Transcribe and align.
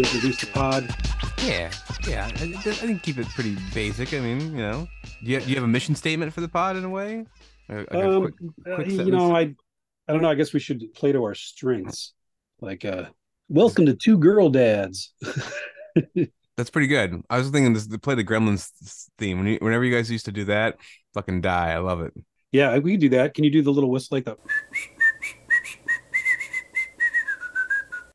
introduce 0.00 0.40
the 0.40 0.46
pod? 0.46 0.94
Yeah, 1.44 1.70
yeah. 2.08 2.26
I, 2.36 2.44
I 2.44 2.56
think 2.72 3.02
keep 3.02 3.18
it 3.18 3.28
pretty 3.28 3.56
basic. 3.74 4.12
I 4.14 4.20
mean, 4.20 4.40
you 4.56 4.62
know, 4.62 4.88
do 5.24 5.30
you, 5.30 5.40
do 5.40 5.48
you 5.48 5.54
have 5.54 5.64
a 5.64 5.68
mission 5.68 5.94
statement 5.94 6.32
for 6.32 6.40
the 6.40 6.48
pod 6.48 6.76
in 6.76 6.84
a 6.84 6.88
way? 6.90 7.24
Like 7.68 7.94
Um, 7.94 8.32
quick- 8.64 8.78
uh, 8.80 8.82
you 8.84 9.10
know, 9.10 9.34
I, 9.34 9.54
I 10.08 10.12
don't 10.12 10.22
know. 10.22 10.30
I 10.30 10.34
guess 10.34 10.52
we 10.52 10.60
should 10.60 10.82
play 10.94 11.12
to 11.12 11.22
our 11.22 11.34
strengths. 11.34 12.12
Like, 12.60 12.84
uh, 12.84 13.04
welcome 13.48 13.86
to 13.86 13.94
two 13.94 14.18
girl 14.18 14.50
dads. 14.50 15.12
That's 16.56 16.68
pretty 16.70 16.88
good. 16.88 17.22
I 17.30 17.38
was 17.38 17.48
thinking 17.50 17.72
this 17.72 17.86
to 17.86 17.98
play 17.98 18.14
the 18.16 18.24
Gremlins 18.24 18.68
theme. 19.18 19.38
When 19.38 19.46
you, 19.46 19.58
whenever 19.62 19.84
you 19.84 19.94
guys 19.94 20.10
used 20.10 20.26
to 20.26 20.32
do 20.32 20.44
that, 20.46 20.76
fucking 21.14 21.40
die. 21.40 21.70
I 21.72 21.78
love 21.78 22.00
it. 22.02 22.12
yeah, 22.52 22.76
we 22.78 22.92
can 22.92 23.00
do 23.00 23.08
that. 23.10 23.32
Can 23.34 23.44
you 23.44 23.50
do 23.50 23.62
the 23.62 23.72
little 23.72 23.90
whistle 23.90 24.16
like 24.16 24.24
that? 24.26 24.36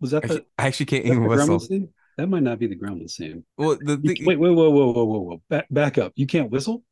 Was 0.05 0.12
that 0.12 0.23
I, 0.23 0.27
the, 0.27 0.34
actually- 0.36 0.48
I 0.59 0.68
actually 0.68 0.86
can't 0.86 1.04
that 1.05 1.12
even 1.12 1.23
whistle. 1.26 1.88
That 2.18 2.27
might 2.27 2.44
not 2.44 2.59
be 2.59 2.68
the 2.68 2.77
Gremlins 2.77 3.16
theme. 3.18 3.44
Well, 3.58 3.77
the, 3.82 3.98
the 3.98 4.23
wait, 4.26 4.26
wait, 4.26 4.38
whoa, 4.38 4.54
whoa, 4.54 4.70
whoa, 4.70 5.04
whoa, 5.04 5.20
whoa! 5.20 5.41
Back, 5.50 5.66
back 5.70 5.98
up. 5.98 6.14
You 6.16 6.26
can't 6.28 6.50
whistle. 6.50 6.84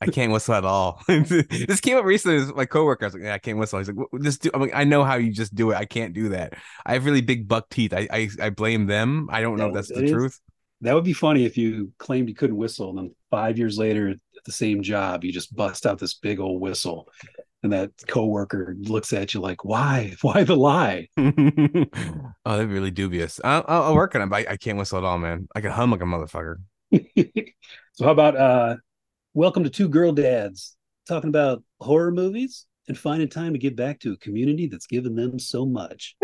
I 0.00 0.06
can't 0.06 0.32
whistle 0.32 0.54
at 0.54 0.64
all. 0.64 1.00
this 1.06 1.80
came 1.80 1.96
up 1.96 2.04
recently. 2.04 2.38
with 2.38 2.56
My 2.56 2.64
coworker, 2.66 3.04
I 3.04 3.06
was 3.06 3.14
like, 3.14 3.22
"Yeah, 3.22 3.34
I 3.34 3.38
can't 3.38 3.58
whistle." 3.58 3.78
He's 3.78 3.88
like, 3.88 3.96
"What- 4.10 4.22
"Just 4.22 4.42
do." 4.42 4.50
I'm 4.52 4.60
like, 4.60 4.74
"I 4.74 4.82
know 4.82 5.04
how 5.04 5.14
you 5.16 5.30
just 5.32 5.54
do 5.54 5.70
it. 5.70 5.76
I 5.76 5.84
can't 5.84 6.14
do 6.14 6.30
that. 6.30 6.54
I 6.84 6.94
have 6.94 7.04
really 7.04 7.20
big 7.20 7.46
buck 7.46 7.68
teeth. 7.68 7.92
I 7.94 8.08
I, 8.10 8.28
I 8.40 8.50
blame 8.50 8.86
them. 8.86 9.28
I 9.30 9.40
don't 9.42 9.56
know 9.56 9.68
if 9.68 9.74
that's 9.74 9.88
that 9.88 9.98
the 9.98 10.04
is- 10.04 10.10
truth." 10.10 10.40
That 10.80 10.94
would 10.96 11.04
be 11.04 11.12
funny 11.12 11.44
if 11.44 11.56
you 11.56 11.92
claimed 11.98 12.28
you 12.28 12.34
couldn't 12.34 12.56
whistle, 12.56 12.88
and 12.90 12.98
then 12.98 13.14
five 13.30 13.56
years 13.56 13.78
later 13.78 14.08
at 14.08 14.16
the 14.44 14.50
same 14.50 14.82
job, 14.82 15.22
you 15.22 15.30
just 15.30 15.54
bust 15.54 15.86
out 15.86 16.00
this 16.00 16.14
big 16.14 16.40
old 16.40 16.60
whistle, 16.60 17.08
and 17.62 17.72
that 17.72 17.90
coworker 18.06 18.76
looks 18.78 19.12
at 19.12 19.34
you 19.34 19.40
like, 19.40 19.64
"Why? 19.64 20.14
Why 20.22 20.44
the 20.44 20.56
lie?" 20.56 21.08
oh, 21.18 21.24
that'd 22.44 22.68
be 22.68 22.74
really 22.74 22.90
dubious. 22.90 23.40
I'll, 23.44 23.64
I'll 23.66 23.94
work 23.94 24.14
on 24.14 24.22
it, 24.22 24.26
but 24.26 24.48
I, 24.48 24.52
I 24.52 24.56
can't 24.56 24.78
whistle 24.78 24.98
at 24.98 25.04
all, 25.04 25.18
man. 25.18 25.48
I 25.54 25.60
can 25.60 25.70
hum 25.70 25.90
like 25.90 26.02
a 26.02 26.04
motherfucker. 26.04 26.56
so 27.92 28.04
how 28.04 28.10
about 28.10 28.36
uh 28.36 28.76
welcome 29.34 29.64
to 29.64 29.70
two 29.70 29.88
girl 29.88 30.12
dads 30.12 30.76
talking 31.08 31.28
about 31.28 31.62
horror 31.80 32.10
movies 32.10 32.66
and 32.86 32.98
finding 32.98 33.28
time 33.28 33.54
to 33.54 33.58
give 33.58 33.74
back 33.74 33.98
to 34.00 34.12
a 34.12 34.16
community 34.18 34.66
that's 34.66 34.86
given 34.86 35.14
them 35.14 35.38
so 35.38 35.64
much 35.64 36.16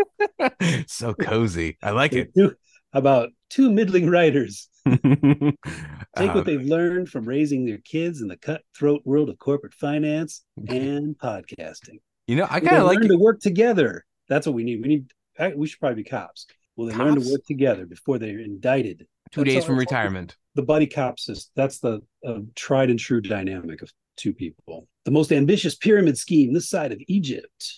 so 0.87 1.13
cozy. 1.13 1.77
I 1.81 1.91
like 1.91 2.13
it. 2.13 2.31
How 2.35 2.99
about 2.99 3.29
two 3.49 3.71
middling 3.71 4.09
writers 4.09 4.68
take 4.89 6.29
Uh, 6.29 6.33
what 6.33 6.45
they've 6.45 6.61
learned 6.61 7.09
from 7.09 7.25
raising 7.25 7.65
their 7.65 7.79
kids 7.79 8.21
in 8.21 8.27
the 8.27 8.37
cutthroat 8.37 9.01
world 9.05 9.29
of 9.29 9.37
corporate 9.37 9.73
finance 9.73 10.43
and 10.67 11.17
podcasting 11.17 11.99
you 12.27 12.35
know, 12.35 12.47
I 12.49 12.59
kind 12.59 12.77
of 12.77 12.85
like 12.85 12.99
learn 12.99 13.09
to 13.09 13.17
work 13.17 13.39
together 13.39 14.05
that's 14.27 14.45
what 14.45 14.53
we 14.53 14.63
need 14.63 14.81
we 14.81 14.87
need 14.87 15.11
we 15.55 15.67
should 15.67 15.79
probably 15.79 16.03
be 16.03 16.09
cops 16.09 16.45
will 16.75 16.87
they 16.87 16.95
learn 16.95 17.19
to 17.19 17.31
work 17.31 17.41
together 17.45 17.85
before 17.85 18.19
they're 18.19 18.39
indicted 18.39 19.07
two 19.31 19.43
That's 19.43 19.55
days 19.55 19.65
from 19.65 19.77
retirement. 19.77 20.35
the 20.55 20.63
buddy 20.63 20.87
cop 20.87 21.19
system. 21.19 21.51
That's 21.55 21.79
the 21.79 22.01
uh, 22.25 22.39
tried 22.55 22.89
and 22.89 22.99
true 22.99 23.21
dynamic 23.21 23.81
of 23.81 23.91
two 24.17 24.33
people. 24.33 24.87
The 25.05 25.11
most 25.11 25.31
ambitious 25.31 25.75
pyramid 25.75 26.17
scheme 26.17 26.53
this 26.53 26.69
side 26.69 26.91
of 26.91 26.99
Egypt. 27.07 27.75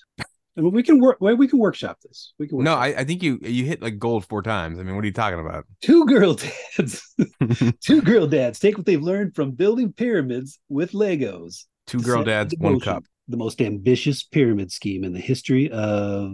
I 0.57 0.61
mean, 0.61 0.71
we 0.73 0.83
can 0.83 0.99
work. 0.99 1.17
We 1.21 1.47
can 1.47 1.59
workshop 1.59 1.99
this. 2.03 2.33
We 2.37 2.47
can. 2.47 2.61
No, 2.63 2.75
I, 2.75 2.87
I 2.87 3.03
think 3.05 3.23
you 3.23 3.39
you 3.41 3.65
hit 3.65 3.81
like 3.81 3.97
gold 3.97 4.25
four 4.25 4.41
times. 4.41 4.79
I 4.79 4.83
mean, 4.83 4.95
what 4.95 5.03
are 5.03 5.07
you 5.07 5.13
talking 5.13 5.39
about? 5.39 5.65
two 5.81 6.05
girl 6.05 6.35
dads. 6.35 7.15
two 7.81 8.01
girl 8.01 8.27
dads 8.27 8.59
take 8.59 8.77
what 8.77 8.85
they've 8.85 9.01
learned 9.01 9.33
from 9.35 9.51
building 9.51 9.93
pyramids 9.93 10.59
with 10.67 10.91
Legos. 10.91 11.65
Two 11.87 12.01
girl 12.01 12.23
dads, 12.23 12.53
one 12.57 12.73
motion 12.73 12.93
cup. 12.95 13.03
The 13.27 13.37
most 13.37 13.61
ambitious 13.61 14.23
pyramid 14.23 14.71
scheme 14.71 15.03
in 15.05 15.13
the 15.13 15.19
history 15.19 15.69
of 15.71 16.33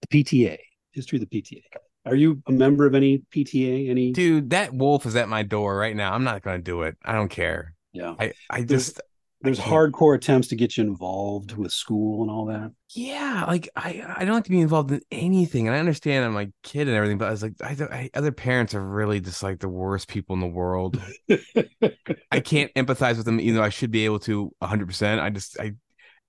the 0.00 0.06
PTA. 0.10 0.58
History 0.92 1.20
of 1.20 1.28
the 1.28 1.40
PTA. 1.40 1.62
Are 2.04 2.16
you 2.16 2.42
a 2.48 2.52
member 2.52 2.84
of 2.84 2.96
any 2.96 3.22
PTA? 3.32 3.88
Any? 3.88 4.10
Dude, 4.10 4.50
that 4.50 4.74
wolf 4.74 5.06
is 5.06 5.14
at 5.14 5.28
my 5.28 5.44
door 5.44 5.76
right 5.76 5.94
now. 5.94 6.12
I'm 6.12 6.24
not 6.24 6.42
gonna 6.42 6.58
do 6.58 6.82
it. 6.82 6.96
I 7.04 7.12
don't 7.12 7.28
care. 7.28 7.74
yeah. 7.92 8.14
I 8.18 8.32
I 8.50 8.62
just 8.62 9.00
There's 9.42 9.58
hardcore 9.58 10.14
attempts 10.14 10.48
to 10.48 10.56
get 10.56 10.76
you 10.76 10.84
involved 10.84 11.56
with 11.56 11.72
school 11.72 12.22
and 12.22 12.30
all 12.30 12.46
that. 12.46 12.70
yeah, 12.94 13.44
like 13.48 13.68
I 13.74 14.02
I 14.16 14.24
don't 14.24 14.34
like 14.34 14.44
to 14.44 14.50
be 14.50 14.60
involved 14.60 14.92
in 14.92 15.00
anything, 15.10 15.66
and 15.66 15.76
I 15.76 15.80
understand 15.80 16.24
I'm 16.24 16.34
like 16.34 16.50
kid 16.62 16.86
and 16.86 16.96
everything, 16.96 17.18
but 17.18 17.28
I 17.28 17.30
was 17.32 17.42
like, 17.42 17.54
I, 17.60 17.76
I 17.90 18.10
other 18.14 18.30
parents 18.32 18.74
are 18.74 18.82
really 18.86 19.20
just 19.20 19.42
like 19.42 19.58
the 19.58 19.68
worst 19.68 20.08
people 20.08 20.34
in 20.34 20.40
the 20.40 20.46
world. 20.46 21.00
I 22.30 22.40
can't 22.40 22.72
empathize 22.74 23.16
with 23.16 23.26
them, 23.26 23.40
even 23.40 23.56
though 23.56 23.64
I 23.64 23.70
should 23.70 23.90
be 23.90 24.04
able 24.04 24.20
to 24.20 24.52
100. 24.58 24.86
percent 24.86 25.20
I 25.20 25.30
just 25.30 25.58
I 25.58 25.72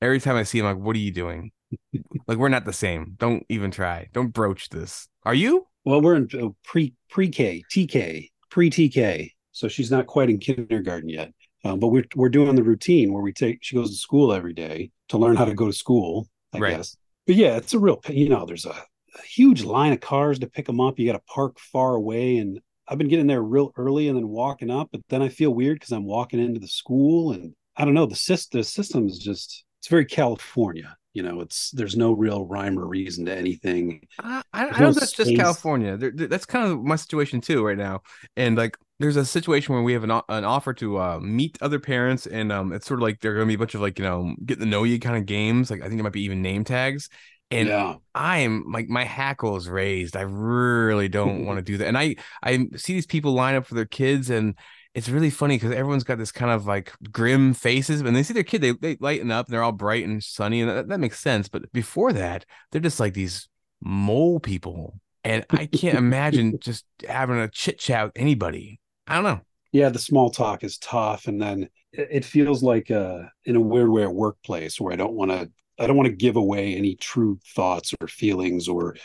every 0.02 0.20
time 0.20 0.36
I 0.36 0.44
see 0.44 0.60
them, 0.60 0.68
like, 0.68 0.84
what 0.84 0.96
are 0.96 1.00
you 1.00 1.12
doing? 1.12 1.52
like 2.28 2.38
we're 2.38 2.50
not 2.50 2.66
the 2.66 2.74
same. 2.74 3.16
Don't 3.18 3.46
even 3.50 3.72
try. 3.72 4.08
Don't 4.14 4.30
broach 4.34 4.70
this. 4.70 5.08
Are 5.24 5.36
you? 5.36 5.68
Well, 5.86 6.02
we're 6.02 6.16
in 6.16 6.30
uh, 6.34 6.50
pre 6.64 6.94
pre 7.10 7.30
K, 7.30 7.64
TK, 7.70 8.30
pre 8.50 8.70
TK, 8.70 9.32
so 9.52 9.68
she's 9.68 9.92
not 9.92 10.08
quite 10.08 10.30
in 10.30 10.40
kindergarten 10.40 11.10
yet. 11.10 11.32
Um, 11.64 11.80
but 11.80 11.88
we're 11.90 12.06
we're 12.16 12.30
doing 12.30 12.56
the 12.56 12.64
routine 12.64 13.14
where 13.14 13.24
we 13.24 13.32
take 13.34 13.60
she 13.62 13.76
goes 13.76 13.90
to 13.92 13.96
school 13.96 14.34
every 14.34 14.54
day 14.54 14.92
to 15.10 15.18
learn 15.18 15.36
how 15.36 15.46
to 15.46 15.54
go 15.54 15.68
to 15.68 15.74
school. 15.74 16.28
I 16.54 16.60
Right. 16.60 16.78
guess. 16.78 16.98
But 17.26 17.36
yeah, 17.36 17.56
it's 17.58 17.74
a 17.74 17.80
real 17.80 18.02
you 18.10 18.30
know. 18.30 18.46
There's 18.46 18.66
a, 18.66 18.72
a 18.72 19.22
huge 19.28 19.64
line 19.64 19.94
of 19.94 20.02
cars 20.02 20.40
to 20.40 20.48
pick 20.48 20.66
them 20.66 20.82
up. 20.82 21.00
You 21.00 21.06
got 21.06 21.14
to 21.14 21.24
park 21.34 21.60
far 21.60 21.96
away, 21.96 22.38
and 22.38 22.60
I've 22.88 22.98
been 22.98 23.08
getting 23.08 23.28
there 23.28 23.42
real 23.42 23.72
early 23.78 24.08
and 24.10 24.18
then 24.18 24.28
walking 24.28 24.70
up. 24.70 24.90
But 24.92 25.02
then 25.10 25.22
I 25.22 25.30
feel 25.30 25.54
weird 25.54 25.78
because 25.80 25.92
I'm 25.92 26.06
walking 26.06 26.40
into 26.40 26.60
the 26.60 26.68
school, 26.68 27.32
and 27.32 27.54
I 27.78 27.86
don't 27.86 27.94
know. 27.94 28.06
The 28.06 28.16
system 28.16 28.60
the 28.60 28.64
system 28.66 29.08
is 29.08 29.18
just 29.18 29.64
it's 29.80 29.88
very 29.88 30.06
California. 30.06 30.98
You 31.14 31.24
know, 31.24 31.42
it's 31.42 31.70
there's 31.72 31.96
no 31.96 32.12
real 32.12 32.46
rhyme 32.46 32.78
or 32.78 32.88
reason 32.88 33.26
to 33.26 33.36
anything. 33.36 34.02
I, 34.20 34.42
I, 34.54 34.66
I 34.66 34.70
don't 34.70 34.80
no 34.80 34.94
think 34.94 35.00
that's 35.00 35.12
just. 35.14 35.36
California. 35.36 35.98
That's 35.98 36.46
kind 36.46 36.72
of 36.72 36.84
my 36.84 36.96
situation 36.96 37.42
too 37.42 37.66
right 37.66 37.78
now. 37.78 38.02
And 38.36 38.58
like, 38.58 38.78
there's 39.04 39.18
a 39.18 39.26
situation 39.26 39.74
where 39.74 39.84
we 39.84 39.92
have 39.92 40.06
an, 40.06 40.12
an 40.30 40.46
offer 40.46 40.74
to 40.76 40.98
uh, 40.98 41.20
meet 41.20 41.58
other 41.62 41.78
parents, 41.78 42.26
and 42.26 42.54
um, 42.54 42.72
it's 42.72 42.88
sort 42.88 43.00
of 43.00 43.04
like 43.04 43.20
there 43.20 43.34
are 43.34 43.36
gonna 43.36 43.48
be 43.48 43.56
a 43.56 43.58
bunch 43.58 43.76
of 43.76 43.82
like 43.82 44.00
you 44.00 44.06
know 44.06 44.34
get 44.46 44.60
to 44.60 44.66
know 44.66 44.84
you 44.84 44.98
kind 44.98 45.18
of 45.18 45.26
games. 45.26 45.70
Like 45.70 45.82
I 45.82 45.84
think 45.84 45.96
there 45.96 46.04
might 46.04 46.14
be 46.14 46.24
even 46.24 46.42
name 46.42 46.64
tags. 46.64 47.10
And 47.52 47.68
yeah. 47.68 47.96
I'm 48.16 48.72
like 48.72 48.88
my 48.88 49.04
hackle 49.04 49.58
is 49.58 49.68
raised. 49.68 50.16
I 50.16 50.22
really 50.22 51.10
don't 51.10 51.46
want 51.46 51.58
to 51.58 51.62
do 51.62 51.78
that. 51.78 51.88
And 51.88 51.98
I 51.98 52.16
I 52.42 52.66
see 52.78 52.94
these 52.94 53.06
people 53.06 53.34
line 53.34 53.56
up 53.56 53.66
for 53.66 53.76
their 53.76 53.86
kids, 53.86 54.30
and 54.30 54.58
it's 54.96 55.10
really 55.10 55.30
funny 55.30 55.58
because 55.58 55.72
everyone's 55.72 56.06
got 56.06 56.18
this 56.18 56.32
kind 56.32 56.52
of 56.52 56.66
like 56.66 56.94
grim 57.12 57.54
faces. 57.54 58.02
When 58.02 58.14
they 58.14 58.24
see 58.24 58.34
their 58.34 58.44
kid, 58.44 58.62
they 58.62 58.72
they 58.72 58.98
lighten 59.02 59.32
up 59.32 59.48
and 59.48 59.54
they're 59.54 59.64
all 59.64 59.74
bright 59.74 60.06
and 60.06 60.24
sunny, 60.24 60.62
and 60.62 60.70
that, 60.70 60.88
that 60.88 61.00
makes 61.00 61.20
sense. 61.20 61.50
But 61.50 61.72
before 61.74 62.14
that, 62.14 62.46
they're 62.72 62.80
just 62.80 63.02
like 63.02 63.14
these 63.14 63.50
mole 63.82 64.40
people, 64.40 65.00
and 65.26 65.46
I 65.50 65.66
can't 65.66 65.98
imagine 65.98 66.58
just 66.62 66.86
having 67.08 67.38
a 67.38 67.50
chit 67.50 67.80
chat 67.80 68.06
with 68.06 68.14
anybody. 68.16 68.80
I 69.08 69.16
don't 69.16 69.24
know. 69.24 69.42
yeah 69.72 69.90
the 69.90 70.00
small 70.00 70.30
talk 70.30 70.64
is 70.64 70.78
tough 70.78 71.28
and 71.28 71.42
then 71.42 71.70
it 71.92 72.26
feels 72.26 72.64
like 72.64 72.90
uh 72.92 73.24
in 73.46 73.56
a 73.56 73.62
weird 73.62 73.90
way 73.90 74.04
a 74.04 74.10
workplace 74.10 74.80
where 74.80 74.94
i 74.94 74.96
don't 74.96 75.14
want 75.14 75.32
to 75.32 75.50
i 75.80 75.88
don't 75.88 75.98
want 75.98 76.08
to 76.08 76.16
give 76.16 76.36
away 76.36 76.76
any 76.76 76.96
true 76.96 77.40
thoughts 77.56 77.94
or 78.02 78.08
feelings 78.08 78.68
or 78.68 78.96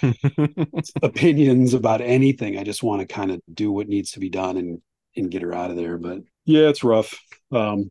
opinions 1.02 1.74
about 1.74 2.00
anything 2.00 2.58
i 2.58 2.62
just 2.62 2.82
want 2.82 3.00
to 3.00 3.06
kind 3.06 3.30
of 3.30 3.40
do 3.52 3.72
what 3.72 3.88
needs 3.88 4.12
to 4.12 4.20
be 4.20 4.28
done 4.28 4.56
and 4.56 4.80
and 5.16 5.30
get 5.30 5.42
her 5.42 5.52
out 5.52 5.70
of 5.70 5.76
there 5.76 5.98
but 5.98 6.18
yeah 6.44 6.68
it's 6.68 6.84
rough 6.84 7.18
um 7.52 7.90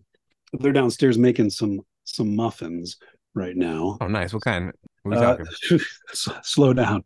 they're 0.53 0.71
downstairs 0.71 1.17
making 1.17 1.49
some 1.49 1.81
some 2.05 2.35
muffins 2.35 2.97
right 3.35 3.55
now 3.55 3.97
oh, 4.01 4.07
nice. 4.07 4.33
What 4.33 4.43
kind? 4.43 4.71
What 5.03 5.17
uh, 5.17 5.37
talking? 5.37 5.79
slow 6.43 6.73
down. 6.73 7.03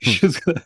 She's 0.00 0.38
gonna, 0.38 0.62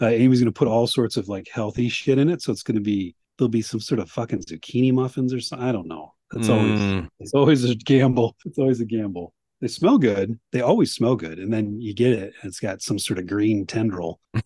uh, 0.00 0.06
Amy's 0.06 0.40
gonna 0.40 0.52
put 0.52 0.68
all 0.68 0.86
sorts 0.86 1.16
of 1.16 1.28
like 1.28 1.48
healthy 1.52 1.88
shit 1.88 2.18
in 2.18 2.28
it, 2.28 2.42
so 2.42 2.52
it's 2.52 2.62
gonna 2.62 2.80
be 2.80 3.14
there'll 3.38 3.48
be 3.48 3.62
some 3.62 3.80
sort 3.80 3.98
of 4.00 4.10
fucking 4.10 4.40
zucchini 4.40 4.92
muffins 4.92 5.32
or 5.34 5.40
something. 5.40 5.66
I 5.68 5.72
don't 5.72 5.88
know. 5.88 6.12
It's 6.34 6.48
always 6.48 6.80
Mm. 6.80 7.08
it's 7.20 7.34
always 7.34 7.64
a 7.64 7.74
gamble. 7.74 8.36
It's 8.44 8.58
always 8.58 8.80
a 8.80 8.84
gamble. 8.86 9.32
They 9.60 9.68
smell 9.68 9.96
good. 9.96 10.38
They 10.52 10.60
always 10.60 10.92
smell 10.92 11.16
good, 11.16 11.38
and 11.38 11.50
then 11.52 11.80
you 11.80 11.94
get 11.94 12.12
it, 12.12 12.34
and 12.42 12.48
it's 12.50 12.60
got 12.60 12.82
some 12.82 12.98
sort 12.98 13.18
of 13.18 13.26
green 13.26 13.64
tendril. 13.66 14.20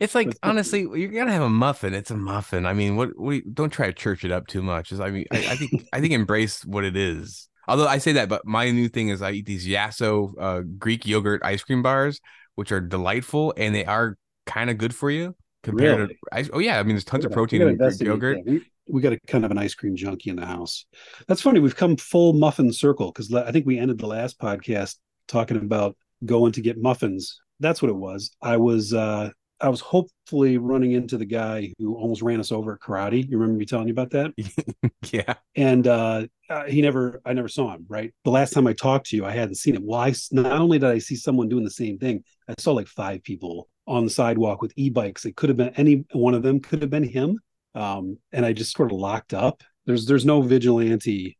it's 0.00 0.14
like 0.14 0.28
But- 0.28 0.36
honestly, 0.42 0.80
you're 0.80 1.08
gonna 1.08 1.32
have 1.32 1.42
a 1.42 1.48
muffin. 1.48 1.94
It's 1.94 2.10
a 2.10 2.16
muffin. 2.16 2.66
I 2.66 2.72
mean, 2.74 2.96
what? 2.96 3.18
we 3.18 3.40
don't 3.42 3.70
try 3.72 3.86
to 3.86 3.92
church 3.92 4.24
it 4.24 4.32
up 4.32 4.46
too 4.46 4.62
much. 4.62 4.92
I 4.92 5.10
mean, 5.10 5.24
I, 5.32 5.36
I 5.36 5.56
think 5.56 5.86
I 5.92 6.00
think 6.00 6.12
embrace 6.12 6.64
what 6.64 6.84
it 6.84 6.96
is. 6.96 7.48
Although 7.68 7.88
I 7.88 7.98
say 7.98 8.12
that, 8.12 8.28
but 8.28 8.46
my 8.46 8.70
new 8.70 8.88
thing 8.88 9.08
is 9.08 9.22
I 9.22 9.32
eat 9.32 9.46
these 9.46 9.66
Yasso 9.66 10.32
uh, 10.40 10.60
Greek 10.78 11.04
yogurt 11.06 11.42
ice 11.44 11.64
cream 11.64 11.82
bars, 11.82 12.20
which 12.54 12.70
are 12.70 12.80
delightful 12.80 13.54
and 13.56 13.74
they 13.74 13.84
are 13.84 14.16
kind 14.46 14.70
of 14.70 14.78
good 14.78 14.94
for 14.94 15.10
you 15.10 15.34
compared 15.62 15.98
Really? 15.98 16.14
to. 16.14 16.20
ice 16.32 16.50
oh 16.52 16.58
yeah, 16.58 16.78
I 16.78 16.82
mean, 16.82 16.94
there's 16.94 17.04
tons 17.04 17.24
We 17.24 17.26
of 17.28 17.32
protein 17.32 17.62
in 17.62 17.76
Greek 17.76 18.00
yogurt. 18.00 18.38
We, 18.46 18.62
we 18.88 19.00
got 19.00 19.12
a 19.12 19.18
kind 19.26 19.44
of 19.44 19.50
an 19.50 19.58
ice 19.58 19.74
cream 19.74 19.96
junkie 19.96 20.30
in 20.30 20.36
the 20.36 20.46
house. 20.46 20.86
That's 21.26 21.42
funny. 21.42 21.60
We've 21.60 21.74
come 21.76 21.96
full 21.96 22.32
muffin 22.32 22.72
circle 22.72 23.12
because 23.12 23.32
I 23.34 23.50
think 23.50 23.66
we 23.66 23.78
ended 23.78 23.98
the 23.98 24.06
last 24.06 24.38
podcast 24.38 24.96
talking 25.26 25.56
about 25.56 25.96
going 26.24 26.52
to 26.52 26.60
get 26.60 26.80
muffins. 26.80 27.40
That's 27.60 27.82
what 27.82 27.90
it 27.90 27.96
was. 27.96 28.30
I 28.40 28.56
was 28.56 28.94
uh 28.94 29.30
I 29.58 29.70
was 29.70 29.80
hopefully 29.80 30.58
running 30.58 30.92
into 30.92 31.16
the 31.16 31.24
guy 31.24 31.72
who 31.78 31.94
almost 31.96 32.20
ran 32.20 32.40
us 32.40 32.52
over 32.52 32.74
at 32.74 32.80
karate. 32.80 33.26
You 33.26 33.38
remember 33.38 33.58
me 33.58 33.64
telling 33.64 33.88
you 33.88 33.94
about 33.94 34.10
that? 34.10 34.32
Yeah, 35.12 35.34
And 35.54 35.86
uh, 35.86 36.26
uh 36.50 36.64
he 36.64 36.82
never 36.82 37.20
I 37.24 37.32
never 37.32 37.48
saw 37.48 37.72
him, 37.72 37.86
right? 37.88 38.12
The 38.24 38.30
last 38.30 38.52
time 38.52 38.66
I 38.66 38.72
talked 38.72 39.06
to 39.10 39.16
you, 39.16 39.24
I 39.24 39.30
hadn't 39.30 39.54
seen 39.54 39.76
him. 39.76 39.86
Well, 39.86 40.00
I 40.00 40.12
not 40.32 40.60
only 40.60 40.78
did 40.78 40.90
I 40.90 40.98
see 40.98 41.16
someone 41.16 41.48
doing 41.48 41.64
the 41.64 41.70
same 41.70 41.98
thing, 41.98 42.24
I 42.48 42.54
saw 42.58 42.72
like 42.72 42.88
five 42.88 43.22
people 43.22 43.68
on 43.86 44.04
the 44.04 44.10
sidewalk 44.10 44.62
with 44.62 44.72
e-bikes. 44.76 45.24
It 45.24 45.36
could 45.36 45.48
have 45.48 45.56
been 45.56 45.74
any 45.76 46.04
one 46.12 46.34
of 46.34 46.42
them 46.42 46.60
could 46.60 46.82
have 46.82 46.90
been 46.90 47.08
him. 47.08 47.38
Um, 47.74 48.18
and 48.32 48.44
I 48.44 48.52
just 48.52 48.76
sort 48.76 48.90
of 48.90 48.98
locked 48.98 49.34
up. 49.34 49.62
There's 49.84 50.06
there's 50.06 50.24
no 50.24 50.42
vigilante 50.42 51.36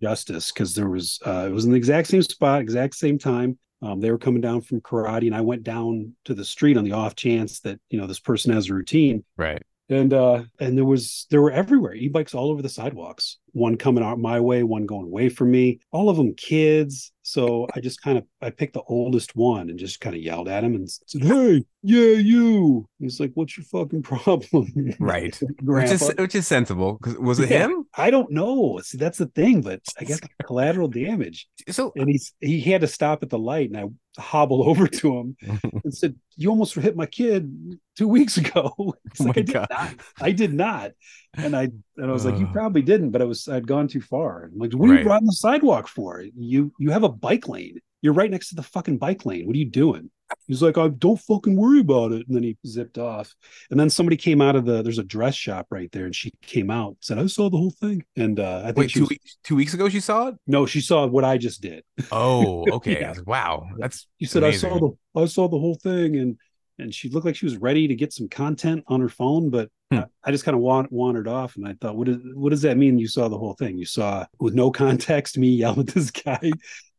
justice 0.00 0.52
because 0.52 0.74
there 0.74 0.88
was 0.88 1.18
uh, 1.26 1.46
it 1.48 1.52
was 1.52 1.64
in 1.64 1.72
the 1.72 1.76
exact 1.76 2.08
same 2.08 2.22
spot, 2.22 2.60
exact 2.60 2.94
same 2.94 3.18
time. 3.18 3.58
Um, 3.80 4.00
they 4.00 4.10
were 4.10 4.18
coming 4.18 4.40
down 4.40 4.60
from 4.60 4.80
karate, 4.80 5.26
and 5.26 5.34
I 5.34 5.40
went 5.40 5.62
down 5.62 6.14
to 6.24 6.34
the 6.34 6.44
street 6.44 6.76
on 6.76 6.84
the 6.84 6.92
off 6.92 7.14
chance 7.14 7.60
that 7.60 7.80
you 7.90 8.00
know 8.00 8.06
this 8.06 8.20
person 8.20 8.52
has 8.52 8.68
a 8.68 8.74
routine. 8.74 9.24
Right. 9.36 9.62
And 9.88 10.12
uh, 10.12 10.42
and 10.60 10.76
there 10.76 10.84
was 10.84 11.26
there 11.30 11.40
were 11.40 11.50
everywhere 11.50 11.94
e-bikes 11.94 12.34
all 12.34 12.50
over 12.50 12.60
the 12.60 12.68
sidewalks. 12.68 13.38
One 13.58 13.76
coming 13.76 14.04
out 14.04 14.18
my 14.18 14.40
way, 14.40 14.62
one 14.62 14.86
going 14.86 15.06
away 15.06 15.28
from 15.28 15.50
me. 15.50 15.80
All 15.90 16.08
of 16.08 16.16
them 16.16 16.34
kids. 16.34 17.12
So 17.22 17.66
I 17.74 17.80
just 17.80 18.00
kind 18.00 18.16
of 18.16 18.24
I 18.40 18.48
picked 18.48 18.72
the 18.72 18.82
oldest 18.88 19.36
one 19.36 19.68
and 19.68 19.78
just 19.78 20.00
kind 20.00 20.16
of 20.16 20.22
yelled 20.22 20.48
at 20.48 20.64
him 20.64 20.74
and 20.74 20.88
said, 20.88 21.22
"Hey, 21.24 21.64
yeah, 21.82 22.12
you." 22.14 22.86
He's 22.98 23.20
like, 23.20 23.32
"What's 23.34 23.56
your 23.58 23.64
fucking 23.64 24.02
problem?" 24.14 24.94
Right. 24.98 25.38
which 25.62 25.90
is 25.90 26.10
which 26.16 26.34
is 26.34 26.46
sensible. 26.46 26.94
Because 26.94 27.18
was 27.18 27.38
it 27.40 27.50
Yeah. 27.50 27.66
him? 27.66 27.84
I 27.94 28.10
don't 28.10 28.30
know. 28.30 28.80
See, 28.82 28.96
that's 28.96 29.18
the 29.18 29.26
thing, 29.26 29.60
but 29.60 29.82
I 30.00 30.04
guess 30.04 30.20
collateral 30.46 30.88
damage. 30.88 31.48
So 31.68 31.92
And 31.96 32.08
he's 32.08 32.32
he 32.40 32.60
had 32.62 32.80
to 32.80 32.86
stop 32.86 33.22
at 33.22 33.28
the 33.30 33.38
light, 33.38 33.68
and 33.70 33.76
I 33.78 34.20
hobbled 34.20 34.66
over 34.70 34.86
to 34.88 35.18
him 35.18 35.36
and 35.84 35.92
said, 35.94 36.14
"You 36.36 36.48
almost 36.50 36.74
hit 36.76 36.96
my 36.96 37.06
kid 37.06 37.78
two 37.96 38.08
weeks 38.08 38.38
ago." 38.38 38.72
Oh 38.78 38.94
like, 39.20 39.36
"I 39.36 39.42
did 39.42 39.52
not. 39.70 39.94
I 40.20 40.32
did 40.32 40.54
not." 40.54 40.92
And 41.34 41.54
I 41.54 41.64
and 41.98 42.06
I 42.06 42.12
was 42.12 42.24
like, 42.24 42.38
"You 42.38 42.46
probably 42.46 42.80
didn't," 42.82 43.10
but 43.10 43.20
I 43.20 43.26
was 43.26 43.46
I'd 43.48 43.66
gone 43.66 43.88
too 43.88 44.00
far. 44.00 44.44
I'm 44.52 44.58
like, 44.58 44.72
what 44.72 44.90
are 44.90 44.94
Right. 44.94 45.04
you 45.04 45.10
on 45.10 45.24
the 45.24 45.32
sidewalk 45.32 45.88
for? 45.88 46.24
You 46.36 46.72
you 46.78 46.90
have 46.90 47.04
a 47.04 47.08
bike 47.08 47.48
lane. 47.48 47.78
You're 48.02 48.12
right 48.14 48.30
next 48.30 48.50
to 48.50 48.54
the 48.54 48.62
fucking 48.62 48.98
bike 48.98 49.26
lane. 49.26 49.46
What 49.46 49.56
are 49.56 49.58
you 49.58 49.70
doing? 49.70 50.10
He's 50.46 50.62
like, 50.62 50.76
I 50.76 50.88
don't 50.88 51.18
fucking 51.20 51.56
worry 51.56 51.80
about 51.80 52.12
it. 52.12 52.26
And 52.28 52.36
then 52.36 52.42
he 52.42 52.56
zipped 52.66 52.98
off. 52.98 53.34
And 53.70 53.80
then 53.80 53.88
somebody 53.88 54.16
came 54.16 54.42
out 54.42 54.56
of 54.56 54.66
the 54.66 54.82
there's 54.82 54.98
a 54.98 55.02
dress 55.04 55.34
shop 55.34 55.66
right 55.70 55.90
there, 55.92 56.04
and 56.04 56.14
she 56.14 56.30
came 56.42 56.70
out 56.70 56.96
said, 57.00 57.18
I 57.18 57.26
saw 57.26 57.48
the 57.50 57.56
whole 57.56 57.70
thing. 57.70 58.04
And 58.16 58.38
uh, 58.38 58.60
I 58.64 58.66
think 58.66 58.76
wait, 58.76 58.90
she 58.90 59.00
two 59.00 59.00
was, 59.00 59.08
weeks 59.10 59.38
two 59.42 59.56
weeks 59.56 59.74
ago 59.74 59.88
she 59.88 60.00
saw 60.00 60.28
it? 60.28 60.36
no, 60.46 60.66
she 60.66 60.80
saw 60.80 61.06
what 61.06 61.24
I 61.24 61.38
just 61.38 61.60
did. 61.62 61.82
Oh, 62.12 62.66
okay. 62.76 63.00
Yeah. 63.00 63.14
Wow. 63.26 63.68
That's 63.78 64.06
She 64.20 64.26
said, 64.26 64.42
Amazing. 64.42 64.70
I 64.70 64.78
saw 64.78 64.78
the 65.14 65.20
I 65.20 65.24
saw 65.26 65.48
the 65.48 65.58
whole 65.58 65.74
thing, 65.76 66.16
and 66.16 66.36
and 66.78 66.94
she 66.94 67.08
looked 67.08 67.26
like 67.26 67.36
she 67.36 67.46
was 67.46 67.56
ready 67.58 67.88
to 67.88 67.94
get 67.94 68.12
some 68.12 68.28
content 68.28 68.84
on 68.88 69.00
her 69.00 69.08
phone, 69.08 69.50
but 69.50 69.70
Hmm. 69.90 70.00
I, 70.00 70.04
I 70.24 70.30
just 70.32 70.44
kind 70.44 70.54
of 70.54 70.60
wan- 70.60 70.88
wandered 70.90 71.26
off, 71.28 71.56
and 71.56 71.66
I 71.66 71.74
thought, 71.80 71.96
what 71.96 72.08
is 72.08 72.18
what 72.34 72.50
does 72.50 72.62
that 72.62 72.76
mean? 72.76 72.98
You 72.98 73.08
saw 73.08 73.28
the 73.28 73.38
whole 73.38 73.54
thing? 73.54 73.78
You 73.78 73.86
saw 73.86 74.26
with 74.38 74.54
no 74.54 74.70
context 74.84 75.38
me 75.38 75.48
yell 75.48 75.78
at 75.80 75.86
this 75.88 76.10
guy, 76.10 76.50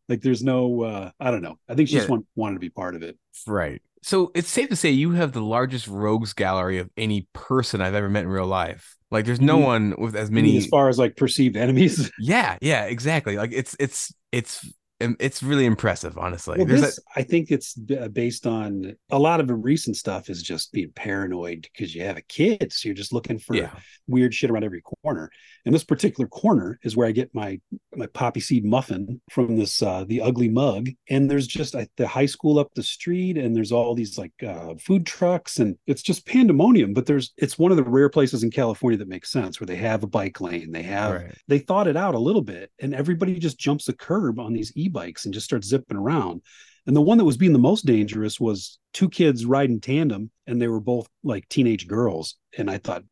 like 0.08 0.22
there's 0.22 0.44
no, 0.44 0.84
uh 0.84 1.12
I 1.20 1.32
don't 1.32 1.42
know. 1.44 1.58
I 1.70 1.76
think 1.76 1.90
she 1.90 1.96
just 1.98 2.10
want, 2.10 2.26
wanted 2.36 2.56
to 2.56 2.60
be 2.60 2.70
part 2.70 2.96
of 2.96 3.04
it. 3.04 3.18
right. 3.48 3.82
So 4.02 4.32
it's 4.34 4.50
safe 4.50 4.70
to 4.70 4.78
say 4.78 4.92
you 4.92 5.12
have 5.12 5.34
the 5.34 5.42
largest 5.42 5.88
rogues 5.88 6.32
gallery 6.34 6.78
of 6.78 6.90
any 6.96 7.28
person 7.34 7.82
I've 7.82 7.96
ever 7.96 8.10
met 8.10 8.24
in 8.24 8.30
real 8.30 8.48
life. 8.48 8.96
Like 9.12 9.26
there's 9.26 9.42
no 9.42 9.60
Mhm. 9.60 9.64
one 9.66 9.96
with 9.98 10.16
as 10.16 10.32
many 10.32 10.58
as 10.58 10.68
far 10.68 10.88
as 10.88 10.98
like 10.98 11.18
perceived 11.18 11.58
enemies. 11.58 12.10
Yeah, 12.20 12.58
yeah, 12.62 12.86
exactly. 12.86 13.36
Like 13.38 13.52
it's 13.54 13.76
it's 13.80 14.14
it's 14.32 14.66
it's 15.00 15.42
really 15.42 15.66
impressive, 15.66 16.18
honestly. 16.18 16.58
well, 16.58 16.68
this 16.68 17.00
I 17.16 17.24
think 17.24 17.52
it's 17.52 17.78
uh, 18.00 18.10
based 18.10 18.46
on 18.46 18.96
a 19.10 19.20
lot 19.20 19.40
of 19.40 19.48
the 19.48 19.56
recent 19.56 19.96
stuff 19.96 20.30
is 20.30 20.44
just 20.44 20.72
being 20.72 20.92
paranoid 20.92 21.68
because 21.72 21.96
you 21.96 22.04
have 22.04 22.18
a 22.18 22.22
kid, 22.22 22.74
so 22.74 22.88
you're 22.90 22.96
just 22.96 23.14
looking 23.14 23.40
for 23.40 23.56
yeah. 23.56 23.72
weird 24.08 24.34
shit 24.34 24.50
around 24.50 24.64
every 24.64 24.82
corner. 24.82 25.32
And 25.66 25.74
this 25.74 25.84
particular 25.84 26.28
corner 26.28 26.80
is 26.84 26.98
where 26.98 27.08
I 27.08 27.12
get 27.12 27.34
my 27.34 27.60
my 27.96 28.08
poppy 28.08 28.40
seed 28.40 28.66
muffin 28.66 29.22
from 29.32 29.58
this 29.58 29.82
uh 29.82 30.04
the 30.06 30.22
ugly 30.22 30.50
mug. 30.50 30.90
And 31.10 31.30
there's 31.30 31.48
just 31.48 31.76
I, 31.76 31.88
the 31.98 32.08
high 32.08 32.26
school 32.26 32.60
up 32.60 32.74
the 32.76 32.84
street, 32.84 33.38
and 33.38 33.56
there's 33.56 33.72
all 33.72 33.96
these 33.96 34.18
like 34.18 34.34
uh 34.46 34.76
food 34.76 35.06
trucks, 35.06 35.60
and 35.60 35.78
it's 35.88 36.02
just 36.02 36.28
pandemonium. 36.28 36.94
But 36.94 37.06
there's 37.06 37.34
it's 37.38 37.58
one 37.58 37.72
of 37.72 37.78
the 37.78 37.84
rare 37.84 38.10
places 38.10 38.44
in 38.44 38.52
California 38.52 38.98
that 38.98 39.08
makes 39.08 39.32
sense 39.32 39.60
where 39.60 39.68
they 39.68 39.78
have 39.78 40.04
a 40.04 40.08
bike 40.08 40.42
lane, 40.42 40.72
they 40.72 40.84
have 40.84 41.10
Right. 41.10 41.38
they 41.48 41.60
thought 41.60 41.88
it 41.88 41.98
out 41.98 42.16
a 42.16 42.20
little 42.20 42.42
bit, 42.42 42.72
and 42.82 42.94
everybody 42.94 43.40
just 43.40 43.58
jumps 43.58 43.86
the 43.86 43.94
curb 43.94 44.40
on 44.40 44.54
these 44.54 44.74
e-bikes 44.90 45.26
and 45.26 45.34
just 45.34 45.46
starts 45.46 45.68
zipping 45.68 45.98
around. 45.98 46.42
And 46.88 46.96
the 46.96 47.02
one 47.02 47.18
that 47.20 47.26
was 47.26 47.38
being 47.38 47.54
the 47.54 47.60
most 47.60 47.86
dangerous 47.86 48.40
was 48.40 48.80
two 48.94 49.10
kids 49.10 49.46
riding 49.46 49.80
tandem, 49.80 50.32
and 50.48 50.62
they 50.62 50.68
were 50.68 50.80
both 50.80 51.08
like 51.24 51.48
teenage 51.48 51.88
girls. 51.88 52.36
And 52.58 52.70
I 52.70 52.80
thought, 52.80 53.04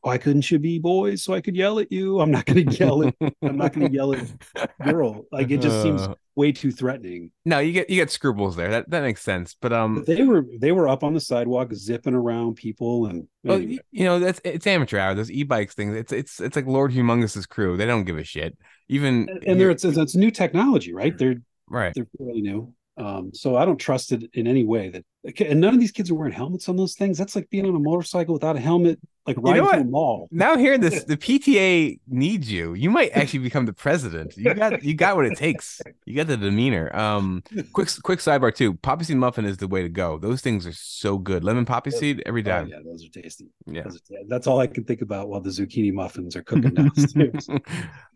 why 0.00 0.16
couldn't 0.16 0.50
you 0.50 0.58
be 0.58 0.78
boys 0.78 1.22
so 1.22 1.34
I 1.34 1.40
could 1.40 1.56
yell 1.56 1.78
at 1.78 1.92
you? 1.92 2.20
I'm 2.20 2.30
not 2.30 2.46
going 2.46 2.66
to 2.66 2.76
yell 2.76 3.04
at 3.04 3.14
I'm 3.42 3.56
not 3.56 3.72
going 3.72 3.88
to 3.88 3.92
yell 3.92 4.14
at 4.14 4.78
girl. 4.84 5.26
Like 5.30 5.50
it 5.50 5.60
just 5.60 5.82
seems 5.82 6.08
way 6.36 6.52
too 6.52 6.70
threatening. 6.70 7.30
no, 7.44 7.58
you 7.58 7.72
get 7.72 7.90
you 7.90 7.96
get 7.96 8.10
scruples 8.10 8.56
there. 8.56 8.70
That 8.70 8.90
that 8.90 9.02
makes 9.02 9.22
sense. 9.22 9.56
But 9.60 9.72
um, 9.72 9.96
But 9.96 10.06
they 10.06 10.22
were 10.22 10.44
they 10.58 10.72
were 10.72 10.88
up 10.88 11.02
on 11.04 11.14
the 11.14 11.20
sidewalk 11.20 11.72
zipping 11.74 12.14
around 12.14 12.56
people, 12.56 13.06
and 13.06 13.26
well, 13.44 13.58
anyway. 13.58 13.78
you 13.90 14.04
know 14.04 14.18
that's 14.18 14.40
it's 14.44 14.66
amateur 14.66 14.98
hour. 14.98 15.14
Those 15.14 15.30
e-bikes 15.30 15.74
things. 15.74 15.96
It's 15.96 16.12
it's 16.12 16.40
it's 16.40 16.56
like 16.56 16.66
Lord 16.66 16.92
Humungus's 16.92 17.46
crew. 17.46 17.76
They 17.76 17.86
don't 17.86 18.04
give 18.04 18.18
a 18.18 18.24
shit. 18.24 18.56
Even 18.88 19.28
and, 19.28 19.44
and 19.44 19.60
there 19.60 19.70
it's, 19.70 19.84
it's 19.84 20.14
new 20.14 20.30
technology, 20.30 20.92
right? 20.92 21.16
They're 21.16 21.36
right. 21.68 21.92
they're 21.94 22.08
fairly 22.18 22.40
new. 22.40 22.74
Um, 22.96 23.30
so 23.32 23.56
I 23.56 23.64
don't 23.64 23.78
trust 23.78 24.12
it 24.12 24.28
in 24.34 24.46
any 24.46 24.64
way 24.64 24.90
that 24.90 25.04
and 25.24 25.60
none 25.60 25.74
of 25.74 25.80
these 25.80 25.92
kids 25.92 26.10
are 26.10 26.14
wearing 26.14 26.32
helmets 26.32 26.68
on 26.68 26.76
those 26.76 26.94
things. 26.94 27.18
That's 27.18 27.36
like 27.36 27.50
being 27.50 27.66
on 27.66 27.74
a 27.74 27.78
motorcycle 27.78 28.32
without 28.34 28.56
a 28.56 28.60
helmet, 28.60 28.98
like 29.26 29.36
know 29.36 29.42
riding 29.42 29.62
through 29.64 29.70
what? 29.72 29.80
a 29.80 29.84
mall. 29.84 30.28
Now 30.30 30.56
hearing 30.56 30.80
this, 30.80 31.04
the 31.12 31.16
PTA 31.16 32.00
needs 32.08 32.50
you. 32.50 32.72
You 32.72 32.88
might 32.90 33.10
actually 33.12 33.40
become 33.40 33.66
the 33.66 33.72
president. 33.74 34.34
You 34.36 34.54
got 34.54 34.82
you 34.82 34.94
got 34.94 35.16
what 35.16 35.26
it 35.26 35.36
takes. 35.36 35.80
You 36.06 36.16
got 36.16 36.26
the 36.26 36.38
demeanor. 36.38 36.94
Um, 36.96 37.42
quick 37.72 37.88
quick 38.02 38.20
sidebar 38.20 38.54
too. 38.54 38.74
Poppy 38.74 39.04
seed 39.04 39.18
muffin 39.18 39.44
is 39.44 39.58
the 39.58 39.68
way 39.68 39.82
to 39.82 39.90
go. 39.90 40.18
Those 40.18 40.40
things 40.40 40.66
are 40.66 40.72
so 40.72 41.18
good. 41.18 41.44
Lemon 41.44 41.66
poppy 41.66 41.90
seed 41.90 42.22
every 42.24 42.40
Oh, 42.40 42.64
yeah, 42.64 42.78
those 42.82 43.04
are 43.04 43.10
tasty. 43.10 43.48
yeah. 43.66 43.82
Are- 43.82 43.92
that's 44.28 44.46
all 44.46 44.58
I 44.58 44.66
can 44.66 44.84
think 44.84 45.02
about 45.02 45.28
while 45.28 45.42
the 45.42 45.50
zucchini 45.50 45.92
muffins 45.92 46.34
are 46.34 46.42
cooking 46.42 46.72
downstairs. 46.72 47.46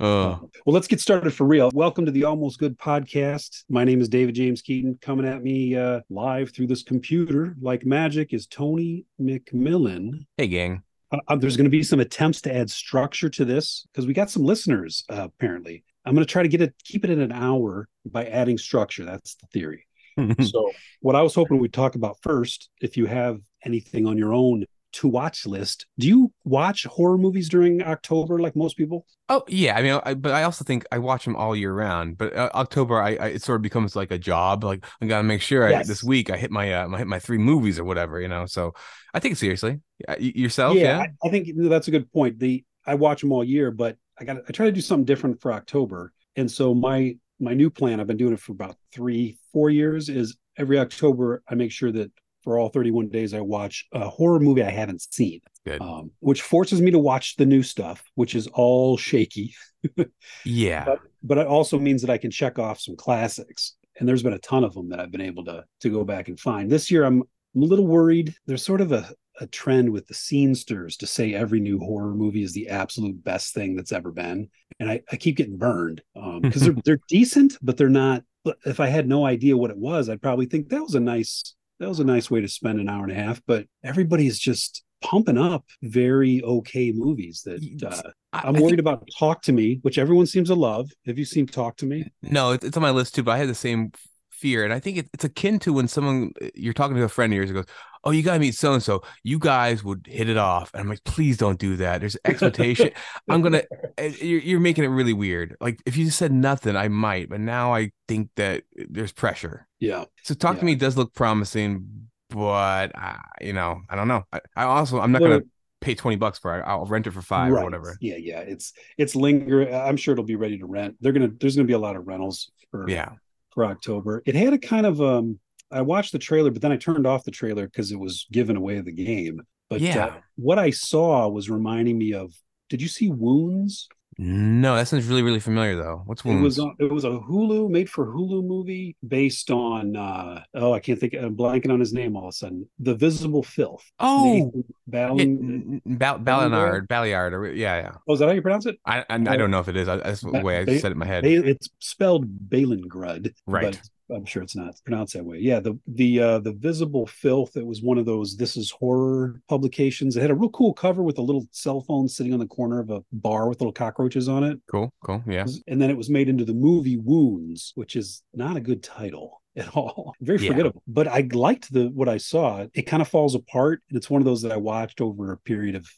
oh, 0.00 0.48
well, 0.66 0.74
let's 0.74 0.86
get 0.88 1.00
started 1.00 1.32
for 1.32 1.44
real. 1.46 1.70
Welcome 1.74 2.06
to 2.06 2.10
the 2.12 2.24
Almost 2.24 2.58
Good 2.58 2.78
podcast. 2.78 3.64
My 3.68 3.84
name 3.84 4.00
is 4.00 4.08
David 4.08 4.34
James 4.34 4.62
Keaton. 4.62 4.98
Coming 5.02 5.26
at 5.26 5.42
me 5.42 5.76
uh, 5.76 6.00
live 6.08 6.50
through 6.52 6.68
this 6.68 6.82
computer 6.94 7.56
like 7.60 7.84
magic 7.84 8.32
is 8.32 8.46
Tony 8.46 9.04
McMillan. 9.20 10.26
hey 10.36 10.46
gang. 10.46 10.80
Uh, 11.10 11.18
uh, 11.26 11.34
there's 11.34 11.56
going 11.56 11.64
to 11.64 11.70
be 11.70 11.82
some 11.82 11.98
attempts 11.98 12.40
to 12.42 12.54
add 12.54 12.70
structure 12.70 13.28
to 13.28 13.44
this 13.44 13.84
because 13.90 14.06
we 14.06 14.14
got 14.14 14.30
some 14.30 14.44
listeners 14.44 15.02
uh, 15.10 15.24
apparently. 15.24 15.82
I'm 16.04 16.14
going 16.14 16.24
to 16.24 16.32
try 16.32 16.44
to 16.44 16.48
get 16.48 16.62
it, 16.62 16.72
keep 16.84 17.02
it 17.02 17.10
in 17.10 17.20
an 17.20 17.32
hour 17.32 17.88
by 18.06 18.26
adding 18.26 18.58
structure. 18.58 19.04
That's 19.04 19.34
the 19.34 19.46
theory. 19.48 19.88
so, 20.48 20.70
what 21.00 21.16
I 21.16 21.22
was 21.22 21.34
hoping 21.34 21.58
we'd 21.58 21.72
talk 21.72 21.96
about 21.96 22.18
first, 22.22 22.68
if 22.80 22.96
you 22.96 23.06
have 23.06 23.40
anything 23.64 24.06
on 24.06 24.16
your 24.16 24.32
own 24.32 24.64
to 24.94 25.08
watch 25.08 25.44
list, 25.44 25.86
do 25.98 26.06
you 26.06 26.32
watch 26.44 26.84
horror 26.84 27.18
movies 27.18 27.48
during 27.48 27.82
October 27.82 28.38
like 28.38 28.54
most 28.54 28.76
people? 28.76 29.06
Oh 29.28 29.42
yeah, 29.48 29.76
I 29.76 29.82
mean, 29.82 30.00
I, 30.04 30.14
but 30.14 30.32
I 30.32 30.44
also 30.44 30.64
think 30.64 30.86
I 30.92 30.98
watch 30.98 31.24
them 31.24 31.34
all 31.34 31.56
year 31.56 31.72
round. 31.72 32.16
But 32.16 32.34
uh, 32.36 32.50
October, 32.54 33.02
I, 33.02 33.16
I 33.16 33.26
it 33.28 33.42
sort 33.42 33.56
of 33.56 33.62
becomes 33.62 33.96
like 33.96 34.12
a 34.12 34.18
job. 34.18 34.62
Like 34.62 34.84
I 35.00 35.06
gotta 35.06 35.24
make 35.24 35.42
sure 35.42 35.66
I, 35.66 35.82
this 35.82 36.04
week 36.04 36.30
I 36.30 36.36
hit 36.36 36.52
my 36.52 36.72
uh, 36.72 36.88
my 36.88 36.98
hit 36.98 37.08
my 37.08 37.18
three 37.18 37.38
movies 37.38 37.78
or 37.78 37.84
whatever, 37.84 38.20
you 38.20 38.28
know. 38.28 38.46
So 38.46 38.74
I 39.12 39.18
take 39.18 39.32
it 39.32 39.38
seriously. 39.38 39.80
Yeah, 40.06 40.16
yourself, 40.18 40.76
yeah. 40.76 40.98
I, 41.00 41.26
I 41.26 41.30
think 41.30 41.48
that's 41.54 41.88
a 41.88 41.90
good 41.90 42.12
point. 42.12 42.38
The 42.38 42.64
I 42.86 42.94
watch 42.94 43.20
them 43.20 43.32
all 43.32 43.42
year, 43.42 43.72
but 43.72 43.96
I 44.18 44.24
got 44.24 44.38
I 44.48 44.52
try 44.52 44.66
to 44.66 44.72
do 44.72 44.80
something 44.80 45.04
different 45.04 45.40
for 45.40 45.52
October. 45.52 46.12
And 46.36 46.48
so 46.48 46.72
my 46.72 47.16
my 47.40 47.54
new 47.54 47.68
plan, 47.70 47.98
I've 47.98 48.06
been 48.06 48.16
doing 48.16 48.32
it 48.32 48.40
for 48.40 48.52
about 48.52 48.76
three, 48.92 49.38
four 49.52 49.70
years, 49.70 50.08
is 50.08 50.36
every 50.56 50.78
October 50.78 51.42
I 51.48 51.56
make 51.56 51.72
sure 51.72 51.90
that 51.90 52.12
for 52.44 52.58
all 52.58 52.68
31 52.68 53.08
days 53.08 53.34
I 53.34 53.40
watch 53.40 53.86
a 53.92 54.08
horror 54.08 54.38
movie 54.38 54.62
I 54.62 54.70
haven't 54.70 55.02
seen. 55.02 55.40
Um, 55.80 56.10
which 56.20 56.42
forces 56.42 56.82
me 56.82 56.90
to 56.90 56.98
watch 56.98 57.36
the 57.36 57.46
new 57.46 57.62
stuff, 57.62 58.04
which 58.14 58.34
is 58.34 58.46
all 58.48 58.96
shaky. 58.98 59.54
yeah. 60.44 60.84
but 60.84 61.00
but 61.22 61.38
it 61.38 61.46
also 61.46 61.78
means 61.78 62.02
that 62.02 62.10
I 62.10 62.18
can 62.18 62.30
check 62.30 62.58
off 62.58 62.80
some 62.80 62.96
classics. 62.96 63.74
And 63.98 64.08
there's 64.08 64.22
been 64.22 64.34
a 64.34 64.38
ton 64.38 64.64
of 64.64 64.74
them 64.74 64.90
that 64.90 65.00
I've 65.00 65.10
been 65.10 65.20
able 65.20 65.44
to 65.46 65.64
to 65.80 65.90
go 65.90 66.04
back 66.04 66.28
and 66.28 66.38
find. 66.38 66.70
This 66.70 66.90
year 66.90 67.04
I'm 67.04 67.22
I'm 67.54 67.62
a 67.62 67.66
little 67.66 67.86
worried. 67.86 68.34
There's 68.46 68.64
sort 68.64 68.80
of 68.82 68.92
a 68.92 69.08
a 69.40 69.46
trend 69.46 69.90
with 69.90 70.06
the 70.06 70.14
scenesters 70.14 70.96
to 70.98 71.06
say 71.06 71.34
every 71.34 71.60
new 71.60 71.78
horror 71.78 72.14
movie 72.14 72.44
is 72.44 72.52
the 72.52 72.68
absolute 72.68 73.22
best 73.24 73.52
thing 73.52 73.74
that's 73.74 73.92
ever 73.92 74.12
been. 74.12 74.48
And 74.78 74.88
I, 74.88 75.02
I 75.10 75.16
keep 75.16 75.36
getting 75.36 75.56
burned 75.56 76.02
because 76.42 76.62
they're 76.62 76.76
they're 76.84 77.00
decent, 77.08 77.56
but 77.62 77.76
they're 77.76 77.88
not. 77.88 78.22
If 78.66 78.78
I 78.78 78.88
had 78.88 79.08
no 79.08 79.24
idea 79.24 79.56
what 79.56 79.70
it 79.70 79.78
was, 79.78 80.08
I'd 80.08 80.20
probably 80.20 80.46
think 80.46 80.68
that 80.68 80.82
was 80.82 80.94
a 80.94 81.00
nice 81.00 81.54
that 81.80 81.88
was 81.88 82.00
a 82.00 82.04
nice 82.04 82.30
way 82.30 82.40
to 82.40 82.48
spend 82.48 82.80
an 82.80 82.88
hour 82.88 83.02
and 83.02 83.12
a 83.12 83.16
half. 83.16 83.42
But 83.46 83.66
everybody's 83.82 84.38
just 84.38 84.82
pumping 85.02 85.36
up 85.36 85.64
very 85.82 86.42
okay 86.42 86.92
movies 86.92 87.42
that 87.44 87.60
uh, 87.86 88.10
I- 88.32 88.48
I'm 88.48 88.56
I 88.56 88.60
worried 88.60 88.70
think- 88.70 88.80
about 88.80 89.08
Talk 89.18 89.42
to 89.42 89.52
Me, 89.52 89.78
which 89.82 89.98
everyone 89.98 90.26
seems 90.26 90.48
to 90.48 90.54
love. 90.54 90.90
Have 91.06 91.18
you 91.18 91.24
seen 91.24 91.46
Talk 91.46 91.76
to 91.78 91.86
Me? 91.86 92.10
No, 92.22 92.52
it's, 92.52 92.64
it's 92.64 92.76
on 92.76 92.82
my 92.82 92.90
list 92.90 93.14
too, 93.14 93.22
but 93.22 93.32
I 93.32 93.38
had 93.38 93.48
the 93.48 93.54
same 93.54 93.92
fear. 94.30 94.64
And 94.64 94.72
I 94.72 94.80
think 94.80 94.98
it, 94.98 95.08
it's 95.12 95.24
akin 95.24 95.58
to 95.60 95.72
when 95.72 95.88
someone 95.88 96.32
you're 96.54 96.72
talking 96.72 96.96
to 96.96 97.02
a 97.04 97.08
friend 97.08 97.32
of 97.32 97.36
yours 97.36 97.52
goes, 97.52 97.66
Oh, 98.04 98.10
you 98.10 98.22
gotta 98.22 98.38
meet 98.38 98.54
so 98.54 98.74
and 98.74 98.82
so. 98.82 99.02
You 99.22 99.38
guys 99.38 99.82
would 99.82 100.06
hit 100.08 100.28
it 100.28 100.36
off. 100.36 100.70
And 100.74 100.80
I'm 100.82 100.88
like, 100.88 101.02
please 101.04 101.36
don't 101.38 101.58
do 101.58 101.76
that. 101.76 102.00
There's 102.00 102.16
expectation. 102.24 102.90
I'm 103.28 103.42
gonna 103.42 103.62
eh, 103.98 104.12
you're, 104.20 104.40
you're 104.40 104.60
making 104.60 104.84
it 104.84 104.88
really 104.88 105.12
weird. 105.14 105.56
Like 105.60 105.80
if 105.86 105.96
you 105.96 106.04
just 106.06 106.18
said 106.18 106.32
nothing, 106.32 106.76
I 106.76 106.88
might, 106.88 107.28
but 107.30 107.40
now 107.40 107.74
I 107.74 107.92
think 108.08 108.30
that 108.36 108.64
there's 108.76 109.12
pressure. 109.12 109.66
Yeah. 109.80 110.04
So 110.22 110.34
talk 110.34 110.58
to 110.58 110.64
me 110.64 110.74
does 110.74 110.96
look 110.96 111.14
promising, 111.14 112.08
but 112.30 112.96
I, 112.96 113.18
you 113.40 113.52
know, 113.52 113.80
I 113.88 113.96
don't 113.96 114.08
know. 114.08 114.24
I, 114.32 114.40
I 114.56 114.64
also 114.64 115.00
I'm 115.00 115.12
not 115.12 115.22
Well, 115.22 115.30
gonna 115.38 115.44
pay 115.80 115.94
twenty 115.94 116.16
bucks 116.16 116.38
for 116.38 116.58
it. 116.58 116.62
I'll 116.66 116.84
rent 116.86 117.06
it 117.06 117.12
for 117.12 117.22
five 117.22 117.52
or 117.52 117.62
whatever. 117.64 117.96
Yeah, 118.00 118.16
yeah. 118.16 118.40
It's 118.40 118.72
it's 118.98 119.16
linger. 119.16 119.68
I'm 119.72 119.96
sure 119.96 120.12
it'll 120.12 120.24
be 120.24 120.36
ready 120.36 120.58
to 120.58 120.66
rent. 120.66 120.96
They're 121.00 121.12
gonna 121.12 121.30
there's 121.40 121.56
gonna 121.56 121.66
be 121.66 121.72
a 121.74 121.78
lot 121.78 121.96
of 121.96 122.06
rentals 122.06 122.50
for 122.70 122.88
Yeah. 122.88 123.12
for 123.54 123.64
October. 123.64 124.22
It 124.26 124.34
had 124.34 124.52
a 124.52 124.58
kind 124.58 124.86
of 124.86 125.00
um 125.00 125.38
I 125.74 125.82
watched 125.82 126.12
the 126.12 126.18
trailer, 126.18 126.50
but 126.50 126.62
then 126.62 126.72
I 126.72 126.76
turned 126.76 127.06
off 127.06 127.24
the 127.24 127.30
trailer 127.30 127.66
because 127.66 127.92
it 127.92 127.98
was 127.98 128.26
giving 128.32 128.56
away 128.56 128.80
the 128.80 128.92
game. 128.92 129.42
But 129.68 129.80
Yeah. 129.80 130.06
uh, 130.06 130.12
what 130.36 130.58
I 130.58 130.70
saw 130.70 131.28
was 131.28 131.50
reminding 131.50 131.98
me 131.98 132.12
of 132.14 132.32
did 132.70 132.80
you 132.80 132.88
see 132.88 133.08
Wounds? 133.10 133.88
No, 134.16 134.76
that 134.76 134.86
sounds 134.86 135.06
really 135.08 135.22
really 135.22 135.40
familiar 135.40 135.74
though. 135.74 136.02
What's 136.06 136.24
It 136.24 136.28
was 136.28 136.56
wounds? 136.56 136.58
on, 136.60 136.76
it 136.78 136.92
was 136.92 137.04
a 137.04 137.08
Hulu 137.10 137.68
made 137.68 137.90
for 137.90 138.06
Hulu 138.06 138.44
movie 138.46 138.94
based 139.06 139.50
on 139.50 139.96
uh 139.96 140.40
oh 140.54 140.72
I 140.72 140.78
can't 140.78 141.00
think 141.00 141.14
I'm 141.14 141.36
blanking 141.36 141.72
on 141.72 141.80
his 141.80 141.92
name 141.92 142.14
all 142.16 142.28
of 142.28 142.28
a 142.28 142.32
sudden. 142.32 142.68
The 142.78 142.94
Visible 142.94 143.42
Filth. 143.42 143.84
oh, 143.98 144.22
Nathan 144.24 144.64
Balling- 144.88 145.82
Bal- 145.84 146.20
Ballinard, 146.20 146.86
Balliard, 146.86 147.32
or 147.32 147.52
yeah, 147.52 147.76
yeah. 147.80 147.92
Oh, 148.06 148.12
is 148.14 148.20
that 148.20 148.26
how 148.28 148.32
you 148.34 148.42
pronounce 148.42 148.66
it? 148.66 148.78
I 148.86 149.00
I, 149.00 149.14
I 149.14 149.36
don't 149.36 149.50
know 149.50 149.58
if 149.58 149.66
it 149.68 149.76
is. 149.76 149.88
I, 149.88 149.96
that's 149.96 150.20
the 150.20 150.30
way 150.40 150.58
I 150.58 150.64
Ba- 150.64 150.78
said 150.78 150.92
it 150.92 150.94
in 150.94 150.98
my 150.98 151.06
head. 151.06 151.24
Ba- 151.24 151.48
it's 151.48 151.68
spelled 151.80 152.48
Ballingrud, 152.48 153.34
Right. 153.48 153.80
I'm 154.14 154.24
sure 154.24 154.42
it's 154.42 154.56
not 154.56 154.74
pronounced 154.84 155.14
that 155.14 155.24
way. 155.24 155.38
Yeah, 155.38 155.60
the 155.60 155.78
the 155.86 156.20
uh, 156.20 156.38
the 156.40 156.52
Visible 156.52 157.06
Filth. 157.06 157.56
It 157.56 157.66
was 157.66 157.82
one 157.82 157.98
of 157.98 158.06
those. 158.06 158.36
This 158.36 158.56
is 158.56 158.70
horror 158.70 159.40
publications. 159.48 160.16
It 160.16 160.20
had 160.22 160.30
a 160.30 160.34
real 160.34 160.50
cool 160.50 160.74
cover 160.74 161.02
with 161.02 161.18
a 161.18 161.22
little 161.22 161.46
cell 161.52 161.80
phone 161.80 162.08
sitting 162.08 162.32
on 162.32 162.38
the 162.40 162.46
corner 162.46 162.80
of 162.80 162.90
a 162.90 163.02
bar 163.12 163.48
with 163.48 163.60
little 163.60 163.72
cockroaches 163.72 164.28
on 164.28 164.44
it. 164.44 164.58
Cool, 164.70 164.92
cool. 165.04 165.22
Yeah. 165.26 165.46
And 165.68 165.80
then 165.80 165.90
it 165.90 165.96
was 165.96 166.10
made 166.10 166.28
into 166.28 166.44
the 166.44 166.54
movie 166.54 166.96
Wounds, 166.98 167.72
which 167.76 167.96
is 167.96 168.22
not 168.34 168.56
a 168.56 168.60
good 168.60 168.82
title 168.82 169.40
at 169.56 169.74
all. 169.76 170.14
Very 170.20 170.38
Yeah. 170.40 170.50
forgettable. 170.50 170.82
But 170.86 171.08
I 171.08 171.28
liked 171.32 171.72
the 171.72 171.86
what 171.88 172.08
I 172.08 172.18
saw. 172.18 172.66
It 172.74 172.82
kind 172.82 173.00
of 173.00 173.08
falls 173.08 173.34
apart, 173.34 173.82
and 173.88 173.96
it's 173.96 174.10
one 174.10 174.20
of 174.20 174.26
those 174.26 174.42
that 174.42 174.52
I 174.52 174.56
watched 174.56 175.00
over 175.00 175.32
a 175.32 175.38
period 175.38 175.76
of 175.76 175.88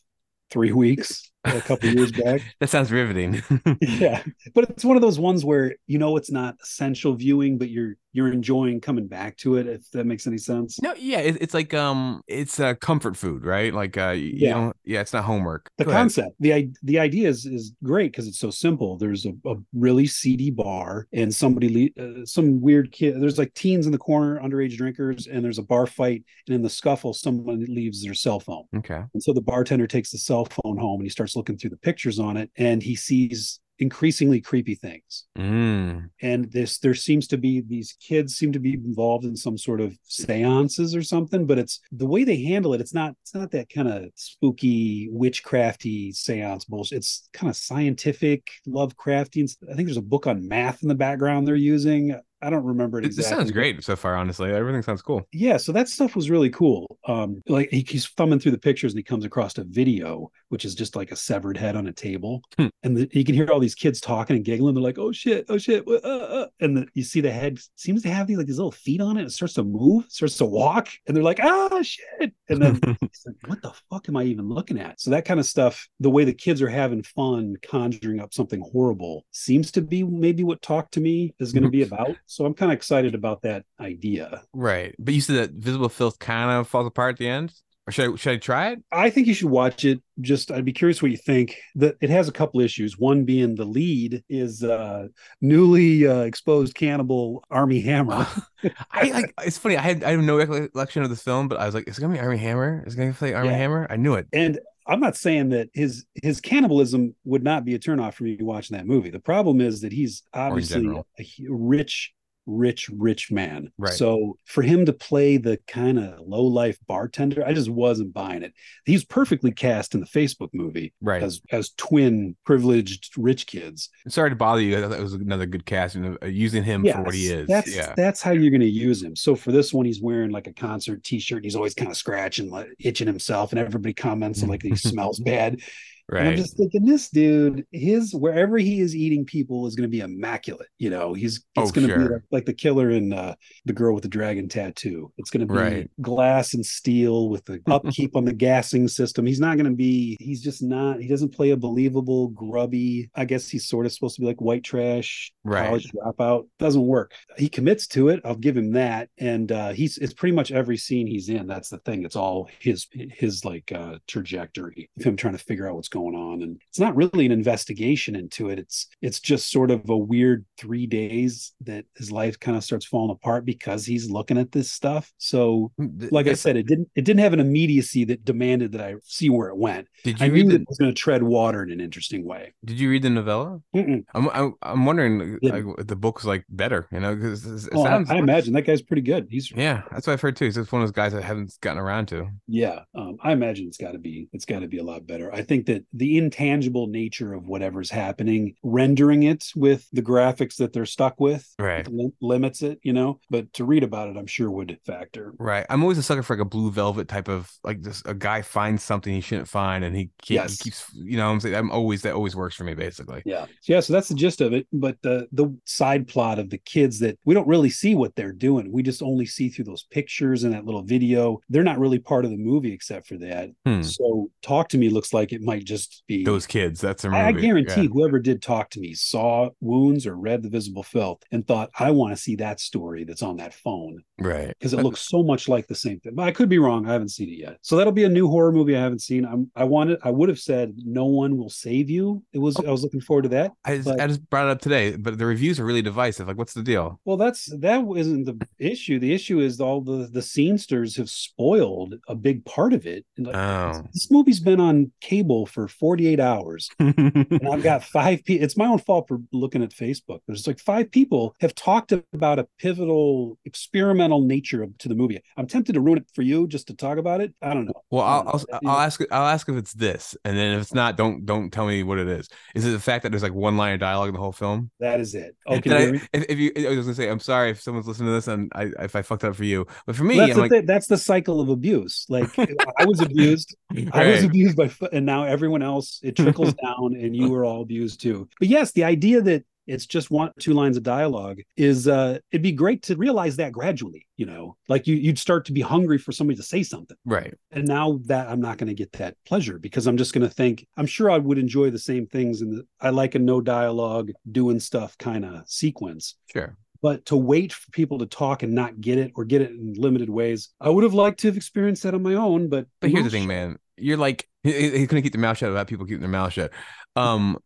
three 0.51 0.73
weeks 0.85 1.33
a 1.55 1.61
couple 1.63 1.89
years 1.91 2.13
back. 2.13 2.41
That 2.61 2.71
sounds 2.71 2.91
riveting. 2.91 3.43
yeah 3.81 4.23
but 4.55 4.69
it's 4.71 4.85
one 4.85 4.97
of 4.97 5.03
those 5.03 5.19
ones 5.19 5.45
where 5.45 5.75
you 5.87 5.99
know 5.99 6.17
it's 6.17 6.31
not 6.31 6.57
essential 6.63 7.15
viewing 7.15 7.59
but 7.59 7.69
you're 7.71 7.95
you're 8.13 8.33
enjoying 8.33 8.81
coming 8.81 9.07
back 9.07 9.37
to 9.37 9.57
it 9.57 9.67
if 9.67 9.91
that 9.91 10.07
makes 10.07 10.27
any 10.27 10.39
sense 10.39 10.81
no, 10.81 10.95
yeah, 10.97 11.19
it, 11.19 11.37
it's 11.43 11.53
like 11.53 11.75
um, 11.75 12.23
it's 12.27 12.59
a 12.59 12.75
comfort 12.75 13.15
food, 13.15 13.45
right? 13.45 13.75
Like 13.75 13.99
uh, 13.99 14.11
you 14.13 14.33
Yeah. 14.35 14.55
know, 14.55 14.73
yeah, 14.85 15.03
it's 15.03 15.13
not 15.13 15.25
homework. 15.25 15.71
the 15.77 15.85
Go 15.85 15.91
ahead. 15.91 16.01
concept 16.05 16.31
the 16.41 16.55
i- 16.55 16.71
the 16.83 16.99
idea 16.99 17.29
is 17.29 17.45
is 17.45 17.75
great 17.85 18.13
because 18.13 18.27
it's 18.27 18.39
so 18.39 18.51
simple 18.51 18.97
there's 18.97 19.27
a, 19.27 19.33
a 19.45 19.57
really 19.75 20.07
seedy 20.07 20.51
bar 20.51 21.07
and 21.13 21.35
somebody 21.35 21.93
le- 21.99 22.03
uh, 22.03 22.25
some 22.25 22.59
weird 22.63 22.91
kid 22.91 23.21
there's 23.21 23.37
like 23.37 23.53
teens 23.53 23.85
in 23.85 23.93
the 23.93 23.99
corner 23.99 24.41
underage 24.41 24.77
drinkers 24.79 25.27
and 25.27 25.45
there's 25.45 25.59
a 25.59 25.63
bar 25.63 25.87
fight 25.87 26.25
and 26.47 26.55
in 26.57 26.63
the 26.63 26.71
scuffle 26.71 27.13
someone 27.13 27.67
leaves 27.69 28.03
their 28.03 28.15
cell 28.15 28.41
phone 28.41 28.65
Okay. 28.77 29.03
And 29.13 29.23
so 29.23 29.35
the 29.35 29.43
bartender 29.43 29.87
takes 29.87 30.11
the 30.11 30.19
cell 30.19 30.47
phone 30.47 30.79
home 30.79 31.01
and 31.01 31.05
he 31.05 31.11
starts 31.11 31.36
looking 31.37 31.57
through 31.59 31.71
the 31.71 31.77
pictures 31.77 32.19
on 32.19 32.37
it 32.37 32.51
and 32.57 32.83
he 32.83 32.97
sees 32.97 33.61
increasingly 33.79 34.41
creepy 34.41 34.75
things. 34.75 35.27
Mm. 35.39 36.09
And 36.23 36.51
this 36.51 36.79
there 36.79 36.95
seems 36.95 37.29
to 37.29 37.37
be 37.37 37.61
these 37.61 37.95
kids 38.01 38.35
seem 38.37 38.51
to 38.53 38.59
be 38.59 38.73
involved 38.73 39.27
in 39.27 39.37
some 39.37 39.59
sort 39.59 39.83
of 39.83 39.95
seances 40.03 40.97
or 40.97 41.03
something, 41.03 41.45
but 41.47 41.59
it's 41.59 41.81
the 41.93 42.07
way 42.07 42.25
they 42.25 42.43
handle 42.43 42.73
it, 42.73 42.81
it's 42.81 42.95
not 42.95 43.15
it's 43.23 43.35
not 43.35 43.51
that 43.51 43.69
kind 43.69 43.89
of 43.89 44.07
spooky 44.15 45.11
witchcrafty 45.13 46.15
seance 46.15 46.65
bullshit. 46.65 46.97
It's 46.99 47.29
kind 47.35 47.51
of 47.51 47.57
scientific, 47.57 48.49
Lovecraftian. 48.67 49.55
I 49.71 49.75
think 49.75 49.89
there's 49.89 49.97
a 49.97 50.03
book 50.03 50.27
on 50.27 50.49
math 50.49 50.83
in 50.83 50.89
the 50.89 50.95
background 50.95 51.47
they're 51.47 51.55
using. 51.55 52.19
I 52.43 52.51
don't 52.51 52.65
remember 52.65 52.99
it 52.99 53.05
It, 53.05 53.07
exactly. 53.09 53.23
this 53.31 53.39
sounds 53.39 53.51
great 53.51 53.83
so 53.83 53.97
far. 53.97 54.15
Honestly, 54.15 54.53
everything 54.53 54.83
sounds 54.83 55.03
cool. 55.03 55.27
yeah 55.33 55.57
so 55.57 55.73
that 55.73 55.89
stuff 55.89 56.15
was 56.15 56.31
really 56.31 56.51
cool 56.51 56.99
um 57.07 57.43
like 57.49 57.71
he, 57.71 57.85
he's 57.89 58.07
thumbing 58.09 58.39
through 58.39 58.53
the 58.53 58.59
pictures 58.59 58.93
and 58.93 58.99
he 58.99 59.03
comes 59.03 59.25
across 59.25 59.57
a 59.59 59.65
video 59.65 60.31
which 60.49 60.65
is 60.65 60.75
just 60.75 60.97
like 60.97 61.13
a 61.13 61.17
severed 61.17 61.57
head 61.57 61.77
on 61.77 61.87
a 61.87 61.93
table 61.93 62.43
Hmm. 62.59 62.67
and 62.83 62.97
the, 62.97 63.09
you 63.13 63.25
can 63.25 63.35
hear 63.35 63.51
all 63.51 63.61
these 63.61 63.75
kids 63.75 64.01
talking 64.01 64.37
and 64.37 64.45
giggling 64.45 64.75
they're 64.75 64.83
like 64.83 64.99
oh 64.99 65.13
shit 65.13 65.47
oh 65.49 65.59
shit 65.59 65.87
uh, 65.87 65.93
uh, 65.93 66.47
and 66.61 66.77
the, 66.77 66.87
you 66.95 67.03
see 67.03 67.21
the 67.21 67.31
head 67.31 67.59
seems 67.77 68.03
to 68.03 68.11
have 68.11 68.27
these 68.27 68.39
like 68.39 68.47
these 68.47 68.59
little 68.59 68.73
feet 68.73 69.01
on 69.01 69.17
it 69.17 69.25
it 69.25 69.33
starts 69.33 69.55
to 69.55 69.63
move 69.65 70.05
starts 70.09 70.37
to 70.39 70.45
walk 70.45 70.89
and 71.07 71.17
they're 71.17 71.25
like 71.25 71.41
ah 71.43 71.81
shit 71.83 72.33
and 72.49 72.63
then 72.63 72.81
like, 73.27 73.37
what 73.47 73.63
the 73.63 73.73
fuck 73.91 74.09
am 74.09 74.17
I 74.17 74.23
even 74.25 74.49
looking 74.49 74.79
at? 74.79 75.01
So 75.01 75.11
that 75.11 75.25
kind 75.25 75.41
of 75.41 75.47
stuff, 75.47 75.89
the 76.01 76.11
way 76.11 76.25
the 76.25 76.33
kids 76.33 76.63
are 76.63 76.69
having 76.69 77.03
fun 77.03 77.57
conjuring 77.63 78.21
up 78.21 78.33
something 78.33 78.61
horrible 78.61 79.25
seems 79.33 79.71
to 79.73 79.83
be 79.83 80.05
maybe 80.05 80.45
what 80.45 80.63
Talk 80.63 80.91
to 80.93 81.01
Me 81.01 81.35
is 81.41 81.53
going 81.53 81.65
to 81.65 81.71
be 81.71 81.83
about. 81.83 82.11
So 82.27 82.45
I'm 82.45 82.55
kind 82.55 82.71
of 82.71 82.77
excited 82.77 83.15
about 83.15 83.43
that 83.43 83.65
idea. 83.81 84.43
right, 84.53 84.95
but 84.99 85.15
you 85.15 85.21
said 85.21 85.37
that 85.37 85.51
visible 85.53 85.89
filth 85.89 86.19
kind 86.19 86.51
of 86.51 86.69
falls 86.69 86.87
apart 86.87 87.15
at 87.15 87.19
the 87.19 87.29
end. 87.29 87.53
Or 87.89 87.93
should 87.93 88.13
I 88.13 88.17
should 88.17 88.33
I 88.33 88.37
try 88.39 88.71
it? 88.73 88.83
I 88.91 89.11
think 89.11 89.29
you 89.29 89.35
should 89.35 89.49
watch 89.51 89.85
it. 89.85 90.03
Just 90.21 90.51
I'd 90.51 90.65
be 90.65 90.73
curious 90.73 91.01
what 91.01 91.13
you 91.13 91.17
think. 91.17 91.57
That 91.77 91.95
it 92.01 92.11
has 92.11 92.29
a 92.29 92.33
couple 92.33 92.61
issues. 92.61 92.99
One 92.99 93.25
being 93.25 93.55
the 93.55 93.65
lead 93.65 94.25
is 94.29 94.65
uh 94.65 95.07
newly 95.41 96.07
uh, 96.07 96.21
exposed 96.23 96.75
cannibal 96.75 97.45
Armie 97.51 97.81
Hammer. 97.83 98.27
I 98.91 99.11
like. 99.11 99.33
It's 99.45 99.59
funny. 99.59 99.77
I 99.77 99.83
had 99.83 100.03
I 100.03 100.11
have 100.11 100.21
no 100.21 100.37
recollection 100.37 101.03
of 101.05 101.11
the 101.11 101.17
film, 101.17 101.47
but 101.47 101.59
I 101.61 101.67
was 101.67 101.75
like, 101.77 101.89
"Is 101.89 101.99
it 101.99 102.01
gonna 102.01 102.15
be 102.15 102.19
Armie 102.21 102.39
Hammer? 102.39 102.83
Is 102.87 102.95
it 102.95 102.97
gonna 102.97 103.13
play 103.13 103.35
Armie 103.35 103.51
Yeah. 103.51 103.57
Hammer?" 103.57 103.87
I 103.89 103.97
knew 103.97 104.15
it. 104.15 104.27
and 104.33 104.59
I'm 104.89 105.01
not 105.01 105.17
saying 105.17 105.51
that 105.51 105.69
his 105.73 106.07
his 106.23 106.41
cannibalism 106.41 107.15
would 107.25 107.43
not 107.45 107.65
be 107.65 107.75
a 107.75 107.79
turnoff 107.79 108.15
for 108.15 108.25
me 108.25 108.37
watching 108.41 108.77
that 108.77 108.87
movie. 108.87 109.11
The 109.11 109.19
problem 109.21 109.61
is 109.61 109.81
that 109.83 109.93
he's 109.93 110.23
obviously 110.33 110.87
a, 111.19 111.25
rich, 111.49 112.13
rich, 112.47 112.89
rich 112.93 113.31
man. 113.31 113.73
Right. 113.77 113.93
So 113.93 114.39
for 114.45 114.63
him 114.63 114.87
to 114.87 114.93
play 114.93 115.37
the 115.37 115.59
kind 115.67 115.99
of 115.99 116.21
low 116.27 116.45
life 116.45 116.79
bartender, 116.87 117.45
I 117.45 117.53
just 117.53 117.69
wasn't 117.69 118.15
buying 118.15 118.43
it. 118.43 118.55
He's 118.85 119.05
perfectly 119.05 119.51
cast 119.51 119.95
in 119.95 120.01
the 120.01 120.07
Facebook 120.07 120.51
movie 120.53 120.95
Right. 121.01 121.23
as 121.23 121.41
as 121.51 121.71
twin 121.77 122.37
privileged 122.45 123.15
rich 123.19 123.47
kids. 123.47 123.91
Sorry 124.09 124.31
to 124.31 124.37
bother 124.37 124.61
you. 124.61 124.79
I 124.79 124.83
thought 124.83 124.99
it 124.99 125.03
was 125.03 125.15
another 125.15 125.47
good 125.47 125.67
casting 125.67 126.05
of 126.05 126.19
uh, 126.23 126.27
using 126.27 126.63
him 126.63 126.85
for 126.85 127.03
what 127.03 127.15
he 127.15 127.27
is. 127.27 127.49
That's 127.49 127.75
yeah. 127.75 127.95
that's 127.97 128.23
how 128.23 128.31
you're 128.33 128.51
going 128.51 128.61
to 128.61 128.67
use 128.67 129.03
him. 129.03 129.17
So 129.17 129.35
for 129.35 129.53
this 129.53 129.73
one, 129.73 129.87
he's 129.87 130.01
wearing 130.01 130.31
like 130.31 130.47
a 130.47 130.53
concert 130.53 131.03
T-shirt. 131.03 131.39
And 131.39 131.45
he's 131.45 131.57
always 131.57 131.75
kind 131.75 131.91
of 131.91 131.97
scratching, 131.97 132.51
like 132.51 132.69
itching 132.79 133.07
himself, 133.07 133.53
and 133.53 133.59
everybody 133.59 133.93
comments 133.93 134.43
like 134.43 134.63
he 134.63 134.77
smells 134.77 135.19
bad. 135.19 135.61
And 136.09 136.29
I'm 136.29 136.37
just 136.37 136.57
thinking, 136.57 136.85
this 136.85 137.09
dude, 137.11 137.67
his 137.73 138.15
wherever 138.15 138.57
he 138.59 138.79
is 138.81 138.95
eating 138.95 139.25
people 139.25 139.67
is 139.67 139.75
going 139.75 139.91
to 139.91 139.95
be 139.97 140.01
immaculate. 140.01 140.69
You 140.79 140.91
know, 140.91 141.15
he's 141.15 141.37
it's 141.37 141.45
Oh, 141.57 141.71
going 141.71 141.89
to 141.89 141.93
sure. 141.95 142.09
be 142.09 142.15
like, 142.15 142.23
like 142.31 142.45
the 142.47 142.55
killer 142.55 142.91
in 142.91 143.13
uh, 143.13 143.35
the 143.65 143.73
girl 143.73 143.93
with 143.93 144.03
the 144.05 144.09
dragon 144.09 144.49
tattoo. 144.49 145.13
It's 145.19 145.31
going 145.31 145.47
to 145.47 145.53
be 145.53 145.59
Right. 145.59 145.91
glass 146.01 146.55
and 146.55 146.65
steel 146.65 147.29
with 147.29 147.45
the 147.47 147.61
upkeep 147.67 148.15
on 148.15 148.25
the 148.25 148.33
gassing 148.33 148.87
system. 148.87 149.27
He's 149.27 149.41
not 149.41 149.57
going 149.57 149.69
to 149.69 149.75
be. 149.77 150.17
He's 150.21 150.41
just 150.43 150.63
not. 150.63 151.01
He 151.03 151.09
doesn't 151.09 151.35
play 151.35 151.51
a 151.51 151.57
believable, 151.57 152.29
grubby. 152.29 153.11
I 153.17 153.25
guess 153.25 153.49
he's 153.49 153.67
sort 153.67 153.85
of 153.85 153.93
supposed 153.93 154.15
to 154.15 154.21
be 154.21 154.27
like 154.29 154.41
white 154.41 154.63
trash, 154.63 155.33
Right. 155.43 155.67
college 155.67 155.91
dropout. 155.93 156.47
Doesn't 156.61 156.87
work. 156.87 157.15
He 157.37 157.49
commits 157.49 157.89
to 157.89 158.11
it. 158.11 158.21
I'll 158.25 158.37
give 158.37 158.57
him 158.57 158.71
that. 158.75 159.09
And 159.19 159.51
uh, 159.51 159.71
he's 159.73 159.99
it's 159.99 160.15
pretty 160.15 160.37
much 160.37 160.53
every 160.53 160.77
scene 160.77 161.09
he's 161.09 161.29
in. 161.29 161.49
That's 161.49 161.69
the 161.71 161.79
thing. 161.79 162.05
It's 162.05 162.17
all 162.17 162.49
his 162.61 162.87
his 162.93 163.45
like 163.45 163.73
uh, 163.73 163.99
trajectory 164.07 164.89
of 164.99 165.05
him 165.05 165.17
trying 165.17 165.37
to 165.37 165.43
figure 165.43 165.69
out 165.69 165.75
what's 165.75 165.89
going 165.89 165.96
on. 166.05 166.43
And 166.43 166.61
it's 166.69 166.79
not 166.79 166.95
really 166.97 167.27
an 167.27 167.33
investigation 167.33 168.15
into 168.17 168.49
it. 168.51 168.59
It's 168.59 168.89
it's 169.01 169.21
just 169.21 169.51
sort 169.51 169.71
of 169.71 169.89
a 169.89 169.97
weird 169.97 170.45
three 170.59 170.87
days 170.87 171.53
that 171.63 171.85
his 171.97 172.11
life 172.13 172.39
kind 172.39 172.57
of 172.57 172.65
starts 172.65 172.85
falling 172.87 173.11
apart 173.11 173.45
because 173.45 173.87
he's 173.87 174.11
looking 174.11 174.39
at 174.39 174.53
this 174.53 174.71
stuff. 174.71 175.13
So 175.19 175.73
like 176.11 176.27
I 176.27 176.35
said, 176.35 176.57
it 176.57 176.67
didn't 176.67 176.89
it 176.95 177.05
didn't 177.05 177.21
have 177.21 177.33
an 177.33 177.41
immediacy 177.41 178.05
that 178.05 178.25
demanded 178.25 178.73
that 178.73 178.81
I 178.81 178.95
see 179.05 179.31
where 179.31 179.49
it 179.49 179.57
went. 179.57 179.89
did 180.05 180.21
I 180.21 180.27
you 180.27 180.33
knew 180.33 180.39
read 180.43 180.51
the 180.51 180.55
it 180.57 180.65
was 180.69 180.79
going 180.79 180.91
to 180.91 180.95
tread 181.01 181.23
water 181.23 181.63
in 181.63 181.71
an 181.71 181.81
interesting 181.81 182.25
way. 182.25 182.53
Did 182.65 182.79
you 182.79 182.91
read 182.91 183.03
the 183.03 183.11
novella? 183.11 183.61
Mm-mm. 183.75 184.05
I'm 184.15 184.29
I'm, 184.31 184.55
I'm 184.63 184.87
wondering 184.87 185.39
Yeah. 185.43 185.53
like, 185.57 185.87
the 185.87 185.97
book's 185.97 186.25
like 186.25 186.45
better, 186.49 186.89
you 186.93 187.01
know, 187.01 187.15
because 187.15 187.69
Oh, 187.73 187.85
I- 187.85 188.05
I, 188.09 188.19
imagine 188.19 188.53
that 188.55 188.63
guy's 188.63 188.83
pretty 188.83 189.03
good. 189.03 189.29
He's 189.31 189.51
yeah, 189.53 189.83
that's 189.91 190.07
what 190.07 190.13
I've 190.15 190.21
heard 190.21 190.37
too. 190.37 190.45
He's 190.47 190.57
just 190.57 190.73
one 190.73 190.83
of 190.83 190.89
those 190.89 190.93
guys 190.93 191.15
I 191.15 191.21
haven't 191.23 191.57
gotten 191.61 191.79
around 191.79 192.07
to. 192.09 192.29
Yeah, 192.47 192.81
um, 192.95 193.17
I 193.23 193.33
imagine 193.33 193.67
it's 193.67 193.77
got 193.79 193.93
to 193.93 193.99
be 193.99 194.29
it's 194.33 194.45
got 194.45 194.61
to 194.61 194.69
be 194.69 194.79
a 194.79 194.85
lot 194.85 195.07
better. 195.07 195.33
I 195.33 195.43
think 195.43 195.67
that 195.67 195.85
the 195.93 196.19
intangible 196.19 196.87
nature 196.87 197.33
of 197.35 197.47
whatever's 197.49 197.91
happening, 197.91 198.55
rendering 198.63 199.23
it 199.25 199.45
with 199.57 199.87
the 199.93 200.03
graphics 200.03 200.57
that 200.57 200.73
they're 200.73 200.87
stuck 200.87 201.19
with, 201.21 201.47
Right. 201.59 201.87
lim- 201.89 202.13
limits 202.21 202.63
it. 202.63 202.79
You 202.83 202.93
know, 202.93 203.21
but 203.31 203.53
to 203.55 203.65
read 203.65 203.83
about 203.83 204.09
it, 204.09 204.17
I'm 204.17 204.27
sure 204.27 204.51
would 204.51 204.79
factor. 204.87 205.35
Right. 205.39 205.67
I'm 205.71 205.83
always 205.83 205.99
a 205.99 206.03
sucker 206.03 206.23
for 206.23 206.35
like 206.37 206.43
a 206.43 206.49
blue 206.49 206.71
velvet 206.71 207.09
type 207.09 207.29
of 207.29 207.51
like 207.65 207.83
this 207.83 208.03
a 208.07 208.15
guy 208.15 208.43
finds 208.43 208.83
something 208.83 209.13
he 209.13 209.21
shouldn't 209.21 209.49
find 209.49 209.85
and 209.85 209.97
he, 209.97 210.11
Yes. 210.29 210.59
he 210.59 210.65
keeps 210.71 210.87
you 210.95 211.17
know 211.17 211.31
I'm 211.31 211.41
saying 211.41 211.55
I'm 211.55 211.71
always 211.71 212.03
that 212.03 212.15
always 212.15 212.37
works 212.37 212.55
for 212.57 212.65
me 212.65 212.75
basically. 212.75 213.23
Yeah, 213.25 213.47
yeah. 213.65 213.81
So 213.81 213.93
that's 213.93 214.09
the 214.09 214.15
gist 214.15 214.41
of 214.41 214.53
it. 214.53 214.67
But 214.73 214.97
the 215.03 215.29
the 215.33 215.57
side 215.65 216.09
plot 216.09 216.39
of 216.39 216.51
the 216.51 216.59
kids 216.59 216.99
that 217.01 217.19
we 217.25 217.35
don't 217.35 217.49
really 217.49 217.71
see 217.71 217.95
what 217.95 218.15
they're 218.17 218.33
doing. 218.33 218.71
We 218.73 218.83
just 218.83 219.03
only 219.03 219.27
see 219.27 219.49
through 219.49 219.65
those 219.67 219.85
pictures 219.85 220.45
and 220.45 220.53
that 220.55 220.65
little 220.65 220.83
video. 220.83 221.41
They're 221.49 221.63
not 221.65 221.79
really 221.79 221.99
part 221.99 222.25
of 222.25 222.31
the 222.31 222.37
movie 222.37 222.73
except 222.73 223.07
for 223.07 223.17
that. 223.19 223.51
Hmm. 223.65 223.83
So 223.83 224.31
talk 224.43 224.69
to 224.71 224.79
me 224.79 224.89
looks 224.89 225.13
like 225.13 225.33
it 225.33 225.43
might 225.43 225.65
just 225.65 225.76
just 225.77 226.03
be 226.07 226.25
those 226.25 226.47
kids. 226.47 226.81
That's 226.81 227.05
a 227.05 227.09
movie. 227.11 227.21
I, 227.21 227.29
I 227.29 227.33
guarantee 227.33 227.83
Yeah. 227.83 227.89
whoever 227.89 228.19
did 228.19 228.43
talk 228.43 228.71
to 228.71 228.81
me 228.81 228.95
saw 228.95 229.51
wounds 229.61 230.07
or 230.07 230.17
read 230.17 230.43
the 230.43 230.49
visible 230.49 230.83
filth 230.83 231.23
and 231.33 231.47
thought, 231.47 231.71
I 231.79 231.91
want 231.91 232.15
to 232.15 232.21
see 232.21 232.37
that 232.37 232.61
story 232.61 233.05
that's 233.05 233.23
on 233.23 233.37
that 233.37 233.55
phone 233.55 234.03
Right. 234.19 234.49
because 234.59 234.73
it 234.73 234.83
looks 234.83 235.01
so 235.01 235.23
much 235.23 235.49
like 235.49 235.67
the 235.67 235.75
same 235.75 236.01
thing. 236.01 236.15
But 236.15 236.25
I 236.25 236.33
could 236.33 236.49
be 236.49 236.59
wrong. 236.59 236.89
I 236.89 236.93
haven't 236.93 237.11
seen 237.11 237.29
it 237.29 237.39
yet. 237.39 237.59
So 237.63 237.77
that'll 237.77 237.93
be 237.93 238.05
a 238.05 238.09
new 238.09 238.29
horror 238.29 238.53
movie 238.53 238.77
I 238.77 238.81
haven't 238.81 239.03
seen. 239.03 239.25
I'm 239.25 239.51
I 239.55 239.65
wanted 239.65 239.99
I 240.03 240.11
would 240.11 240.29
have 240.29 240.39
said 240.39 240.75
no 240.85 241.05
one 241.07 241.37
will 241.37 241.51
save 241.51 241.91
you. 241.91 242.23
It 242.33 242.39
was 242.39 242.57
oh. 242.59 242.67
I 242.67 242.71
was 242.71 242.83
looking 242.83 243.01
forward 243.01 243.23
to 243.23 243.29
that. 243.31 243.53
I 243.65 243.77
just, 243.77 243.89
But- 243.89 244.01
I 244.01 244.07
just 244.07 244.29
brought 244.31 244.47
it 244.49 244.51
up 244.51 244.61
today, 244.61 244.97
but 244.97 245.19
the 245.19 245.27
reviews 245.27 245.61
are 245.61 245.65
really 245.65 245.83
divisive. 245.83 246.29
Like, 246.29 246.39
what's 246.39 246.55
the 246.55 246.63
deal? 246.63 247.01
Well, 247.05 247.17
that's 247.17 247.47
that 247.59 247.85
isn't 247.97 248.25
the 248.25 248.47
issue. 248.59 248.99
The 248.99 249.13
issue 249.13 249.41
is 249.41 249.61
all 249.61 249.81
the 249.81 250.09
the 250.11 250.21
scenesters 250.21 250.97
have 250.97 251.11
spoiled 251.11 251.95
a 252.09 252.15
big 252.15 252.45
part 252.45 252.73
of 252.73 252.87
it. 252.87 253.05
And, 253.17 253.27
like, 253.27 253.37
Oh. 253.37 253.83
This 253.93 254.11
movie's 254.11 254.41
been 254.41 254.61
on 254.61 254.91
cable 255.01 255.47
for 255.47 255.66
48 255.69 256.21
hours. 256.21 256.71
and 256.79 257.49
I've 257.51 257.63
got 257.63 257.85
five 257.85 258.25
people. 258.25 258.45
It's 258.45 258.57
my 258.57 258.67
own 258.67 258.79
fault 258.79 259.09
for 259.09 259.21
looking 259.33 259.63
at 259.63 259.71
Facebook. 259.71 260.21
There's 260.27 260.47
like 260.47 260.59
five 260.59 260.91
people 260.91 261.35
have 261.41 261.55
talked 261.55 261.93
about 262.13 262.39
a 262.39 262.47
pivotal 262.59 263.39
experimental 263.45 264.21
nature 264.21 264.63
of, 264.63 264.77
to 264.79 264.89
the 264.89 264.95
movie. 264.95 265.21
I'm 265.37 265.47
tempted 265.47 265.75
to 265.75 265.81
ruin 265.81 265.99
it 265.99 266.09
for 266.15 266.23
you 266.23 266.47
just 266.47 266.69
to 266.69 266.75
talk 266.75 266.99
about 266.99 267.21
it. 267.21 267.35
I 267.43 267.55
don't 267.55 267.67
know. 267.67 267.83
Well, 267.91 268.03
I'll, 268.03 268.25
know. 268.25 268.45
I'll 268.53 268.61
I'll 268.71 268.81
ask 268.81 269.01
I'll 269.11 269.27
ask 269.27 269.49
if 269.49 269.57
it's 269.57 269.73
this, 269.73 270.17
and 270.25 270.37
then 270.37 270.55
if 270.55 270.63
it's 270.63 270.75
not, 270.75 270.97
don't 270.97 271.25
don't 271.25 271.51
tell 271.51 271.67
me 271.67 271.83
what 271.83 271.99
it 271.99 272.09
is. 272.09 272.29
Is 272.55 272.65
it 272.65 272.71
the 272.71 272.81
fact 272.81 273.03
that 273.03 273.11
there's 273.11 273.23
like 273.23 273.35
one 273.35 273.57
line 273.57 273.75
of 273.75 273.81
dialogue 273.81 274.09
in 274.09 274.15
the 274.15 274.21
whole 274.21 274.33
film? 274.33 274.71
That 274.81 275.01
is 275.01 275.15
it. 275.15 275.37
Okay. 275.47 275.91
I- 275.91 276.01
if, 276.13 276.25
if 276.29 276.39
you, 276.39 276.53
I 276.57 276.77
was 276.77 276.87
gonna 276.87 276.95
say, 276.95 277.09
I'm 277.09 277.21
sorry 277.21 277.51
if 277.51 277.61
someone's 277.61 277.87
listening 277.87 278.09
to 278.09 278.13
this 278.13 278.29
and 278.29 278.51
I 278.55 278.71
if 278.81 278.97
I 278.97 279.03
fucked 279.03 279.25
up 279.25 279.37
for 279.37 279.45
you, 279.45 279.67
but 279.87 279.97
for 279.97 280.05
me, 280.05 280.19
that's, 280.19 280.33
I'm 280.33 280.49
the 280.49 280.57
like, 280.57 280.67
that's 280.67 280.87
the 280.87 280.99
cycle 280.99 281.41
of 281.41 281.49
abuse. 281.49 282.07
Like 282.09 282.31
I 282.39 282.85
was 282.85 283.01
abused. 283.01 283.57
I 283.93 284.07
was 284.07 284.25
abused 284.25 284.57
by, 284.57 284.71
and 284.93 285.07
now 285.07 285.25
everyone 285.25 285.56
else. 285.63 286.01
It 286.03 286.17
trickles 286.17 286.55
down, 286.63 286.95
and 286.95 287.15
you 287.15 287.31
were 287.31 287.45
all 287.45 287.63
abused 287.63 288.01
too. 288.01 288.29
But 288.39 288.49
yes, 288.49 288.73
the 288.73 288.85
idea 288.85 289.21
that 289.23 289.45
it's 289.67 289.87
just 289.87 290.11
one 290.11 290.31
two 290.39 290.53
lines 290.53 290.77
of 290.77 290.83
dialogue 290.83 291.41
is 291.57 291.89
uh 291.89 292.19
it'd 292.31 292.43
be 292.43 292.53
great 292.53 292.83
to 292.83 292.95
realize 292.97 293.37
that 293.37 293.51
gradually 293.53 294.07
you 294.17 294.25
know 294.25 294.57
like 294.69 294.87
you 294.87 294.95
you'd 294.95 295.19
start 295.19 295.45
to 295.45 295.53
be 295.53 295.61
hungry 295.61 295.99
for 295.99 296.13
somebody 296.13 296.37
to 296.37 296.43
say 296.43 296.63
something 296.63 296.97
right. 297.05 297.35
and 297.51 297.67
now 297.67 297.99
that 298.05 298.29
i'm 298.29 298.41
not 298.41 298.59
going 298.59 298.69
to 298.69 298.75
get 298.75 298.93
that 298.93 299.17
pleasure 299.27 299.59
because 299.59 299.87
i'm 299.89 299.97
just 299.97 300.13
going 300.13 300.27
to 300.27 300.33
think 300.33 300.67
i'm 300.77 300.87
sure 300.87 301.11
i 301.11 301.19
would 301.19 301.37
enjoy 301.39 301.69
the 301.69 301.79
same 301.79 302.07
things 302.07 302.43
and 302.43 302.63
i 302.81 302.91
like 302.91 303.17
a 303.17 303.19
no 303.19 303.41
dialogue 303.41 304.13
doing 304.31 304.61
stuff 304.61 304.97
kind 304.99 305.25
of 305.25 305.43
sequence 305.49 306.15
Sure. 306.33 306.57
But 306.83 307.05
to 307.07 307.17
wait 307.17 307.53
for 307.53 307.71
people 307.71 307.99
to 307.99 308.07
talk 308.07 308.43
and 308.43 308.53
not 308.53 308.81
get 308.81 308.99
it 308.99 309.13
or 309.15 309.25
get 309.25 309.43
it 309.43 309.51
in 309.51 309.75
limited 309.75 310.11
ways 310.11 310.51
i 310.61 310.69
would 310.69 310.85
have 310.85 310.95
liked 310.95 311.21
to 311.21 311.29
have 311.29 311.37
experienced 311.37 311.83
that 311.83 311.95
on 311.95 312.03
my 312.03 312.15
own 312.15 312.49
but 312.49 312.67
But 312.81 312.91
here's 312.91 313.05
the 313.05 313.11
thing, 313.11 313.27
man. 313.27 313.59
You're 313.77 313.97
like 313.99 314.29
he, 314.43 314.53
he 314.53 314.87
couldn't 314.87 315.03
keep 315.03 315.13
their 315.13 315.21
mouth 315.21 315.39
shut 315.39 315.51
about 315.51 315.67
people 315.67 315.85
keeping 315.85 316.01
their 316.01 316.09
mouth 316.09 316.33
shut. 316.33 316.51
Um, 316.95 317.37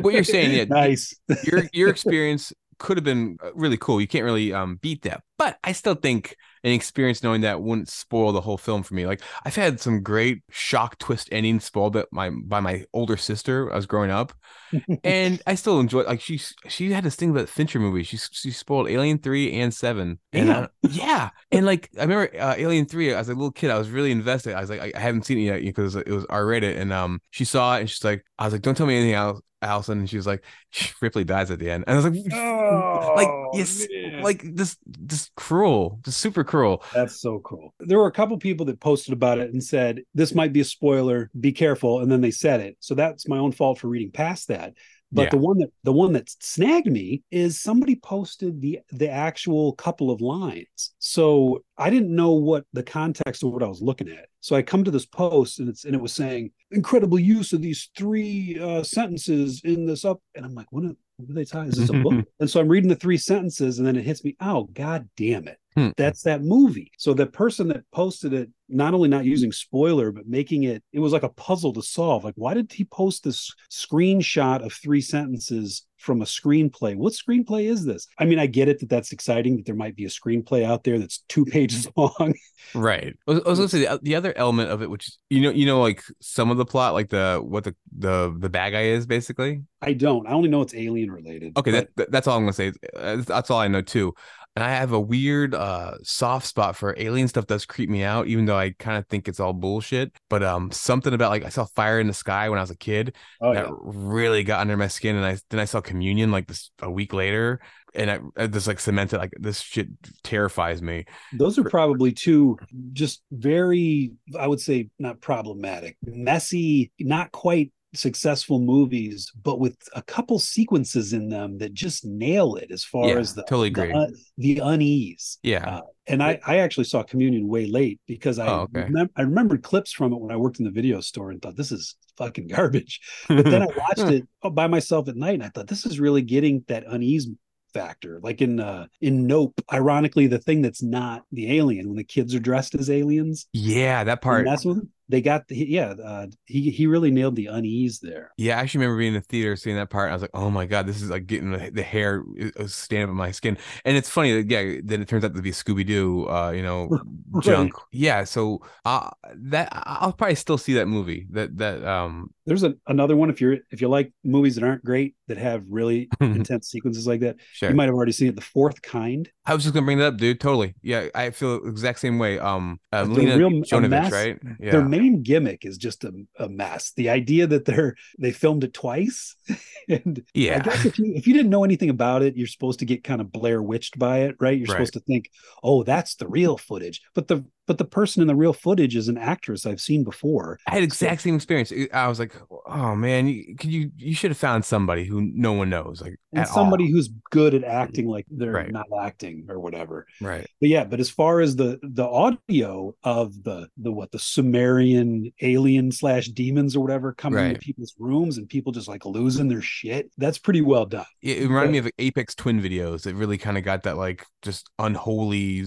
what 0.00 0.12
you're 0.12 0.24
saying, 0.24 0.56
yeah, 0.56 0.64
nice 0.68 1.14
your 1.44 1.64
your 1.72 1.88
experience 1.88 2.52
could 2.78 2.96
have 2.96 3.04
been 3.04 3.38
uh, 3.42 3.52
really 3.54 3.76
cool. 3.76 4.00
You 4.00 4.08
can't 4.08 4.24
really 4.24 4.52
um 4.52 4.76
beat 4.76 5.02
that, 5.02 5.22
but 5.36 5.58
I 5.62 5.72
still 5.72 5.94
think 5.94 6.36
an 6.64 6.72
experience 6.72 7.22
knowing 7.22 7.42
that 7.42 7.62
wouldn't 7.62 7.88
spoil 7.88 8.32
the 8.32 8.40
whole 8.40 8.58
film 8.58 8.82
for 8.82 8.94
me. 8.94 9.06
Like 9.06 9.22
I've 9.44 9.56
had 9.56 9.80
some 9.80 10.02
great 10.02 10.42
shock 10.50 10.98
twist 10.98 11.28
endings 11.32 11.64
spoiled 11.64 11.92
by 11.92 12.04
my 12.12 12.30
by 12.30 12.60
my 12.60 12.84
older 12.92 13.16
sister 13.16 13.72
I 13.72 13.76
was 13.76 13.86
growing 13.86 14.10
up, 14.10 14.32
and 15.04 15.40
I 15.46 15.54
still 15.54 15.80
enjoy. 15.80 16.02
Like 16.02 16.20
she 16.20 16.40
she 16.68 16.92
had 16.92 17.04
this 17.04 17.16
thing 17.16 17.30
about 17.30 17.48
Fincher 17.48 17.80
movies. 17.80 18.06
She 18.06 18.16
she 18.16 18.50
spoiled 18.50 18.88
Alien 18.88 19.18
three 19.18 19.52
and 19.60 19.72
seven, 19.72 20.18
and 20.32 20.50
I, 20.50 20.68
yeah, 20.82 21.30
and 21.50 21.66
like 21.66 21.90
I 21.98 22.02
remember 22.02 22.30
uh, 22.38 22.54
Alien 22.56 22.86
three 22.86 23.12
as 23.12 23.28
a 23.28 23.34
little 23.34 23.52
kid, 23.52 23.70
I 23.70 23.78
was 23.78 23.90
really 23.90 24.10
invested. 24.10 24.54
I 24.54 24.60
was 24.60 24.70
like, 24.70 24.80
I, 24.80 24.92
I 24.94 25.00
haven't 25.00 25.26
seen 25.26 25.38
it 25.38 25.42
yet 25.42 25.60
because 25.62 25.96
it 25.96 26.08
was 26.08 26.24
R 26.26 26.46
rated, 26.46 26.76
and 26.76 26.92
um, 26.92 27.20
she 27.30 27.44
saw 27.44 27.76
it 27.76 27.80
and 27.80 27.90
she's 27.90 28.04
like, 28.04 28.24
I 28.38 28.44
was 28.44 28.52
like, 28.52 28.62
don't 28.62 28.76
tell 28.76 28.86
me 28.86 28.96
anything 28.96 29.14
else. 29.14 29.40
Allison, 29.62 29.98
and 30.00 30.10
she 30.10 30.16
was 30.16 30.26
like, 30.26 30.44
Ripley 31.00 31.24
dies 31.24 31.50
at 31.50 31.58
the 31.58 31.70
end, 31.70 31.84
and 31.86 31.98
I 31.98 32.00
was 32.00 32.04
like, 32.04 32.32
like 33.16 33.28
Oh, 33.30 33.50
yes, 33.54 33.86
man. 33.90 34.22
like 34.22 34.42
this, 34.54 34.76
this 34.86 35.30
cruel, 35.36 36.00
just 36.04 36.18
super 36.18 36.44
cruel. 36.44 36.82
That's 36.94 37.20
so 37.20 37.40
cool. 37.40 37.74
There 37.80 37.98
were 37.98 38.06
a 38.06 38.12
couple 38.12 38.36
people 38.38 38.66
that 38.66 38.80
posted 38.80 39.12
about 39.14 39.38
it 39.38 39.52
and 39.52 39.62
said, 39.62 40.02
this 40.14 40.34
might 40.34 40.52
be 40.52 40.60
a 40.60 40.64
spoiler, 40.64 41.30
be 41.38 41.52
careful. 41.52 42.00
And 42.00 42.10
then 42.10 42.20
they 42.20 42.30
said 42.30 42.60
it. 42.60 42.76
So 42.80 42.94
that's 42.94 43.28
my 43.28 43.38
own 43.38 43.52
fault 43.52 43.78
for 43.78 43.88
reading 43.88 44.10
past 44.10 44.48
that. 44.48 44.74
But 45.10 45.22
Yeah. 45.24 45.28
the 45.30 45.38
one 45.38 45.58
that 45.58 45.70
the 45.84 45.92
one 45.92 46.12
that 46.12 46.28
snagged 46.40 46.86
me 46.86 47.22
is 47.30 47.60
somebody 47.60 47.96
posted 47.96 48.60
the 48.60 48.80
the 48.92 49.08
actual 49.08 49.72
couple 49.72 50.10
of 50.10 50.20
lines. 50.20 50.92
So 50.98 51.64
I 51.78 51.88
didn't 51.90 52.14
know 52.14 52.32
what 52.32 52.66
the 52.72 52.82
context 52.82 53.42
of 53.42 53.52
what 53.52 53.62
I 53.62 53.68
was 53.68 53.80
looking 53.80 54.08
at. 54.08 54.26
So 54.40 54.54
I 54.54 54.62
come 54.62 54.84
to 54.84 54.90
this 54.90 55.06
post 55.06 55.60
and 55.60 55.68
it's 55.68 55.84
and 55.84 55.94
it 55.94 56.00
was 56.00 56.12
saying 56.12 56.50
incredible 56.70 57.18
use 57.18 57.52
of 57.52 57.62
these 57.62 57.88
three 57.96 58.58
uh, 58.60 58.82
sentences 58.82 59.62
in 59.64 59.86
this 59.86 60.04
up, 60.04 60.20
and 60.34 60.44
I'm 60.44 60.54
like, 60.54 60.70
what 60.70 60.84
are, 60.84 60.94
what 61.16 61.30
are 61.30 61.34
they 61.34 61.44
talking? 61.44 61.70
Is 61.70 61.76
this 61.78 61.88
a 61.88 61.94
book? 61.94 62.26
and 62.40 62.48
so 62.50 62.60
I'm 62.60 62.68
reading 62.68 62.90
the 62.90 62.94
three 62.96 63.16
sentences, 63.16 63.78
and 63.78 63.86
then 63.86 63.96
it 63.96 64.04
hits 64.04 64.22
me. 64.24 64.36
Oh, 64.40 64.64
god 64.64 65.08
damn 65.16 65.48
it! 65.48 65.58
Hmm. 65.74 65.90
That's 65.96 66.22
that 66.22 66.42
movie. 66.42 66.90
So 66.98 67.14
the 67.14 67.26
person 67.26 67.68
that 67.68 67.84
posted 67.92 68.32
it, 68.32 68.50
not 68.68 68.94
only 68.94 69.08
not 69.08 69.24
using 69.24 69.52
spoiler, 69.52 70.10
but 70.10 70.26
making 70.26 70.64
it, 70.64 70.82
it 70.92 70.98
was 70.98 71.12
like 71.12 71.22
a 71.22 71.28
puzzle 71.30 71.72
to 71.74 71.82
solve. 71.82 72.24
Like, 72.24 72.34
why 72.36 72.54
did 72.54 72.72
he 72.72 72.84
post 72.84 73.24
this 73.24 73.54
screenshot 73.70 74.64
of 74.64 74.72
three 74.72 75.00
sentences 75.00 75.86
from 75.96 76.22
a 76.22 76.24
screenplay? 76.24 76.96
What 76.96 77.12
screenplay 77.12 77.64
is 77.64 77.84
this? 77.84 78.06
I 78.18 78.24
mean, 78.24 78.38
I 78.38 78.46
get 78.46 78.68
it 78.68 78.80
that 78.80 78.88
that's 78.88 79.12
exciting 79.12 79.56
that 79.56 79.66
there 79.66 79.74
might 79.74 79.96
be 79.96 80.04
a 80.04 80.08
screenplay 80.08 80.64
out 80.64 80.84
there 80.84 80.98
that's 80.98 81.24
two 81.28 81.44
pages 81.46 81.88
long. 81.96 82.34
Right. 82.74 83.14
I 83.26 83.30
was, 83.30 83.42
I 83.44 83.48
was 83.48 83.58
gonna 83.58 83.68
say 83.68 83.86
the, 83.86 84.00
the 84.02 84.14
other 84.14 84.36
element 84.36 84.70
of 84.70 84.82
it, 84.82 84.90
which 84.90 85.08
is, 85.08 85.18
you 85.30 85.40
know, 85.42 85.50
you 85.50 85.66
know, 85.66 85.80
like 85.80 86.02
some 86.20 86.50
of 86.50 86.56
the 86.56 86.66
plot, 86.66 86.94
like 86.94 87.08
the 87.08 87.40
what 87.42 87.64
the 87.64 87.74
the 87.96 88.34
the 88.38 88.48
bad 88.48 88.70
guy 88.70 88.82
is 88.82 89.06
basically. 89.06 89.62
I 89.80 89.92
don't. 89.92 90.26
I 90.26 90.32
only 90.32 90.48
know 90.48 90.60
it's 90.60 90.74
alien 90.74 91.10
related. 91.10 91.56
Okay, 91.56 91.70
but 91.70 91.78
that, 91.78 91.96
that 91.96 92.10
that's 92.10 92.26
all 92.26 92.36
I'm 92.36 92.42
gonna 92.42 92.52
say. 92.52 92.72
That's 92.94 93.50
all 93.50 93.60
I 93.60 93.68
know 93.68 93.82
too. 93.82 94.14
And 94.56 94.64
I 94.64 94.70
have 94.70 94.92
a 94.92 95.00
weird 95.00 95.54
uh 95.54 95.94
soft 96.02 96.46
spot 96.46 96.74
for 96.76 96.94
alien 96.98 97.28
stuff 97.28 97.46
does 97.46 97.64
creep 97.64 97.88
me 97.88 98.02
out, 98.02 98.26
even 98.26 98.44
though 98.44 98.58
I 98.58 98.74
kind 98.78 98.98
of 98.98 99.06
think 99.06 99.28
it's 99.28 99.40
all 99.40 99.52
bullshit. 99.52 100.12
But 100.28 100.42
um 100.42 100.70
something 100.72 101.12
about 101.12 101.30
like 101.30 101.44
I 101.44 101.48
saw 101.48 101.64
fire 101.64 102.00
in 102.00 102.08
the 102.08 102.14
sky 102.14 102.48
when 102.48 102.58
I 102.58 102.62
was 102.62 102.70
a 102.70 102.76
kid 102.76 103.14
oh, 103.40 103.54
that 103.54 103.66
yeah. 103.66 103.72
really 103.82 104.42
got 104.42 104.60
under 104.60 104.76
my 104.76 104.88
skin. 104.88 105.16
And 105.16 105.24
I 105.24 105.38
then 105.50 105.60
I 105.60 105.64
saw 105.64 105.80
communion 105.80 106.32
like 106.32 106.48
this 106.48 106.70
a 106.80 106.90
week 106.90 107.12
later. 107.12 107.60
And 107.94 108.10
I, 108.10 108.18
I 108.36 108.46
just 108.48 108.66
like 108.66 108.80
cemented 108.80 109.18
like 109.18 109.32
this 109.38 109.60
shit 109.60 109.88
terrifies 110.22 110.82
me. 110.82 111.06
those 111.32 111.58
are 111.58 111.64
probably 111.64 112.12
two 112.12 112.58
just 112.92 113.22
very, 113.32 114.12
I 114.38 114.46
would 114.46 114.60
say, 114.60 114.90
not 114.98 115.20
problematic, 115.20 115.96
messy, 116.04 116.92
not 116.98 117.32
quite 117.32 117.72
successful 117.94 118.60
movies, 118.60 119.30
but 119.42 119.58
with 119.58 119.76
a 119.94 120.02
couple 120.02 120.38
sequences 120.38 121.12
in 121.12 121.28
them 121.28 121.58
that 121.58 121.72
just 121.74 122.04
nail 122.04 122.56
it 122.56 122.70
as 122.70 122.84
far 122.84 123.08
Yeah, 123.08 123.16
as 123.18 123.34
the 123.34 123.42
totally 123.44 123.68
agree. 123.68 123.92
un- 123.92 124.14
the 124.36 124.58
unease. 124.58 125.38
Yeah. 125.42 125.66
Uh, 125.76 125.80
and 126.06 126.22
I, 126.22 126.38
I 126.46 126.58
actually 126.58 126.84
saw 126.84 127.02
Communion 127.02 127.48
way 127.48 127.66
late 127.66 128.00
because 128.06 128.38
I 128.38 128.46
Oh, 128.46 128.60
okay. 128.62 128.88
remem- 128.88 129.10
I 129.16 129.22
remembered 129.22 129.62
clips 129.62 129.92
from 129.92 130.12
it 130.12 130.20
when 130.20 130.30
I 130.32 130.36
worked 130.36 130.58
in 130.58 130.64
the 130.64 130.70
video 130.70 131.00
store 131.00 131.30
and 131.30 131.40
thought 131.40 131.56
this 131.56 131.72
is 131.72 131.96
fucking 132.16 132.48
garbage. 132.54 133.00
But 133.28 133.44
then 133.46 133.62
I 133.62 133.66
watched 133.76 134.10
it 134.12 134.26
by 134.52 134.66
myself 134.66 135.08
at 135.08 135.16
night 135.16 135.34
and 135.34 135.42
I 135.42 135.48
thought 135.48 135.66
this 135.68 135.86
is 135.86 135.98
really 136.00 136.22
getting 136.22 136.64
that 136.68 136.84
unease 136.86 137.28
factor. 137.74 138.18
Like 138.22 138.40
in 138.40 138.60
uh 138.60 138.86
in 139.00 139.26
Nope, 139.26 139.60
ironically, 139.72 140.26
the 140.26 140.38
thing 140.38 140.62
that's 140.62 140.82
not 140.82 141.24
the 141.32 141.56
alien 141.58 141.86
when 141.88 141.96
the 141.96 142.04
kids 142.04 142.34
are 142.34 142.40
dressed 142.40 142.74
as 142.74 142.88
aliens. 142.90 143.46
yeah, 143.52 144.04
that 144.04 144.22
part. 144.22 144.46
That's 144.46 144.64
what 144.64 144.78
they 145.08 145.20
got. 145.20 145.48
The, 145.48 145.56
yeah, 145.56 145.90
uh, 145.90 146.26
he 146.46 146.70
he 146.70 146.86
really 146.86 147.10
nailed 147.10 147.36
the 147.36 147.46
unease 147.46 148.00
there. 148.00 148.32
Yeah, 148.36 148.56
I 148.56 148.60
actually 148.60 148.80
remember 148.80 148.98
being 148.98 149.14
in 149.14 149.20
the 149.20 149.26
theater 149.26 149.56
seeing 149.56 149.76
that 149.76 149.90
part. 149.90 150.10
I 150.10 150.12
was 150.12 150.22
like, 150.22 150.30
"Oh 150.34 150.50
my 150.50 150.66
god, 150.66 150.86
this 150.86 151.02
is 151.02 151.10
like 151.10 151.26
getting 151.26 151.50
the, 151.50 151.70
the 151.70 151.82
hair 151.82 152.22
is 152.36 152.74
standing 152.74 153.04
up 153.04 153.10
on 153.10 153.16
my 153.16 153.32
skin." 153.32 153.58
And 153.84 153.96
it's 153.96 154.08
funny 154.08 154.42
that 154.42 154.50
yeah, 154.50 154.80
then 154.84 155.02
it 155.02 155.08
turns 155.08 155.24
out 155.24 155.34
to 155.34 155.42
be 155.42 155.50
Scooby 155.50 155.84
Doo, 155.86 156.28
uh, 156.28 156.50
you 156.50 156.62
know, 156.62 156.94
Right. 157.44 157.58
junk. 157.58 157.74
Yeah, 157.90 158.24
so 158.24 158.62
uh, 158.84 159.10
that 159.34 159.70
I'll 159.72 160.12
probably 160.12 160.36
still 160.36 160.58
see 160.58 160.74
that 160.74 160.86
movie. 160.86 161.26
That 161.30 161.56
that 161.58 161.84
um, 161.84 162.30
There's 162.48 162.64
a, 162.64 162.74
another 162.88 163.16
one 163.16 163.30
if 163.30 163.40
you're 163.40 163.58
if 163.70 163.80
you 163.80 163.88
like 163.88 164.12
movies 164.24 164.54
that 164.56 164.64
aren't 164.64 164.84
great 164.84 165.14
that 165.28 165.36
have 165.38 165.64
really 165.68 166.08
intense 166.20 166.68
sequences 166.68 167.06
like 167.06 167.20
that. 167.20 167.36
sure. 167.52 167.68
You 167.70 167.76
might 167.76 167.84
have 167.86 167.94
already 167.94 168.12
seen 168.12 168.28
it. 168.28 168.34
The 168.36 168.40
Fourth 168.42 168.82
Kind. 168.82 169.30
I 169.46 169.54
was 169.54 169.62
just 169.62 169.74
gonna 169.74 169.84
bring 169.86 169.98
that 169.98 170.06
up, 170.08 170.16
dude. 170.16 170.40
Totally. 170.40 170.74
Yeah, 170.82 171.08
I 171.14 171.30
feel 171.30 171.62
the 171.62 171.68
exact 171.70 172.00
same 172.00 172.18
way. 172.18 172.38
Um, 172.38 172.80
uh, 172.92 173.02
Lena 173.04 173.36
real- 173.38 173.50
Jovovich, 173.62 173.88
mess- 173.90 174.12
right? 174.12 174.38
Yeah. 174.60 174.72
Their 174.72 174.84
main 174.84 175.22
gimmick 175.22 175.64
is 175.64 175.76
just 175.78 176.04
a, 176.04 176.12
a 176.38 176.48
mess. 176.48 176.92
The 176.96 177.10
idea 177.10 177.46
that 177.46 177.64
they're 177.64 177.94
they 178.18 178.32
filmed 178.32 178.64
it 178.64 178.74
twice, 178.74 179.36
and 179.88 180.18
I 180.26 180.30
Yeah. 180.34 180.58
guess 180.62 180.84
if 180.84 180.98
you 180.98 181.12
if 181.14 181.26
you 181.26 181.34
didn't 181.34 181.50
know 181.50 181.64
anything 181.64 181.90
about 181.90 182.22
it, 182.22 182.36
you're 182.36 182.46
supposed 182.46 182.78
to 182.80 182.84
get 182.84 183.04
kind 183.04 183.20
of 183.20 183.30
Blair 183.32 183.62
witched 183.62 183.98
by 183.98 184.18
it, 184.20 184.36
right? 184.40 184.56
You're 184.58 184.66
Right. 184.66 184.74
supposed 184.74 184.94
to 184.94 185.00
think, 185.00 185.30
oh, 185.62 185.82
that's 185.82 186.14
the 186.16 186.28
real 186.28 186.56
footage. 186.56 187.00
But 187.14 187.28
the 187.28 187.44
but 187.68 187.76
the 187.78 187.84
person 187.84 188.22
in 188.22 188.26
the 188.26 188.34
real 188.34 188.54
footage 188.54 188.96
is 188.96 189.08
an 189.08 189.18
actress 189.18 189.66
I've 189.66 189.80
seen 189.80 190.02
before. 190.02 190.58
I 190.66 190.72
had 190.72 190.82
exact 190.82 191.20
same 191.20 191.36
experience. 191.36 191.70
I 191.92 192.08
was 192.08 192.18
like, 192.18 192.34
"Oh 192.66 192.96
man, 192.96 193.28
you, 193.28 193.54
could 193.56 193.70
you 193.70 193.92
you 193.96 194.14
should 194.14 194.30
have 194.30 194.38
found 194.38 194.64
somebody 194.64 195.04
who 195.04 195.20
no 195.20 195.52
one 195.52 195.68
knows." 195.68 196.00
Like, 196.00 196.18
and 196.32 196.46
somebody 196.46 196.84
all. 196.84 196.90
who's 196.90 197.08
good 197.30 197.54
at 197.54 197.64
acting 197.64 198.04
mm-hmm. 198.04 198.12
like 198.12 198.26
they're 198.30 198.52
Right. 198.52 198.70
not 198.70 198.86
acting 199.00 199.46
or 199.48 199.58
whatever. 199.58 200.06
right. 200.20 200.46
But 200.60 200.68
yeah, 200.68 200.84
but 200.84 201.00
as 201.00 201.10
far 201.10 201.40
as 201.40 201.56
the 201.56 201.78
the 201.82 202.06
audio 202.06 202.94
of 203.02 203.42
the 203.44 203.68
the 203.76 203.92
what 203.92 204.10
the 204.10 204.18
Sumerian 204.18 205.32
alien 205.40 205.92
slash 205.92 206.28
demons 206.28 206.76
or 206.76 206.80
whatever 206.80 207.12
coming 207.12 207.46
into 207.46 207.60
people's 207.60 207.94
rooms 207.98 208.38
and 208.38 208.48
people 208.48 208.72
just 208.72 208.88
like 208.88 209.04
losing 209.04 209.48
their 209.48 209.62
shit, 209.62 210.10
that's 210.18 210.38
pretty 210.38 210.60
well 210.60 210.86
done. 210.86 211.06
It, 211.22 211.42
it 211.42 211.48
reminded 211.48 211.72
me 211.72 211.78
of 211.78 211.90
Aphex 211.98 212.34
Twin 212.34 212.60
videos. 212.60 213.06
It 213.06 213.14
really 213.14 213.38
kind 213.38 213.56
of 213.58 213.64
got 213.64 213.84
that 213.84 213.96
like 213.96 214.26
just 214.42 214.68
unholy 214.78 215.66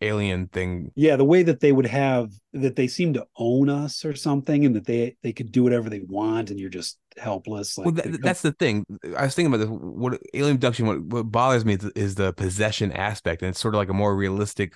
alien 0.00 0.48
thing. 0.48 0.92
Yeah, 0.94 1.16
the 1.16 1.24
way 1.24 1.42
that 1.42 1.60
they 1.60 1.72
would 1.72 1.86
have 1.86 2.30
that 2.52 2.76
they 2.76 2.88
seem 2.88 3.12
to 3.14 3.26
own 3.36 3.68
us 3.68 4.04
or 4.04 4.14
something, 4.14 4.64
and 4.64 4.74
that 4.76 4.86
they 4.86 5.16
they 5.22 5.32
could 5.32 5.52
do 5.52 5.62
whatever 5.62 5.90
they 5.90 6.00
want, 6.00 6.50
and 6.50 6.58
you're 6.58 6.70
just 6.70 6.98
helpless. 7.18 7.76
Like 7.78 7.84
well, 7.86 7.94
that, 7.94 8.22
that's 8.22 8.42
the 8.42 8.52
thing. 8.52 8.84
I 9.16 9.24
was 9.24 9.34
thinking 9.34 9.52
about 9.52 9.66
this. 9.66 9.68
What 9.70 10.20
alien 10.34 10.56
abduction? 10.56 10.86
What, 10.86 11.00
what 11.00 11.22
bothers 11.30 11.64
me 11.64 11.74
is, 11.74 11.84
is 11.94 12.14
the 12.14 12.32
possession 12.32 12.92
aspect, 12.92 13.42
and 13.42 13.50
it's 13.50 13.60
sort 13.60 13.74
of 13.74 13.78
like 13.78 13.88
a 13.90 13.94
more 13.94 14.14
realistic 14.16 14.74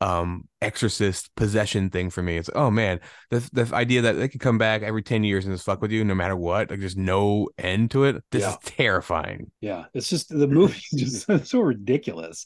um 0.00 0.48
exorcist 0.60 1.30
possession 1.36 1.88
thing 1.88 2.10
for 2.10 2.20
me 2.20 2.36
it's 2.36 2.50
oh 2.56 2.68
man 2.68 2.98
the 3.30 3.48
the 3.52 3.70
idea 3.74 4.02
that 4.02 4.14
they 4.14 4.26
could 4.26 4.40
come 4.40 4.58
back 4.58 4.82
every 4.82 5.02
10 5.02 5.22
years 5.22 5.44
and 5.46 5.54
just 5.54 5.64
fuck 5.64 5.80
with 5.80 5.92
you 5.92 6.04
no 6.04 6.16
matter 6.16 6.34
what 6.34 6.68
like 6.68 6.80
there's 6.80 6.96
no 6.96 7.48
end 7.58 7.92
to 7.92 8.02
it 8.02 8.20
this 8.32 8.42
Yeah. 8.42 8.50
is 8.50 8.56
terrifying 8.64 9.52
yeah, 9.60 9.84
it's 9.94 10.08
just 10.10 10.28
the 10.30 10.48
movie 10.48 10.82
is 10.92 11.24
just 11.26 11.46
so 11.48 11.60
ridiculous. 11.60 12.44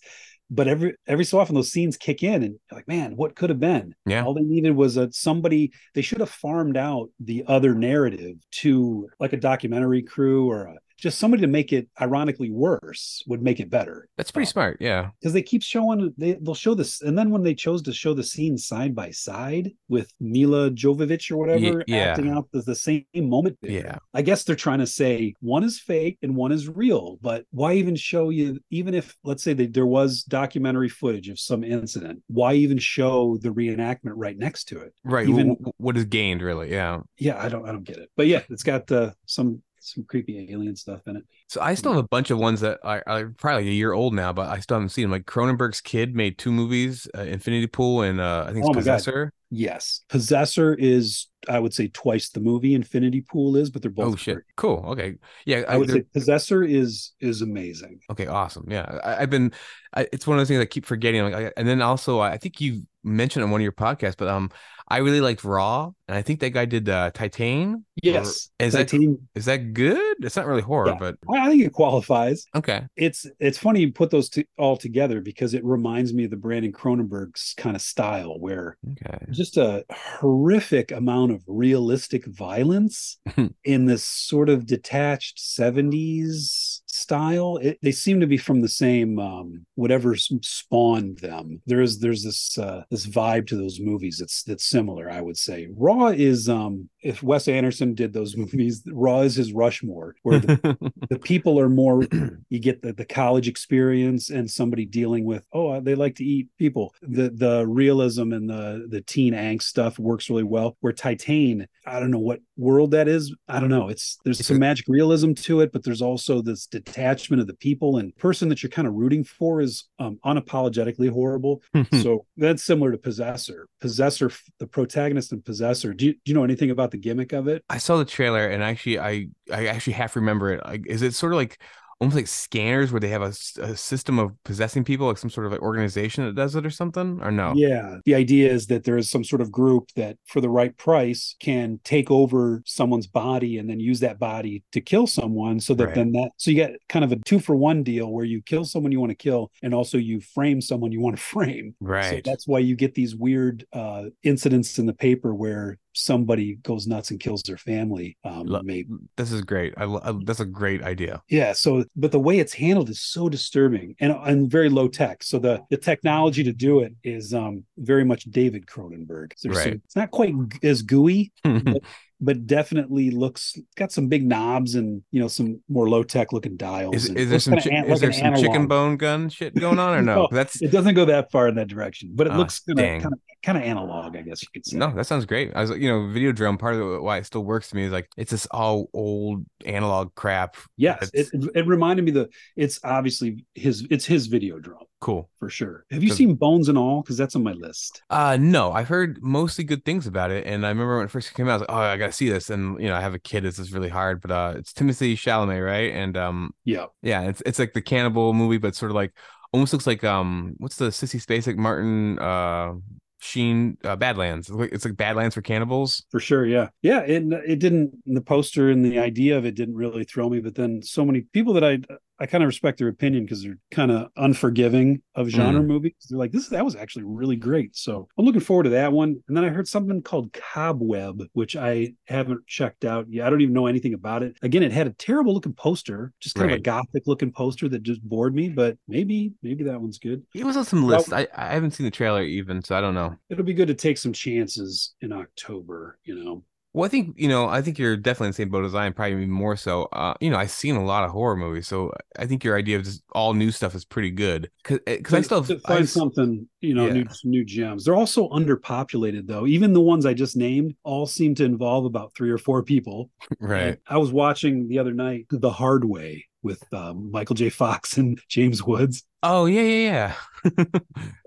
But 0.50 0.66
every 0.66 0.94
every 1.06 1.24
so 1.24 1.38
often 1.38 1.54
those 1.54 1.72
scenes 1.72 1.96
kick 1.96 2.22
in, 2.22 2.42
and 2.42 2.58
like, 2.72 2.88
man, 2.88 3.16
what 3.16 3.36
could 3.36 3.50
have 3.50 3.60
been? 3.60 3.94
Yeah. 4.06 4.24
All 4.24 4.32
they 4.32 4.42
needed 4.42 4.74
was 4.74 4.96
a 4.96 5.12
somebody. 5.12 5.72
They 5.94 6.02
should 6.02 6.20
have 6.20 6.30
farmed 6.30 6.76
out 6.76 7.10
the 7.20 7.44
other 7.46 7.74
narrative 7.74 8.36
to 8.52 9.08
like 9.20 9.34
a 9.34 9.36
documentary 9.36 10.02
crew 10.02 10.50
or 10.50 10.64
a, 10.64 10.76
just 10.98 11.18
somebody 11.18 11.40
to 11.40 11.46
make 11.46 11.72
it 11.72 11.88
ironically 12.00 12.50
worse 12.50 13.22
would 13.26 13.40
make 13.42 13.60
it 13.60 13.70
better. 13.70 14.08
that's 14.16 14.30
pretty 14.30 14.48
Oh. 14.48 14.50
smart 14.50 14.76
yeah 14.80 15.10
because 15.20 15.32
they 15.32 15.42
keep 15.42 15.62
showing 15.62 16.12
they 16.18 16.34
they'll 16.42 16.54
show 16.54 16.74
this 16.74 17.00
and 17.02 17.16
then 17.16 17.30
when 17.30 17.42
they 17.42 17.54
chose 17.54 17.82
to 17.82 17.92
show 17.92 18.14
the 18.14 18.22
scenes 18.24 18.66
side 18.66 18.94
by 18.94 19.10
side 19.10 19.70
with 19.88 20.12
Milla 20.20 20.70
Jovovich 20.70 21.30
or 21.30 21.36
whatever 21.36 21.84
yeah. 21.86 21.98
acting 21.98 22.28
out 22.30 22.48
the, 22.52 22.62
the 22.62 22.74
same 22.74 23.04
moment 23.14 23.56
Yeah. 23.62 23.98
I 24.14 24.22
guess 24.22 24.44
they're 24.44 24.56
trying 24.56 24.80
to 24.80 24.86
say 24.86 25.34
one 25.40 25.62
is 25.64 25.78
fake 25.78 26.18
and 26.22 26.34
one 26.36 26.52
is 26.52 26.68
real 26.68 27.18
but 27.22 27.44
why 27.50 27.74
even 27.74 27.94
show 27.96 28.30
you 28.30 28.58
even 28.70 28.94
if 28.94 29.16
let's 29.24 29.42
say 29.42 29.52
that 29.54 29.72
there 29.74 29.86
was 29.86 30.22
documentary 30.24 30.88
footage 30.88 31.28
of 31.28 31.38
some 31.38 31.62
incident 31.64 32.22
why 32.26 32.54
even 32.54 32.78
show 32.78 33.38
the 33.42 33.50
reenactment 33.50 34.12
right 34.16 34.36
next 34.38 34.64
to 34.64 34.80
it 34.80 34.92
right 35.04 35.28
Even- 35.28 35.50
Wh- 35.62 35.68
wh- 35.68 35.80
what 35.80 35.96
is 35.96 36.04
gained 36.06 36.42
really 36.42 36.70
yeah 36.70 37.00
yeah 37.18 37.40
I 37.42 37.48
don't 37.48 37.68
I 37.68 37.72
don't 37.72 37.84
get 37.84 37.98
it 37.98 38.10
but 38.16 38.26
yeah 38.26 38.42
it's 38.50 38.62
got 38.64 38.90
uh, 38.90 39.12
some 39.26 39.62
some 39.94 40.04
creepy 40.04 40.48
alien 40.52 40.76
stuff 40.76 41.00
in 41.06 41.16
it 41.16 41.22
So 41.48 41.60
I 41.60 41.74
still 41.74 41.92
have 41.92 42.04
a 42.04 42.08
bunch 42.08 42.30
of 42.30 42.38
ones 42.38 42.60
that 42.60 42.78
are, 42.82 43.02
are 43.06 43.28
probably 43.38 43.68
a 43.68 43.72
year 43.72 43.92
old 43.92 44.14
now, 44.14 44.32
but 44.32 44.48
I 44.48 44.60
still 44.60 44.76
haven't 44.76 44.90
seen 44.90 45.02
them. 45.04 45.10
Like 45.10 45.26
Cronenberg's 45.26 45.80
Kid 45.80 46.14
made 46.14 46.38
two 46.38 46.52
movies, 46.52 47.08
uh, 47.16 47.22
Infinity 47.22 47.66
Pool 47.66 48.02
and 48.02 48.20
uh, 48.20 48.44
I 48.46 48.52
think 48.52 48.58
it's 48.58 48.66
Oh 48.68 48.72
God. 48.72 48.78
Possessor. 48.78 49.32
yes 49.50 50.02
Possessor 50.08 50.74
is 50.74 51.26
I 51.48 51.58
would 51.58 51.72
say 51.72 51.88
twice 51.88 52.30
the 52.30 52.40
movie 52.40 52.74
Infinity 52.74 53.22
Pool 53.22 53.56
is 53.56 53.70
but 53.70 53.80
they're 53.82 53.90
both 53.90 54.12
Oh 54.14 54.16
shit, 54.16 54.34
great. 54.34 54.44
cool. 54.56 54.84
Okay, 54.88 55.14
yeah, 55.46 55.62
I 55.68 55.76
would 55.78 55.88
they're- 55.88 55.96
say 55.98 56.04
Possessor 56.12 56.62
is 56.64 57.12
is 57.20 57.42
amazing. 57.42 58.00
Okay, 58.10 58.26
awesome. 58.26 58.66
Yeah, 58.68 58.98
I, 59.04 59.22
I've 59.22 59.30
been. 59.30 59.52
I, 59.94 60.06
it's 60.12 60.26
one 60.26 60.36
of 60.36 60.40
those 60.40 60.48
things 60.48 60.60
I 60.60 60.66
keep 60.66 60.84
forgetting. 60.84 61.22
Like, 61.22 61.34
I, 61.34 61.52
and 61.56 61.66
then 61.66 61.80
also, 61.80 62.20
I 62.20 62.36
think 62.36 62.60
you 62.60 62.82
mentioned 63.08 63.44
on 63.44 63.50
one 63.50 63.60
of 63.60 63.64
your 63.64 63.72
podcasts, 63.72 64.16
but 64.16 64.28
um, 64.28 64.50
I 64.90 64.98
really 64.98 65.20
liked 65.20 65.44
Raw, 65.44 65.90
and 66.08 66.16
I 66.16 66.22
think 66.22 66.40
that 66.40 66.50
guy 66.50 66.64
did 66.64 66.88
uh, 66.88 67.10
Titane. 67.10 67.82
Yes, 68.02 68.48
Or- 68.60 68.66
is 68.66 68.72
that 68.74 68.88
Titane- 68.88 69.18
is 69.34 69.44
that 69.44 69.72
good? 69.74 70.16
It's 70.20 70.36
not 70.36 70.46
really 70.46 70.62
horror, 70.62 70.88
Yeah. 70.88 70.96
but 70.98 71.16
I 71.30 71.46
I 71.46 71.50
think 71.50 71.62
it 71.64 71.72
qualifies. 71.72 72.46
okay. 72.54 72.84
It's 72.96 73.26
it's 73.38 73.58
funny 73.58 73.80
you 73.80 73.92
put 73.92 74.10
those 74.10 74.28
two 74.30 74.44
all 74.56 74.76
together 74.76 75.20
because 75.20 75.52
it 75.54 75.64
reminds 75.64 76.14
me 76.14 76.24
of 76.24 76.30
the 76.30 76.36
Brandon 76.36 76.72
Cronenberg's 76.72 77.54
kind 77.58 77.76
of 77.76 77.82
style, 77.82 78.38
where 78.40 78.78
Okay. 78.92 79.18
just 79.30 79.56
a 79.58 79.84
horrific 79.90 80.90
amount 80.92 81.32
of 81.32 81.42
realistic 81.46 82.24
violence 82.26 83.18
in 83.64 83.84
this 83.86 84.04
sort 84.04 84.48
of 84.48 84.64
detached 84.66 85.38
70s 85.38 86.67
style 87.08 87.56
it, 87.62 87.78
they 87.82 87.90
seem 87.90 88.20
to 88.20 88.26
be 88.26 88.36
from 88.36 88.60
the 88.60 88.68
same 88.68 89.18
um, 89.18 89.64
whatever 89.76 90.14
spawned 90.14 91.16
them. 91.18 91.62
There's 91.64 91.98
there's 91.98 92.22
this 92.22 92.58
uh, 92.58 92.84
this 92.90 93.06
vibe 93.06 93.46
to 93.48 93.56
those 93.56 93.80
movies 93.80 94.18
that's 94.18 94.42
that's 94.42 94.66
similar 94.66 95.10
i 95.10 95.20
would 95.20 95.38
say. 95.38 95.68
Raw 95.74 96.08
is 96.08 96.48
um 96.50 96.90
if 97.02 97.22
wes 97.22 97.48
anderson 97.48 97.94
did 97.94 98.12
those 98.12 98.36
movies 98.36 98.82
raw 98.92 99.20
is 99.20 99.36
his 99.36 99.52
rushmore 99.52 100.14
where 100.22 100.38
the, 100.38 100.92
the 101.10 101.18
people 101.18 101.58
are 101.58 101.68
more 101.68 102.06
you 102.48 102.58
get 102.58 102.82
the, 102.82 102.92
the 102.92 103.04
college 103.04 103.48
experience 103.48 104.30
and 104.30 104.50
somebody 104.50 104.84
dealing 104.84 105.24
with 105.24 105.46
oh 105.52 105.78
they 105.80 105.94
like 105.94 106.14
to 106.16 106.24
eat 106.24 106.48
people. 106.58 106.94
The 107.02 107.30
the 107.30 107.66
realism 107.66 108.32
and 108.32 108.48
the 108.48 108.86
the 108.88 109.00
teen 109.00 109.34
angst 109.34 109.62
stuff 109.62 109.98
works 109.98 110.28
really 110.30 110.42
well 110.42 110.76
where 110.80 110.92
Titane 110.92 111.66
i 111.86 112.00
don't 112.00 112.10
know 112.10 112.18
what 112.18 112.40
world 112.56 112.90
that 112.92 113.08
is 113.08 113.34
i 113.48 113.60
don't 113.60 113.70
know. 113.70 113.88
It's 113.88 114.18
there's 114.24 114.44
some 114.46 114.58
magic 114.58 114.86
realism 114.88 115.32
to 115.32 115.60
it 115.60 115.72
but 115.72 115.84
there's 115.84 116.02
also 116.02 116.42
this 116.42 116.66
detachment 116.66 117.40
of 117.40 117.46
the 117.46 117.54
people 117.54 117.98
and 117.98 118.14
person 118.16 118.48
that 118.48 118.62
you're 118.62 118.70
kind 118.70 118.88
of 118.88 118.94
rooting 118.94 119.24
for 119.24 119.60
is 119.60 119.84
um, 119.98 120.18
unapologetically 120.24 121.10
horrible. 121.10 121.62
So 122.02 122.26
that's 122.36 122.62
similar 122.62 122.92
to 122.92 122.98
possessor. 122.98 123.66
Possessor 123.80 124.30
the 124.58 124.66
protagonist 124.66 125.32
in 125.32 125.40
possessor. 125.40 125.94
Do 125.94 126.06
you, 126.06 126.12
do 126.12 126.20
you 126.26 126.34
know 126.34 126.44
anything 126.44 126.70
about 126.70 126.87
the 126.90 126.98
gimmick 126.98 127.32
of 127.32 127.48
it 127.48 127.64
I 127.68 127.78
saw 127.78 127.96
the 127.98 128.04
trailer, 128.04 128.46
and 128.48 128.62
actually, 128.62 128.98
I 128.98 129.28
I 129.52 129.66
actually 129.66 129.94
half 129.94 130.16
remember 130.16 130.52
it. 130.52 130.64
Like, 130.64 130.86
is 130.86 131.02
it 131.02 131.14
sort 131.14 131.32
of 131.32 131.36
like 131.36 131.62
almost 132.00 132.16
like 132.16 132.28
scanners 132.28 132.92
where 132.92 133.00
they 133.00 133.08
have 133.08 133.22
a 133.22 133.76
system 133.76 134.18
of 134.18 134.32
possessing 134.44 134.84
people, 134.84 135.06
like 135.08 135.18
some 135.18 135.30
sort 135.30 135.46
of 135.46 135.52
like 135.52 135.60
organization 135.62 136.24
that 136.24 136.34
does 136.34 136.54
it 136.56 136.64
or 136.64 136.70
something, 136.70 137.20
or 137.22 137.30
no? 137.30 137.54
Yeah. 137.54 137.96
The 138.04 138.14
idea 138.14 138.52
is 138.52 138.66
that 138.66 138.84
there 138.84 138.98
is 138.98 139.10
some 139.10 139.24
sort 139.24 139.40
of 139.40 139.50
group 139.50 139.88
that, 139.96 140.18
for 140.26 140.40
the 140.40 140.50
right 140.50 140.76
price, 140.76 141.34
can 141.40 141.80
take 141.82 142.10
over 142.10 142.62
someone's 142.66 143.06
body 143.06 143.56
and 143.58 143.68
then 143.70 143.80
use 143.80 144.00
that 144.00 144.18
body 144.18 144.64
to 144.72 144.80
kill 144.82 145.06
someone. 145.06 145.58
So 145.60 145.74
that 145.74 145.86
Right. 145.86 145.94
then 145.94 146.12
that, 146.12 146.30
so 146.36 146.50
you 146.50 146.56
get 146.56 146.76
kind 146.88 147.04
of 147.04 147.12
a 147.12 147.16
two 147.16 147.40
for 147.40 147.56
one 147.56 147.82
deal 147.82 148.12
where 148.12 148.24
you 148.24 148.42
kill 148.42 148.64
someone 148.66 148.92
you 148.92 149.00
want 149.00 149.10
to 149.10 149.16
kill 149.16 149.50
and 149.62 149.72
also 149.72 149.96
you 149.98 150.20
frame 150.20 150.60
someone 150.60 150.92
you 150.92 151.00
want 151.00 151.16
to 151.16 151.22
frame. 151.34 151.74
Right. 151.80 152.24
So 152.24 152.30
that's 152.30 152.46
why 152.46 152.58
you 152.58 152.76
get 152.76 152.94
these 152.94 153.16
weird 153.16 153.64
uh, 153.72 154.04
incidents 154.22 154.78
in 154.78 154.86
the 154.86 154.94
paper 154.94 155.34
where 155.34 155.78
somebody 155.98 156.54
goes 156.62 156.86
nuts 156.86 157.10
and 157.10 157.18
kills 157.20 157.42
their 157.42 157.56
family. 157.56 158.16
Um, 158.24 158.46
Lo- 158.46 158.62
maybe. 158.62 158.88
this 159.16 159.32
is 159.32 159.42
great. 159.42 159.74
I, 159.76 159.84
I 159.84 160.12
that's 160.24 160.40
a 160.40 160.44
great 160.46 160.82
idea. 160.82 161.22
Yeah. 161.28 161.52
So, 161.52 161.84
but 161.96 162.12
the 162.12 162.20
way 162.20 162.38
it's 162.38 162.54
handled 162.54 162.88
is 162.90 163.00
so 163.00 163.28
disturbing 163.28 163.96
and 164.00 164.12
and 164.12 164.50
very 164.50 164.68
low 164.68 164.88
tech. 164.88 165.22
So 165.22 165.38
the 165.38 165.62
the 165.70 165.76
technology 165.76 166.42
to 166.44 166.52
do 166.52 166.80
it 166.80 166.94
is 167.04 167.34
um 167.34 167.64
very 167.76 168.04
much 168.04 168.24
David 168.24 168.66
Cronenberg. 168.66 169.32
There's 169.42 169.56
Right. 169.56 169.74
it's 169.84 169.96
not 169.96 170.10
quite 170.10 170.34
as 170.62 170.82
gooey, 170.82 171.32
but 172.20 172.46
definitely 172.46 173.10
looks 173.10 173.56
got 173.76 173.92
some 173.92 174.08
big 174.08 174.26
knobs 174.26 174.74
and 174.74 175.02
you 175.12 175.20
know 175.20 175.28
some 175.28 175.60
more 175.68 175.88
low 175.88 176.02
tech 176.02 176.32
looking 176.32 176.56
dials. 176.56 176.94
Is, 176.96 177.08
is 177.10 177.30
there 177.30 177.38
some 177.38 177.58
chi- 177.58 177.70
an- 177.70 177.84
is 177.84 177.90
like 177.90 178.00
there 178.00 178.12
some 178.12 178.34
chicken 178.34 178.66
bone 178.66 178.96
gun 178.96 179.28
shit 179.28 179.54
going 179.54 179.78
on 179.78 179.98
or 179.98 180.02
no? 180.10 180.14
No, 180.22 180.28
That's 180.32 180.60
It 180.60 180.70
doesn't 180.72 180.94
go 180.94 181.04
that 181.06 181.30
far 181.30 181.48
in 181.48 181.54
that 181.56 181.68
direction, 181.68 182.10
but 182.14 182.26
it 182.26 182.32
Ah, 182.32 182.38
looks 182.38 182.60
kind 182.60 183.04
of 183.04 183.12
kind 183.42 183.56
of 183.58 183.64
analog, 183.64 184.16
I 184.16 184.22
guess 184.22 184.42
you 184.42 184.48
could 184.52 184.66
say. 184.66 184.76
no, 184.76 184.90
that 184.92 185.06
sounds 185.06 185.24
great. 185.26 185.52
I 185.54 185.60
was 185.60 185.70
like, 185.70 185.80
you 185.80 185.88
know, 185.88 186.00
Videodrome. 186.00 186.58
Part 186.58 186.74
of 186.74 187.02
why 187.02 187.18
it 187.18 187.26
still 187.26 187.44
works 187.44 187.70
to 187.70 187.76
me 187.76 187.84
is 187.84 187.92
like 187.92 188.08
it's 188.16 188.30
this 188.30 188.46
all 188.50 188.88
old 188.92 189.44
analog 189.64 190.14
crap. 190.14 190.56
Yes, 190.76 191.10
it, 191.14 191.28
it 191.54 191.66
reminded 191.66 192.04
me 192.04 192.10
the 192.10 192.28
it's 192.56 192.80
obviously 192.84 193.44
his 193.54 193.86
it's 193.90 194.04
his 194.04 194.28
Videodrome 194.28 194.84
Cool. 195.00 195.28
for 195.38 195.48
sure. 195.48 195.84
Have 195.90 196.02
you 196.02 196.10
seen 196.10 196.34
Bones 196.34 196.68
and 196.68 196.76
All? 196.76 197.02
Because 197.02 197.16
that's 197.16 197.36
on 197.36 197.42
my 197.44 197.52
list. 197.52 198.02
Uh 198.10 198.36
no, 198.40 198.72
I've 198.72 198.88
heard 198.88 199.22
mostly 199.22 199.62
good 199.64 199.84
things 199.84 200.06
about 200.06 200.30
it, 200.32 200.46
and 200.46 200.66
I 200.66 200.70
remember 200.70 200.96
when 200.96 201.06
it 201.06 201.10
first 201.10 201.32
came 201.34 201.46
out, 201.48 201.52
I 201.52 201.54
was 201.54 201.60
like, 201.62 201.70
oh, 201.70 201.76
I 201.80 201.96
gotta 201.96 202.12
see 202.12 202.28
this, 202.28 202.50
and 202.50 202.80
you 202.80 202.88
know, 202.88 202.96
I 202.96 203.00
have 203.00 203.14
a 203.14 203.18
kid. 203.20 203.44
This 203.44 203.58
is 203.60 203.72
really 203.72 203.88
hard, 203.88 204.20
but 204.20 204.30
uh, 204.32 204.54
it's 204.56 204.72
Timothée 204.72 205.14
Chalamet, 205.14 205.64
right? 205.64 205.92
And 205.92 206.16
um, 206.16 206.50
Yeah. 206.64 206.86
yeah, 207.02 207.22
it's 207.22 207.42
it's 207.46 207.58
like 207.60 207.72
the 207.72 207.82
cannibal 207.82 208.32
movie, 208.34 208.58
but 208.58 208.74
sort 208.74 208.90
of 208.90 208.96
like 208.96 209.12
almost 209.52 209.72
looks 209.72 209.86
like 209.86 210.02
um, 210.04 210.54
what's 210.58 210.76
the 210.76 210.86
Sissy 210.86 211.24
Spacek 211.24 211.56
Martin 211.56 212.18
uh 212.18 212.74
Sheen 213.20 213.76
uh, 213.84 213.96
Badlands? 213.96 214.50
It's 214.50 214.84
like, 214.84 214.96
Badlands 214.96 215.34
for 215.34 215.42
cannibals. 215.42 216.04
For 216.10 216.20
sure, 216.20 216.46
yeah, 216.46 216.68
yeah. 216.82 217.00
It 217.00 217.24
it 217.46 217.58
didn't 217.58 217.96
the 218.06 218.20
poster 218.20 218.70
and 218.70 218.84
the 218.84 218.98
idea 218.98 219.36
of 219.36 219.44
it 219.44 219.54
didn't 219.54 219.74
really 219.74 220.04
throw 220.04 220.28
me, 220.28 220.40
but 220.40 220.54
then 220.54 220.82
so 220.82 221.04
many 221.04 221.22
people 221.32 221.52
that 221.54 221.64
I 221.64 221.80
I 222.20 222.26
kind 222.26 222.42
of 222.42 222.48
respect 222.48 222.78
their 222.78 222.88
opinion 222.88 223.24
because 223.24 223.42
they're 223.42 223.58
kind 223.70 223.90
of 223.90 224.08
unforgiving 224.16 225.02
of 225.14 225.28
mm. 225.28 225.30
genre 225.30 225.62
movies. 225.62 225.92
They're 226.08 226.18
like, 226.18 226.32
this 226.32 226.48
that 226.48 226.64
was 226.64 226.76
actually 226.76 227.04
really 227.04 227.36
great. 227.36 227.76
So 227.76 228.08
I'm 228.18 228.24
looking 228.24 228.40
forward 228.40 228.64
to 228.64 228.70
that 228.70 228.92
one. 228.92 229.22
And 229.28 229.36
then 229.36 229.44
I 229.44 229.48
heard 229.48 229.68
something 229.68 230.02
called 230.02 230.32
Cobweb, 230.32 231.22
which 231.32 231.56
I 231.56 231.94
haven't 232.06 232.46
checked 232.46 232.84
out 232.84 233.06
yet. 233.08 233.26
I 233.26 233.30
don't 233.30 233.40
even 233.40 233.54
know 233.54 233.66
anything 233.66 233.94
about 233.94 234.22
it. 234.22 234.36
Again, 234.42 234.62
it 234.62 234.72
had 234.72 234.86
a 234.86 234.92
terrible 234.92 235.34
looking 235.34 235.52
poster, 235.52 236.12
just 236.20 236.36
kind 236.36 236.50
of 236.50 236.56
a 236.56 236.60
gothic 236.60 237.04
looking 237.06 237.32
poster 237.32 237.68
that 237.68 237.82
just 237.82 238.02
bored 238.02 238.34
me. 238.34 238.48
But 238.48 238.76
maybe 238.88 239.32
maybe 239.42 239.64
that 239.64 239.80
one's 239.80 239.98
good. 239.98 240.22
It 240.34 240.44
was 240.44 240.56
on 240.56 240.64
some 240.64 240.86
Well- 240.86 240.98
list. 240.98 241.12
I 241.12 241.28
I 241.34 241.54
haven't 241.54 241.72
seen 241.72 241.84
the 241.84 241.90
trailer 241.90 242.22
even, 242.22 242.62
so 242.62 242.76
I 242.76 242.80
don't 242.80 242.94
know. 242.94 243.16
It'll 243.30 243.44
be 243.44 243.54
good 243.54 243.68
to 243.68 243.74
take 243.74 243.98
some 243.98 244.12
chances 244.12 244.94
in 245.00 245.12
October. 245.12 245.98
You 246.04 246.22
know. 246.22 246.44
Well, 246.74 246.84
I 246.84 246.88
think 246.88 247.14
you 247.18 247.28
know, 247.28 247.48
I 247.48 247.62
think 247.62 247.78
you're 247.78 247.96
definitely 247.96 248.26
in 248.26 248.30
the 248.30 248.36
same 248.36 248.48
boat 248.50 248.64
as 248.64 248.74
I 248.74 248.86
am, 248.86 248.92
probably 248.92 249.12
even 249.16 249.30
more 249.30 249.56
so. 249.56 249.84
Uh, 249.84 250.14
you 250.20 250.30
know, 250.30 250.36
I've 250.36 250.50
seen 250.50 250.76
a 250.76 250.84
lot 250.84 251.04
of 251.04 251.10
horror 251.10 251.34
movies, 251.34 251.66
so 251.66 251.92
I 252.18 252.26
think 252.26 252.44
your 252.44 252.56
idea 252.56 252.76
of 252.76 252.84
just 252.84 253.02
all 253.12 253.32
new 253.34 253.50
stuff 253.50 253.74
is 253.74 253.84
pretty 253.84 254.10
good. 254.10 254.50
Because 254.62 255.14
I 255.14 255.22
still 255.22 255.42
to 255.44 255.58
find 255.60 255.80
I, 255.80 255.84
something, 255.86 256.46
you 256.60 256.74
know, 256.74 256.86
Yeah. 256.86 256.92
new 256.92 257.06
new 257.24 257.44
gems. 257.44 257.84
They're 257.84 257.94
also 257.96 258.28
underpopulated 258.28 259.26
though. 259.26 259.46
Even 259.46 259.72
the 259.72 259.80
ones 259.80 260.04
I 260.06 260.14
just 260.14 260.36
named 260.36 260.74
all 260.84 261.06
seem 261.06 261.34
to 261.36 261.44
involve 261.44 261.84
about 261.86 262.14
three 262.14 262.30
or 262.30 262.38
four 262.38 262.62
people. 262.62 263.10
right. 263.40 263.60
And 263.62 263.78
I 263.88 263.96
was 263.98 264.12
watching 264.12 264.68
the 264.68 264.78
other 264.78 264.92
night 264.92 265.26
The 265.30 265.50
Hard 265.50 265.84
Way 265.84 266.27
with 266.48 266.64
um, 266.72 267.10
Michael 267.12 267.36
J. 267.36 267.50
Fox 267.50 267.96
and 267.98 268.20
James 268.28 268.62
Woods. 268.62 269.04
Oh 269.22 269.46
yeah, 269.46 269.62
yeah, 269.62 270.14
yeah. 270.44 270.64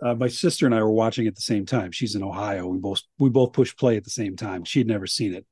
Uh, 0.04 0.16
my 0.16 0.28
sister 0.28 0.66
and 0.66 0.74
I 0.74 0.82
were 0.82 0.92
watching 0.92 1.28
at 1.28 1.36
the 1.36 1.42
same 1.42 1.64
time. 1.64 1.92
She's 1.92 2.16
in 2.16 2.24
Ohio. 2.24 2.66
We 2.66 2.80
both 2.80 3.04
we 3.20 3.30
both 3.30 3.54
pushed 3.54 3.78
play 3.78 3.98
at 3.98 4.04
the 4.04 4.10
same 4.10 4.36
time. 4.36 4.64
She 4.64 4.80
had 4.80 4.88
never 4.88 5.06
seen 5.06 5.36
it, 5.36 5.46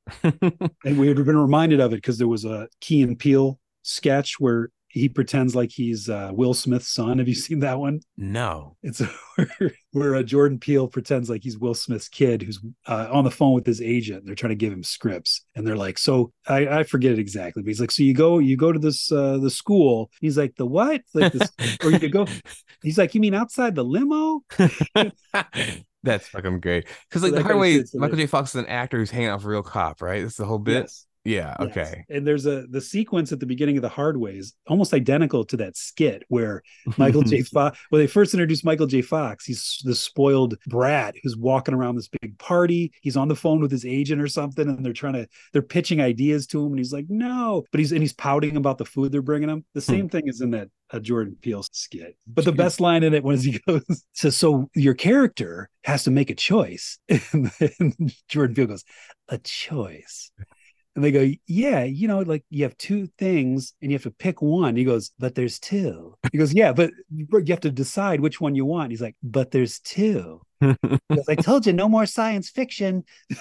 and 0.84 0.98
we 0.98 1.06
had 1.06 1.24
been 1.24 1.38
reminded 1.38 1.78
of 1.78 1.92
it 1.92 1.98
because 1.98 2.18
there 2.18 2.26
was 2.26 2.44
a 2.44 2.66
Key 2.80 3.02
and 3.02 3.16
Peele 3.16 3.60
sketch 3.82 4.40
where 4.40 4.70
he 4.90 5.08
pretends 5.08 5.54
like 5.54 5.70
he's 5.70 6.08
uh, 6.08 6.30
Will 6.32 6.52
Smith's 6.52 6.92
son. 6.92 7.18
Have 7.18 7.28
you 7.28 7.34
seen 7.34 7.60
that 7.60 7.78
one? 7.78 8.00
no. 8.16 8.76
It's 8.82 9.00
where, 9.36 9.72
where 9.92 10.14
uh, 10.16 10.22
Jordan 10.22 10.58
Peele 10.58 10.88
pretends 10.88 11.30
like 11.30 11.42
he's 11.42 11.58
Will 11.58 11.74
Smith's 11.74 12.08
kid 12.08 12.42
who's 12.42 12.60
uh, 12.86 13.08
on 13.10 13.24
the 13.24 13.30
phone 13.30 13.54
with 13.54 13.66
his 13.66 13.80
agent. 13.80 14.24
They're 14.26 14.34
trying 14.34 14.50
to 14.50 14.56
give 14.56 14.72
him 14.72 14.82
scripts, 14.82 15.44
and 15.54 15.66
they're 15.66 15.76
like, 15.76 15.98
"So 15.98 16.32
I, 16.46 16.66
I 16.66 16.82
forget 16.82 17.12
it 17.12 17.18
exactly, 17.18 17.62
but 17.62 17.68
he's 17.68 17.80
like, 17.80 17.90
so 17.90 18.02
you 18.02 18.14
go 18.14 18.38
you 18.38 18.56
go 18.56 18.72
to 18.72 18.78
this 18.78 19.10
uh, 19.12 19.38
the 19.38 19.50
school." 19.50 20.10
He's 20.20 20.36
like, 20.36 20.56
"The 20.56 20.66
what?" 20.66 21.02
Like 21.14 21.32
this, 21.32 21.50
or 21.84 21.90
you 21.90 22.00
could 22.00 22.12
go. 22.12 22.26
He's 22.82 22.98
like, 22.98 23.14
"You 23.14 23.20
mean 23.20 23.34
outside 23.34 23.74
the 23.74 23.84
limo?" 23.84 24.42
That's 26.02 26.28
fucking 26.28 26.60
great. 26.60 26.86
Because 27.08 27.22
So 27.22 27.26
like 27.26 27.32
the 27.32 27.42
that 27.42 27.44
hard 27.44 27.58
way, 27.58 27.84
Michael. 27.94 28.16
J. 28.16 28.26
Fox 28.26 28.50
is 28.50 28.56
an 28.56 28.66
actor 28.66 28.98
who's 28.98 29.10
hanging 29.10 29.28
out 29.28 29.38
with 29.38 29.46
a 29.46 29.50
real 29.50 29.62
cop, 29.62 30.00
right? 30.00 30.22
That's 30.22 30.36
the 30.36 30.46
whole 30.46 30.58
bit. 30.58 30.82
Yes. 30.82 31.06
Yeah. 31.24 31.54
Yes. 31.60 31.70
Okay. 31.70 32.04
And 32.08 32.26
there's 32.26 32.46
a 32.46 32.66
the 32.68 32.80
sequence 32.80 33.30
at 33.30 33.40
the 33.40 33.46
beginning 33.46 33.76
of 33.76 33.82
the 33.82 33.88
hard 33.88 34.16
ways 34.16 34.54
almost 34.66 34.94
identical 34.94 35.44
to 35.46 35.56
that 35.58 35.76
skit 35.76 36.22
where 36.28 36.62
Michael 36.96 37.22
J. 37.22 37.42
Fox 37.42 37.78
when 37.90 38.00
they 38.00 38.06
first 38.06 38.32
introduced 38.32 38.64
Michael 38.64 38.86
J. 38.86 39.02
Fox, 39.02 39.44
he's 39.44 39.80
the 39.84 39.94
spoiled 39.94 40.56
brat 40.66 41.14
who's 41.22 41.36
walking 41.36 41.74
around 41.74 41.96
this 41.96 42.08
big 42.08 42.38
party. 42.38 42.92
He's 43.02 43.16
on 43.16 43.28
the 43.28 43.36
phone 43.36 43.60
with 43.60 43.70
his 43.70 43.84
agent 43.84 44.22
or 44.22 44.28
something, 44.28 44.66
and 44.68 44.84
they're 44.84 44.92
trying 44.92 45.12
to 45.14 45.28
they're 45.52 45.62
pitching 45.62 46.00
ideas 46.00 46.46
to 46.48 46.64
him, 46.64 46.72
and 46.72 46.78
he's 46.78 46.92
like, 46.92 47.06
no, 47.08 47.64
but 47.70 47.80
he's 47.80 47.92
and 47.92 48.00
he's 48.00 48.14
pouting 48.14 48.56
about 48.56 48.78
the 48.78 48.86
food 48.86 49.12
they're 49.12 49.22
bringing 49.22 49.50
him. 49.50 49.64
The 49.74 49.80
same 49.82 50.08
thing 50.08 50.26
is 50.26 50.40
in 50.40 50.52
that 50.52 50.68
uh, 50.90 51.00
Jordan 51.00 51.36
Peele 51.40 51.64
skit. 51.70 52.16
But 52.26 52.44
the 52.44 52.52
best 52.52 52.80
line 52.80 53.02
in 53.02 53.14
it 53.14 53.24
was 53.24 53.44
he 53.44 53.60
goes, 53.66 53.84
so 54.12 54.30
so 54.30 54.70
your 54.74 54.94
character 54.94 55.68
has 55.84 56.04
to 56.04 56.10
make 56.10 56.30
a 56.30 56.34
choice, 56.34 56.98
and 57.08 57.50
then 57.58 58.10
Jordan 58.28 58.54
Peele 58.54 58.66
goes, 58.66 58.84
a 59.28 59.36
choice. 59.38 60.32
And 60.96 61.04
they 61.04 61.12
go, 61.12 61.30
yeah, 61.46 61.84
you 61.84 62.08
know, 62.08 62.20
like 62.20 62.44
you 62.50 62.64
have 62.64 62.76
two 62.76 63.06
things 63.16 63.74
and 63.80 63.90
you 63.90 63.94
have 63.94 64.02
to 64.02 64.10
pick 64.10 64.42
one. 64.42 64.74
He 64.74 64.84
goes, 64.84 65.12
but 65.18 65.34
there's 65.34 65.58
two. 65.58 66.16
He 66.32 66.38
goes, 66.38 66.52
yeah, 66.52 66.72
but 66.72 66.90
you 67.14 67.26
have 67.48 67.60
to 67.60 67.70
decide 67.70 68.20
which 68.20 68.40
one 68.40 68.54
you 68.56 68.64
want. 68.64 68.90
He's 68.90 69.00
like, 69.00 69.16
but 69.22 69.52
there's 69.52 69.78
two. 69.78 70.42
He 70.60 71.00
I 71.28 71.34
told 71.36 71.66
you, 71.66 71.72
no 71.72 71.88
more 71.88 72.06
science 72.06 72.50
fiction. 72.50 73.04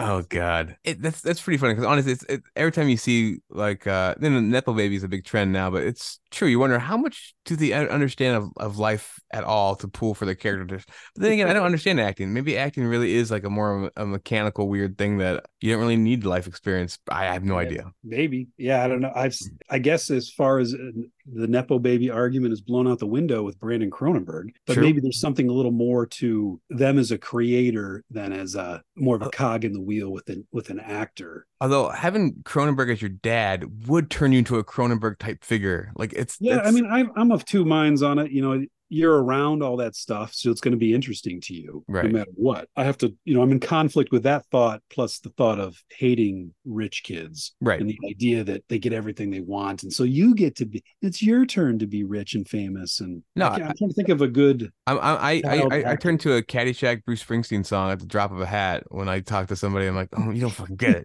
Oh 0.00 0.22
God, 0.22 0.76
it, 0.84 1.02
that's 1.02 1.20
that's 1.20 1.40
pretty 1.40 1.56
funny 1.58 1.74
because 1.74 1.84
honestly, 1.84 2.12
it's 2.12 2.22
it, 2.24 2.42
every 2.54 2.70
time 2.70 2.88
you 2.88 2.96
see 2.96 3.38
like 3.50 3.84
uh, 3.84 4.14
then 4.20 4.32
the 4.32 4.40
nepo 4.40 4.72
baby 4.72 4.94
is 4.94 5.02
a 5.02 5.08
big 5.08 5.24
trend 5.24 5.52
now, 5.52 5.70
but 5.70 5.82
it's 5.82 6.20
true. 6.30 6.46
You 6.46 6.60
wonder 6.60 6.78
how 6.78 6.96
much 6.96 7.34
do 7.44 7.56
they 7.56 7.72
understand 7.72 8.36
of, 8.36 8.50
of 8.58 8.78
life 8.78 9.18
at 9.32 9.42
all 9.42 9.74
to 9.76 9.88
pull 9.88 10.14
for 10.14 10.24
their 10.24 10.36
characters. 10.36 10.84
But 11.16 11.22
then 11.22 11.32
again, 11.32 11.48
I 11.48 11.52
don't 11.52 11.66
understand 11.66 12.00
acting. 12.00 12.32
Maybe 12.32 12.56
acting 12.56 12.86
really 12.86 13.12
is 13.14 13.32
like 13.32 13.42
a 13.42 13.50
more 13.50 13.86
a, 13.96 14.02
a 14.04 14.06
mechanical 14.06 14.68
weird 14.68 14.96
thing 14.98 15.18
that 15.18 15.46
you 15.60 15.72
don't 15.72 15.80
really 15.80 15.96
need 15.96 16.22
life 16.22 16.46
experience. 16.46 16.98
I 17.10 17.24
have 17.24 17.42
no 17.42 17.54
Yeah. 17.54 17.58
idea. 17.58 17.92
Maybe, 18.04 18.48
yeah, 18.56 18.84
I 18.84 18.88
don't 18.88 19.00
know. 19.00 19.12
I've, 19.14 19.36
I 19.68 19.78
guess, 19.80 20.10
as 20.10 20.30
far 20.30 20.60
as 20.60 20.72
uh, 20.72 20.78
the 21.26 21.46
nepo 21.48 21.78
baby 21.78 22.10
argument 22.10 22.52
is 22.52 22.60
blown 22.60 22.86
out 22.88 23.00
the 23.00 23.06
window 23.06 23.42
with 23.42 23.58
Brandon 23.58 23.90
Cronenberg, 23.90 24.50
but 24.66 24.74
True. 24.74 24.82
maybe 24.82 25.00
there's 25.00 25.20
something 25.20 25.48
a 25.48 25.52
little 25.52 25.72
more 25.72 26.06
to 26.06 26.57
them 26.70 26.98
as 26.98 27.10
a 27.10 27.18
creator 27.18 28.04
than 28.10 28.32
as 28.32 28.54
a 28.54 28.82
more 28.96 29.16
of 29.16 29.22
a 29.22 29.26
Uh, 29.26 29.30
cog 29.30 29.64
in 29.64 29.72
the 29.72 29.80
wheel 29.80 30.10
with 30.12 30.28
an 30.28 30.46
with 30.52 30.70
an 30.70 30.80
actor. 30.80 31.46
Although 31.60 31.88
having 31.90 32.34
Cronenberg 32.44 32.92
as 32.92 33.02
your 33.02 33.10
dad 33.10 33.88
would 33.88 34.10
turn 34.10 34.32
you 34.32 34.38
into 34.40 34.56
a 34.56 34.64
Cronenberg 34.64 35.18
type 35.18 35.44
figure. 35.44 35.92
Like 35.96 36.12
it's 36.14 36.36
Yeah, 36.40 36.60
I 36.60 36.70
mean, 36.70 36.86
I'm 36.90 37.10
I'm 37.16 37.30
of 37.32 37.44
two 37.44 37.64
minds 37.64 38.02
on 38.02 38.18
it. 38.18 38.30
You 38.30 38.42
know, 38.42 38.64
you're 38.88 39.22
around 39.22 39.62
all 39.62 39.76
that 39.76 39.94
stuff, 39.94 40.32
so 40.34 40.50
it's 40.50 40.60
going 40.60 40.72
to 40.72 40.78
be 40.78 40.94
interesting 40.94 41.40
to 41.42 41.54
you, 41.54 41.84
Right. 41.88 42.06
no 42.06 42.10
matter 42.18 42.30
what. 42.34 42.68
I 42.76 42.84
have 42.84 42.96
to, 42.98 43.14
you 43.24 43.34
know, 43.34 43.42
I'm 43.42 43.52
in 43.52 43.60
conflict 43.60 44.12
with 44.12 44.22
that 44.22 44.46
thought, 44.46 44.82
plus 44.90 45.18
the 45.18 45.30
thought 45.30 45.58
of 45.60 45.76
hating 45.90 46.54
rich 46.64 47.02
kids, 47.04 47.54
Right. 47.60 47.80
And 47.80 47.88
the 47.88 47.98
idea 48.08 48.44
that 48.44 48.64
they 48.68 48.78
get 48.78 48.92
everything 48.92 49.30
they 49.30 49.40
want, 49.40 49.82
and 49.82 49.92
so 49.92 50.04
you 50.04 50.34
get 50.34 50.56
to 50.56 50.66
be. 50.66 50.82
It's 51.02 51.22
your 51.22 51.44
turn 51.46 51.78
to 51.80 51.86
be 51.86 52.04
rich 52.04 52.34
and 52.34 52.48
famous. 52.48 53.00
And 53.00 53.22
No, 53.36 53.46
I 53.46 53.58
can't- 53.58 53.62
I'm 53.70 53.76
trying 53.76 53.90
to 53.90 53.94
think 53.94 54.08
of 54.08 54.22
a 54.22 54.28
good. 54.28 54.72
I'm, 54.86 54.98
I 54.98 55.02
I 55.02 55.42
I, 55.44 55.56
I, 55.70 55.90
I 55.92 55.96
turned 55.96 56.20
to 56.20 56.34
a 56.36 56.42
Caddyshack 56.42 57.04
Bruce 57.04 57.22
Springsteen 57.22 57.64
song 57.66 57.90
at 57.90 58.00
the 58.00 58.06
drop 58.06 58.32
of 58.32 58.40
a 58.40 58.46
hat 58.46 58.84
when 58.88 59.08
I 59.08 59.20
talk 59.20 59.48
to 59.48 59.56
somebody. 59.56 59.86
I'm 59.86 59.94
like, 59.96 60.08
oh, 60.16 60.30
you 60.30 60.40
don't 60.40 60.50
fucking 60.50 60.76
get 60.76 60.96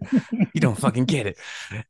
you 0.54 0.60
don't 0.60 0.78
fucking 0.78 1.04
get 1.04 1.26
it. 1.26 1.38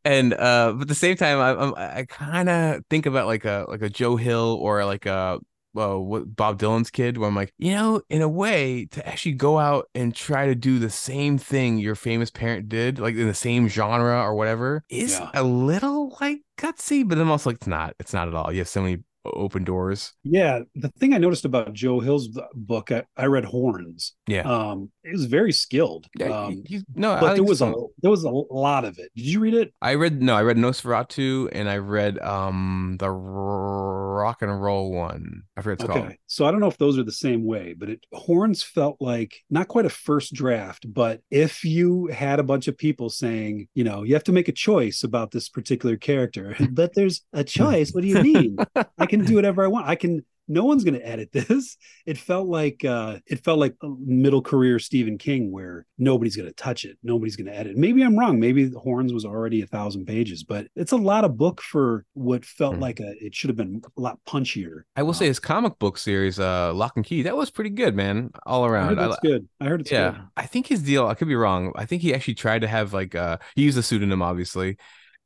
And 0.05 0.33
uh, 0.35 0.73
but 0.73 0.83
at 0.83 0.89
the 0.89 0.95
same 0.95 1.17
time, 1.17 1.39
I 1.39 1.51
I'm, 1.55 1.75
I 1.77 2.05
kind 2.09 2.49
of 2.49 2.83
think 2.91 3.07
about 3.07 3.27
like 3.27 3.45
a 3.45 3.65
like 3.69 3.83
a 3.83 3.89
Joe 3.89 4.17
Hill 4.17 4.59
or 4.61 4.85
like 4.85 5.07
a 5.07 5.39
well, 5.75 6.03
what 6.03 6.35
Bob 6.37 6.59
Dylan's 6.59 6.91
kid, 6.91 7.19
where 7.19 7.29
I'm 7.29 7.35
like, 7.35 7.53
you 7.59 7.73
know, 7.73 8.01
in 8.09 8.23
a 8.23 8.29
way, 8.29 8.87
to 8.93 9.07
actually 9.07 9.33
go 9.33 9.59
out 9.59 9.89
and 9.95 10.15
try 10.15 10.47
to 10.47 10.55
do 10.55 10.79
the 10.79 10.91
same 10.91 11.37
thing 11.37 11.79
your 11.79 11.95
famous 11.97 12.31
parent 12.31 12.69
did, 12.69 12.99
like 12.99 13.17
in 13.17 13.27
the 13.27 13.35
same 13.35 13.69
genre 13.69 14.21
or 14.23 14.35
whatever, 14.35 14.85
is 14.89 15.19
Yeah. 15.19 15.31
a 15.35 15.43
little 15.43 16.17
like 16.21 16.39
gutsy, 16.59 17.07
but 17.07 17.19
I'm 17.19 17.31
also 17.31 17.51
like, 17.51 17.57
it's 17.57 17.67
not. 17.67 17.95
It's 17.99 18.13
not 18.13 18.29
at 18.29 18.35
all. 18.35 18.53
You 18.53 18.59
have 18.59 18.69
so 18.69 18.83
many 18.83 18.99
open 19.27 19.65
doors. 19.65 20.13
Yeah, 20.23 20.61
the 20.75 20.91
thing 20.91 21.15
I 21.15 21.19
noticed 21.19 21.45
about 21.45 21.73
Joe 21.73 22.01
Hill's 22.01 22.29
book, 22.55 22.93
I, 22.93 23.05
I 23.17 23.27
read 23.27 23.45
Horns. 23.45 24.15
Yeah. 24.27 24.43
Um, 24.43 24.91
it 25.05 25.13
was 25.13 25.27
very 25.27 25.53
skilled. 25.53 26.07
Yeah, 26.19 26.45
um, 26.45 26.63
you, 26.67 26.83
no, 26.95 27.19
but 27.21 27.35
there 27.35 27.45
was 27.45 27.61
a 27.61 27.73
there 28.01 28.11
was 28.11 28.25
a 28.25 28.31
lot 28.31 28.85
of 28.85 28.99
it. 28.99 29.11
Did 29.15 29.27
you 29.27 29.41
read 29.41 29.55
it? 29.55 29.73
I 29.83 29.95
read 29.95 30.23
no, 30.23 30.35
I 30.35 30.43
read 30.43 30.57
NOS4A2 30.57 31.51
and 31.53 31.69
I 31.69 31.77
read 31.77 32.19
um 32.21 32.97
the 32.99 33.11
rock 33.11 34.43
and 34.43 34.63
roll 34.63 34.93
one. 34.93 35.43
I 35.57 35.63
forget 35.63 35.81
what 35.81 35.85
it's 35.85 35.93
called. 35.93 36.07
Okay. 36.07 36.19
So 36.27 36.47
I 36.47 36.51
don't 36.51 36.61
know 36.61 36.69
if 36.69 36.79
those 36.79 36.99
are 36.99 37.05
the 37.05 37.13
same 37.13 37.45
way, 37.45 37.75
but 37.77 37.91
it 37.91 38.01
Horns 38.13 38.63
felt 38.63 38.97
like 39.01 39.37
not 39.51 39.69
quite 39.69 39.87
a 39.87 39.91
first 39.91 40.33
draft, 40.33 40.93
but 40.93 41.21
if 41.31 41.65
you 41.65 42.07
had 42.07 42.39
a 42.41 42.45
bunch 42.45 42.67
of 42.67 42.79
people 42.79 43.11
saying, 43.11 43.69
you 43.75 43.85
know, 43.85 44.03
you 44.03 44.15
have 44.15 44.25
to 44.25 44.33
make 44.33 44.49
a 44.49 44.53
choice 44.53 45.05
about 45.05 45.31
this 45.31 45.49
particular 45.49 45.97
character, 45.97 46.57
but 46.71 46.95
there's 46.95 47.23
a 47.33 47.45
choice. 47.45 47.93
What 47.93 48.03
do 48.03 48.09
you 48.09 48.23
mean? 48.23 48.57
I 48.99 49.07
can 49.07 49.25
do 49.25 49.35
whatever 49.35 49.63
I 49.65 49.69
want. 49.69 49.87
I 49.87 49.97
can 49.97 50.25
no 50.47 50.65
one's 50.65 50.85
going 50.85 50.99
to 50.99 51.07
edit 51.07 51.31
this. 51.33 51.77
It 52.07 52.19
felt 52.19 52.49
like 52.49 52.85
uh 52.85 53.19
it 53.27 53.45
felt 53.45 53.59
like 53.59 53.75
middle 53.83 54.43
career 54.43 54.79
Stephen 54.79 55.19
King 55.19 55.51
where 55.53 55.87
nobody's 55.99 56.37
going 56.37 56.49
to 56.49 56.55
touch 56.55 56.85
it. 56.85 56.99
Nobody's 57.03 57.37
going 57.37 57.47
to 57.47 57.57
edit. 57.57 57.77
Maybe 57.77 58.03
I'm 58.03 58.19
wrong. 58.19 58.39
Maybe 58.41 58.71
Horns 58.71 59.13
was 59.13 59.25
already 59.25 59.63
a 59.63 59.67
thousand 59.67 60.07
pages, 60.07 60.45
but 60.45 60.67
it's 60.77 60.93
a 60.93 60.97
lot 60.97 61.25
of 61.25 61.37
book 61.37 61.61
for 61.63 62.05
what 62.15 62.45
felt 62.45 62.75
Hmm. 62.75 62.81
like 62.81 63.01
a 63.01 63.15
it 63.25 63.35
should 63.35 63.51
have 63.51 63.57
been 63.57 63.83
a 63.97 64.01
lot 64.01 64.19
punchier. 64.27 64.83
I 64.97 65.03
will 65.03 65.15
say 65.15 65.27
his 65.27 65.41
comic 65.41 65.79
book 65.79 65.99
series, 65.99 66.39
uh 66.39 66.73
Locke 66.75 66.97
and 66.97 67.05
Key, 67.05 67.23
that 67.23 67.37
was 67.37 67.51
pretty 67.51 67.71
good, 67.71 67.95
man. 67.95 68.31
All 68.47 68.67
around. 68.67 68.99
I 68.99 69.09
that's 69.09 69.21
good. 69.21 69.49
I 69.61 69.67
heard 69.67 69.81
it's 69.81 69.91
yeah. 69.91 70.11
good. 70.11 70.21
I 70.37 70.47
think 70.47 70.67
his 70.67 70.83
deal, 70.83 71.07
I 71.07 71.15
could 71.15 71.29
be 71.29 71.35
wrong. 71.37 71.73
I 71.77 71.87
think 71.87 72.03
he 72.03 72.15
actually 72.15 72.35
tried 72.35 72.61
to 72.61 72.69
have 72.69 72.93
like 72.93 73.15
uh 73.15 73.39
he 73.57 73.63
used 73.63 73.79
a 73.79 73.83
pseudonym 73.83 74.23
obviously. 74.23 74.77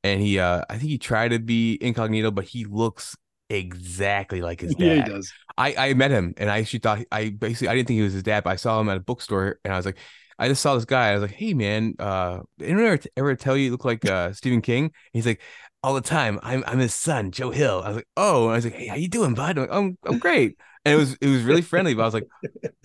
And 0.05 0.21
he 0.21 0.39
uh 0.39 0.63
I 0.71 0.79
think 0.79 0.91
he 0.91 0.99
tried 0.99 1.29
to 1.31 1.39
be 1.39 1.79
incognito, 1.81 2.31
but 2.31 2.45
he 2.45 2.65
looks 2.65 3.17
exactly 3.51 4.43
like 4.43 4.61
his 4.61 4.75
Yeah, 4.79 4.95
dad. 4.95 4.97
he 4.97 5.03
does. 5.03 5.33
I 5.57 5.75
I 5.91 5.95
met 5.95 6.11
him 6.11 6.35
and 6.37 6.51
I 6.51 6.59
actually 6.59 6.81
thought 6.81 7.01
I 7.11 7.31
basically 7.31 7.69
I 7.69 7.75
didn't 7.75 7.89
think 7.89 7.97
he 7.99 8.03
was 8.03 8.13
his 8.13 8.23
dad, 8.23 8.45
but 8.45 8.51
I 8.51 8.57
saw 8.57 8.81
him 8.81 8.89
at 8.89 8.97
a 8.97 9.01
bookstore 9.01 9.59
and 9.65 9.73
I 9.75 9.77
was 9.77 9.87
like, 9.87 9.99
I 10.39 10.49
just 10.49 10.63
saw 10.63 10.75
this 10.75 10.85
guy. 10.85 11.11
I 11.11 11.15
was 11.15 11.23
like, 11.23 11.33
hey 11.33 11.55
man, 11.55 11.95
uh, 11.99 12.41
did 12.59 12.69
anyone 12.71 12.87
ever, 12.93 13.01
ever 13.17 13.37
tell 13.37 13.57
you 13.57 13.65
you 13.67 13.71
look 13.73 13.85
like 13.85 14.05
uh 14.05 14.33
Stephen 14.33 14.61
King? 14.63 14.93
he's 15.13 15.27
like, 15.27 15.41
all 15.83 15.95
the 15.95 16.01
time. 16.01 16.39
I'm 16.43 16.63
I'm 16.67 16.79
his 16.79 16.95
son, 16.95 17.31
Joe 17.33 17.51
Hill. 17.51 17.83
I 17.85 17.89
was 17.89 17.97
like, 17.97 18.09
oh, 18.17 18.45
and 18.45 18.53
I 18.53 18.57
was 18.57 18.65
like, 18.65 18.75
hey, 18.75 18.87
how 18.89 18.97
you 18.97 19.09
doing, 19.09 19.35
bud? 19.35 19.59
I'm 19.59 19.63
like, 19.67 19.73
I'm, 19.73 19.99
I'm 20.05 20.19
great. 20.19 20.59
And 20.85 20.95
it 20.95 20.97
was 20.97 21.15
it 21.21 21.29
was 21.29 21.43
really 21.43 21.63
friendly, 21.63 21.95
but 21.95 22.03
I 22.03 22.05
was 22.07 22.15
like, 22.15 22.29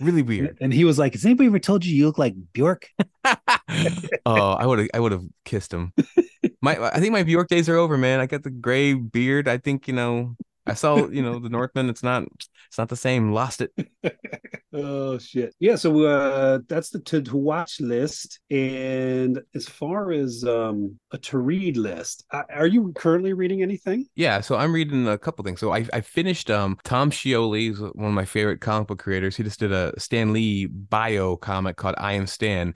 really 0.00 0.22
weird. 0.22 0.58
And 0.60 0.72
he 0.72 0.84
was 0.84 0.98
like, 0.98 1.14
Has 1.14 1.24
anybody 1.24 1.48
ever 1.48 1.58
told 1.58 1.84
you 1.84 1.94
you 1.96 2.06
look 2.06 2.18
like 2.18 2.34
Bjork? 2.52 2.88
oh, 4.26 4.52
I 4.52 4.66
would 4.66 4.78
have 4.80 4.88
I 4.94 5.00
would 5.00 5.12
have 5.12 5.24
kissed 5.44 5.72
him. 5.72 5.92
My 6.62 6.78
I 6.92 7.00
think 7.00 7.12
my 7.12 7.22
Bjork 7.22 7.48
days 7.48 7.68
are 7.68 7.76
over, 7.76 7.96
man. 7.98 8.20
I 8.20 8.26
got 8.26 8.42
the 8.42 8.50
gray 8.50 8.94
beard. 8.94 9.48
I 9.48 9.58
think 9.58 9.88
you 9.88 9.94
know. 9.94 10.36
I 10.66 10.74
saw 10.74 11.06
you 11.08 11.22
know 11.22 11.38
the 11.38 11.48
Northman. 11.48 11.88
It's 11.88 12.02
not 12.02 12.24
it's 12.68 12.78
not 12.78 12.88
the 12.88 12.96
same. 12.96 13.32
Lost 13.32 13.60
it. 13.60 13.72
Oh 14.76 15.18
shit. 15.18 15.54
Yeah, 15.60 15.76
so 15.76 16.02
uh 16.02 16.58
that's 16.68 16.90
the 16.90 16.98
to, 16.98 17.22
to 17.22 17.36
watch 17.36 17.80
list. 17.80 18.40
And 18.50 19.40
as 19.54 19.68
far 19.68 20.10
as 20.10 20.42
um 20.42 20.98
a 21.12 21.18
to 21.18 21.38
read 21.38 21.76
list, 21.76 22.24
uh, 22.32 22.42
are 22.50 22.66
you 22.66 22.92
currently 22.92 23.34
reading 23.34 23.62
anything? 23.62 24.06
Yeah, 24.16 24.40
so 24.40 24.56
I'm 24.56 24.72
reading 24.72 25.06
a 25.06 25.16
couple 25.16 25.44
things. 25.44 25.60
So 25.60 25.72
I 25.72 25.86
I 25.92 26.00
finished 26.00 26.50
um 26.50 26.76
Tom 26.82 27.12
Scioli, 27.12 27.70
is 27.70 27.80
one 27.80 28.08
of 28.08 28.14
my 28.14 28.24
favorite 28.24 28.60
comic 28.60 28.88
book 28.88 28.98
creators. 28.98 29.36
He 29.36 29.44
just 29.44 29.60
did 29.60 29.70
a 29.70 29.92
Stan 29.96 30.32
Lee 30.32 30.66
bio 30.66 31.36
comic 31.36 31.76
called 31.76 31.94
I 31.98 32.14
Am 32.14 32.26
Stan, 32.26 32.74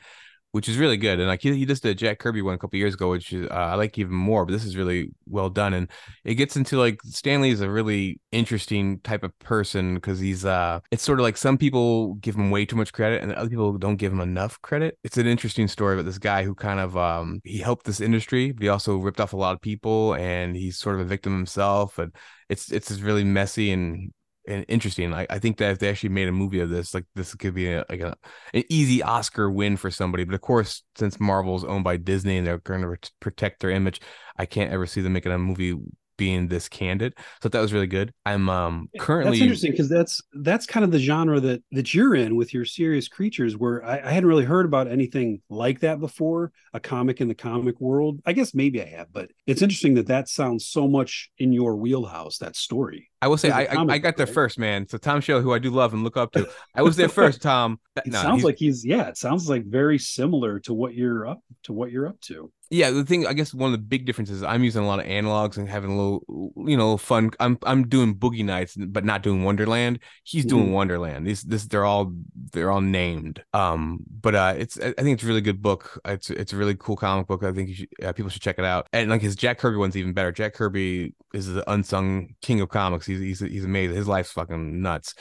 which 0.52 0.68
is 0.68 0.78
really 0.78 0.96
good. 0.96 1.18
And 1.18 1.28
like 1.28 1.42
he, 1.42 1.54
he 1.54 1.66
just 1.66 1.82
did 1.82 1.98
Jack 1.98 2.18
Kirby 2.18 2.42
one 2.42 2.54
a 2.54 2.58
couple 2.58 2.78
years 2.78 2.94
ago, 2.94 3.10
which 3.10 3.34
uh, 3.34 3.46
I 3.50 3.74
like 3.74 3.98
even 3.98 4.14
more. 4.14 4.44
But 4.46 4.52
this 4.52 4.64
is 4.64 4.76
really 4.76 5.10
well 5.28 5.50
done, 5.50 5.74
and 5.74 5.90
it 6.24 6.34
gets 6.34 6.56
into 6.56 6.78
like 6.78 6.98
Stan 7.04 7.40
Lee 7.40 7.50
is 7.50 7.60
a 7.60 7.70
really 7.70 8.20
interesting 8.32 9.00
type 9.00 9.22
of 9.22 9.38
person 9.38 9.94
because 9.94 10.18
he's 10.18 10.44
uh, 10.44 10.80
it's 10.90 11.02
sort 11.02 11.20
of 11.20 11.24
like 11.24 11.36
some 11.36 11.58
people 11.58 12.14
give 12.14 12.34
him 12.34 12.50
way 12.50 12.64
too 12.64 12.76
much 12.76 12.92
credit, 12.92 13.22
and 13.22 13.32
other 13.32 13.50
people 13.50 13.76
don't 13.78 13.96
give 13.96 14.12
him 14.12 14.20
enough 14.20 14.60
credit. 14.62 14.98
It's 15.04 15.18
an 15.18 15.26
interesting 15.26 15.68
story 15.68 15.94
about 15.94 16.06
this 16.06 16.18
guy 16.18 16.44
who 16.44 16.54
kind 16.54 16.80
of 16.80 16.96
um, 16.96 17.40
he 17.44 17.58
helped 17.58 17.86
this 17.86 18.00
industry, 18.00 18.52
but 18.52 18.62
he 18.62 18.68
also 18.68 18.96
ripped 18.96 19.20
off 19.20 19.32
a 19.32 19.36
lot 19.36 19.54
of 19.54 19.60
people, 19.60 20.14
and 20.14 20.56
he's 20.56 20.78
sort 20.78 20.94
of 20.96 21.02
a 21.02 21.04
victim 21.04 21.32
himself, 21.32 21.98
and 21.98 22.14
it's 22.48 22.72
it's 22.72 22.88
just 22.88 23.02
really 23.02 23.24
messy 23.24 23.70
and 23.70 24.12
and 24.48 24.64
interesting. 24.68 25.12
I, 25.12 25.26
I 25.30 25.38
think 25.38 25.58
that 25.58 25.70
if 25.72 25.78
they 25.78 25.88
actually 25.88 26.10
made 26.10 26.28
a 26.28 26.32
movie 26.32 26.60
of 26.60 26.70
this, 26.70 26.94
like 26.94 27.04
this 27.14 27.34
could 27.34 27.54
be 27.54 27.72
a, 27.72 27.84
like 27.88 28.00
a, 28.00 28.16
an 28.54 28.64
easy 28.68 29.02
Oscar 29.02 29.50
win 29.50 29.76
for 29.76 29.90
somebody. 29.90 30.24
But 30.24 30.34
of 30.34 30.40
course, 30.40 30.82
since 30.96 31.20
Marvel's 31.20 31.64
owned 31.64 31.84
by 31.84 31.96
Disney 31.96 32.38
and 32.38 32.46
they're 32.46 32.58
going 32.58 32.82
to 32.82 33.10
protect 33.20 33.60
their 33.60 33.70
image, 33.70 34.00
I 34.36 34.46
can't 34.46 34.72
ever 34.72 34.86
see 34.86 35.00
them 35.00 35.12
making 35.12 35.32
a 35.32 35.38
movie 35.38 35.76
being 36.18 36.48
this 36.48 36.68
candid. 36.68 37.14
So 37.42 37.48
that 37.48 37.60
was 37.60 37.72
really 37.72 37.86
good. 37.86 38.12
I'm 38.26 38.50
um 38.50 38.90
currently 38.98 39.38
that's 39.38 39.42
interesting 39.42 39.70
because 39.70 39.88
that's 39.88 40.20
that's 40.34 40.66
kind 40.66 40.84
of 40.84 40.90
the 40.90 40.98
genre 40.98 41.40
that 41.40 41.62
that 41.72 41.94
you're 41.94 42.14
in 42.14 42.36
with 42.36 42.52
your 42.52 42.66
serious 42.66 43.08
creatures, 43.08 43.56
where 43.56 43.82
I, 43.82 44.00
I, 44.00 44.10
hadn't 44.10 44.28
really 44.28 44.44
heard 44.44 44.66
about 44.66 44.88
anything 44.88 45.40
like 45.48 45.80
that 45.80 46.00
before. 46.00 46.52
A 46.74 46.80
comic 46.80 47.22
in 47.22 47.28
the 47.28 47.34
comic 47.34 47.80
world. 47.80 48.20
I 48.26 48.34
guess 48.34 48.52
maybe 48.52 48.82
I 48.82 48.86
have, 48.86 49.10
but 49.12 49.30
it's 49.46 49.62
interesting 49.62 49.94
that 49.94 50.08
that 50.08 50.28
sounds 50.28 50.66
so 50.66 50.86
much 50.86 51.30
in 51.38 51.52
your 51.52 51.76
wheelhouse. 51.76 52.38
That 52.38 52.56
story. 52.56 53.07
I 53.20 53.28
will 53.28 53.36
say 53.36 53.50
I, 53.50 53.64
I, 53.64 53.84
I 53.84 53.98
got 53.98 54.16
there 54.16 54.26
right? 54.26 54.34
first, 54.34 54.58
man. 54.58 54.88
So 54.88 54.96
Tom 54.98 55.20
Scioli, 55.20 55.42
who 55.42 55.52
I 55.52 55.58
do 55.58 55.70
love 55.70 55.92
and 55.92 56.04
look 56.04 56.16
up 56.16 56.32
to, 56.32 56.48
I 56.74 56.82
was 56.82 56.96
there 56.96 57.08
first. 57.08 57.42
Tom. 57.42 57.80
it 57.96 58.06
no, 58.06 58.22
sounds 58.22 58.36
he's... 58.36 58.44
like 58.44 58.58
he's 58.58 58.84
yeah. 58.84 59.08
It 59.08 59.16
sounds 59.16 59.48
like 59.48 59.64
very 59.64 59.98
similar 59.98 60.60
to 60.60 60.74
what 60.74 60.94
you're 60.94 61.26
up 61.26 61.40
to 61.64 61.72
what 61.72 61.90
you're 61.90 62.06
up 62.06 62.20
to 62.22 62.52
yeah 62.70 62.90
the 62.90 63.04
thing 63.04 63.26
i 63.26 63.32
guess 63.32 63.54
one 63.54 63.68
of 63.68 63.72
the 63.72 63.78
big 63.78 64.04
differences 64.04 64.42
i'm 64.42 64.62
using 64.62 64.82
a 64.82 64.86
lot 64.86 65.00
of 65.00 65.06
analogs 65.06 65.56
and 65.56 65.68
having 65.68 65.90
a 65.90 65.96
little 65.96 66.52
you 66.66 66.76
know 66.76 66.96
fun 66.96 67.30
i'm 67.40 67.58
i'm 67.64 67.88
doing 67.88 68.14
boogie 68.14 68.44
nights 68.44 68.76
but 68.76 69.04
not 69.04 69.22
doing 69.22 69.42
wonderland 69.42 69.98
he's 70.24 70.44
doing 70.44 70.64
mm-hmm. 70.64 70.72
wonderland 70.72 71.26
these 71.26 71.42
this 71.42 71.64
they're 71.66 71.84
all 71.84 72.12
they're 72.52 72.70
all 72.70 72.80
named 72.80 73.42
um 73.54 73.98
but 74.20 74.34
uh 74.34 74.54
it's 74.56 74.78
i 74.78 74.92
think 74.92 75.14
it's 75.14 75.22
a 75.22 75.26
really 75.26 75.40
good 75.40 75.62
book 75.62 75.98
it's 76.04 76.30
it's 76.30 76.52
a 76.52 76.56
really 76.56 76.74
cool 76.74 76.96
comic 76.96 77.26
book 77.26 77.42
i 77.42 77.52
think 77.52 77.74
should, 77.74 77.88
uh, 78.04 78.12
people 78.12 78.30
should 78.30 78.42
check 78.42 78.58
it 78.58 78.64
out 78.64 78.86
and 78.92 79.08
like 79.08 79.22
his 79.22 79.36
jack 79.36 79.58
kirby 79.58 79.76
one's 79.76 79.96
even 79.96 80.12
better 80.12 80.32
jack 80.32 80.52
kirby 80.52 81.14
is 81.32 81.46
the 81.46 81.70
unsung 81.70 82.34
king 82.42 82.60
of 82.60 82.68
comics 82.68 83.06
he's 83.08 83.20
he's, 83.20 83.40
he's 83.40 83.64
amazing. 83.64 83.96
His 83.96 84.08
life's 84.08 84.32
fucking 84.32 84.82
nuts. 84.82 85.14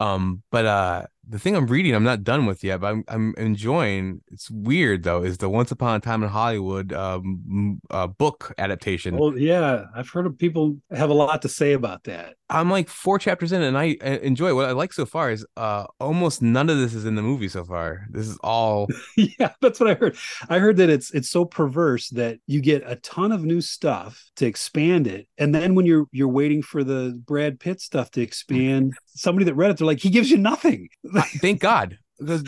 Um 0.00 0.42
but 0.50 0.66
uh 0.66 1.06
the 1.28 1.38
thing 1.38 1.54
I'm 1.54 1.66
reading, 1.66 1.94
I'm 1.94 2.04
not 2.04 2.24
done 2.24 2.46
with 2.46 2.64
yet, 2.64 2.80
but 2.80 2.88
I'm 2.88 3.04
I'm 3.08 3.34
enjoying. 3.36 4.22
It's 4.32 4.50
weird 4.50 5.02
though. 5.02 5.22
Is 5.22 5.38
the 5.38 5.48
Once 5.48 5.70
Upon 5.70 5.96
a 5.96 6.00
Time 6.00 6.22
in 6.22 6.28
Hollywood 6.28 6.92
um, 6.92 7.80
uh, 7.90 8.06
book 8.06 8.54
adaptation? 8.56 9.16
Well, 9.16 9.36
yeah, 9.36 9.84
I've 9.94 10.08
heard 10.08 10.26
of 10.26 10.38
people 10.38 10.78
have 10.90 11.10
a 11.10 11.14
lot 11.14 11.42
to 11.42 11.48
say 11.48 11.72
about 11.72 12.04
that. 12.04 12.34
I'm 12.50 12.70
like 12.70 12.88
four 12.88 13.18
chapters 13.18 13.52
in, 13.52 13.60
and 13.62 13.76
I 13.76 13.96
enjoy 14.22 14.48
it. 14.48 14.52
What 14.54 14.64
I 14.64 14.72
like 14.72 14.92
so 14.92 15.04
far 15.04 15.30
is 15.30 15.44
uh 15.56 15.84
almost 16.00 16.40
none 16.40 16.70
of 16.70 16.78
this 16.78 16.94
is 16.94 17.04
in 17.04 17.14
the 17.14 17.22
movie 17.22 17.48
so 17.48 17.64
far. 17.64 18.06
This 18.10 18.26
is 18.26 18.38
all. 18.42 18.88
yeah, 19.16 19.52
that's 19.60 19.78
what 19.80 19.90
I 19.90 19.94
heard. 19.94 20.16
I 20.48 20.58
heard 20.58 20.78
that 20.78 20.88
it's 20.88 21.10
it's 21.12 21.28
so 21.28 21.44
perverse 21.44 22.08
that 22.10 22.38
you 22.46 22.60
get 22.62 22.82
a 22.86 22.96
ton 22.96 23.32
of 23.32 23.44
new 23.44 23.60
stuff 23.60 24.30
to 24.36 24.46
expand 24.46 25.06
it, 25.06 25.28
and 25.36 25.54
then 25.54 25.74
when 25.74 25.84
you're 25.84 26.06
you're 26.10 26.28
waiting 26.28 26.62
for 26.62 26.82
the 26.84 27.20
Brad 27.26 27.60
Pitt 27.60 27.82
stuff 27.82 28.10
to 28.12 28.22
expand, 28.22 28.94
somebody 29.18 29.44
that 29.44 29.54
read 29.54 29.70
it, 29.70 29.76
they're 29.76 29.86
like, 29.86 30.00
he 30.00 30.10
gives 30.10 30.30
you 30.30 30.38
nothing. 30.38 30.88
thank 31.22 31.60
God 31.60 31.98
because 32.18 32.44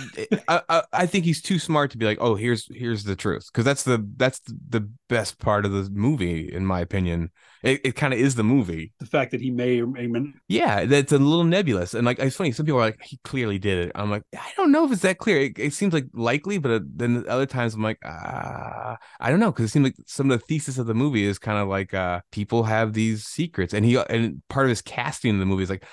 I, 0.48 0.62
I, 0.68 0.82
I 0.92 1.06
think 1.06 1.24
he's 1.24 1.40
too 1.40 1.58
smart 1.58 1.90
to 1.92 1.98
be 1.98 2.04
like, 2.04 2.18
oh, 2.20 2.34
here's 2.34 2.66
here's 2.74 3.04
the 3.04 3.16
truth, 3.16 3.46
because 3.52 3.64
that's 3.64 3.84
the 3.84 4.06
that's 4.16 4.40
the 4.46 4.88
best 5.08 5.38
part 5.38 5.64
of 5.64 5.72
the 5.72 5.88
movie, 5.90 6.52
in 6.52 6.66
my 6.66 6.80
opinion. 6.80 7.30
It, 7.62 7.82
it 7.84 7.94
kind 7.94 8.14
of 8.14 8.18
is 8.18 8.36
the 8.36 8.42
movie. 8.42 8.92
The 9.00 9.06
fact 9.06 9.32
that 9.32 9.40
he 9.42 9.50
may 9.50 9.80
or 9.80 9.86
may 9.86 10.06
not. 10.06 10.34
yeah, 10.48 10.86
that's 10.86 11.12
a 11.12 11.18
little 11.18 11.44
nebulous, 11.44 11.94
and 11.94 12.04
like 12.04 12.18
it's 12.18 12.36
funny. 12.36 12.52
Some 12.52 12.66
people 12.66 12.78
are 12.78 12.86
like, 12.86 13.02
he 13.02 13.20
clearly 13.22 13.58
did 13.58 13.86
it. 13.86 13.92
I'm 13.94 14.10
like, 14.10 14.22
I 14.34 14.50
don't 14.56 14.72
know 14.72 14.84
if 14.84 14.92
it's 14.92 15.02
that 15.02 15.18
clear. 15.18 15.40
It, 15.40 15.58
it 15.58 15.74
seems 15.74 15.92
like 15.92 16.06
likely, 16.14 16.58
but 16.58 16.70
uh, 16.70 16.80
then 16.82 17.24
other 17.28 17.46
times 17.46 17.74
I'm 17.74 17.82
like, 17.82 17.98
ah, 18.04 18.96
I 19.20 19.30
don't 19.30 19.40
know, 19.40 19.52
because 19.52 19.66
it 19.66 19.68
seems 19.72 19.84
like 19.84 19.96
some 20.06 20.30
of 20.30 20.40
the 20.40 20.46
thesis 20.46 20.78
of 20.78 20.86
the 20.86 20.94
movie 20.94 21.24
is 21.24 21.38
kind 21.38 21.58
of 21.58 21.68
like 21.68 21.94
uh 21.94 22.20
people 22.32 22.64
have 22.64 22.92
these 22.92 23.24
secrets, 23.24 23.74
and 23.74 23.84
he 23.84 23.96
and 24.08 24.42
part 24.48 24.66
of 24.66 24.70
his 24.70 24.82
casting 24.82 25.30
in 25.30 25.38
the 25.38 25.46
movie 25.46 25.62
is 25.62 25.70
like 25.70 25.84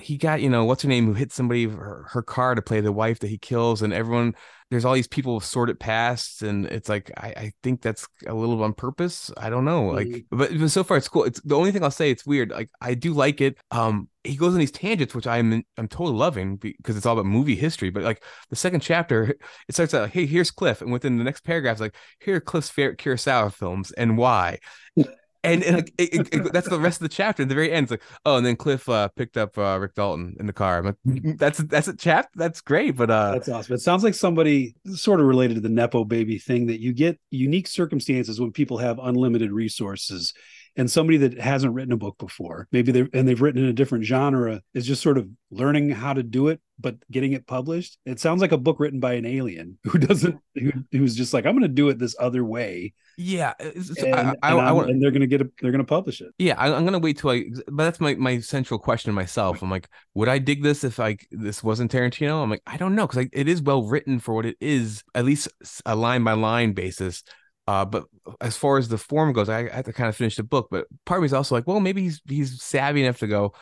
he 0.00 0.16
got 0.16 0.40
you 0.40 0.50
know 0.50 0.64
what's 0.64 0.82
her 0.82 0.88
name 0.88 1.06
who 1.06 1.14
hit 1.14 1.32
somebody 1.32 1.64
her, 1.64 2.06
her 2.10 2.22
car 2.22 2.54
to 2.54 2.62
play 2.62 2.80
the 2.80 2.92
wife 2.92 3.18
that 3.20 3.28
he 3.28 3.38
kills 3.38 3.82
and 3.82 3.92
everyone 3.92 4.34
there's 4.70 4.84
all 4.84 4.94
these 4.94 5.06
people 5.06 5.38
sorted 5.38 5.78
past 5.78 6.42
and 6.42 6.66
it's 6.66 6.88
like 6.88 7.10
I, 7.16 7.28
I 7.28 7.52
think 7.62 7.82
that's 7.82 8.06
a 8.26 8.34
little 8.34 8.62
on 8.64 8.72
purpose. 8.72 9.30
I 9.36 9.48
don't 9.48 9.64
know 9.64 9.86
like 9.86 10.08
mm-hmm. 10.08 10.36
but, 10.36 10.58
but 10.58 10.70
so 10.70 10.82
far 10.82 10.96
it's 10.96 11.08
cool. 11.08 11.24
It's 11.24 11.40
the 11.42 11.54
only 11.56 11.70
thing 11.70 11.84
i'll 11.84 11.90
say 11.90 12.10
it's 12.10 12.26
weird 12.26 12.50
like 12.50 12.70
i 12.80 12.94
do 12.94 13.12
like 13.12 13.40
it. 13.40 13.58
Um 13.70 14.08
he 14.24 14.34
goes 14.34 14.54
on 14.54 14.58
these 14.58 14.72
tangents 14.72 15.14
which 15.14 15.26
i'm 15.26 15.62
i'm 15.76 15.86
totally 15.86 16.16
loving 16.16 16.56
because 16.56 16.96
it's 16.96 17.06
all 17.06 17.12
about 17.12 17.26
movie 17.26 17.54
history 17.54 17.90
but 17.90 18.02
like 18.02 18.24
the 18.50 18.56
second 18.56 18.80
chapter 18.80 19.36
it 19.68 19.74
starts 19.74 19.94
out 19.94 20.10
hey 20.10 20.26
here's 20.26 20.50
cliff 20.50 20.82
and 20.82 20.90
within 20.90 21.16
the 21.16 21.22
next 21.22 21.44
paragraph 21.44 21.74
it's 21.74 21.80
like 21.80 21.94
here 22.18 22.34
are 22.34 22.40
cliff's 22.40 22.68
favorite 22.68 22.98
kurosawa 22.98 23.52
films 23.52 23.92
and 23.92 24.18
why 24.18 24.58
and, 25.46 25.62
and 25.62 25.76
like, 25.76 25.94
it, 25.98 26.28
it, 26.32 26.52
that's 26.52 26.68
the 26.68 26.78
rest 26.78 27.00
of 27.00 27.08
the 27.08 27.14
chapter. 27.14 27.42
At 27.42 27.48
the 27.48 27.54
very 27.54 27.72
end, 27.72 27.84
it's 27.84 27.90
like, 27.90 28.02
oh, 28.24 28.36
and 28.36 28.44
then 28.44 28.56
Cliff 28.56 28.88
uh, 28.88 29.08
picked 29.08 29.36
up 29.36 29.56
uh, 29.56 29.78
Rick 29.80 29.94
Dalton 29.94 30.36
in 30.38 30.46
the 30.46 30.52
car. 30.52 30.82
Like, 30.82 30.96
mm, 31.06 31.38
that's 31.38 31.58
that's 31.58 31.88
a 31.88 31.96
chap. 31.96 32.28
That's 32.34 32.60
great, 32.60 32.96
but 32.96 33.10
uh, 33.10 33.32
that's 33.32 33.48
awesome. 33.48 33.74
It 33.74 33.80
sounds 33.80 34.04
like 34.04 34.14
somebody 34.14 34.74
sort 34.94 35.20
of 35.20 35.26
related 35.26 35.54
to 35.54 35.60
the 35.60 35.68
nepo 35.68 36.04
baby 36.04 36.38
thing 36.38 36.66
that 36.66 36.80
you 36.80 36.92
get 36.92 37.18
unique 37.30 37.66
circumstances 37.66 38.40
when 38.40 38.52
people 38.52 38.78
have 38.78 38.98
unlimited 38.98 39.52
resources 39.52 40.34
and 40.76 40.90
somebody 40.90 41.18
that 41.18 41.38
hasn't 41.38 41.74
written 41.74 41.92
a 41.92 41.96
book 41.96 42.16
before 42.18 42.68
maybe 42.72 42.92
they 42.92 43.06
and 43.12 43.26
they've 43.26 43.42
written 43.42 43.62
in 43.62 43.68
a 43.68 43.72
different 43.72 44.04
genre 44.04 44.60
is 44.74 44.86
just 44.86 45.02
sort 45.02 45.18
of 45.18 45.28
learning 45.50 45.90
how 45.90 46.12
to 46.12 46.22
do 46.22 46.48
it 46.48 46.60
but 46.78 46.96
getting 47.10 47.32
it 47.32 47.46
published. 47.46 47.98
It 48.04 48.20
sounds 48.20 48.40
like 48.40 48.52
a 48.52 48.58
book 48.58 48.80
written 48.80 49.00
by 49.00 49.14
an 49.14 49.24
alien 49.24 49.78
who 49.84 49.98
doesn't 49.98 50.38
who, 50.54 50.72
who's 50.92 51.14
just 51.14 51.32
like 51.34 51.46
i'm 51.46 51.52
going 51.52 51.62
to 51.62 51.68
do 51.68 51.88
it 51.88 51.98
this 51.98 52.16
other 52.18 52.44
way. 52.44 52.94
Yeah 53.18 53.54
uh, 53.60 53.70
and, 53.98 54.14
I, 54.14 54.34
I, 54.42 54.50
and, 54.50 54.60
I, 54.60 54.72
want, 54.72 54.90
and 54.90 55.02
they're 55.02 55.10
going 55.10 55.22
to 55.22 55.26
get 55.26 55.40
it 55.40 55.50
they're 55.60 55.70
going 55.70 55.84
to 55.84 55.84
publish 55.84 56.20
it. 56.20 56.32
Yeah 56.38 56.54
I, 56.58 56.68
am 56.68 56.82
going 56.82 56.92
to 56.92 56.98
wait 56.98 57.18
till 57.18 57.30
i 57.30 57.44
but 57.68 57.84
that's 57.84 58.00
my 58.00 58.14
my 58.14 58.40
central 58.40 58.78
question 58.78 59.14
myself. 59.14 59.62
I'm 59.62 59.70
like 59.70 59.88
would 60.14 60.28
i 60.28 60.38
dig 60.38 60.62
this 60.62 60.84
if 60.84 60.98
like 60.98 61.26
this 61.30 61.62
wasn't 61.62 61.92
tarantino? 61.92 62.42
I'm 62.42 62.50
like 62.50 62.62
i 62.66 62.76
don't 62.76 62.94
know 62.94 63.06
because 63.06 63.26
it 63.32 63.48
is 63.48 63.62
well 63.62 63.84
written 63.84 64.18
for 64.18 64.34
what 64.34 64.46
it 64.46 64.56
is 64.60 65.02
at 65.14 65.24
least 65.24 65.48
a 65.86 65.96
line 65.96 66.24
by 66.24 66.32
line 66.32 66.72
basis 66.72 67.22
uh, 67.66 67.84
but 67.84 68.04
as 68.40 68.56
far 68.56 68.78
as 68.78 68.88
the 68.88 68.98
form 68.98 69.32
goes, 69.32 69.48
I, 69.48 69.60
I 69.60 69.76
have 69.76 69.84
to 69.86 69.92
kind 69.92 70.08
of 70.08 70.16
finish 70.16 70.36
the 70.36 70.44
book. 70.44 70.68
But 70.70 70.86
part 71.04 71.18
of 71.18 71.22
me 71.22 71.26
is 71.26 71.32
also 71.32 71.54
like, 71.54 71.66
well, 71.66 71.80
maybe 71.80 72.02
he's 72.02 72.20
he's 72.26 72.62
savvy 72.62 73.02
enough 73.02 73.18
to 73.18 73.26
go. 73.26 73.52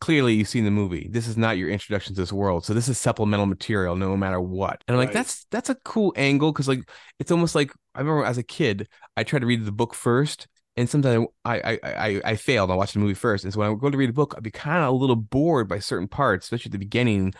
Clearly, 0.00 0.34
you've 0.34 0.48
seen 0.48 0.64
the 0.64 0.70
movie. 0.70 1.08
This 1.10 1.26
is 1.26 1.38
not 1.38 1.56
your 1.56 1.70
introduction 1.70 2.14
to 2.14 2.20
this 2.20 2.32
world, 2.32 2.64
so 2.64 2.74
this 2.74 2.88
is 2.88 2.98
supplemental 2.98 3.46
material, 3.46 3.96
no 3.96 4.16
matter 4.16 4.40
what. 4.40 4.84
And 4.86 4.94
I'm 4.94 4.98
right. 4.98 5.06
like, 5.06 5.14
that's 5.14 5.46
that's 5.50 5.70
a 5.70 5.76
cool 5.76 6.12
angle 6.16 6.52
because 6.52 6.68
like 6.68 6.80
it's 7.18 7.30
almost 7.30 7.54
like 7.54 7.72
I 7.94 8.00
remember 8.00 8.24
as 8.24 8.36
a 8.36 8.42
kid, 8.42 8.88
I 9.16 9.24
tried 9.24 9.40
to 9.40 9.46
read 9.46 9.64
the 9.64 9.72
book 9.72 9.94
first, 9.94 10.46
and 10.76 10.90
sometimes 10.90 11.26
I 11.44 11.58
I 11.60 11.78
I, 11.82 12.20
I 12.24 12.36
failed. 12.36 12.70
I 12.70 12.74
watched 12.74 12.94
the 12.94 13.00
movie 13.00 13.14
first, 13.14 13.44
and 13.44 13.52
so 13.52 13.60
when 13.60 13.70
I 13.70 13.74
go 13.74 13.88
to 13.88 13.96
read 13.96 14.10
a 14.10 14.14
book, 14.14 14.34
I'd 14.36 14.42
be 14.42 14.50
kind 14.50 14.84
of 14.84 14.92
a 14.92 14.96
little 14.96 15.16
bored 15.16 15.68
by 15.68 15.78
certain 15.78 16.08
parts, 16.08 16.46
especially 16.46 16.68
at 16.68 16.72
the 16.72 16.78
beginning 16.78 17.32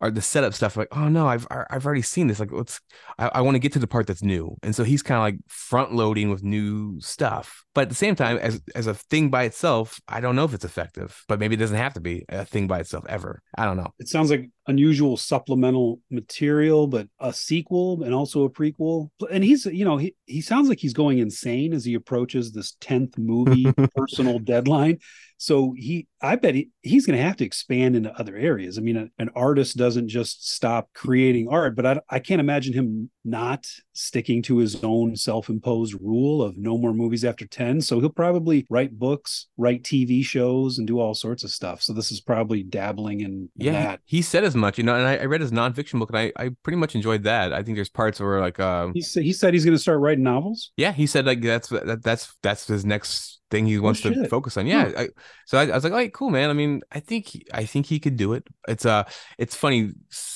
or 0.00 0.10
the 0.10 0.22
setup 0.22 0.54
stuff 0.54 0.76
like 0.76 0.88
oh 0.92 1.08
no 1.08 1.26
i've 1.26 1.46
i've 1.50 1.86
already 1.86 2.02
seen 2.02 2.26
this 2.26 2.40
like 2.40 2.52
let's 2.52 2.80
i, 3.18 3.28
I 3.34 3.40
want 3.40 3.54
to 3.54 3.58
get 3.58 3.72
to 3.72 3.78
the 3.78 3.86
part 3.86 4.06
that's 4.06 4.22
new. 4.22 4.56
And 4.62 4.74
so 4.74 4.84
he's 4.84 5.02
kind 5.02 5.18
of 5.18 5.22
like 5.22 5.36
front 5.48 5.94
loading 5.94 6.30
with 6.30 6.42
new 6.42 7.00
stuff 7.00 7.64
but 7.76 7.82
at 7.82 7.88
the 7.90 7.94
same 7.94 8.16
time 8.16 8.38
as 8.38 8.60
as 8.74 8.88
a 8.88 8.94
thing 8.94 9.28
by 9.30 9.44
itself 9.44 10.00
i 10.08 10.20
don't 10.20 10.34
know 10.34 10.44
if 10.44 10.54
it's 10.54 10.64
effective 10.64 11.24
but 11.28 11.38
maybe 11.38 11.54
it 11.54 11.58
doesn't 11.58 11.76
have 11.76 11.94
to 11.94 12.00
be 12.00 12.24
a 12.28 12.44
thing 12.44 12.66
by 12.66 12.80
itself 12.80 13.04
ever. 13.08 13.42
I 13.56 13.64
don't 13.64 13.76
know. 13.76 13.92
It 13.98 14.08
sounds 14.08 14.30
like 14.30 14.50
unusual 14.66 15.16
supplemental 15.16 16.00
material 16.10 16.86
but 16.86 17.08
a 17.20 17.32
sequel 17.32 18.02
and 18.02 18.14
also 18.14 18.44
a 18.44 18.50
prequel. 18.50 19.10
And 19.30 19.44
he's 19.44 19.66
you 19.66 19.84
know 19.84 19.96
he, 19.96 20.14
he 20.24 20.40
sounds 20.40 20.68
like 20.68 20.78
he's 20.78 20.94
going 20.94 21.18
insane 21.18 21.72
as 21.72 21.84
he 21.84 21.94
approaches 21.94 22.52
this 22.52 22.76
10th 22.80 23.18
movie 23.18 23.66
personal 23.96 24.38
deadline. 24.38 24.98
So 25.38 25.74
he, 25.76 26.06
I 26.22 26.36
bet 26.36 26.54
he, 26.54 26.70
he's 26.80 27.04
going 27.04 27.18
to 27.18 27.22
have 27.22 27.36
to 27.36 27.44
expand 27.44 27.94
into 27.94 28.10
other 28.18 28.36
areas. 28.36 28.78
I 28.78 28.80
mean, 28.80 28.96
a, 28.96 29.08
an 29.18 29.28
artist 29.36 29.76
doesn't 29.76 30.08
just 30.08 30.50
stop 30.50 30.88
creating 30.94 31.48
art, 31.50 31.76
but 31.76 31.86
I, 31.86 32.00
I 32.08 32.18
can't 32.20 32.40
imagine 32.40 32.72
him 32.72 33.10
not 33.26 33.66
sticking 33.92 34.42
to 34.42 34.58
his 34.58 34.82
own 34.82 35.16
self-imposed 35.16 35.94
rule 36.00 36.42
of 36.42 36.56
no 36.56 36.78
more 36.78 36.94
movies 36.94 37.24
after 37.24 37.46
10. 37.46 37.80
So 37.80 38.00
he'll 38.00 38.08
probably 38.08 38.66
write 38.70 38.98
books, 38.98 39.48
write 39.56 39.82
TV 39.82 40.24
shows, 40.24 40.78
and 40.78 40.86
do 40.86 41.00
all 41.00 41.14
sorts 41.14 41.44
of 41.44 41.50
stuff. 41.50 41.82
So 41.82 41.92
this 41.92 42.12
is 42.12 42.20
probably 42.20 42.62
dabbling 42.62 43.20
in, 43.20 43.48
yeah, 43.56 43.72
that. 43.72 44.00
He 44.04 44.22
said 44.22 44.44
as 44.44 44.54
much, 44.54 44.78
you 44.78 44.84
know, 44.84 44.94
and 44.94 45.06
I, 45.06 45.16
I, 45.16 45.24
read 45.24 45.40
his 45.40 45.52
nonfiction 45.52 45.98
book 45.98 46.10
and 46.10 46.18
I, 46.18 46.32
I 46.36 46.50
pretty 46.62 46.76
much 46.76 46.94
enjoyed 46.94 47.24
that. 47.24 47.52
I 47.52 47.62
think 47.62 47.76
there's 47.76 47.88
parts 47.88 48.20
where 48.20 48.40
like, 48.40 48.60
uh, 48.60 48.88
he 48.94 49.02
said, 49.02 49.22
he 49.22 49.32
said 49.32 49.54
he's 49.54 49.64
going 49.64 49.76
to 49.76 49.82
start 49.82 50.00
writing 50.00 50.24
novels. 50.24 50.72
Yeah. 50.76 50.92
He 50.92 51.06
said 51.06 51.26
like, 51.26 51.42
that's, 51.42 51.68
that, 51.68 52.02
that's, 52.02 52.34
that's 52.42 52.66
his 52.66 52.84
next 52.84 53.40
thing 53.50 53.66
he 53.66 53.78
wants 53.78 54.00
to 54.02 54.28
focus 54.28 54.56
on. 54.56 54.66
Yeah. 54.66 54.90
I, 54.96 55.08
so 55.46 55.58
I, 55.58 55.66
I 55.66 55.74
was 55.74 55.84
like, 55.84 55.92
all 55.92 55.98
right, 55.98 56.12
cool, 56.12 56.30
man. 56.30 56.50
I 56.50 56.52
mean, 56.52 56.82
I 56.92 57.00
think 57.00 57.28
he- 57.28 57.46
I 57.52 57.64
think 57.64 57.86
he 57.86 58.00
could 58.00 58.16
do 58.16 58.32
it. 58.32 58.46
It's 58.68 58.84
uh, 58.84 59.04
it's 59.38 59.54
funny. 59.54 59.92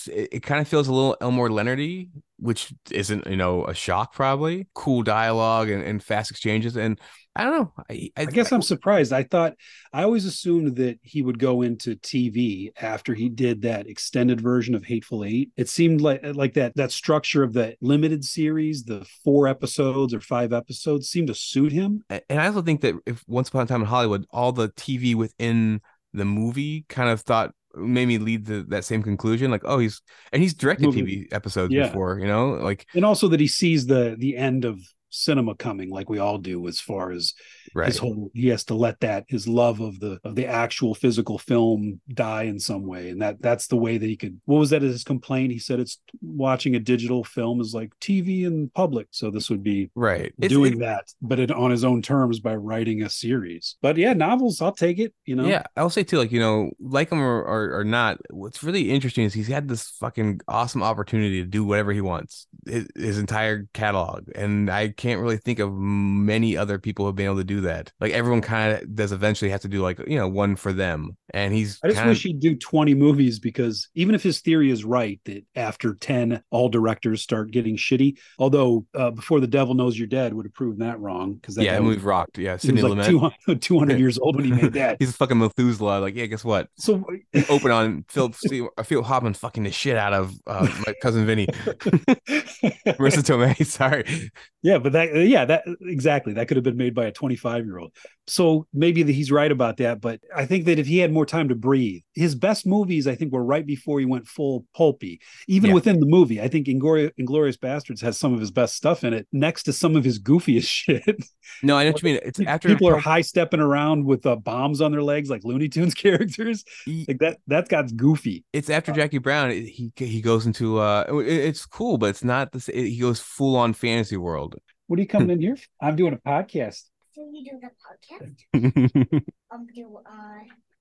It, 0.07 0.29
it 0.33 0.43
kind 0.43 0.61
of 0.61 0.69
feels 0.69 0.89
a 0.89 0.93
little 0.93 1.17
Elmore 1.21 1.51
Leonardy, 1.51 2.11
which 2.39 2.73
isn't 2.91 3.27
you 3.27 3.37
know 3.37 3.65
a 3.67 3.75
shock 3.75 4.15
probably. 4.15 4.69
Cool 4.75 5.03
dialogue 5.03 5.69
and, 5.71 5.83
and 5.83 6.03
fast 6.03 6.31
exchanges, 6.31 6.77
and 6.77 7.01
I 7.41 7.45
don't 7.45 7.53
know. 7.53 7.73
I, 7.89 8.11
I, 8.19 8.23
I 8.23 8.25
guess 8.27 8.53
I'm 8.53 8.61
surprised. 8.61 9.15
I 9.15 9.23
thought 9.23 9.55
I 9.95 10.03
always 10.03 10.27
assumed 10.27 10.77
that 10.77 10.99
he 11.03 11.23
would 11.23 11.39
go 11.39 11.63
into 11.63 11.97
TV 11.97 12.71
after 12.79 13.15
he 13.15 13.31
did 13.31 13.63
that 13.63 13.87
extended 13.87 14.43
version 14.43 14.75
of 14.75 14.85
Hateful 14.85 15.25
Eight. 15.25 15.51
It 15.57 15.69
seemed 15.71 16.03
like 16.03 16.21
like 16.35 16.53
that 16.55 16.77
that 16.77 16.93
structure 16.93 17.43
of 17.43 17.55
the 17.55 17.77
limited 17.81 18.27
series, 18.27 18.85
the 18.85 19.07
four 19.25 19.49
episodes 19.49 20.13
or 20.13 20.21
five 20.21 20.53
episodes, 20.53 21.09
seemed 21.09 21.29
to 21.29 21.35
suit 21.35 21.73
him. 21.73 22.05
And 22.11 22.41
I 22.41 22.47
also 22.47 22.61
think 22.61 22.83
that 22.83 22.95
if 23.07 23.25
Once 23.27 23.49
Upon 23.49 23.63
a 23.63 23.67
Time 23.67 23.81
in 23.81 23.87
Hollywood, 23.87 24.27
all 24.31 24.53
the 24.53 24.69
TV 24.69 25.15
within 25.15 25.81
the 26.13 26.27
movie 26.27 26.85
kind 26.91 27.09
of 27.09 27.23
thought 27.23 27.53
made 27.75 28.07
me 28.07 28.19
lead 28.19 28.47
to 28.49 28.65
that 28.65 28.85
same 28.85 29.03
conclusion. 29.03 29.51
Like, 29.51 29.63
oh, 29.65 29.79
he's 29.79 30.03
and 30.33 30.43
he's 30.43 30.53
directed 30.53 30.87
Movie. 30.87 31.25
TV 31.27 31.33
episodes 31.33 31.73
Yeah. 31.73 31.87
before, 31.87 32.19
you 32.19 32.27
know, 32.27 32.51
like 32.51 32.87
And 32.95 33.05
also 33.05 33.29
that 33.29 33.41
he 33.41 33.47
sees 33.47 33.87
the 33.87 34.17
the 34.19 34.37
end 34.37 34.65
of 34.65 34.79
cinema 35.11 35.55
coming 35.55 35.91
like 35.91 36.09
we 36.09 36.19
all 36.19 36.39
do 36.39 36.67
as 36.69 36.81
far 36.81 37.11
as 37.13 37.35
right. 37.75 37.87
his 37.89 37.99
whole 37.99 38.31
he 38.35 38.49
has 38.49 38.65
to 38.65 38.75
let 38.75 38.99
that 39.01 39.25
his 39.29 39.47
love 39.47 39.81
of 39.81 39.99
the 40.01 40.19
of 40.25 40.35
the 40.35 40.47
actual 40.47 40.95
physical 40.95 41.39
film 41.39 42.01
die 42.15 42.45
in 42.45 42.59
some 42.59 42.87
way 42.87 43.11
and 43.11 43.21
that 43.23 43.41
that's 43.43 43.67
the 43.67 43.77
way 43.77 43.99
that 43.99 44.07
he 44.07 44.17
could 44.17 44.41
what 44.45 44.59
was 44.59 44.71
that 44.71 44.83
his 44.83 45.05
complaint 45.05 45.53
he 45.53 45.59
said 45.59 45.81
it's 45.81 45.99
watching 46.23 46.77
a 46.77 46.81
digital 46.81 47.25
film 47.25 47.61
is 47.61 47.75
like 47.75 47.93
tv 48.01 48.45
in 48.45 48.71
public 48.75 49.09
so 49.11 49.31
this 49.31 49.51
would 49.51 49.63
be 49.63 49.91
right. 49.95 50.33
Doing 50.41 50.75
it- 50.75 50.79
that 50.81 51.05
but 51.21 51.39
it, 51.39 51.51
on 51.51 51.71
his 51.71 51.85
own 51.85 52.03
terms 52.03 52.41
by 52.41 52.55
writing 52.55 53.03
a 53.03 53.11
series 53.11 53.77
but 53.83 53.97
yeah 53.97 54.13
novels 54.13 54.61
i'll 54.63 54.73
take 54.73 54.99
it 54.99 55.13
you 55.25 55.37
know 55.37 55.47
Yeah, 55.47 55.65
I'll 55.77 55.91
say 55.91 56.05
too, 56.05 56.19
like 56.19 56.31
you 56.33 56.39
know, 56.41 56.71
like 56.79 57.11
him 57.11 57.21
or, 57.21 57.43
or 57.43 57.81
or 57.81 57.85
not. 57.85 58.19
What's 58.31 58.63
really 58.63 58.91
interesting 58.91 59.25
is 59.25 59.35
he's 59.35 59.49
had 59.49 59.67
this 59.69 59.91
fucking 59.99 60.41
awesome 60.47 60.83
opportunity 60.83 61.41
to 61.43 61.47
do 61.49 61.65
whatever 61.65 61.93
he 61.93 62.01
wants, 62.01 62.47
his, 62.67 62.87
his 62.95 63.19
entire 63.19 63.67
catalog, 63.73 64.29
and 64.35 64.71
I 64.71 64.89
can't 65.01 65.21
really 65.21 65.39
think 65.39 65.59
of 65.59 65.73
many 65.73 66.57
other 66.59 66.79
people 66.79 67.05
who 67.05 67.09
have 67.09 67.17
been 67.17 67.25
able 67.25 67.37
to 67.37 67.45
do 67.45 67.63
that. 67.63 67.91
Like 68.01 68.13
everyone 68.13 68.43
kind 68.43 68.75
of 68.75 68.95
does 68.95 69.13
eventually 69.13 69.51
have 69.51 69.63
to 69.63 69.69
do 69.69 69.81
like 69.81 69.99
you 70.07 70.17
know 70.17 70.29
one 70.29 70.57
for 70.57 70.73
them, 70.75 71.17
and 71.33 71.55
he's 71.55 71.79
I 71.83 71.89
just 71.89 71.99
kind 71.99 72.11
wish 72.11 72.23
he'd 72.23 72.41
do 72.41 72.55
20 72.55 72.95
movies 72.95 73.39
because 73.39 73.89
even 73.95 74.15
if 74.15 74.23
his 74.23 74.41
theory 74.41 74.71
is 74.71 74.85
right 74.85 75.19
that 75.25 75.45
after 75.57 75.95
10, 75.95 76.43
all 76.51 76.69
directors 76.69 77.23
start 77.23 77.51
getting 77.51 77.77
shitty, 77.77 78.19
although 78.39 78.87
uh, 78.95 79.11
Before 79.11 79.41
the 79.41 79.47
Devil 79.47 79.75
Knows 79.75 79.99
You're 79.99 80.07
Dead 80.07 80.35
would 80.35 80.45
have 80.45 80.53
proven 80.55 80.81
that 80.81 81.01
wrong 81.01 81.35
because 81.35 81.55
that 81.55 81.65
yeah, 81.65 81.79
was- 81.79 81.97
movie 81.97 82.03
rocked. 82.07 82.37
Yeah, 82.37 82.59
Sidney 82.59 82.83
like 82.83 82.93
Lumet. 82.93 83.07
200, 83.07 83.63
200 83.63 83.99
years 83.99 84.19
old 84.19 84.37
when 84.37 84.45
he 84.45 84.53
made 84.53 84.75
that. 84.75 84.97
he's 85.01 85.11
a 85.11 85.15
fucking 85.15 85.39
Methuselah. 85.39 86.01
Like, 86.01 86.15
yeah, 86.15 86.27
guess 86.27 86.45
what? 86.45 86.69
so 86.77 87.05
Open 87.49 87.71
on 87.71 88.05
Philip 88.09 88.35
Steve, 88.35 88.67
Philip 88.85 89.07
Hoffman 89.07 89.33
fucking 89.35 89.63
the 89.63 89.71
shit 89.71 89.97
out 89.97 90.13
of 90.13 90.35
uh, 90.47 90.69
my 90.87 90.93
cousin 91.01 91.25
Vinny, 91.25 91.47
Marisa 91.47 93.23
Tomei. 93.23 93.65
Sorry. 93.65 94.31
yeah, 94.63 94.79
but 94.79 94.90
that 94.91 95.15
yeah, 95.27 95.45
that 95.47 95.65
exactly 95.81 96.33
that 96.35 96.47
could 96.49 96.57
have 96.57 96.65
been 96.65 96.77
made 96.77 96.95
by 96.95 97.07
a 97.07 97.13
25 97.13 97.65
year 97.65 97.79
old. 97.79 97.93
So 98.27 98.67
maybe 98.73 99.03
that 99.03 99.13
he's 99.13 99.33
right 99.33 99.51
about 99.51 99.79
that, 99.79 100.01
but 100.01 100.21
I 100.37 100.47
think 100.47 100.65
that 100.67 100.79
if 100.79 100.87
he 100.87 100.99
had 100.99 101.13
more 101.13 101.27
time 101.27 101.49
to 101.49 101.57
breathe, 101.57 102.03
his 102.15 102.37
best 102.37 102.65
movies 102.65 103.09
I 103.09 103.17
think 103.17 103.33
were 103.33 103.43
right 103.43 103.67
before 103.67 103.99
he 103.99 104.07
went 104.07 104.29
full 104.29 104.67
pulpy. 104.73 105.21
Even 105.49 105.71
Yeah. 105.71 105.75
within 105.75 105.99
the 105.99 106.07
movie, 106.07 106.41
I 106.41 106.47
think 106.47 106.69
Inglourious 106.69 107.57
Basterds 107.59 108.01
has 108.03 108.17
some 108.19 108.33
of 108.33 108.39
his 108.39 108.53
best 108.53 108.77
stuff 108.77 109.03
in 109.03 109.15
it, 109.15 109.27
next 109.33 109.65
to 109.65 109.73
some 109.73 109.97
of 109.97 110.05
his 110.05 110.21
goofiest 110.21 110.69
shit. 110.69 111.25
No, 111.65 111.77
I 111.77 111.85
know 111.85 111.91
what 111.91 112.03
you 112.03 112.13
mean. 112.13 112.21
It's 112.25 112.39
after 112.41 112.69
People 112.69 112.89
are 112.89 112.99
high 112.99 113.23
stepping 113.23 113.59
around 113.61 114.05
with 114.05 114.25
uh, 114.27 114.37
bombs 114.37 114.81
on 114.81 114.93
their 114.93 115.03
legs 115.03 115.29
like 115.29 115.43
Looney 115.43 115.69
Tunes 115.69 115.95
characters. 116.05 116.65
he- 116.85 117.07
Like 117.09 117.19
that. 117.19 117.39
That 117.49 117.69
got 117.69 117.97
goofy. 117.97 118.45
it's 118.53 118.71
after 118.71 118.93
Jackie 118.93 119.19
Brown. 119.19 119.51
He 119.51 119.93
he 119.97 120.21
goes 120.21 120.47
into 120.47 120.79
uh, 120.79 121.05
it- 121.09 121.27
it's 121.49 121.67
cool, 121.67 121.99
but 121.99 122.11
it's 122.11 122.23
not 122.23 122.53
the. 122.53 122.61
He 122.73 122.99
goes 122.99 123.19
full 123.19 123.57
on 123.57 123.73
fantasy 123.73 124.17
world. 124.17 124.55
What 124.91 124.99
are 124.99 125.03
you 125.03 125.07
coming 125.07 125.31
in 125.31 125.41
here? 125.41 125.55
for? 125.55 125.63
I'm 125.81 125.95
doing 125.95 126.15
a 126.15 126.29
podcast. 126.29 126.83
So 127.15 127.31
you 127.33 127.45
do 127.45 127.61
the 127.63 127.71
podcast? 127.79 129.23
Um, 129.53 129.67
do 129.73 130.01
uh, 130.05 130.11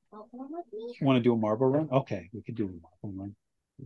what 0.10 0.26
one 0.32 0.48
with 0.52 0.66
me? 0.74 0.98
Want 1.06 1.18
to 1.18 1.22
do 1.22 1.32
a 1.34 1.38
marble 1.38 1.68
run? 1.68 1.90
Okay, 1.92 2.28
we 2.34 2.42
could 2.42 2.56
do 2.56 2.66
a 2.66 3.04
marble 3.06 3.20
run. 3.22 3.36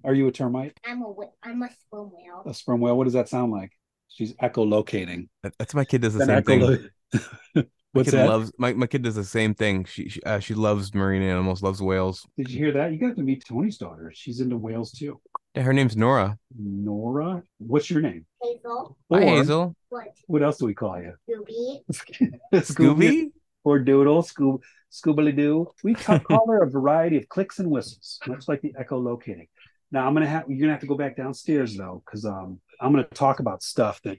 Are 0.06 0.14
you 0.14 0.28
a 0.30 0.32
termite? 0.32 0.78
I'm 0.86 1.02
a 1.02 1.08
wh- 1.14 1.32
I'm 1.46 1.62
a 1.62 1.70
sperm 1.72 2.10
whale. 2.14 2.44
A 2.46 2.54
sperm 2.54 2.80
whale? 2.80 2.96
What 2.98 3.04
does 3.04 3.14
that 3.14 3.28
sound 3.28 3.52
like? 3.52 3.74
She's 4.08 4.32
echolocating. 4.36 5.28
That's 5.60 5.74
my 5.74 5.84
kid 5.84 6.04
does 6.04 6.14
the 6.14 6.22
An 6.22 6.28
same 6.28 6.44
thing. 6.44 6.60
echolo- 6.62 6.90
My 7.56 7.64
What's 7.94 8.10
kid 8.10 8.18
that? 8.18 8.28
loves 8.30 8.52
my, 8.58 8.74
my 8.74 8.88
kid 8.88 9.04
does 9.04 9.16
the 9.16 9.24
same 9.24 9.54
thing. 9.54 9.86
She 9.86 10.10
she, 10.10 10.22
uh, 10.24 10.40
she 10.40 10.54
loves 10.54 10.94
marine 10.94 11.22
animals, 11.22 11.62
loves 11.64 11.82
whales. 11.82 12.26
Did 12.38 12.50
you 12.50 12.58
hear 12.60 12.72
that? 12.74 12.92
You 12.92 12.98
got 13.00 13.16
to 13.16 13.22
meet 13.24 13.44
Tony's 13.48 13.78
daughter. 13.78 14.12
She's 14.16 14.40
into 14.42 14.58
whales 14.58 14.92
too. 14.92 15.20
Yeah, 15.56 15.62
her 15.62 15.74
name's 15.74 15.96
Nora. 15.96 16.38
Nora. 16.58 17.44
What's 17.60 17.90
your 17.92 18.02
name? 18.02 18.26
Hazel, 18.42 18.98
Hi, 19.12 19.22
Hazel. 19.24 19.76
what? 19.90 20.08
What 20.28 20.42
else 20.44 20.58
do 20.58 20.66
we 20.66 20.74
call 20.74 21.00
you? 21.00 21.14
Scooby, 21.30 22.40
Scooby. 22.54 23.32
or 23.64 23.80
Doodle, 23.80 24.24
Scoob, 24.24 24.62
Scoobily 24.92 25.36
Doo. 25.36 25.68
We 25.84 25.94
call 25.94 26.20
her 26.48 26.64
a 26.64 26.70
variety 26.70 27.18
of 27.18 27.30
clicks 27.30 27.60
and 27.60 27.70
whistles, 27.70 28.20
much 28.28 28.48
like 28.48 28.62
the 28.62 28.74
echolocating. 28.74 29.48
Now 29.92 30.08
I'm 30.08 30.16
gonna 30.16 30.26
have 30.28 30.46
you're 30.48 30.60
gonna 30.60 30.72
have 30.72 30.82
to 30.82 30.88
go 30.88 30.98
back 30.98 31.16
downstairs 31.16 31.78
though, 31.78 32.02
because 32.04 32.26
um 32.26 32.60
I'm 32.82 32.92
gonna 32.92 33.04
talk 33.14 33.40
about 33.40 33.62
stuff 33.62 34.02
that 34.02 34.18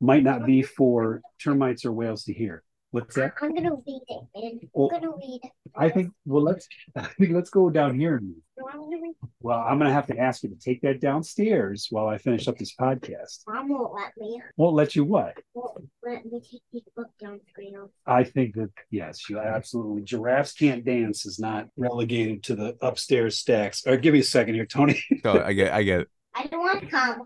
might 0.00 0.24
not 0.24 0.44
be 0.44 0.62
for 0.62 1.20
termites 1.40 1.84
or 1.84 1.92
whales 1.92 2.24
to 2.24 2.32
hear. 2.32 2.64
What's 2.92 3.14
that? 3.16 3.32
I'm 3.40 3.54
gonna 3.54 3.74
read 3.74 4.02
it, 4.06 4.22
man. 4.36 4.60
I'm 4.62 4.68
Well, 4.74 4.88
gonna 4.88 5.10
read. 5.10 5.40
I 5.74 5.88
think 5.88 6.12
well 6.26 6.42
let's 6.42 6.68
I 6.96 7.04
think 7.18 7.32
let's 7.32 7.48
go 7.50 7.70
down 7.70 7.98
here 7.98 8.16
and 8.16 8.34
No, 8.58 8.68
I'm 8.70 8.80
gonna 8.80 9.00
read. 9.02 9.14
well 9.40 9.58
I'm 9.60 9.78
gonna 9.78 9.92
have 9.94 10.06
to 10.08 10.18
ask 10.18 10.42
you 10.42 10.50
to 10.50 10.56
take 10.56 10.82
that 10.82 11.00
downstairs 11.00 11.86
while 11.90 12.06
I 12.06 12.18
finish 12.18 12.46
up 12.48 12.58
this 12.58 12.74
podcast. 12.78 13.40
Mom 13.48 13.70
won't 13.70 13.94
let 13.94 14.12
me. 14.18 14.42
Won't 14.58 14.76
let 14.76 14.94
you 14.94 15.04
what? 15.04 15.38
Won't 15.54 15.88
let 16.04 16.24
me 16.26 16.40
take 16.40 16.60
this 16.72 16.82
book 16.94 17.08
downstairs. 17.18 17.88
I 18.06 18.24
think 18.24 18.54
that 18.56 18.70
yes, 18.90 19.28
you 19.30 19.38
absolutely. 19.38 20.02
Giraffes 20.02 20.52
can't 20.52 20.84
dance 20.84 21.24
is 21.24 21.38
not 21.38 21.68
relegated 21.78 22.42
to 22.44 22.54
the 22.54 22.76
upstairs 22.82 23.38
stacks. 23.38 23.86
All 23.86 23.92
right, 23.94 24.02
give 24.02 24.12
me 24.12 24.20
a 24.20 24.24
second 24.24 24.54
here, 24.54 24.66
Tony. 24.66 25.02
So 25.22 25.42
I 25.42 25.54
get 25.54 25.72
I 25.72 25.82
get 25.82 26.00
it. 26.00 26.08
I 26.34 26.46
don't 26.46 26.60
want 26.60 26.80
to 26.80 26.86
come. 26.88 27.22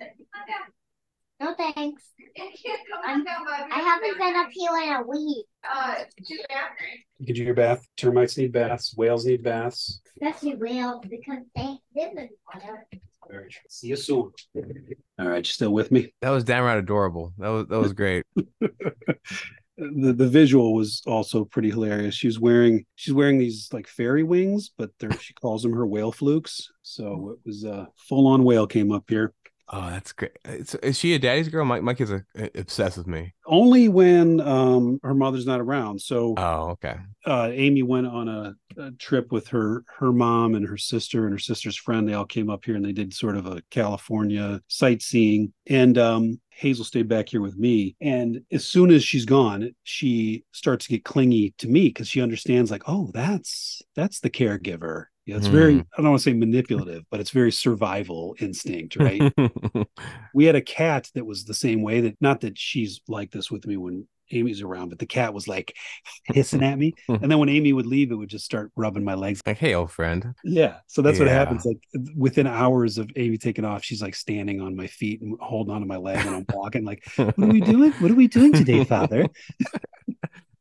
No 1.39 1.55
thanks. 1.55 2.03
I'm, 3.07 3.24
haven't 3.26 4.18
been 4.18 4.37
up 4.37 4.49
here 4.51 4.70
in 4.82 4.93
a 4.93 5.03
week. 5.03 5.47
Get 6.28 6.28
you 7.18 7.26
could 7.26 7.34
do 7.37 7.45
your 7.45 7.55
bath. 7.55 7.87
Termites 7.97 8.39
need 8.39 8.53
baths. 8.53 8.95
Whales 8.97 9.26
need 9.26 9.43
baths. 9.43 10.01
Especially 10.22 10.55
whales 10.55 11.05
because 11.09 11.39
they 11.55 11.76
live 11.95 12.16
in 12.16 12.28
water. 12.53 12.87
Very 13.28 13.51
true. 13.51 13.62
See 13.68 13.89
you 13.89 13.97
soon. 13.97 14.32
All 15.18 15.28
right, 15.28 15.39
you 15.39 15.53
still 15.53 15.72
with 15.72 15.91
me? 15.91 16.12
That 16.22 16.30
was 16.30 16.45
downright 16.45 16.78
adorable. 16.78 17.32
That 17.39 17.49
was 17.49 17.66
that 17.66 17.78
was 17.78 17.93
great. 17.93 18.24
the 18.34 20.12
the 20.12 20.28
visual 20.28 20.74
was 20.74 21.03
also 21.07 21.45
pretty 21.45 21.70
hilarious. 21.70 22.14
She 22.14 22.28
was 22.28 22.39
wearing 22.39 22.87
she's 22.95 23.14
wearing 23.14 23.39
these 23.39 23.68
like 23.72 23.89
fairy 23.89 24.22
wings, 24.22 24.70
but 24.78 24.91
she 25.20 25.34
calls 25.34 25.62
them 25.62 25.72
her 25.72 25.87
whale 25.87 26.12
flukes. 26.12 26.70
So 26.82 27.37
it 27.37 27.47
was 27.47 27.64
uh, 27.64 27.68
a 27.68 27.89
full 28.09 28.26
on 28.28 28.45
whale 28.45 28.66
came 28.66 28.93
up 28.93 29.05
here. 29.09 29.34
Oh, 29.69 29.91
that's 29.91 30.12
great. 30.12 30.33
It's, 30.45 30.77
is 30.77 30.97
she 30.97 31.14
a 31.14 31.19
daddy's 31.19 31.49
girl? 31.49 31.64
My 31.64 31.81
my 31.81 31.95
kids 31.95 32.12
are 32.12 32.25
uh, 32.39 32.49
obsessed 32.55 32.97
with 32.99 33.09
me. 33.09 33.35
Only 33.47 33.89
when 33.89 34.41
um 34.41 35.01
her 35.03 35.14
mother's 35.14 35.47
not 35.47 35.61
around. 35.61 36.01
So 36.01 36.35
Oh, 36.37 36.71
okay. 36.71 36.97
uh, 37.25 37.51
Amy 37.53 37.83
went 37.83 38.07
on 38.07 38.29
a, 38.29 38.55
a 38.81 38.93
trip 38.93 39.33
with 39.33 39.49
her 39.49 39.83
her 39.99 40.12
mom 40.12 40.55
and 40.55 40.67
her 40.69 40.77
sister 40.77 41.25
and 41.25 41.33
her 41.33 41.39
sister's 41.41 41.77
friend. 41.77 42.09
They 42.09 42.14
all 42.14 42.25
came 42.27 42.49
up 42.49 42.64
here 42.64 42.77
and 42.77 42.85
they 42.85 42.93
did 42.93 43.12
sort 43.12 43.37
of 43.37 43.47
a 43.47 43.61
California 43.71 44.61
sightseeing. 44.69 45.53
And 45.67 45.99
um, 45.99 46.41
Hazel 46.51 46.85
stayed 46.85 47.09
back 47.09 47.29
here 47.29 47.41
with 47.41 47.57
me. 47.59 47.97
And 48.01 48.43
as 48.53 48.64
soon 48.64 48.93
as 48.93 49.03
she's 49.03 49.25
gone, 49.25 49.75
she 49.83 50.45
starts 50.53 50.87
to 50.87 50.93
get 50.93 51.05
clingy 51.05 51.55
to 51.59 51.69
me 51.69 51.89
because 51.89 52.09
she 52.09 52.23
understands, 52.23 52.71
like, 52.71 52.85
oh, 52.87 53.11
that's 53.12 53.83
that's 53.97 54.21
the 54.21 54.31
caregiver. 54.31 55.07
Yeah, 55.27 55.37
it's 55.37 55.49
very 55.49 55.74
Hmm. 55.74 55.81
I 55.99 56.03
don't 56.03 56.11
want 56.11 56.22
to 56.22 56.31
say 56.31 56.35
manipulative, 56.35 57.05
but 57.11 57.20
it's 57.20 57.31
very 57.31 57.51
survival 57.53 58.37
instinct, 58.39 58.97
right? 58.97 59.33
we 60.35 60.45
had 60.45 60.55
a 60.55 60.62
cat 60.62 61.11
that 61.14 61.27
was 61.27 61.45
the 61.45 61.55
same 61.55 61.83
way 61.83 62.01
that 62.03 62.16
not 62.20 62.41
that 62.43 62.57
she's 62.57 63.01
like 63.09 63.33
this 63.33 63.51
with 63.51 63.66
me 63.66 63.77
when 63.77 64.07
Amy's 64.33 64.61
around, 64.62 64.89
but 64.89 64.99
the 64.99 65.07
cat 65.07 65.33
was 65.35 65.47
like 65.49 65.74
hissing 66.24 66.62
at 66.64 66.79
me. 66.79 66.95
And 67.09 67.31
then 67.31 67.39
when 67.39 67.49
Amy 67.49 67.72
would 67.72 67.87
leave, 67.87 68.11
it 68.11 68.16
would 68.16 68.29
just 68.29 68.45
start 68.45 68.70
rubbing 68.77 69.05
my 69.05 69.14
legs. 69.14 69.41
like, 69.47 69.59
hey, 69.59 69.74
old 69.74 69.91
friend. 69.93 70.35
Yeah. 70.45 70.79
So 70.89 71.03
that's 71.03 71.18
what 71.18 71.29
happens. 71.29 71.64
Like 71.64 71.79
within 72.16 72.47
hours 72.47 72.99
of 72.99 73.09
Amy 73.16 73.39
taking 73.39 73.64
off, 73.64 73.85
she's 73.85 74.03
like 74.03 74.14
standing 74.16 74.61
on 74.61 74.74
my 74.77 74.87
feet 74.89 75.22
and 75.22 75.37
holding 75.41 75.74
onto 75.74 75.87
my 75.87 75.97
leg 75.97 76.24
and 76.27 76.35
I'm 76.37 76.47
walking 76.53 76.85
like, 76.85 77.05
what 77.16 77.39
are 77.39 77.47
we 77.47 77.61
doing? 77.72 77.93
What 77.93 78.11
are 78.11 78.14
we 78.14 78.29
doing 78.29 78.53
today, 78.53 78.85
father? 78.85 79.27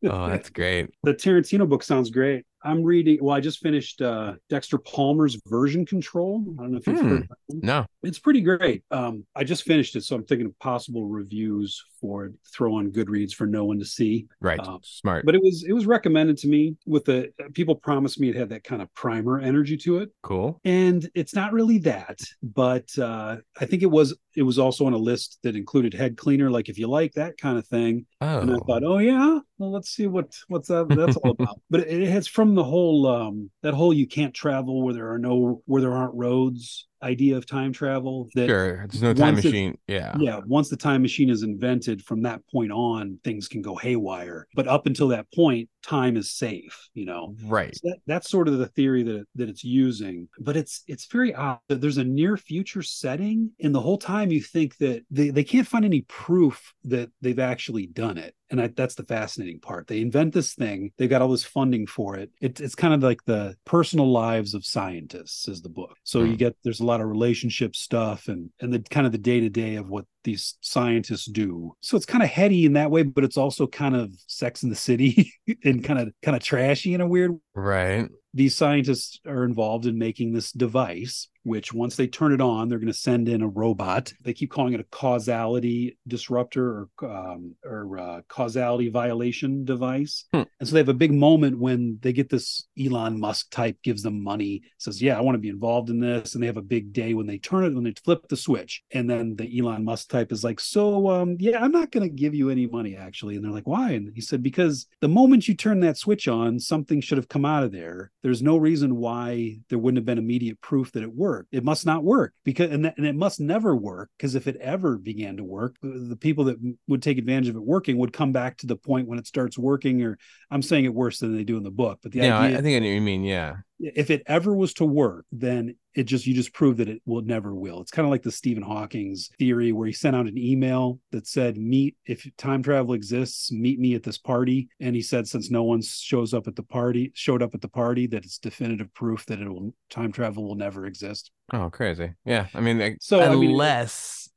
Oh, 0.08 0.28
that's 0.30 0.50
great. 0.52 0.92
the 1.04 1.14
Tarantino 1.16 1.68
book 1.68 1.82
sounds 1.82 2.12
great. 2.12 2.46
I'm 2.66 2.84
reading. 2.84 3.20
Well, 3.22 3.36
I 3.36 3.40
just 3.40 3.60
finished 3.60 4.02
uh, 4.02 4.34
Dexter 4.50 4.78
Palmer's 4.78 5.38
Version 5.48 5.86
Control. 5.86 6.44
I 6.60 6.64
don't 6.64 6.72
know 6.72 6.78
if 6.80 6.88
you've 6.88 7.00
Hmm. 7.00 7.08
heard. 7.10 7.28
No. 7.50 7.86
It's 8.04 8.20
pretty 8.20 8.42
great. 8.42 8.84
Um, 8.92 9.26
I 9.36 9.44
just 9.44 9.64
finished 9.64 9.96
it, 9.96 10.04
so 10.04 10.16
I'm 10.16 10.24
thinking 10.26 10.48
of 10.48 10.58
possible 10.60 11.06
reviews 11.06 11.82
for 12.02 12.26
it. 12.26 12.34
Throw 12.54 12.76
on 12.76 12.92
Goodreads 12.92 13.34
for 13.34 13.48
no 13.48 13.66
one 13.66 13.80
to 13.80 13.86
see. 13.86 14.28
Right. 14.42 14.60
Um, 14.60 14.80
Smart. 14.84 15.26
But 15.26 15.36
it 15.36 15.42
was 15.42 15.64
it 15.68 15.74
was 15.74 15.86
recommended 15.86 16.38
to 16.40 16.48
me 16.48 16.76
with 16.86 17.06
the 17.06 17.32
people 17.54 17.76
promised 17.76 18.20
me 18.20 18.30
it 18.30 18.36
had 18.36 18.50
that 18.50 18.64
kind 18.64 18.82
of 18.82 18.94
primer 18.94 19.40
energy 19.40 19.78
to 19.78 19.98
it, 20.00 20.10
cool. 20.24 20.60
and 20.66 21.10
it's 21.16 21.34
not 21.36 21.54
really 21.54 21.78
that. 21.80 22.20
But 22.44 22.90
uh, 23.00 23.38
I 23.60 23.66
think 23.66 23.82
it 23.84 23.92
was 23.92 24.16
it 24.36 24.44
was 24.44 24.60
also 24.60 24.86
on 24.86 24.94
a 24.94 24.98
list 24.98 25.40
that 25.44 25.56
included 25.56 25.94
head 25.94 26.18
cleaner. 26.18 26.50
Like 26.52 26.70
if 26.70 26.78
you 26.78 26.88
like 26.88 27.14
that 27.14 27.38
kind 27.38 27.58
of 27.58 27.66
thing, 27.68 28.06
Oh. 28.22 28.40
and 28.40 28.52
I 28.52 28.58
thought, 28.68 28.84
oh 28.84 28.98
yeah, 29.00 29.40
well 29.58 29.72
let's 29.72 29.90
see 29.90 30.08
what 30.08 30.36
what's 30.48 30.68
that 30.70 30.88
that's 30.90 31.18
all 31.18 31.32
about. 31.40 31.60
But 31.70 31.82
it, 31.82 32.04
it 32.04 32.10
has 32.10 32.28
from 32.28 32.55
the 32.56 32.64
whole 32.64 33.08
um 33.08 33.50
that 33.62 33.74
whole 33.74 33.94
you 33.94 34.08
can't 34.08 34.34
travel 34.34 34.82
where 34.84 34.94
there 34.94 35.12
are 35.12 35.20
no 35.20 35.62
where 35.66 35.82
there 35.82 35.94
aren't 35.94 36.16
roads 36.16 36.88
idea 37.06 37.38
of 37.38 37.46
time 37.46 37.72
travel 37.72 38.28
that 38.36 38.48
sure. 38.48 38.86
There's 38.90 39.02
no 39.04 39.14
time 39.14 39.36
machine. 39.36 39.78
Yeah. 39.88 40.16
yeah 40.20 40.42
once 40.46 40.70
the 40.70 40.78
time 40.78 41.02
machine 41.02 41.30
is 41.30 41.44
invented 41.44 42.02
from 42.04 42.24
that 42.24 42.42
point 42.52 42.72
on 42.72 43.20
things 43.24 43.48
can 43.48 43.62
go 43.62 43.76
haywire 43.76 44.48
but 44.56 44.68
up 44.68 44.88
until 44.88 45.08
that 45.10 45.28
point 45.34 45.70
time 45.84 46.18
is 46.18 46.32
safe 46.32 46.90
you 46.96 47.06
know 47.06 47.36
Right. 47.44 47.76
so 47.76 47.90
that, 47.90 47.98
that's 48.08 48.30
sort 48.30 48.48
of 48.48 48.58
the 48.58 48.68
theory 48.68 49.04
that 49.04 49.26
that 49.36 49.50
it's 49.50 49.64
using 49.64 50.28
but 50.40 50.58
it's 50.58 50.84
it's 50.88 51.06
very 51.06 51.34
odd 51.36 51.60
that 51.70 51.80
there's 51.82 52.00
a 52.00 52.04
near 52.04 52.38
future 52.38 52.82
setting 52.82 53.52
and 53.62 53.74
the 53.76 53.82
whole 53.82 53.98
time 54.00 54.32
you 54.32 54.42
think 54.42 54.78
that 54.78 55.04
they, 55.12 55.30
they 55.30 55.44
can't 55.44 55.68
find 55.68 55.86
any 55.86 56.02
proof 56.08 56.74
that 56.86 57.10
they've 57.22 57.40
actually 57.40 57.86
done 57.88 58.18
it 58.18 58.34
and 58.52 58.62
I, 58.62 58.68
that's 58.68 58.96
the 58.96 59.04
fascinating 59.04 59.60
part 59.60 59.88
they 59.88 60.02
invent 60.02 60.34
this 60.34 60.54
thing 60.56 60.92
they've 60.98 61.10
got 61.10 61.22
all 61.22 61.30
this 61.30 61.44
funding 61.44 61.86
for 61.88 62.16
it. 62.16 62.32
it 62.42 62.60
it's 62.62 62.76
kind 62.76 62.94
of 62.94 63.04
like 63.04 63.24
the 63.26 63.56
personal 63.66 64.12
lives 64.12 64.54
of 64.56 64.66
scientists 64.66 65.48
is 65.48 65.62
the 65.62 65.70
book 65.70 65.96
so 66.04 66.24
you 66.24 66.36
Hmm. 66.36 66.36
get 66.36 66.56
there's 66.64 66.80
a 66.80 66.86
lot 66.86 66.95
of 67.02 67.08
relationship 67.08 67.76
stuff 67.76 68.28
and 68.28 68.50
and 68.60 68.74
the 68.74 68.80
kind 68.80 69.06
of 69.06 69.12
the 69.12 69.18
day-to-day 69.18 69.76
of 69.76 69.90
what 69.90 70.06
these 70.24 70.56
scientists 70.62 71.26
do 71.26 71.76
so 71.82 71.96
it's 71.96 72.06
kind 72.06 72.24
of 72.24 72.30
heady 72.30 72.66
in 72.66 72.74
that 72.74 72.90
way 72.90 73.04
but 73.04 73.24
it's 73.24 73.38
also 73.38 73.68
kind 73.68 73.96
of 73.96 74.12
sex 74.28 74.64
in 74.64 74.70
the 74.70 74.76
city 74.76 75.32
and 75.64 75.84
kind 75.84 76.00
of 76.00 76.12
kind 76.22 76.36
of 76.36 76.44
trashy 76.44 76.94
in 76.94 77.02
a 77.02 77.08
weird 77.08 77.32
way. 77.32 77.40
Right. 77.56 78.10
these 78.34 78.56
scientists 78.56 79.20
are 79.26 79.44
involved 79.44 79.86
in 79.86 79.98
making 79.98 80.34
this 80.34 80.52
device 80.52 81.28
which 81.46 81.72
once 81.72 81.96
they 81.96 82.08
turn 82.08 82.34
it 82.34 82.42
on 82.42 82.68
they're 82.68 82.80
going 82.80 82.92
to 82.92 82.94
send 82.94 83.30
in 83.30 83.42
a 83.42 83.48
robot. 83.48 84.12
They 84.22 84.34
keep 84.34 84.52
calling 84.52 84.74
it 84.74 84.80
a 84.80 84.86
causality 84.86 85.98
disruptor 86.08 86.90
or 87.02 87.08
um, 87.08 87.56
or 87.64 88.00
uh, 88.00 88.22
causality 88.28 88.90
violation 88.90 89.64
device. 89.64 90.26
Hmm. 90.34 90.44
and 90.60 90.68
so 90.68 90.74
they 90.74 90.80
have 90.80 90.90
a 90.90 90.94
big 90.94 91.14
moment 91.14 91.60
when 91.60 92.00
they 92.02 92.14
get 92.14 92.30
this 92.30 92.68
elon 92.80 93.20
musk 93.20 93.52
type 93.52 93.78
gives 93.84 94.02
them 94.02 94.24
money 94.24 94.64
says 94.78 95.02
yeah 95.02 95.18
i 95.18 95.22
want 95.22 95.36
to 95.36 95.40
be 95.40 95.50
involved 95.50 95.90
in 95.90 96.00
this. 96.00 96.34
And 96.34 96.42
they 96.42 96.48
have 96.48 96.58
a 96.58 96.62
big 96.62 96.92
day 96.92 97.14
when 97.14 97.28
they 97.28 97.38
turn 97.38 97.64
it 97.66 97.76
when 97.76 97.84
they 97.84 97.94
flip 98.04 98.28
the 98.28 98.38
switch. 98.38 98.84
And 98.92 99.10
then 99.10 99.36
the 99.36 99.60
elon 99.60 99.86
musk 99.86 100.10
type 100.10 100.32
is 100.32 100.44
like 100.44 100.60
so 100.60 101.10
um 101.10 101.38
yeah 101.40 101.64
i'm 101.64 101.72
not 101.72 101.92
going 101.92 102.08
to 102.08 102.14
give 102.14 102.34
you 102.34 102.50
any 102.50 102.66
money 102.66 102.96
actually. 102.96 103.36
And 103.36 103.46
they're 103.46 103.52
like 103.52 103.68
why? 103.68 103.92
And 103.92 104.12
he 104.16 104.22
said 104.22 104.42
because 104.42 104.88
the 105.02 105.08
moment 105.08 105.48
you 105.48 105.54
turn 105.54 105.80
that 105.82 105.98
switch 105.98 106.28
on 106.28 106.60
something 106.60 107.02
should 107.02 107.20
have 107.20 107.30
come 107.30 107.46
out 107.46 107.64
of 107.64 107.72
there. 107.72 108.12
There's 108.24 108.42
no 108.42 108.58
reason 108.58 108.96
why 108.96 109.60
there 109.70 109.78
wouldn't 109.78 110.00
have 110.00 110.06
been 110.06 110.18
immediate 110.18 110.60
proof 110.62 110.92
that 110.94 111.04
it 111.04 111.14
worked 111.14 111.35
it 111.52 111.64
must 111.64 111.86
not 111.86 112.04
work 112.04 112.34
because 112.44 112.72
and, 112.72 112.86
that, 112.86 112.98
and 112.98 113.06
it 113.06 113.16
must 113.16 113.40
never 113.40 113.76
work 113.76 114.10
because 114.18 114.36
if 114.36 114.48
it 114.48 114.56
ever 114.58 114.98
began 114.98 115.38
to 115.38 115.44
work 115.44 115.76
the 115.82 115.90
the 115.90 116.16
people 116.16 116.46
that 116.46 116.58
would 116.88 117.02
take 117.02 117.18
advantage 117.18 117.50
of 117.50 117.56
it 117.56 117.64
working 117.64 117.98
would 117.98 118.14
come 118.14 118.32
back 118.32 118.58
to 118.58 118.68
the 118.68 118.76
point 118.76 119.08
when 119.08 119.20
it 119.20 119.28
starts 119.28 119.58
working 119.58 120.02
or 120.02 120.18
i'm 120.52 120.62
saying 120.62 120.86
it 120.86 120.94
worse 120.94 121.20
than 121.20 121.36
they 121.36 121.44
do 121.44 121.58
in 121.58 121.64
the 121.64 121.72
book 121.72 122.00
but 122.02 122.12
the 122.12 122.20
yeah, 122.20 122.38
idea 122.40 122.58
I, 122.58 122.60
I 122.60 122.62
think 122.62 122.76
I 122.76 122.80
know 122.80 122.88
what 122.88 122.96
you 122.96 123.02
mean. 123.02 123.24
Yeah. 123.24 123.58
If 123.80 124.10
it 124.10 124.24
ever 124.26 124.56
was 124.56 124.74
to 124.76 124.86
work, 124.86 125.26
then 125.32 125.76
it 125.94 126.04
just 126.04 126.28
you 126.28 126.34
just 126.34 126.54
prove 126.54 126.78
that 126.78 126.90
it 126.90 127.02
will 127.06 127.22
never 127.22 127.56
will. 127.56 127.82
It's 127.82 127.92
kind 127.92 128.06
of 128.06 128.12
like 128.12 128.24
the 128.24 128.32
Stephen 128.32 128.64
Hawking's 128.64 129.30
theory 129.40 129.72
where 129.72 129.88
he 129.88 129.94
sent 129.94 130.16
out 130.16 130.28
an 130.28 130.38
email 130.38 131.00
that 131.12 131.28
said, 131.28 131.58
"Meet 131.58 131.96
if 132.06 132.30
time 132.38 132.64
travel 132.64 132.94
exists, 132.94 133.52
meet 133.52 133.80
me 133.80 133.96
at 133.96 134.04
this 134.04 134.18
party." 134.18 134.70
And 134.80 134.96
he 134.96 135.02
said, 135.02 135.28
since 135.28 135.50
no 135.50 135.64
one 135.64 135.82
shows 135.82 136.34
up 136.34 136.48
at 136.48 136.56
the 136.56 136.64
party, 136.64 137.12
showed 137.16 137.42
up 137.42 137.56
at 137.56 137.62
the 137.62 137.70
party, 137.70 138.08
that 138.08 138.26
it's 138.26 138.38
definitive 138.38 138.94
proof 138.94 139.26
that 139.28 139.40
it 139.40 139.50
will 139.50 139.74
time 139.90 140.12
travel 140.12 140.48
will 140.48 140.56
never 140.56 140.86
exist. 140.86 141.32
Oh, 141.54 141.70
crazy. 141.70 142.14
Yeah. 142.26 142.48
I 142.54 142.60
mean, 142.60 142.98
So, 143.00 143.22
I 143.22 143.36
mean, 143.36 143.52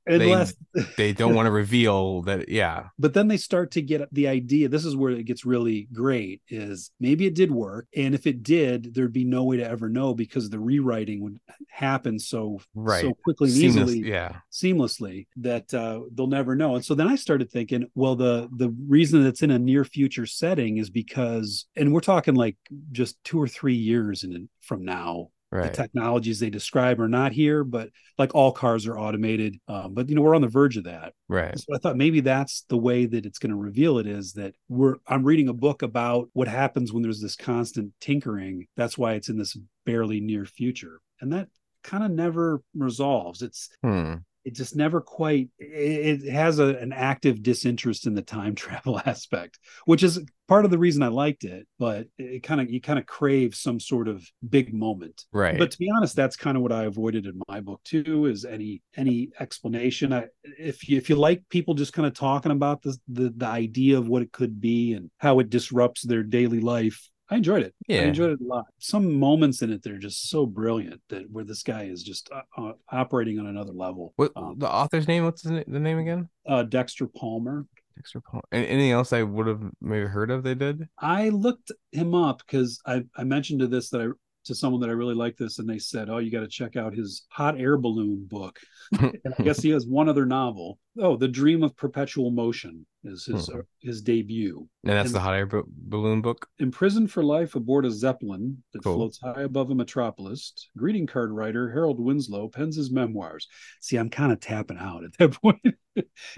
unless, 0.08 0.54
they, 0.74 0.82
they 0.96 1.12
don't 1.12 1.34
want 1.34 1.46
to 1.46 1.50
reveal 1.50 2.22
that. 2.22 2.48
Yeah. 2.48 2.88
but 2.98 3.14
then 3.14 3.28
they 3.28 3.36
start 3.36 3.70
to 3.72 3.82
get 3.82 4.12
the 4.12 4.28
idea 4.28 4.68
this 4.68 4.84
is 4.84 4.96
where 4.96 5.12
it 5.12 5.24
gets 5.24 5.44
really 5.44 5.88
great 5.92 6.40
is 6.48 6.90
maybe 7.00 7.26
it 7.26 7.34
did 7.34 7.50
work 7.50 7.86
and 7.96 8.14
if 8.14 8.26
it 8.26 8.42
did 8.42 8.94
there'd 8.94 9.12
be 9.12 9.24
no 9.24 9.44
way 9.44 9.56
to 9.58 9.68
ever 9.68 9.88
know 9.88 10.14
because 10.14 10.48
the 10.50 10.58
rewriting 10.58 11.20
would 11.22 11.38
happen 11.68 12.18
so 12.18 12.60
Right. 12.74 13.02
so 13.02 13.14
quickly 13.24 13.48
and 13.48 13.56
Seamless- 13.58 13.90
easily 13.90 14.08
Yeah. 14.08 14.36
seamlessly 14.52 15.26
that 15.36 15.72
uh, 15.74 16.00
they'll 16.12 16.26
never 16.26 16.54
know 16.54 16.74
and 16.76 16.84
so 16.84 16.94
then 16.94 17.08
i 17.08 17.16
started 17.16 17.50
thinking 17.50 17.86
well 17.94 18.16
the 18.16 18.48
the 18.56 18.70
reason 18.88 19.22
that's 19.22 19.42
in 19.42 19.50
a 19.50 19.58
near 19.58 19.84
future 19.84 20.26
setting 20.26 20.78
is 20.78 20.90
because 20.90 21.66
and 21.76 21.92
we're 21.92 22.00
talking 22.00 22.34
like 22.34 22.56
just 22.92 23.22
two 23.24 23.40
or 23.40 23.48
three 23.48 23.74
years 23.74 24.24
in 24.24 24.48
from 24.60 24.84
now 24.84 25.28
the 25.50 25.70
technologies 25.70 26.38
they 26.40 26.50
describe 26.50 27.00
are 27.00 27.08
not 27.08 27.32
here 27.32 27.64
but 27.64 27.90
like 28.18 28.34
all 28.34 28.52
cars 28.52 28.86
are 28.86 28.98
automated 28.98 29.56
um, 29.68 29.94
but 29.94 30.08
you 30.08 30.14
know 30.14 30.22
we're 30.22 30.34
on 30.34 30.42
the 30.42 30.48
verge 30.48 30.76
of 30.76 30.84
that 30.84 31.12
Right. 31.28 31.58
so 31.58 31.74
I 31.74 31.78
thought 31.78 31.96
maybe 31.96 32.20
that's 32.20 32.62
the 32.68 32.76
way 32.78 33.06
that 33.06 33.26
it's 33.26 33.38
going 33.38 33.50
to 33.50 33.56
reveal 33.56 33.98
it 33.98 34.06
is 34.06 34.32
that 34.34 34.54
we're 34.68 34.96
I'm 35.06 35.24
reading 35.24 35.48
a 35.48 35.52
book 35.54 35.82
about 35.82 36.28
what 36.32 36.48
happens 36.48 36.92
when 36.92 37.02
there's 37.02 37.20
this 37.20 37.36
constant 37.36 37.92
tinkering. 38.00 38.66
That's 38.76 38.96
why 38.96 39.14
it's 39.14 39.28
in 39.28 39.36
this 39.38 39.56
barely 39.84 40.20
near 40.20 40.44
future. 40.46 41.00
And 41.20 41.32
that 41.32 41.48
kind 41.82 42.02
of 42.04 42.10
never 42.10 42.62
resolves. 42.74 43.42
It's 43.42 43.68
Hmm. 43.82 44.14
It 44.48 44.54
just 44.54 44.74
never 44.74 45.02
quite 45.02 45.50
it, 45.58 46.24
it 46.24 46.32
has 46.32 46.58
a, 46.58 46.68
an 46.76 46.90
active 46.94 47.42
disinterest 47.42 48.06
in 48.06 48.14
the 48.14 48.22
time 48.22 48.54
travel 48.54 48.98
aspect, 49.04 49.58
which 49.84 50.02
is 50.02 50.24
part 50.48 50.64
of 50.64 50.70
the 50.70 50.78
reason 50.78 51.02
I 51.02 51.08
liked 51.08 51.44
it, 51.44 51.66
but 51.78 52.06
it 52.16 52.42
kind 52.42 52.58
of 52.58 52.70
you 52.70 52.80
kind 52.80 52.98
of 52.98 53.04
crave 53.04 53.54
some 53.54 53.78
sort 53.78 54.08
of 54.08 54.26
big 54.48 54.72
moment. 54.72 55.26
Right. 55.34 55.58
But 55.58 55.70
to 55.72 55.78
be 55.78 55.90
honest, 55.94 56.16
that's 56.16 56.36
kind 56.36 56.56
of 56.56 56.62
what 56.62 56.72
I 56.72 56.84
avoided 56.84 57.26
in 57.26 57.38
my 57.46 57.60
book 57.60 57.82
too. 57.84 58.24
Is 58.24 58.46
any 58.46 58.80
any 58.96 59.28
explanation? 59.38 60.14
I, 60.14 60.28
if 60.58 60.88
you 60.88 60.96
if 60.96 61.10
you 61.10 61.16
like 61.16 61.42
people 61.50 61.74
just 61.74 61.92
kind 61.92 62.06
of 62.06 62.14
talking 62.14 62.52
about 62.52 62.80
the, 62.80 62.96
the 63.06 63.34
the 63.36 63.46
idea 63.46 63.98
of 63.98 64.08
what 64.08 64.22
it 64.22 64.32
could 64.32 64.62
be 64.62 64.94
and 64.94 65.10
how 65.18 65.40
it 65.40 65.50
disrupts 65.50 66.02
their 66.02 66.22
daily 66.22 66.60
life, 66.60 67.06
I 67.30 67.36
enjoyed 67.36 67.62
it. 67.62 67.74
Yeah, 67.86 68.00
I 68.00 68.04
enjoyed 68.04 68.30
it 68.32 68.40
a 68.40 68.44
lot. 68.44 68.64
Some 68.78 69.12
moments 69.12 69.60
in 69.62 69.70
it 69.70 69.82
that 69.82 69.92
are 69.92 69.98
just 69.98 70.30
so 70.30 70.46
brilliant 70.46 71.00
that 71.10 71.30
where 71.30 71.44
this 71.44 71.62
guy 71.62 71.84
is 71.84 72.02
just 72.02 72.30
uh, 72.32 72.40
uh, 72.56 72.72
operating 72.90 73.38
on 73.38 73.46
another 73.46 73.72
level. 73.72 74.14
what 74.16 74.32
Um, 74.34 74.54
the 74.58 74.68
author's 74.68 75.06
name? 75.06 75.24
What's 75.24 75.42
the, 75.42 75.64
name 75.66 75.98
again? 75.98 76.28
uh, 76.46 76.62
Dexter 76.62 77.06
Palmer. 77.06 77.66
Dexter 77.96 78.20
Paul. 78.20 78.40
And 78.52 78.64
anything 78.64 78.92
else 78.92 79.12
I 79.12 79.24
would 79.24 79.46
have 79.46 79.60
maybe 79.80 80.06
heard 80.06 80.30
of? 80.30 80.42
They 80.42 80.54
did. 80.54 80.88
I 80.98 81.28
looked 81.30 81.72
him 81.92 82.14
up 82.14 82.38
because 82.46 82.80
I, 82.86 83.04
I 83.16 83.24
mentioned 83.24 83.60
to 83.60 83.66
this 83.66 83.90
that 83.90 84.00
I 84.00 84.06
to 84.48 84.54
someone 84.54 84.80
that 84.82 84.90
I 84.90 84.94
really 84.94 85.14
like 85.14 85.36
this, 85.36 85.58
and 85.60 85.68
they 85.68 85.78
said, 85.78 86.10
"Oh, 86.10 86.18
you 86.18 86.30
got 86.30 86.40
to 86.40 86.48
check 86.48 86.76
out 86.76 86.92
his 86.94 87.24
hot 87.30 87.58
air 87.60 87.78
balloon 87.78 88.26
book." 88.28 88.58
and 89.00 89.16
I 89.38 89.42
guess 89.42 89.60
he 89.62 89.70
has 89.70 89.86
one 89.86 90.08
other 90.08 90.26
novel. 90.26 90.78
Oh, 90.98 91.16
The 91.16 91.28
Dream 91.28 91.62
of 91.62 91.76
Perpetual 91.76 92.30
Motion 92.32 92.84
is 93.04 93.24
his 93.26 93.46
Hmm. 93.46 93.58
uh, 93.58 93.62
his 93.80 94.02
debut. 94.02 94.68
And 94.82 94.92
that's 94.94 95.08
And- 95.10 95.14
the 95.14 95.20
hot 95.20 95.34
air 95.34 95.46
b- 95.46 95.60
balloon 95.68 96.20
book. 96.20 96.48
Imprisoned 96.58 97.12
for 97.12 97.22
life 97.22 97.54
aboard 97.54 97.84
a 97.86 97.90
zeppelin 97.90 98.62
that 98.72 98.82
Cool. 98.82 98.96
floats 98.96 99.20
high 99.22 99.42
above 99.42 99.70
a 99.70 99.74
metropolis, 99.76 100.52
greeting 100.76 101.06
card 101.06 101.30
writer 101.30 101.70
Harold 101.70 102.00
Winslow 102.00 102.48
pens 102.48 102.76
his 102.76 102.90
memoirs. 102.90 103.46
See, 103.80 103.96
I'm 103.96 104.10
kind 104.10 104.32
of 104.32 104.40
tapping 104.40 104.78
out 104.78 105.04
at 105.04 105.16
that 105.18 105.30
point. 105.42 105.60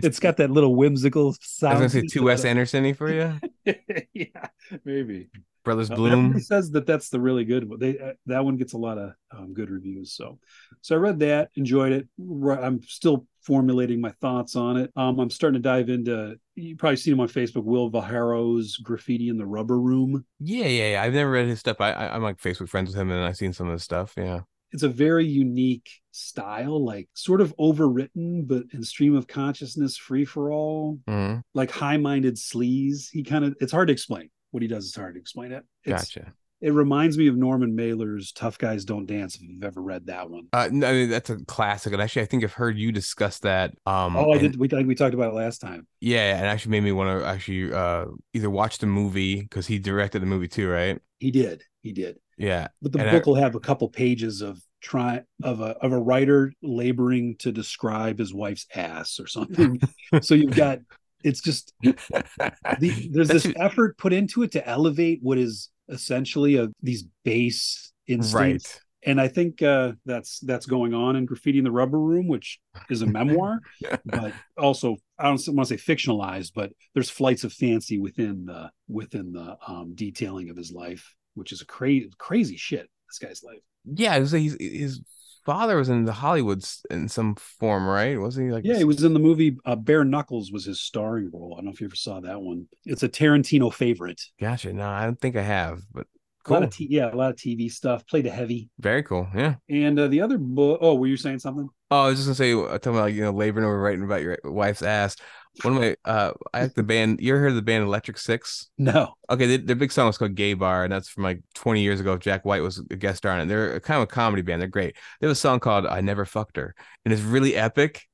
it's 0.02 0.20
got 0.20 0.36
that 0.38 0.50
little 0.50 0.74
whimsical 0.74 1.24
I 1.24 1.28
was 1.28 1.38
sound. 1.42 1.76
gonna 1.78 1.88
say 1.88 2.02
two. 2.06 2.24
Wes 2.24 2.44
Anderson 2.44 2.92
for 2.94 3.10
you, 3.12 3.38
yeah, 4.14 4.48
maybe. 4.84 5.28
Brothers 5.64 5.90
Uh, 5.90 5.94
Bloom. 5.96 6.12
everybody 6.12 6.40
says 6.40 6.70
that 6.72 6.86
that's 6.86 7.10
the 7.10 7.20
really 7.20 7.44
good 7.44 7.68
one. 7.68 7.78
They 7.78 7.98
uh, 7.98 8.12
that 8.26 8.44
one 8.44 8.56
gets 8.56 8.72
a 8.72 8.78
lot 8.78 8.98
of 8.98 9.12
um, 9.36 9.52
good 9.52 9.70
reviews. 9.70 10.12
So, 10.12 10.38
so 10.80 10.94
I 10.94 10.98
read 10.98 11.18
that, 11.20 11.50
enjoyed 11.56 11.92
it. 11.92 12.08
I'm 12.18 12.82
still 12.82 13.26
formulating 13.42 14.00
my 14.00 14.12
thoughts 14.20 14.56
on 14.56 14.76
it. 14.76 14.90
Um, 14.96 15.18
I'm 15.18 15.30
starting 15.30 15.62
to 15.62 15.68
dive 15.68 15.88
into. 15.88 16.36
You 16.54 16.76
probably 16.76 16.96
seen 16.96 17.14
him 17.14 17.20
on 17.20 17.28
Facebook. 17.28 17.64
Will 17.64 17.90
Viharo's 17.90 18.76
Graffiti 18.78 19.28
in 19.28 19.36
the 19.38 19.46
Rubber 19.46 19.78
Room. 19.78 20.24
Yeah, 20.38 20.66
yeah, 20.66 20.90
yeah. 20.92 21.02
I've 21.02 21.14
never 21.14 21.30
read 21.30 21.46
his 21.48 21.60
stuff. 21.60 21.76
I, 21.80 21.92
I 21.92 22.14
I'm 22.14 22.22
like 22.22 22.38
Facebook 22.38 22.68
friends 22.68 22.90
with 22.90 22.96
him, 23.00 23.10
and 23.10 23.24
I've 23.24 23.36
seen 23.36 23.52
some 23.52 23.66
of 23.68 23.72
his 23.74 23.82
stuff. 23.82 24.14
Yeah. 24.16 24.40
It's 24.72 24.84
a 24.84 24.88
very 24.88 25.26
unique 25.26 25.90
style, 26.12 26.84
like 26.84 27.08
sort 27.14 27.40
of 27.40 27.52
overwritten, 27.58 28.46
but 28.46 28.62
in 28.72 28.84
stream 28.84 29.16
of 29.16 29.26
consciousness, 29.26 29.96
free 29.96 30.24
for 30.24 30.52
all, 30.52 31.00
Mhm. 31.08 31.42
like 31.54 31.72
high 31.72 31.96
minded 31.96 32.36
sleaze. 32.36 33.08
He 33.10 33.24
kind 33.24 33.44
of. 33.44 33.56
It's 33.60 33.72
hard 33.72 33.88
to 33.88 33.92
explain 33.92 34.30
what 34.50 34.62
he 34.62 34.68
does. 34.68 34.86
It's 34.86 34.96
hard 34.96 35.14
to 35.14 35.20
explain 35.20 35.52
it. 35.52 35.64
It's, 35.84 36.14
Gotcha. 36.14 36.32
it 36.60 36.72
reminds 36.72 37.16
me 37.16 37.26
of 37.28 37.36
Norman 37.36 37.74
Mailer's 37.74 38.32
"Tough 38.32 38.58
Guys 38.58 38.84
Don't 38.84 39.06
Dance." 39.06 39.36
If 39.36 39.42
you've 39.42 39.64
ever 39.64 39.80
read 39.82 40.06
that 40.06 40.28
one. 40.30 40.48
Uh, 40.52 40.68
no, 40.72 40.88
I 40.88 40.92
mean, 40.92 41.08
that's 41.10 41.30
a 41.30 41.38
classic, 41.46 41.92
and 41.92 42.02
actually, 42.02 42.22
I 42.22 42.26
think 42.26 42.44
I've 42.44 42.52
heard 42.52 42.78
you 42.78 42.92
discuss 42.92 43.38
that. 43.40 43.72
Um, 43.86 44.16
oh, 44.16 44.30
I 44.32 44.36
and- 44.38 44.52
did. 44.52 44.56
We 44.58 44.68
we 44.84 44.94
talked 44.94 45.14
about 45.14 45.32
it 45.32 45.36
last 45.36 45.60
time. 45.60 45.86
Yeah, 46.00 46.36
and 46.36 46.46
actually 46.46 46.72
made 46.72 46.84
me 46.84 46.92
want 46.92 47.20
to 47.20 47.26
actually 47.26 47.72
uh 47.72 48.06
either 48.34 48.50
watch 48.50 48.78
the 48.78 48.86
movie 48.86 49.40
because 49.42 49.66
he 49.66 49.78
directed 49.78 50.20
the 50.22 50.26
movie 50.26 50.48
too, 50.48 50.68
right? 50.68 51.00
He 51.18 51.30
did. 51.30 51.62
He 51.82 51.92
did. 51.92 52.18
Yeah, 52.38 52.68
But 52.80 52.92
the 52.92 53.00
And 53.00 53.08
I- 53.08 53.12
book 53.12 53.26
will 53.26 53.34
have 53.34 53.54
a 53.54 53.60
couple 53.60 53.88
pages 53.90 54.40
of 54.40 54.60
try 54.80 55.22
of 55.42 55.60
a 55.60 55.76
of 55.82 55.92
a 55.92 55.98
writer 55.98 56.50
laboring 56.62 57.36
to 57.36 57.52
describe 57.52 58.18
his 58.18 58.32
wife's 58.32 58.66
ass 58.74 59.20
or 59.20 59.26
something. 59.26 59.78
so 60.22 60.34
you've 60.34 60.56
got 60.56 60.78
it's 61.24 61.40
just 61.40 61.72
the, 61.82 63.08
there's 63.10 63.28
this 63.28 63.52
effort 63.56 63.96
put 63.98 64.12
into 64.12 64.42
it 64.42 64.52
to 64.52 64.68
elevate 64.68 65.20
what 65.22 65.38
is 65.38 65.68
essentially 65.88 66.56
a 66.56 66.68
these 66.82 67.04
base 67.24 67.92
instincts. 68.06 68.74
right. 68.74 68.80
And 69.02 69.18
I 69.18 69.28
think 69.28 69.62
uh, 69.62 69.92
that's 70.04 70.40
that's 70.40 70.66
going 70.66 70.92
on 70.92 71.16
in 71.16 71.24
Graffiti 71.24 71.56
in 71.56 71.64
the 71.64 71.70
Rubber 71.70 71.98
Room, 71.98 72.28
which 72.28 72.60
is 72.90 73.00
a 73.00 73.06
memoir, 73.18 73.60
but 74.04 74.34
also 74.58 74.96
I 75.18 75.24
don't 75.24 75.42
want 75.48 75.68
to 75.68 75.78
say 75.78 75.94
fictionalized, 75.94 76.52
but 76.54 76.72
there's 76.92 77.08
flights 77.08 77.44
of 77.44 77.52
fancy 77.52 77.98
within 77.98 78.44
the 78.44 78.70
within 78.88 79.32
the 79.32 79.56
um, 79.66 79.94
detailing 79.94 80.50
of 80.50 80.56
his 80.56 80.70
life, 80.70 81.14
which 81.34 81.50
is 81.50 81.62
a 81.62 81.66
crazy 81.66 82.10
crazy 82.18 82.56
shit. 82.56 82.90
This 83.08 83.18
guy's 83.18 83.42
life. 83.42 83.60
Yeah, 83.86 84.18
he's, 84.18 84.56
his 84.60 85.00
father 85.44 85.76
was 85.76 85.88
in 85.88 86.04
the 86.04 86.12
Hollywoods 86.12 86.80
in 86.90 87.08
some 87.08 87.34
form, 87.36 87.86
right? 87.86 88.18
Wasn't 88.18 88.46
he 88.46 88.52
like? 88.52 88.64
Yeah, 88.64 88.76
he 88.78 88.84
was 88.84 89.02
in 89.04 89.12
the 89.14 89.20
movie 89.20 89.56
uh, 89.64 89.76
Bare 89.76 90.04
Knuckles 90.04 90.52
was 90.52 90.64
his 90.64 90.80
starring 90.80 91.30
role. 91.32 91.54
I 91.54 91.58
don't 91.58 91.66
know 91.66 91.70
if 91.72 91.80
you 91.80 91.86
ever 91.86 91.96
saw 91.96 92.20
that 92.20 92.40
one. 92.40 92.66
It's 92.84 93.02
a 93.02 93.08
Tarantino 93.08 93.72
favorite. 93.72 94.20
Gotcha. 94.40 94.72
No, 94.72 94.88
I 94.88 95.04
don't 95.04 95.20
think 95.20 95.36
I 95.36 95.42
have, 95.42 95.80
but 95.92 96.06
A 96.46 96.52
lot 96.52 96.58
cool. 96.58 96.64
of 96.64 96.70
t- 96.76 96.88
yeah, 96.90 97.12
a 97.12 97.16
lot 97.16 97.30
of 97.30 97.36
TV 97.36 97.70
stuff. 97.70 98.06
Played 98.06 98.26
a 98.26 98.30
heavy. 98.30 98.68
Very 98.78 99.02
cool. 99.02 99.28
Yeah. 99.34 99.56
And 99.68 99.98
uh, 99.98 100.08
the 100.08 100.20
other 100.22 100.38
book. 100.38 100.78
Oh, 100.82 100.94
were 100.94 101.06
you 101.06 101.16
saying 101.16 101.38
something? 101.40 101.68
Oh, 101.90 102.02
I 102.04 102.08
was 102.08 102.18
just 102.18 102.28
gonna 102.28 102.34
say, 102.36 102.52
uh, 102.52 102.78
talking 102.78 102.92
about 102.92 103.02
like, 103.02 103.14
you 103.14 103.22
know, 103.22 103.32
laboring 103.32 103.64
over 103.66 103.80
writing 103.80 104.04
about 104.04 104.22
your 104.22 104.38
wife's 104.44 104.82
ass. 104.82 105.16
One 105.62 105.76
of 105.76 105.80
my, 105.82 105.96
uh, 106.04 106.32
I 106.54 106.62
like 106.62 106.74
the 106.74 106.82
band. 106.82 107.20
You 107.20 107.34
ever 107.34 107.42
heard 107.42 107.50
of 107.50 107.56
the 107.56 107.62
band 107.62 107.84
Electric 107.84 108.18
Six? 108.18 108.70
No. 108.78 109.14
Okay, 109.28 109.46
the, 109.46 109.56
their 109.58 109.76
big 109.76 109.92
song 109.92 110.06
was 110.06 110.16
called 110.16 110.34
"Gay 110.34 110.54
Bar," 110.54 110.84
and 110.84 110.92
that's 110.92 111.08
from 111.08 111.24
like 111.24 111.42
20 111.54 111.82
years 111.82 112.00
ago. 112.00 112.16
Jack 112.16 112.44
White 112.44 112.62
was 112.62 112.78
a 112.78 112.96
guest 112.96 113.18
star 113.18 113.32
on 113.32 113.40
it. 113.40 113.46
They're 113.46 113.80
kind 113.80 113.98
of 113.98 114.04
a 114.04 114.06
comedy 114.06 114.42
band. 114.42 114.60
They're 114.62 114.68
great. 114.68 114.96
They 115.20 115.26
have 115.26 115.32
a 115.32 115.36
song 115.36 115.60
called 115.60 115.86
"I 115.86 116.00
Never 116.00 116.24
Fucked 116.24 116.56
Her," 116.56 116.74
and 117.04 117.12
it's 117.12 117.22
really 117.22 117.56
epic. 117.56 118.06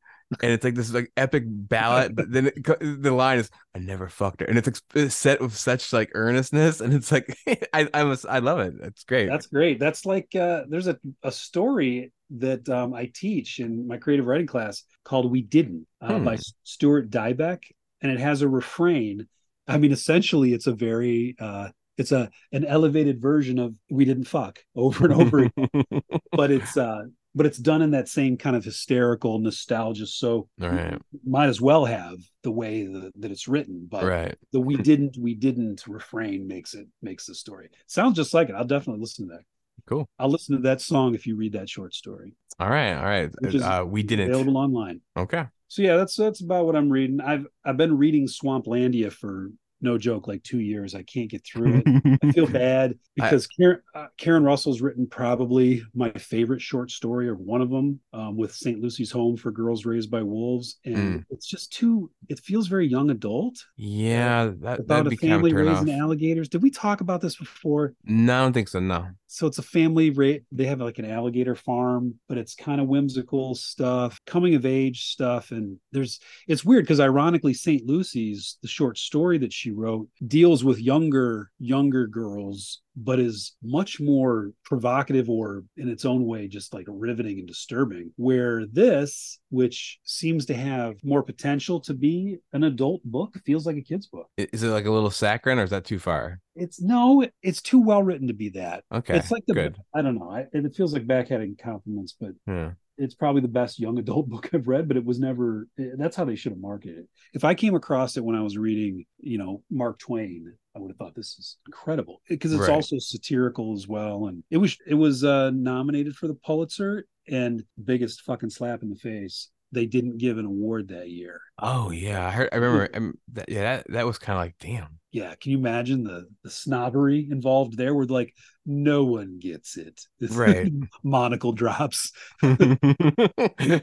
And 0.43 0.51
it's 0.51 0.65
like 0.65 0.75
this 0.75 0.93
like 0.93 1.13
epic 1.17 1.45
ballad, 1.47 2.17
but 2.17 2.33
then 2.33 2.49
it, 2.49 2.65
the 2.65 3.13
line 3.13 3.39
is 3.39 3.49
"I 3.77 3.79
never 3.79 4.09
fucked 4.09 4.41
her," 4.41 4.47
and 4.47 4.59
it's, 4.59 4.83
it's 4.95 5.15
set 5.15 5.41
with 5.41 5.57
such 5.57 5.93
like 5.93 6.11
earnestness, 6.15 6.81
and 6.81 6.93
it's 6.93 7.13
like 7.13 7.37
I 7.73 7.89
I 7.95 8.03
was 8.03 8.25
I 8.25 8.41
love 8.41 8.59
it. 8.59 8.75
It's 8.83 9.05
great. 9.05 9.29
That's 9.29 9.47
great. 9.47 9.79
That's 9.79 10.05
like 10.05 10.35
uh, 10.35 10.65
there's 10.69 10.89
a, 10.89 10.99
a 11.23 11.31
story 11.31 12.13
that 12.31 12.69
um, 12.69 12.95
I 12.95 13.11
teach 13.15 13.61
in 13.61 13.87
my 13.87 13.99
creative 13.99 14.27
writing 14.27 14.47
class 14.47 14.83
called 15.05 15.31
"We 15.31 15.43
Didn't" 15.43 15.87
uh, 16.01 16.19
Hmm. 16.19 16.25
by 16.25 16.39
Stuart 16.65 17.11
Dybek, 17.11 17.63
and 18.01 18.13
it 18.13 18.19
has 18.21 18.43
a 18.43 18.49
refrain. 18.49 19.29
I 19.69 19.79
mean, 19.79 19.93
essentially, 19.93 20.53
it's 20.53 20.67
a 20.67 20.73
very 20.75 21.37
uh, 21.39 21.71
it's 21.99 22.13
a 22.13 22.31
an 22.53 22.65
elevated 22.65 23.21
version 23.21 23.59
of 23.59 23.75
"We 23.91 24.05
Didn't 24.05 24.25
Fuck" 24.25 24.65
over 24.75 25.05
and 25.07 25.15
over 25.15 25.39
again, 25.41 25.53
but 26.35 26.51
it's 26.51 26.77
uh, 26.77 27.05
but 27.35 27.47
it's 27.47 27.59
done 27.59 27.83
in 27.83 27.91
that 27.93 28.09
same 28.09 28.37
kind 28.37 28.57
of 28.57 28.65
hysterical 28.65 29.39
nostalgia. 29.39 30.07
So 30.07 30.49
right, 30.59 30.99
might 31.25 31.49
as 31.49 31.61
well 31.61 31.85
have 31.85 32.17
the 32.43 32.51
way 32.53 32.87
that, 32.87 33.13
that 33.17 33.31
it's 33.31 33.49
written, 33.49 33.87
but 33.91 34.05
right. 34.05 34.37
the 34.53 34.61
"We 34.61 34.77
didn't," 34.77 35.17
"We 35.19 35.35
didn't" 35.35 35.87
refrain 35.87 36.47
makes 36.47 36.75
it 36.75 36.87
makes 37.03 37.27
the 37.27 37.35
story 37.35 37.71
sounds 37.87 38.17
just 38.17 38.35
like 38.35 38.49
it. 38.49 38.55
I'll 38.55 38.65
definitely 38.65 39.01
listen 39.01 39.29
to 39.29 39.35
that. 39.35 39.45
Cool. 39.87 40.09
I'll 40.19 40.31
listen 40.31 40.57
to 40.57 40.63
that 40.63 40.81
song 40.81 41.15
if 41.15 41.27
you 41.27 41.37
read 41.37 41.53
that 41.53 41.69
short 41.69 41.95
story. 41.95 42.35
All 42.59 42.71
right, 42.71 42.95
all 42.95 43.05
right. 43.05 43.31
Uh, 43.63 43.85
we 43.85 44.03
didn't. 44.03 44.31
Available 44.31 44.57
online. 44.57 45.01
Okay. 45.17 45.45
So 45.69 45.83
yeah, 45.83 45.97
that's 45.97 46.17
that's 46.17 46.41
about 46.41 46.67
what 46.67 46.77
I'm 46.77 46.89
reading. 46.91 47.21
I've 47.21 47.47
I've 47.65 47.77
been 47.77 47.97
reading 47.99 48.27
Swamplandia 48.27 49.13
for 49.13 49.51
no 49.83 49.99
joke 49.99 50.27
like 50.27 50.43
two 50.43 50.61
years. 50.61 50.95
I 50.95 51.03
can't 51.03 51.29
get 51.29 51.45
through 51.45 51.83
it. 51.85 52.19
I 52.25 52.33
feel 52.33 52.47
bad 52.47 52.99
because 53.15 53.47
Karen, 53.47 53.81
uh, 53.95 54.07
Karen 54.17 54.43
Russell's 54.43 54.81
written 54.81 55.07
probably 55.07 55.83
my 55.95 56.11
favorite 56.13 56.63
short 56.63 56.91
story 56.91 57.29
or 57.29 57.35
one 57.35 57.61
of 57.61 57.69
them 57.69 58.01
um, 58.15 58.37
with 58.39 58.55
St. 58.55 58.81
Lucy's 58.81 59.11
Home 59.11 59.37
for 59.37 59.51
Girls 59.51 59.85
Raised 59.85 60.11
by 60.11 60.23
Wolves, 60.23 60.79
and 60.87 60.97
Mm. 60.97 61.25
it's 61.31 61.47
just 61.47 61.73
too. 61.75 62.11
It 62.31 62.39
feels 62.41 62.69
very 62.69 62.89
young 62.89 63.11
adult 63.11 63.63
Yeah, 63.77 64.53
that 64.61 64.81
about 64.81 65.09
a 65.09 65.11
be 65.11 65.17
kind 65.19 65.33
of 65.35 65.37
family 65.41 65.51
turn 65.51 65.69
off. 65.69 65.81
raising 65.85 66.01
alligators. 66.01 66.49
Did 66.49 66.63
we 66.63 66.71
talk 66.71 67.03
about 67.03 67.21
this 67.21 67.37
before? 67.37 67.95
No, 68.05 68.35
I 68.35 68.43
don't 68.45 68.53
think 68.55 68.69
so. 68.69 68.81
No. 68.81 69.09
So 69.27 69.47
it's 69.47 69.59
a 69.59 69.63
family 69.63 70.11
rate 70.11 70.45
they 70.53 70.67
have 70.67 70.81
like 70.81 70.99
an 70.99 71.11
alligator 71.11 71.55
farm 71.55 72.15
but 72.29 72.39
it's 72.39 72.55
kind 72.55 72.81
of 72.81 72.89
whimsical 72.89 73.55
stuff 73.55 74.21
coming 74.27 74.55
of 74.55 74.67
age 74.67 75.07
stuff. 75.07 75.51
And 75.51 75.79
there's 75.93 76.21
it's 76.47 76.65
weird 76.65 76.85
because 76.85 77.01
ironically 77.01 77.55
st 77.55 77.85
lucy's 77.87 78.59
the 78.63 78.69
short 78.69 78.99
story 78.99 79.39
that 79.39 79.53
she 79.53 79.71
wrote 79.71 80.09
deals 80.27 80.65
with 80.65 80.81
younger 80.81 81.51
younger 81.59 82.07
girls 82.07 82.83
but 82.97 83.19
is 83.21 83.55
much 83.63 84.01
more 84.01 84.53
provocative 84.65 85.29
or 85.29 85.65
in 85.77 85.89
its 85.89 86.05
own 86.05 86.25
way 86.25 86.49
just 86.49 86.73
like 86.73 86.87
riveting 86.89 87.39
and 87.39 87.47
disturbing 87.49 88.11
where 88.17 88.65
this 88.67 89.39
which 89.51 89.99
seems 90.05 90.47
to 90.47 90.55
have 90.55 90.95
more 91.05 91.23
potential 91.23 91.79
to 91.81 91.95
be 91.95 92.39
an 92.53 92.65
adult 92.65 93.03
book 93.05 93.35
feels 93.45 93.67
like 93.67 93.77
a 93.77 93.83
kid's 93.83 94.07
book 94.07 94.27
Is 94.37 94.63
it 94.63 94.69
like 94.69 94.87
a 94.87 94.91
little 94.91 95.11
saccharine 95.11 95.59
or 95.59 95.65
is 95.65 95.71
that 95.71 95.85
too 95.85 95.99
far? 95.99 96.41
it's 96.55 96.81
no 96.81 97.27
it's 97.43 97.61
too 97.63 97.81
well 97.81 98.03
written 98.03 98.29
to 98.29 98.35
be 98.35 98.49
that 98.51 98.83
Okay. 98.93 99.17
it's 99.17 99.31
like 99.31 99.45
the 99.47 99.55
good. 99.55 99.77
I 99.95 100.01
don't 100.03 100.19
know. 100.19 100.31
I, 100.31 100.47
it 100.53 100.75
feels 100.75 100.93
like 100.95 101.07
backhanding 101.07 101.59
compliments, 101.59 102.17
but 102.19 102.31
Yeah. 102.47 102.73
it's 102.97 103.15
probably 103.15 103.43
the 103.43 103.49
best 103.49 103.79
young 103.79 103.99
adult 103.99 104.29
book 104.31 104.49
I've 104.55 104.67
read. 104.67 104.89
But 104.89 104.97
it 104.97 105.05
was 105.05 105.19
never. 105.21 105.69
Eh, 105.79 105.91
that's 105.99 106.17
how 106.17 106.25
they 106.25 106.35
should 106.35 106.53
have 106.53 106.61
marketed 106.61 106.99
it. 107.01 107.09
If 107.35 107.45
I 107.45 107.53
came 107.55 107.75
across 107.75 108.17
it 108.17 108.25
when 108.25 108.37
I 108.37 108.41
was 108.43 108.57
reading, 108.57 109.05
you 109.19 109.37
know, 109.37 109.63
Mark 109.71 109.99
Twain, 109.99 110.55
I 110.77 110.79
would 110.79 110.91
have 110.91 110.99
thought 110.99 111.15
this 111.15 111.39
is 111.39 111.57
incredible 111.67 112.21
because 112.29 112.53
it's 112.53 112.61
Right. 112.61 112.71
also 112.71 112.99
satirical 112.99 113.73
as 113.75 113.89
well. 113.89 114.27
And 114.27 114.45
it 114.51 114.59
was 114.59 114.77
it 114.87 114.95
was 114.95 115.25
uh, 115.25 115.51
nominated 115.51 116.15
for 116.15 116.29
the 116.29 116.35
Pulitzer, 116.35 117.07
and 117.29 117.65
biggest 117.83 118.21
fucking 118.23 118.51
slap 118.51 118.83
in 118.83 118.91
the 118.91 118.97
face. 118.97 119.49
They 119.73 119.87
didn't 119.87 120.19
give 120.19 120.39
an 120.39 120.47
award 120.47 120.89
that 120.89 121.09
year. 121.11 121.41
Oh 121.59 121.91
yeah, 121.91 122.27
I 122.27 122.31
heard. 122.31 122.49
I 122.53 122.57
remember. 122.57 122.89
um, 122.95 123.19
that, 123.33 123.49
yeah, 123.49 123.63
that 123.63 123.87
that 123.91 124.07
was 124.07 124.19
kind 124.19 124.39
of 124.39 124.45
like 124.45 124.55
damn. 124.61 124.99
Yeah, 125.11 125.35
can 125.41 125.53
you 125.53 125.59
imagine 125.59 126.05
the 126.05 126.27
the 126.45 126.51
snobbery 126.51 127.27
involved 127.31 127.77
there? 127.77 127.95
Where 127.95 128.07
like 128.07 128.35
no 128.67 129.05
one 129.05 129.39
gets 129.39 129.77
it. 129.77 130.03
Right. 130.31 130.73
Monocle 131.03 131.53
drops. 131.53 132.13
yeah, 132.43 133.81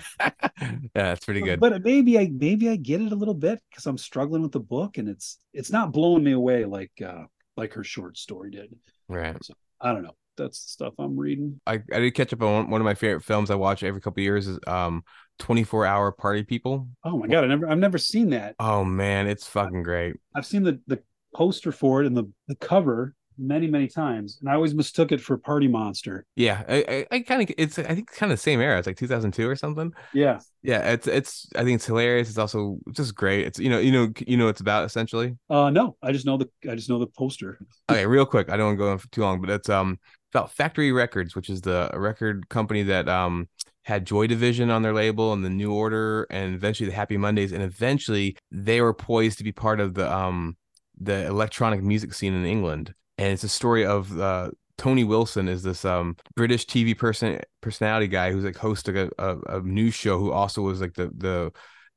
that's 0.94 1.26
pretty 1.26 1.42
good. 1.42 1.60
But 1.60 1.84
maybe 1.84 2.20
I 2.20 2.30
maybe 2.32 2.70
I 2.70 2.76
get 2.76 3.02
it 3.02 3.12
a 3.12 3.16
little 3.16 3.34
bit 3.34 3.60
because 3.70 3.86
I'm 3.86 3.98
struggling 3.98 4.42
with 4.42 4.52
the 4.52 4.60
book 4.60 4.98
and 4.98 5.10
it's 5.10 5.40
it's 5.54 5.72
not 5.72 5.92
blowing 5.92 6.24
me 6.24 6.34
away 6.34 6.66
like 6.66 6.92
uh 7.06 7.24
like 7.58 7.74
her 7.74 7.84
short 7.84 8.18
story 8.18 8.52
did. 8.52 8.76
Right. 9.08 9.36
So, 9.44 9.54
I 9.82 9.94
don't 9.94 10.04
know. 10.04 10.16
That's 10.36 10.64
the 10.64 10.70
stuff 10.72 10.94
I'm 10.98 11.18
reading. 11.18 11.60
I, 11.68 11.80
I 11.94 12.00
did 12.00 12.12
catch 12.16 12.34
up 12.34 12.42
on 12.42 12.54
one, 12.54 12.70
one 12.72 12.82
of 12.82 12.86
my 12.86 12.96
favorite 12.96 13.24
films 13.24 13.52
I 13.52 13.56
watch 13.56 13.84
every 13.84 14.02
couple 14.02 14.22
of 14.22 14.24
years 14.24 14.48
is 14.48 14.60
um 14.68 15.04
24 15.44 15.86
Hour 15.86 16.12
Party 16.14 16.42
People. 16.42 16.88
Oh 17.04 17.18
my 17.18 17.28
god, 17.28 17.44
I 17.44 17.48
never 17.48 17.70
I've 17.70 17.78
never 17.78 17.98
seen 17.98 18.30
that. 18.30 18.56
Oh 18.60 18.86
man, 18.86 19.28
it's 19.28 19.46
fucking 19.46 19.84
great. 19.84 20.16
I've 20.34 20.46
seen 20.46 20.64
the 20.64 20.80
the 20.88 21.04
poster 21.36 21.74
for 21.74 22.02
it 22.02 22.08
and 22.08 22.16
the 22.16 22.32
the 22.48 22.56
cover 22.56 23.14
many 23.38 23.66
many 23.68 23.88
times 23.88 24.38
and 24.40 24.50
I 24.50 24.54
always 24.54 24.74
mistook 24.74 25.12
it 25.12 25.20
for 25.20 25.38
Party 25.38 25.68
Monster. 25.68 26.26
Yeah, 26.38 26.64
I 26.70 26.76
I, 26.88 27.16
I 27.16 27.20
kind 27.22 27.42
of 27.42 27.54
it's 27.58 27.78
I 27.78 27.94
think 27.94 28.10
it's 28.10 28.18
kind 28.18 28.32
of 28.32 28.38
the 28.38 28.42
same 28.42 28.62
era. 28.62 28.78
It's 28.78 28.88
like 28.88 28.96
2002 28.96 29.50
or 29.50 29.58
something. 29.58 29.92
Yeah. 30.14 30.40
Yeah, 30.62 30.94
it's 30.94 31.08
it's 31.08 31.50
I 31.58 31.66
think 31.66 31.76
it's 31.76 31.86
hilarious. 31.88 32.30
It's 32.30 32.38
also 32.38 32.78
just 32.94 33.14
great. 33.14 33.46
It's 33.46 33.60
you 33.60 33.70
know 33.70 33.80
you 33.80 33.92
know 33.92 34.14
you 34.26 34.38
know 34.38 34.46
what 34.46 34.52
it's 34.52 34.62
about 34.62 34.86
essentially. 34.86 35.36
Uh 35.50 35.72
no, 35.72 35.98
I 36.02 36.14
just 36.14 36.26
know 36.26 36.38
the 36.38 36.50
I 36.70 36.76
just 36.76 36.90
know 36.90 37.00
the 37.00 37.08
poster. 37.08 37.60
Okay, 37.90 38.06
real 38.06 38.26
quick. 38.26 38.50
I 38.50 38.56
don't 38.56 38.68
want 38.68 38.78
to 38.78 38.84
go 38.86 38.92
on 38.92 38.98
for 38.98 39.10
too 39.10 39.22
long, 39.24 39.42
but 39.42 39.50
it's 39.50 39.68
um 39.68 40.00
about 40.34 40.52
Factory 40.52 40.92
Records, 40.92 41.36
which 41.36 41.50
is 41.50 41.62
the 41.62 41.92
record 41.94 42.50
company 42.50 42.84
that 42.84 43.10
um 43.10 43.48
had 43.84 44.06
Joy 44.06 44.28
Division 44.28 44.70
on 44.70 44.82
their 44.82 44.94
label 44.94 45.34
and 45.34 45.44
the 45.44 45.50
New 45.50 45.74
Order 45.74 46.26
and 46.30 46.56
eventually 46.56 46.90
the 46.90 46.96
Happy 46.96 47.18
Mondays 47.18 47.52
and 47.52 47.64
eventually 47.64 48.38
they 48.52 48.82
were 48.82 48.94
poised 48.94 49.38
to 49.38 49.44
be 49.44 49.52
part 49.52 49.80
of 49.80 49.94
the 49.94 50.12
um 50.12 50.58
the 51.00 51.26
electronic 51.26 51.82
music 51.82 52.14
scene 52.14 52.34
in 52.34 52.46
England. 52.46 52.94
And 53.18 53.32
it's 53.32 53.44
a 53.44 53.50
story 53.50 53.86
of 53.86 54.20
uh 54.20 54.52
Tony 54.78 55.04
Wilson 55.04 55.48
is 55.48 55.64
this 55.64 55.86
um 55.86 56.16
British 56.36 56.66
TV 56.66 56.98
person 56.98 57.40
personality 57.62 58.08
guy 58.08 58.32
who's 58.32 58.44
like 58.44 58.58
host 58.58 58.88
of 58.88 58.96
a, 58.96 59.10
a, 59.18 59.58
a 59.58 59.62
news 59.62 59.94
show 59.94 60.18
who 60.18 60.32
also 60.32 60.62
was 60.62 60.82
like 60.82 60.94
the 60.94 61.12
the 61.16 61.52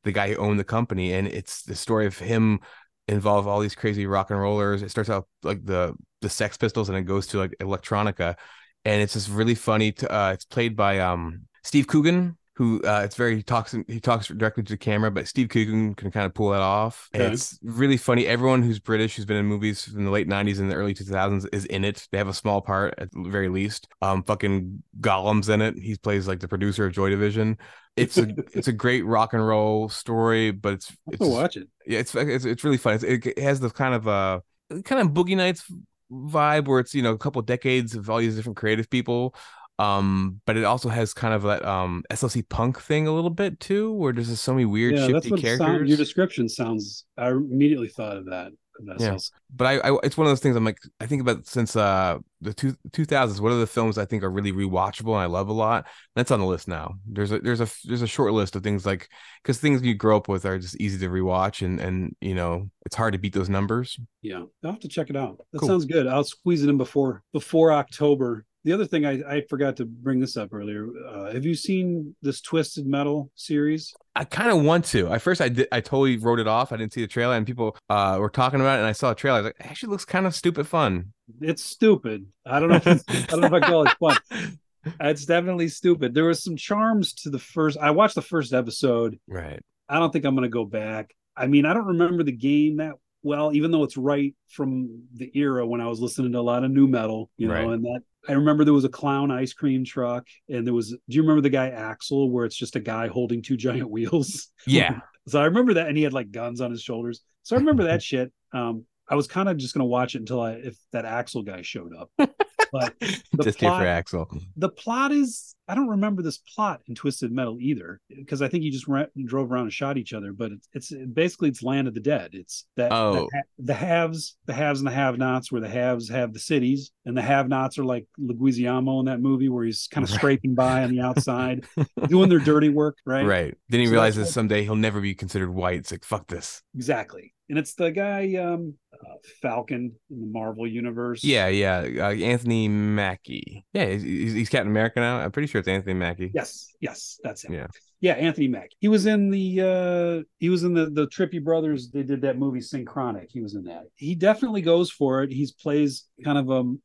the 0.05 0.13
guy 0.13 0.33
who 0.33 0.37
owned 0.37 0.61
the 0.61 0.65
company 0.65 1.13
and 1.13 1.27
it's 1.27 1.63
the 1.63 1.75
story 1.75 2.07
of 2.07 2.19
him 2.19 2.61
involve 3.09 3.47
all 3.47 3.61
these 3.61 3.75
crazy 3.75 4.07
rock 4.07 4.31
and 4.31 4.41
rollers. 4.41 4.83
It 4.83 4.91
starts 4.91 5.11
out 5.11 5.29
like 5.43 5.65
the 5.65 5.95
the 6.23 6.29
Sex 6.29 6.57
Pistols 6.57 6.89
and 6.89 6.99
it 6.99 7.03
goes 7.03 7.27
to 7.29 7.39
like 7.39 7.55
electronica, 7.61 8.37
and 8.85 9.03
it's 9.03 9.13
just 9.13 9.29
really 9.29 9.55
funny. 9.55 9.93
To 9.93 10.13
uh, 10.13 10.33
it's 10.33 10.45
played 10.45 10.77
by 10.77 11.01
um 11.01 11.43
Steve 11.67 11.89
Coogan, 11.89 12.37
who 12.55 12.81
uh, 12.85 13.03
it's 13.05 13.17
very 13.17 13.37
he 13.37 13.43
talks 13.43 13.75
he 13.89 13.99
talks 13.99 14.29
directly 14.29 14.63
to 14.63 14.73
the 14.75 14.79
camera, 14.79 15.11
but 15.11 15.27
Steve 15.27 15.49
Coogan 15.49 15.95
can 15.95 16.13
kind 16.13 16.25
of 16.25 16.33
pull 16.33 16.51
that 16.51 16.63
off. 16.63 17.09
Okay. 17.13 17.27
It's 17.27 17.59
really 17.61 17.97
funny. 17.97 18.25
Everyone 18.25 18.63
who's 18.63 18.79
British 18.79 19.17
who's 19.17 19.25
been 19.25 19.37
in 19.37 19.47
movies 19.47 19.93
in 19.93 20.05
the 20.05 20.11
late 20.13 20.29
'90s 20.29 20.61
and 20.61 20.71
the 20.71 20.77
early 20.77 20.95
2000s 20.95 21.47
is 21.53 21.65
in 21.65 21.85
it. 21.85 22.07
They 22.13 22.19
have 22.19 22.29
a 22.29 22.35
small 22.35 22.61
part 22.61 22.95
at 22.99 23.11
the 23.11 23.29
very 23.29 23.49
least. 23.49 23.89
Um, 24.01 24.23
fucking 24.23 24.83
Gollum's 25.01 25.49
in 25.49 25.61
it. 25.61 25.77
He 25.77 25.97
plays 25.97 26.29
like 26.29 26.39
the 26.39 26.49
producer 26.49 26.87
of 26.87 26.93
Joy 26.93 27.11
Division. 27.11 27.59
It's 27.97 28.17
a 28.17 28.29
it's 28.55 28.69
a 28.69 28.73
great 28.73 29.05
rock 29.05 29.33
and 29.33 29.45
roll 29.45 29.89
story, 29.89 30.53
but 30.53 30.75
it's 30.75 30.97
it's 31.09 31.27
watch 31.27 31.57
it. 31.57 31.69
yeah, 31.85 31.99
it's 31.99 32.15
it's, 32.15 32.45
it's 32.45 32.63
really 32.63 32.79
fun. 32.79 32.95
It's, 32.95 33.05
it, 33.05 33.27
it 33.27 33.39
has 33.41 33.59
the 33.59 33.71
kind 33.71 33.95
of 33.95 34.07
uh 34.07 34.41
kind 34.85 35.01
of 35.01 35.09
Boogie 35.09 35.37
Nights 35.37 35.65
vibe 36.13 36.69
where 36.69 36.79
it's 36.79 36.95
you 36.95 37.03
know 37.03 37.13
a 37.13 37.19
couple 37.19 37.43
decades 37.43 37.97
of 37.97 38.09
all 38.09 38.19
these 38.19 38.37
different 38.37 38.57
creative 38.57 38.89
people. 38.89 39.35
Um, 39.79 40.41
but 40.47 40.57
it 40.57 40.65
also 40.65 40.89
has 40.89 41.13
kind 41.13 41.35
of 41.35 41.43
that 41.43 41.65
um 41.65 42.03
SLC 42.11 42.43
punk 42.43 42.81
thing 42.81 43.07
a 43.07 43.13
little 43.13 43.31
bit 43.31 43.61
too, 43.61 43.93
where 43.93 44.13
there's 44.13 44.29
just 44.29 44.45
so 44.45 44.55
many 44.55 44.65
weird 44.65 44.97
Yeah, 44.97 45.07
shifty 45.07 45.29
it 45.29 45.41
sound, 45.43 45.43
characters. 45.43 45.89
your 45.89 45.99
description 45.99 46.49
sounds. 46.49 47.05
I 47.17 47.31
immediately 47.31 47.89
thought 47.89 48.17
of 48.17 48.27
that. 48.27 48.53
Yeah. 48.99 49.17
but 49.55 49.65
I, 49.67 49.79
I 49.91 49.99
it's 50.03 50.19
one 50.19 50.27
of 50.27 50.31
those 50.31 50.41
things 50.41 50.55
I'm 50.55 50.65
like 50.65 50.79
I 51.01 51.07
think 51.07 51.23
about 51.23 51.47
since 51.47 51.77
uh 51.77 52.19
the 52.43 52.53
two 52.53 52.77
two 52.93 53.07
thousands. 53.07 53.41
What 53.41 53.53
are 53.53 53.59
the 53.59 53.67
films 53.67 53.97
I 53.97 54.05
think 54.05 54.23
are 54.23 54.31
really 54.31 54.53
rewatchable 54.53 55.13
and 55.15 55.23
I 55.23 55.27
love 55.27 55.49
a 55.49 55.53
lot? 55.55 55.87
That's 56.15 56.31
on 56.31 56.41
the 56.41 56.47
list 56.47 56.69
now. 56.69 56.97
There's 57.07 57.33
a 57.33 57.39
there's 57.39 57.63
a 57.63 57.69
there's 57.85 58.03
a 58.03 58.07
short 58.07 58.35
list 58.35 58.55
of 58.55 58.63
things 58.63 58.85
like 58.85 59.09
because 59.43 59.59
things 59.59 59.81
you 59.83 59.95
grow 59.95 60.19
up 60.19 60.29
with 60.29 60.45
are 60.45 60.59
just 60.59 60.77
easy 60.79 60.99
to 60.99 61.09
rewatch 61.09 61.65
and 61.65 61.81
and 61.81 62.15
you 62.21 62.35
know 62.35 62.71
it's 62.85 62.97
hard 62.97 63.15
to 63.15 63.19
beat 63.19 63.33
those 63.33 63.49
numbers. 63.49 63.99
Yeah, 64.21 64.43
I'll 64.63 64.73
have 64.73 64.81
to 64.81 64.89
check 64.89 65.09
it 65.09 65.17
out. 65.17 65.39
That 65.53 65.61
Cool. 65.61 65.69
sounds 65.71 65.87
good. 65.87 66.07
I'll 66.07 66.25
squeeze 66.25 66.63
it 66.63 66.69
in 66.69 66.77
before 66.77 67.23
before 67.33 67.73
October. 67.73 68.45
The 68.67 68.73
other 68.73 68.85
thing 68.85 69.07
I, 69.07 69.23
I 69.37 69.43
forgot 69.49 69.77
to 69.77 69.85
bring 69.85 70.19
this 70.19 70.37
up 70.37 70.53
earlier. 70.53 70.89
Uh, 71.09 71.33
have 71.33 71.45
you 71.45 71.55
seen 71.55 72.17
this 72.21 72.41
Twisted 72.41 72.85
Metal 72.85 73.31
series? 73.37 73.95
I 74.17 74.25
kind 74.25 74.51
of 74.51 74.65
want 74.65 74.87
to. 74.87 75.07
At 75.13 75.23
first, 75.23 75.41
I 75.41 75.49
did. 75.49 75.69
I 75.71 75.81
totally 75.81 76.17
wrote 76.17 76.41
it 76.41 76.49
off. 76.49 76.73
I 76.73 76.77
didn't 76.77 76.93
see 76.93 77.01
the 77.01 77.07
trailer, 77.07 77.37
and 77.37 77.47
people 77.47 77.77
uh, 77.89 78.17
were 78.19 78.29
talking 78.29 78.61
about 78.61 78.75
it. 78.75 78.79
And 78.81 78.89
I 78.89 78.91
saw 78.91 79.13
a 79.13 79.15
trailer. 79.15 79.39
I 79.39 79.41
was 79.43 79.45
like, 79.51 79.57
it 79.61 79.67
actually 79.71 79.91
looks 79.93 80.05
kind 80.05 80.27
of 80.27 80.35
stupid 80.35 80.67
fun. 80.67 81.13
It's 81.41 81.63
stupid. 81.63 82.27
I 82.45 82.59
don't 82.59 82.71
know. 82.71 82.75
If 82.75 82.89
it's, 82.89 83.05
I 83.09 83.27
don't 83.27 83.43
know 83.43 83.47
if 83.47 83.53
I 83.53 83.61
call 83.61 83.87
it 83.87 83.97
fun. 84.01 84.19
It's 85.01 85.27
definitely 85.27 85.67
stupid. 85.67 86.15
There 86.15 86.27
was 86.27 86.45
some 86.45 86.57
charms 86.57 87.13
to 87.15 87.31
the 87.31 87.41
first. 87.41 87.77
I 87.77 87.91
watched 87.91 88.15
the 88.15 88.23
first 88.23 88.53
episode. 88.53 89.19
Right. 89.27 89.61
I 89.89 89.99
don't 89.99 90.13
think 90.13 90.25
I'm 90.25 90.37
going 90.37 90.45
to 90.45 90.49
go 90.49 90.65
back. 90.65 91.13
I 91.37 91.49
mean, 91.49 91.67
I 91.67 91.75
don't 91.75 91.87
remember 91.87 92.23
the 92.23 92.31
game 92.31 92.77
that 92.77 92.95
well, 93.27 93.53
even 93.53 93.73
though 93.73 93.83
it's 93.83 93.97
right 93.97 94.37
from 94.49 95.03
the 95.13 95.29
era 95.35 95.67
when 95.67 95.81
I 95.81 95.89
was 95.89 95.99
listening 95.99 96.31
to 96.33 96.39
a 96.39 96.41
lot 96.41 96.63
of 96.63 96.71
new 96.71 96.87
metal, 96.87 97.29
you 97.37 97.49
know, 97.49 97.55
Right. 97.55 97.67
and 97.67 97.85
that 97.85 98.03
I 98.29 98.33
remember 98.33 98.65
there 98.65 98.75
was 98.75 98.85
a 98.85 98.91
clown 98.91 99.31
ice 99.31 99.53
cream 99.53 99.85
truck 99.85 100.27
and 100.49 100.67
there 100.67 100.75
was 100.75 100.91
do 100.91 100.99
you 101.09 101.23
remember 101.23 101.43
the 101.43 101.51
guy 101.51 101.69
Axel 101.69 102.31
where 102.31 102.45
it's 102.45 102.57
just 102.57 102.77
a 102.77 102.81
guy 102.81 103.09
holding 103.09 103.43
two 103.43 103.57
giant 103.57 103.91
wheels? 103.91 104.49
Yeah. 104.67 105.01
So 105.29 105.41
I 105.41 105.47
remember 105.47 105.75
that 105.75 105.89
and 105.89 105.97
he 105.97 106.05
had 106.05 106.13
like 106.13 106.31
guns 106.31 106.61
on 106.61 106.71
his 106.71 106.81
shoulders. 106.81 107.21
So 107.43 107.57
I 107.57 107.59
remember 107.59 107.83
that 107.83 108.01
shit. 108.01 108.33
Um 108.53 108.85
I 109.09 109.15
was 109.15 109.27
kind 109.27 109.49
of 109.49 109.57
just 109.57 109.75
going 109.75 109.81
to 109.83 109.87
watch 109.87 110.15
it 110.15 110.19
until 110.19 110.41
I 110.41 110.53
if 110.53 110.77
that 110.93 111.05
Axel 111.05 111.43
guy 111.43 111.63
showed 111.63 111.93
up. 111.95 112.11
But 112.73 112.99
the 112.99 113.45
just 113.45 113.61
here 113.61 113.69
plot- 113.71 113.81
for 113.83 113.87
Axel. 113.87 114.41
the 114.57 114.69
plot 114.69 115.13
is 115.13 115.55
I 115.69 115.77
don't 115.77 115.87
remember 115.89 116.21
this 116.21 116.39
plot 116.39 116.81
in 116.89 116.97
Twisted 116.97 117.31
Metal 117.31 117.57
either 117.61 118.01
because 118.09 118.43
I 118.43 118.49
think 118.49 118.65
he 118.65 118.71
just 118.71 118.89
ran, 118.89 119.07
drove 119.25 119.53
around 119.53 119.63
and 119.65 119.73
shot 119.73 119.97
each 119.97 120.13
other. 120.13 120.33
But 120.33 120.51
it's 120.73 120.91
it's 120.91 121.07
basically 121.13 121.49
it's 121.49 121.63
Land 121.63 121.87
of 121.87 121.95
the 121.95 122.01
Dead. 122.01 122.31
It's 122.33 122.65
that, 122.77 122.91
Oh. 122.91 123.13
that 123.13 123.29
ha- 123.33 123.43
the 123.61 123.73
haves, 123.75 124.37
the 124.47 124.53
haves 124.53 124.81
and 124.81 124.87
the 124.89 124.93
have-nots, 124.93 125.53
where 125.53 125.61
the 125.61 125.69
haves 125.69 126.09
have 126.11 126.33
the 126.33 126.41
cities 126.41 126.91
and 127.05 127.17
the 127.17 127.23
have-nots 127.23 127.79
are 127.79 127.85
like 127.85 128.09
Leguizamo 128.21 128.99
in 128.99 129.07
that 129.07 129.21
movie 129.21 129.49
where 129.49 129.65
he's 129.65 129.87
kind 129.89 130.03
of 130.05 130.11
Right. 130.11 130.19
scraping 130.19 130.57
by 130.57 130.83
on 130.83 130.91
the 130.91 131.01
outside, 131.01 131.65
doing 132.09 132.29
their 132.29 132.41
dirty 132.41 132.69
work, 132.69 132.99
right? 133.07 133.25
Right. 133.25 133.55
Then 133.69 133.79
he 133.81 133.87
So 133.87 133.93
realizes 133.93 134.33
someday 134.33 134.65
he'll 134.65 134.75
never 134.75 135.01
be 135.01 135.15
considered 135.15 135.51
white. 135.51 135.79
It's 135.79 135.93
like 135.93 136.05
fuck 136.05 136.27
this. 136.27 136.63
Exactly. 136.75 137.33
And 137.49 137.61
it's 137.61 137.75
the 137.75 137.93
guy 137.93 138.35
um, 138.35 138.75
uh, 139.07 139.15
Falcon 139.43 139.93
in 140.11 140.21
the 140.21 140.27
Marvel 140.27 140.67
universe. 140.67 141.23
Yeah, 141.23 141.49
yeah. 141.49 141.87
Uh, 141.99 142.13
Anthony 142.13 142.69
Mackie. 142.69 143.65
Yeah, 143.73 143.87
he's, 143.87 144.03
he's, 144.03 144.33
he's 144.33 144.49
Captain 144.49 144.69
America 144.71 145.01
now. 145.01 145.19
I'm 145.19 145.31
pretty 145.31 145.49
sure 145.49 145.59
it's 145.61 145.69
Anthony 145.69 145.95
Mackie. 145.95 146.33
Yes, 146.35 146.73
yes, 146.81 147.19
that's 147.23 147.45
him. 147.45 147.55
Yeah. 147.55 147.67
Yeah, 148.01 148.13
Anthony 148.13 148.49
Mack. 148.49 148.71
He 148.79 148.89
was 148.89 149.07
in 149.07 149.31
the 149.31 149.61
uh 149.61 150.25
he 150.39 150.49
was 150.49 150.65
in 150.65 150.75
the 150.75 150.91
the 150.91 151.07
Trippy 151.07 151.43
Brothers. 151.43 151.91
They 151.91 152.03
did 152.03 152.21
that 152.23 152.39
movie 152.39 152.61
Synchronic. 152.61 153.31
He 153.31 153.41
was 153.41 153.55
in 153.55 153.65
that. 153.65 153.85
He 153.95 154.15
definitely 154.15 154.63
goes 154.63 154.91
for 154.91 155.23
it. 155.23 155.31
He's 155.31 155.53
plays 155.53 156.05
kind 156.25 156.37
of 156.37 156.51
um 156.51 156.81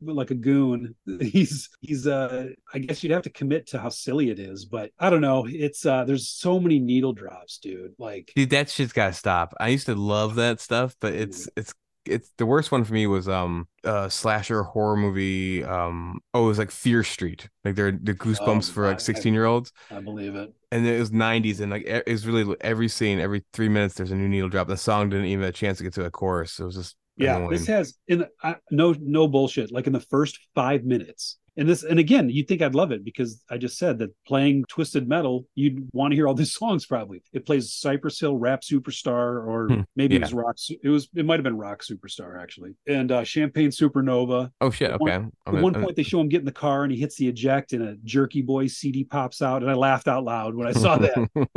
like 0.00 0.30
a 0.30 0.34
goon. 0.34 0.94
He's 1.20 1.68
he's 1.80 2.06
uh 2.06 2.48
I 2.72 2.78
guess 2.78 3.02
you'd 3.02 3.12
have 3.12 3.22
to 3.22 3.30
commit 3.30 3.68
to 3.68 3.78
how 3.78 3.90
silly 3.90 4.30
it 4.30 4.38
is, 4.38 4.64
but 4.64 4.90
I 4.98 5.10
don't 5.10 5.20
know. 5.20 5.46
It's 5.48 5.84
uh 5.84 6.04
there's 6.04 6.28
so 6.28 6.58
many 6.58 6.78
needle 6.78 7.12
drops, 7.12 7.58
dude. 7.58 7.94
Like 7.98 8.32
Dude, 8.34 8.50
that 8.50 8.70
shit's 8.70 8.92
gotta 8.92 9.12
stop. 9.12 9.54
I 9.60 9.68
used 9.68 9.86
to 9.86 9.94
love 9.94 10.36
that 10.36 10.60
stuff, 10.60 10.96
but 11.00 11.12
it's 11.14 11.48
it's 11.56 11.74
it's 12.06 12.30
the 12.38 12.46
worst 12.46 12.70
one 12.72 12.84
for 12.84 12.92
me 12.94 13.06
was 13.06 13.28
um 13.28 13.66
uh 13.84 14.08
slasher 14.08 14.62
horror 14.62 14.96
movie 14.96 15.64
um 15.64 16.20
oh 16.34 16.44
it 16.44 16.48
was 16.48 16.58
like 16.58 16.70
Fear 16.70 17.02
Street 17.04 17.48
like 17.64 17.74
they're 17.74 17.92
the 17.92 18.14
goosebumps 18.14 18.70
for 18.70 18.86
like 18.86 19.00
16 19.00 19.32
year 19.34 19.44
olds 19.46 19.72
I 19.90 20.00
believe 20.00 20.34
it. 20.34 20.52
and 20.70 20.86
it 20.86 20.98
was 20.98 21.10
90s 21.12 21.60
and 21.60 21.70
like 21.70 21.84
it 21.86 22.06
was 22.06 22.26
really 22.26 22.56
every 22.60 22.88
scene 22.88 23.18
every 23.20 23.44
three 23.52 23.68
minutes 23.68 23.94
there's 23.94 24.10
a 24.10 24.16
new 24.16 24.28
needle 24.28 24.48
drop 24.48 24.68
the 24.68 24.76
song 24.76 25.08
didn't 25.10 25.26
even 25.26 25.42
have 25.42 25.50
a 25.50 25.52
chance 25.52 25.78
to 25.78 25.84
get 25.84 25.94
to 25.94 26.04
a 26.04 26.10
chorus 26.10 26.58
it 26.58 26.64
was 26.64 26.74
just 26.76 26.96
Yeah, 27.16 27.38
annoying. 27.38 27.50
this 27.50 27.66
has 27.66 27.94
in 28.08 28.18
the, 28.20 28.28
I, 28.42 28.56
no 28.70 28.94
no 29.00 29.28
bullshit. 29.28 29.70
Like 29.70 29.86
in 29.86 29.92
the 29.92 30.00
first 30.00 30.38
five 30.54 30.84
minutes, 30.84 31.38
and 31.56 31.68
this 31.68 31.82
and 31.84 31.98
again, 31.98 32.28
you'd 32.30 32.48
think 32.48 32.62
I'd 32.62 32.74
love 32.74 32.90
it 32.92 33.04
because 33.04 33.42
I 33.50 33.58
just 33.58 33.78
said 33.78 33.98
that 34.00 34.10
playing 34.26 34.64
Twisted 34.68 35.08
Metal, 35.08 35.46
you'd 35.54 35.88
want 35.92 36.12
to 36.12 36.16
hear 36.16 36.26
all 36.28 36.34
these 36.34 36.52
songs. 36.58 36.86
Probably 36.86 37.22
it 37.32 37.46
plays 37.46 37.72
Cypress 37.72 38.18
Hill, 38.20 38.36
Rap 38.36 38.62
Superstar, 38.62 39.46
or 39.46 39.68
Hmm, 39.70 39.80
maybe 39.96 40.16
it 40.16 40.22
was 40.22 40.34
Rock. 40.34 40.56
It 40.82 40.88
was 40.88 41.08
it 41.14 41.24
might 41.24 41.36
have 41.36 41.44
been 41.44 41.56
Rock 41.56 41.82
Superstar 41.82 42.40
actually, 42.42 42.74
and 42.86 43.10
uh, 43.12 43.24
Champagne 43.24 43.70
Supernova. 43.70 44.50
oh 44.60 44.70
shit 44.70 44.90
At 44.90 45.00
one- 45.00 45.10
okay 45.10 45.26
At 45.46 45.62
one 45.62 45.74
point, 45.74 45.96
they 45.96 46.02
show 46.02 46.20
him 46.20 46.28
get 46.28 46.40
in 46.40 46.44
the 46.46 46.52
car 46.52 46.82
and 46.84 46.92
he 46.92 46.98
hits 46.98 47.16
the 47.16 47.28
eject, 47.28 47.72
and 47.72 47.82
a 47.82 47.96
Jerky 48.04 48.42
Boy 48.42 48.66
CD 48.66 49.04
pops 49.04 49.40
out, 49.42 49.62
and 49.62 49.70
I 49.70 49.74
laughed 49.74 50.08
out 50.08 50.24
loud 50.24 50.54
when 50.54 50.66
I 50.66 50.72
saw 50.72 50.96
that. 50.98 51.28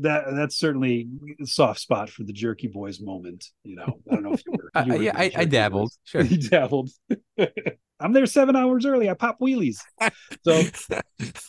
that 0.00 0.24
that's 0.32 0.56
certainly 0.56 1.08
a 1.42 1.46
soft 1.46 1.80
spot 1.80 2.10
for 2.10 2.24
the 2.24 2.32
Jerky 2.32 2.68
Boys 2.68 3.00
moment. 3.00 3.44
You 3.64 3.76
know, 3.76 4.00
I 4.10 4.14
don't 4.14 4.22
know 4.24 4.32
if 4.32 4.42
you 4.46 4.52
were. 4.52 4.70
You 4.86 4.94
were 4.94 5.02
yeah 5.02 5.12
a 5.16 5.20
I, 5.38 5.42
I 5.42 5.44
dabbled 5.44 5.90
Boys. 5.90 5.98
sure 6.04 6.22
He 6.22 6.36
dabbled. 6.36 6.90
I'm 8.00 8.12
there 8.12 8.26
seven 8.26 8.54
hours 8.56 8.86
early. 8.86 9.10
I 9.10 9.14
pop 9.14 9.38
wheelies. 9.40 9.78
So 10.44 10.62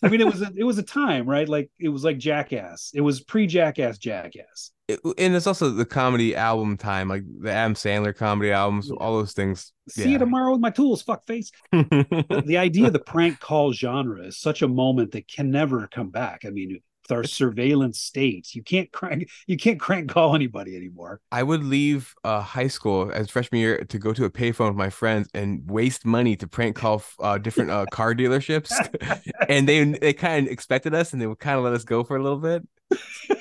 I 0.03 0.09
mean, 0.09 0.21
it 0.21 0.25
was 0.25 0.41
a, 0.41 0.51
it 0.55 0.63
was 0.63 0.77
a 0.77 0.83
time, 0.83 1.27
right? 1.29 1.47
Like 1.47 1.69
it 1.79 1.89
was 1.89 2.03
like 2.03 2.17
Jackass. 2.17 2.91
It 2.93 3.01
was 3.01 3.21
pre 3.21 3.45
Jackass 3.47 3.97
Jackass. 3.97 4.71
It- 4.87 4.99
and 5.19 5.35
it's 5.35 5.45
also 5.45 5.69
the 5.69 5.85
comedy 5.85 6.35
album 6.35 6.75
time 6.75 7.07
like 7.09 7.23
the 7.41 7.51
Adam 7.51 7.75
Sandler 7.75 8.15
comedy 8.15 8.51
albums 8.51 8.87
Yeah. 8.89 8.95
all 8.99 9.17
those 9.17 9.33
things 9.33 9.71
See 9.87 10.11
you 10.11 10.17
tomorrow 10.17 10.51
with 10.51 10.61
my 10.61 10.71
tools, 10.71 11.01
fuck 11.03 11.25
face. 11.27 11.51
The, 11.71 12.43
the 12.45 12.57
idea 12.57 12.87
of 12.87 12.93
the 12.93 12.99
prank 12.99 13.39
call 13.39 13.71
genre 13.73 14.25
is 14.25 14.39
such 14.39 14.61
a 14.63 14.67
moment 14.67 15.11
that 15.11 15.27
can 15.27 15.51
never 15.51 15.87
come 15.87 16.09
back. 16.09 16.41
I 16.45 16.49
mean, 16.49 16.79
our 17.11 17.23
surveillance 17.23 17.99
state, 17.99 18.55
you 18.55 18.63
can't 18.63 18.91
crank 18.91 19.29
you 19.47 19.57
can't 19.57 19.79
crank 19.79 20.09
call 20.09 20.35
anybody 20.35 20.75
anymore. 20.75 21.21
I 21.31 21.43
would 21.43 21.63
leave 21.63 22.13
uh, 22.23 22.41
high 22.41 22.67
school 22.67 23.11
as 23.13 23.29
freshman 23.29 23.61
year 23.61 23.83
to 23.85 23.99
go 23.99 24.13
to 24.13 24.25
a 24.25 24.29
payphone 24.29 24.69
with 24.69 24.77
my 24.77 24.89
friends 24.89 25.29
and 25.33 25.69
waste 25.69 26.05
money 26.05 26.35
to 26.37 26.47
prank 26.47 26.75
call 26.75 27.03
uh, 27.19 27.37
different 27.37 27.71
uh, 27.71 27.85
car 27.91 28.13
dealerships, 28.13 28.71
and 29.49 29.67
they 29.67 29.83
they 29.83 30.13
kind 30.13 30.47
of 30.47 30.53
expected 30.53 30.93
us, 30.93 31.13
and 31.13 31.21
they 31.21 31.27
would 31.27 31.39
kind 31.39 31.57
of 31.57 31.63
let 31.63 31.73
us 31.73 31.83
go 31.83 32.03
for 32.03 32.17
a 32.17 32.23
little 32.23 32.39
bit. 32.39 32.67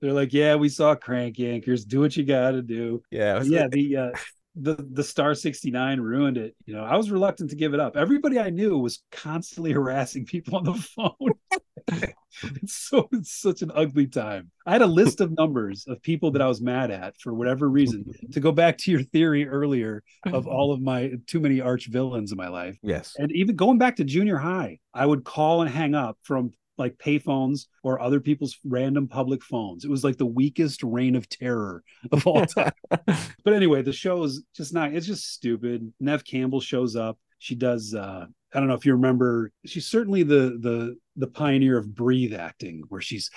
They're 0.00 0.12
like, 0.12 0.34
yeah, 0.34 0.56
we 0.56 0.68
saw 0.68 0.94
crank 0.94 1.36
yankers. 1.36 1.86
Do 1.86 2.00
what 2.00 2.14
you 2.16 2.24
got 2.24 2.50
to 2.50 2.62
do. 2.62 3.02
Yeah, 3.10 3.42
yeah 3.42 3.68
the 3.68 3.96
uh 3.96 4.10
the 4.56 4.76
the 4.92 5.02
star 5.02 5.34
69 5.34 6.00
ruined 6.00 6.36
it 6.36 6.54
you 6.64 6.74
know? 6.74 6.84
I 6.84 6.96
was 6.96 7.10
reluctant 7.10 7.50
to 7.50 7.56
give 7.56 7.74
it 7.74 7.80
up. 7.80 7.96
Everybody 7.96 8.38
i 8.38 8.50
knew 8.50 8.78
was 8.78 9.02
constantly 9.10 9.72
harassing 9.78 10.24
people 10.26 10.56
on 10.56 10.64
the 10.64 10.74
phone. 10.74 12.10
It's 12.42 12.74
so 12.74 13.08
it's 13.12 13.32
such 13.32 13.62
an 13.62 13.70
ugly 13.74 14.08
time. 14.08 14.50
I 14.66 14.72
had 14.72 14.82
a 14.82 14.86
list 14.86 15.20
of 15.20 15.30
numbers 15.36 15.84
of 15.86 16.02
people 16.02 16.32
that 16.32 16.42
i 16.42 16.48
was 16.48 16.60
mad 16.60 16.90
at 16.90 17.14
for 17.20 17.32
whatever 17.32 17.68
reason 17.70 18.04
to 18.32 18.40
go 18.40 18.50
back 18.50 18.76
to 18.78 18.90
your 18.90 19.02
theory 19.02 19.46
earlier 19.46 20.02
of 20.26 20.48
all 20.48 20.72
of 20.72 20.80
my 20.80 21.12
too 21.28 21.38
many 21.38 21.60
arch 21.60 21.86
villains 21.86 22.32
in 22.32 22.36
my 22.36 22.48
life. 22.48 22.76
Yes. 22.82 23.14
and 23.18 23.30
even 23.32 23.54
going 23.54 23.78
back 23.78 23.96
to 23.96 24.04
junior 24.04 24.36
high 24.36 24.78
i 24.92 25.06
would 25.06 25.24
call 25.24 25.62
and 25.62 25.70
hang 25.70 25.94
up 25.94 26.18
from 26.24 26.52
like 26.76 26.96
payphones 26.98 27.66
or 27.82 28.00
other 28.00 28.20
people's 28.20 28.58
random 28.64 29.06
public 29.06 29.42
phones 29.42 29.84
it 29.84 29.90
was 29.90 30.04
like 30.04 30.16
the 30.16 30.26
weakest 30.26 30.82
reign 30.82 31.14
of 31.14 31.28
terror 31.28 31.82
of 32.12 32.26
all 32.26 32.44
time 32.44 32.72
but 33.44 33.52
anyway, 33.54 33.82
the 33.82 33.92
show 33.92 34.22
is 34.24 34.42
just 34.54 34.72
not, 34.72 34.94
it's 34.94 35.06
just 35.06 35.32
stupid. 35.32 35.92
Neve 36.00 36.24
Campbell 36.24 36.60
shows 36.60 36.96
up. 36.96 37.18
She 37.38 37.54
does 37.54 37.94
uh 37.94 38.26
I 38.54 38.60
don't 38.60 38.68
know 38.68 38.74
if 38.74 38.86
you 38.86 38.92
remember, 38.92 39.50
she's 39.66 39.86
certainly 39.86 40.22
the 40.22 40.58
the 40.60 40.96
the 41.16 41.26
pioneer 41.26 41.76
of 41.76 41.94
breathe 41.94 42.34
acting, 42.34 42.84
where 42.88 43.00
she's 43.00 43.30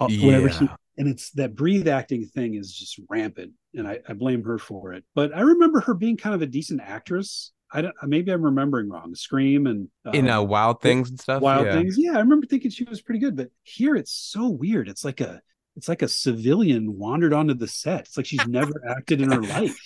uh, 0.00 0.08
whenever 0.08 0.50
she 0.50 0.68
and 0.98 1.08
it's 1.08 1.30
that 1.32 1.54
breathe 1.54 1.86
acting 1.88 2.26
thing 2.26 2.54
is 2.54 2.72
just 2.72 2.98
rampant, 3.10 3.52
and 3.74 3.86
I, 3.86 3.98
I 4.08 4.14
blame 4.14 4.42
her 4.44 4.58
for 4.58 4.94
it. 4.94 5.04
But 5.14 5.34
I 5.34 5.40
remember 5.40 5.80
her 5.80 5.94
being 5.94 6.16
kind 6.16 6.34
of 6.34 6.42
a 6.42 6.46
decent 6.46 6.80
actress. 6.82 7.52
I 7.76 7.82
don't. 7.82 7.94
Maybe 8.04 8.32
I'm 8.32 8.42
remembering 8.42 8.88
wrong. 8.88 9.14
Scream 9.14 9.66
and 9.66 9.88
in 10.14 10.28
uh, 10.30 10.40
um, 10.40 10.48
Wild 10.48 10.80
Things 10.80 11.10
and 11.10 11.20
stuff. 11.20 11.42
Wild 11.42 11.66
yeah. 11.66 11.74
Things. 11.74 11.96
Yeah, 11.98 12.12
I 12.16 12.20
remember 12.20 12.46
thinking 12.46 12.70
she 12.70 12.84
was 12.84 13.02
pretty 13.02 13.20
good, 13.20 13.36
but 13.36 13.50
here 13.64 13.94
it's 13.96 14.12
so 14.12 14.48
weird. 14.48 14.88
It's 14.88 15.04
like 15.04 15.20
a 15.20 15.42
it's 15.76 15.88
like 15.88 16.00
a 16.00 16.08
civilian 16.08 16.96
wandered 16.96 17.34
onto 17.34 17.52
the 17.52 17.68
set. 17.68 18.00
It's 18.06 18.16
like 18.16 18.24
she's 18.24 18.46
never 18.48 18.72
acted 18.88 19.20
in 19.20 19.30
her 19.30 19.42
life. 19.42 19.78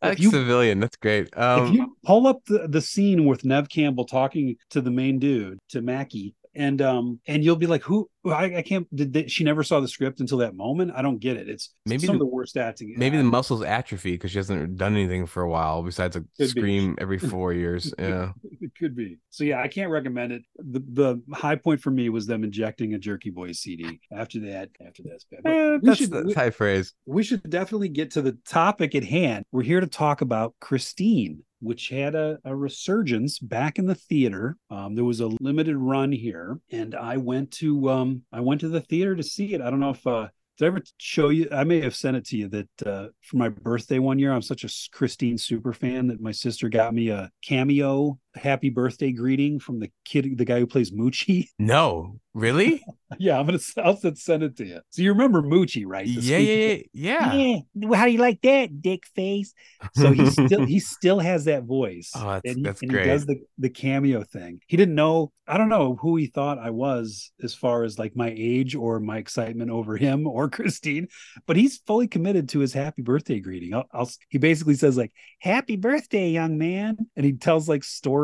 That's 0.00 0.20
you- 0.20 0.30
civilian. 0.30 0.80
That's 0.80 0.96
great. 0.96 1.28
if 1.28 1.38
Um, 1.38 1.72
you 1.72 1.96
pull 2.04 2.26
up 2.26 2.44
the, 2.46 2.66
the 2.68 2.80
scene 2.80 3.24
with 3.26 3.44
Neve 3.44 3.68
Campbell 3.68 4.04
talking 4.04 4.56
to 4.70 4.80
the 4.80 4.90
main 4.90 5.20
dude, 5.20 5.60
to 5.68 5.80
Mackie, 5.80 6.34
and 6.56 6.82
um 6.82 7.20
and 7.28 7.44
you'll 7.44 7.54
be 7.56 7.68
like, 7.68 7.82
who 7.82 8.10
I, 8.24 8.56
I 8.58 8.62
can't 8.62 8.86
did 8.94 9.12
they, 9.12 9.26
she 9.26 9.42
never 9.42 9.62
saw 9.62 9.80
the 9.80 9.88
script 9.88 10.20
until 10.20 10.38
that 10.38 10.54
moment? 10.54 10.92
I 10.94 11.02
don't 11.02 11.18
get 11.18 11.36
it. 11.36 11.48
It's 11.48 11.70
Maybe 11.86 12.06
some 12.06 12.18
the- 12.18 12.24
of 12.24 12.28
the 12.30 12.34
worst 12.34 12.56
acting. 12.56 12.94
maybe 12.96 13.16
the 13.16 13.24
muscles 13.24 13.62
atrophy 13.62 14.12
because 14.12 14.30
she 14.30 14.38
hasn't 14.38 14.76
done 14.76 14.94
anything 14.94 15.26
for 15.26 15.42
a 15.42 15.48
while 15.50 15.82
besides 15.82 16.14
a 16.16 16.20
be. 16.38 16.46
scream 16.46 16.96
every 17.00 17.18
four 17.32 17.52
years. 17.52 17.92
Yeah. 17.98 18.32
it 18.60 18.72
could 18.78 18.94
be. 18.94 19.18
So 19.30 19.44
yeah, 19.44 19.60
I 19.60 19.68
can't 19.68 19.90
recommend 19.90 20.32
it. 20.32 20.42
The 20.58 20.80
the 20.92 21.22
high 21.34 21.56
point 21.56 21.80
for 21.80 21.90
me 21.90 22.08
was 22.10 22.26
them 22.26 22.44
injecting 22.44 22.94
a 22.94 22.98
Jerky 22.98 23.30
Boy 23.30 23.52
CD. 23.52 24.00
After 24.12 24.38
that, 24.40 24.70
after 24.86 25.02
that's 25.04 25.24
bad. 25.24 25.40
Eh, 25.44 25.70
we 25.72 25.78
that's 25.82 25.98
should- 25.98 26.10
the 26.10 26.32
high 26.36 26.50
phrase. 26.50 26.92
we 27.06 27.22
should 27.22 27.42
definitely 27.48 27.88
get 27.88 28.10
to 28.12 28.22
the 28.22 28.38
topic 28.46 28.94
at 28.94 29.04
hand. 29.04 29.44
We're 29.52 29.62
here 29.62 29.80
to 29.80 29.86
talk 29.86 30.20
about 30.20 30.54
Christine, 30.60 31.42
which 31.60 31.88
had 31.88 32.14
a, 32.14 32.38
a 32.44 32.54
resurgence 32.54 33.38
back 33.38 33.78
in 33.78 33.86
the 33.86 33.94
theater. 33.94 34.56
Um, 34.70 34.94
there 34.94 35.04
was 35.04 35.20
a 35.20 35.28
limited 35.40 35.76
run 35.76 36.12
here, 36.12 36.58
and 36.70 36.94
I 36.94 37.16
went 37.16 37.50
to 37.52 37.88
um, 37.88 38.11
I 38.32 38.40
went 38.40 38.60
to 38.62 38.68
the 38.68 38.80
theater 38.80 39.14
to 39.16 39.22
see 39.22 39.54
it. 39.54 39.60
I 39.60 39.70
don't 39.70 39.80
know 39.80 39.90
if 39.90 40.06
uh, 40.06 40.28
did 40.58 40.64
I 40.64 40.68
ever 40.68 40.82
show 40.98 41.30
you? 41.30 41.48
I 41.50 41.64
may 41.64 41.80
have 41.80 41.94
sent 41.94 42.16
it 42.16 42.26
to 42.26 42.36
you 42.36 42.48
that 42.48 42.86
uh, 42.86 43.08
for 43.22 43.36
my 43.36 43.48
birthday 43.48 43.98
one 43.98 44.18
year, 44.18 44.32
I'm 44.32 44.42
such 44.42 44.64
a 44.64 44.70
Christine 44.92 45.38
super 45.38 45.72
fan 45.72 46.08
that 46.08 46.20
my 46.20 46.32
sister 46.32 46.68
got 46.68 46.94
me 46.94 47.08
a 47.08 47.30
cameo 47.42 48.18
happy 48.34 48.70
birthday 48.70 49.12
greeting 49.12 49.58
from 49.60 49.78
the 49.80 49.90
kid, 50.04 50.36
the 50.38 50.44
guy 50.44 50.58
who 50.58 50.66
plays 50.66 50.90
Moochie. 50.90 51.48
No, 51.58 52.18
really? 52.34 52.82
yeah, 53.18 53.38
I'm 53.38 53.46
gonna 53.46 53.58
I'll 53.76 53.96
send 53.96 54.42
it 54.42 54.56
to 54.56 54.64
you. 54.66 54.80
So 54.90 55.02
you 55.02 55.10
remember 55.12 55.42
Moochie, 55.42 55.84
right? 55.86 56.06
The 56.06 56.12
yeah, 56.12 56.38
yeah, 56.38 56.76
yeah, 56.92 57.60
yeah. 57.74 57.94
how 57.96 58.06
do 58.06 58.10
you 58.12 58.18
like 58.18 58.40
that, 58.42 58.80
dick 58.80 59.04
face? 59.14 59.52
So 59.94 60.12
he 60.12 60.26
still 60.30 60.64
he 60.64 60.80
still 60.80 61.18
has 61.18 61.44
that 61.44 61.64
voice. 61.64 62.10
Oh, 62.14 62.20
that's- 62.20 62.42
and 62.46 62.56
he, 62.56 62.62
that's 62.62 62.82
and 62.82 62.90
great. 62.90 63.04
he 63.04 63.10
does 63.10 63.26
the 63.26 63.36
the 63.58 63.68
cameo 63.70 64.24
thing. 64.24 64.60
He 64.66 64.76
didn't 64.76 64.94
know. 64.94 65.32
I 65.46 65.58
don't 65.58 65.68
know 65.68 65.96
who 66.00 66.16
he 66.16 66.26
thought 66.28 66.58
I 66.58 66.70
was 66.70 67.32
as 67.42 67.52
far 67.52 67.82
as 67.82 67.98
like 67.98 68.14
my 68.16 68.32
age 68.34 68.74
or 68.76 69.00
my 69.00 69.18
excitement 69.18 69.70
over 69.70 69.96
him 69.96 70.26
or 70.36 70.48
Christine, 70.48 71.08
but 71.46 71.56
he's 71.56 71.78
fully 71.86 72.06
committed 72.06 72.48
to 72.50 72.60
his 72.60 72.72
happy 72.72 73.02
birthday 73.02 73.40
greeting. 73.40 73.74
I'll, 73.74 73.84
I'll 73.92 74.10
he 74.30 74.38
basically 74.38 74.74
says 74.74 74.96
like 74.96 75.12
"Happy 75.40 75.76
birthday, 75.76 76.30
young 76.30 76.56
man," 76.58 76.96
and 77.16 77.26
he 77.26 77.32
tells 77.34 77.68
like 77.68 77.84
stories 77.84 78.21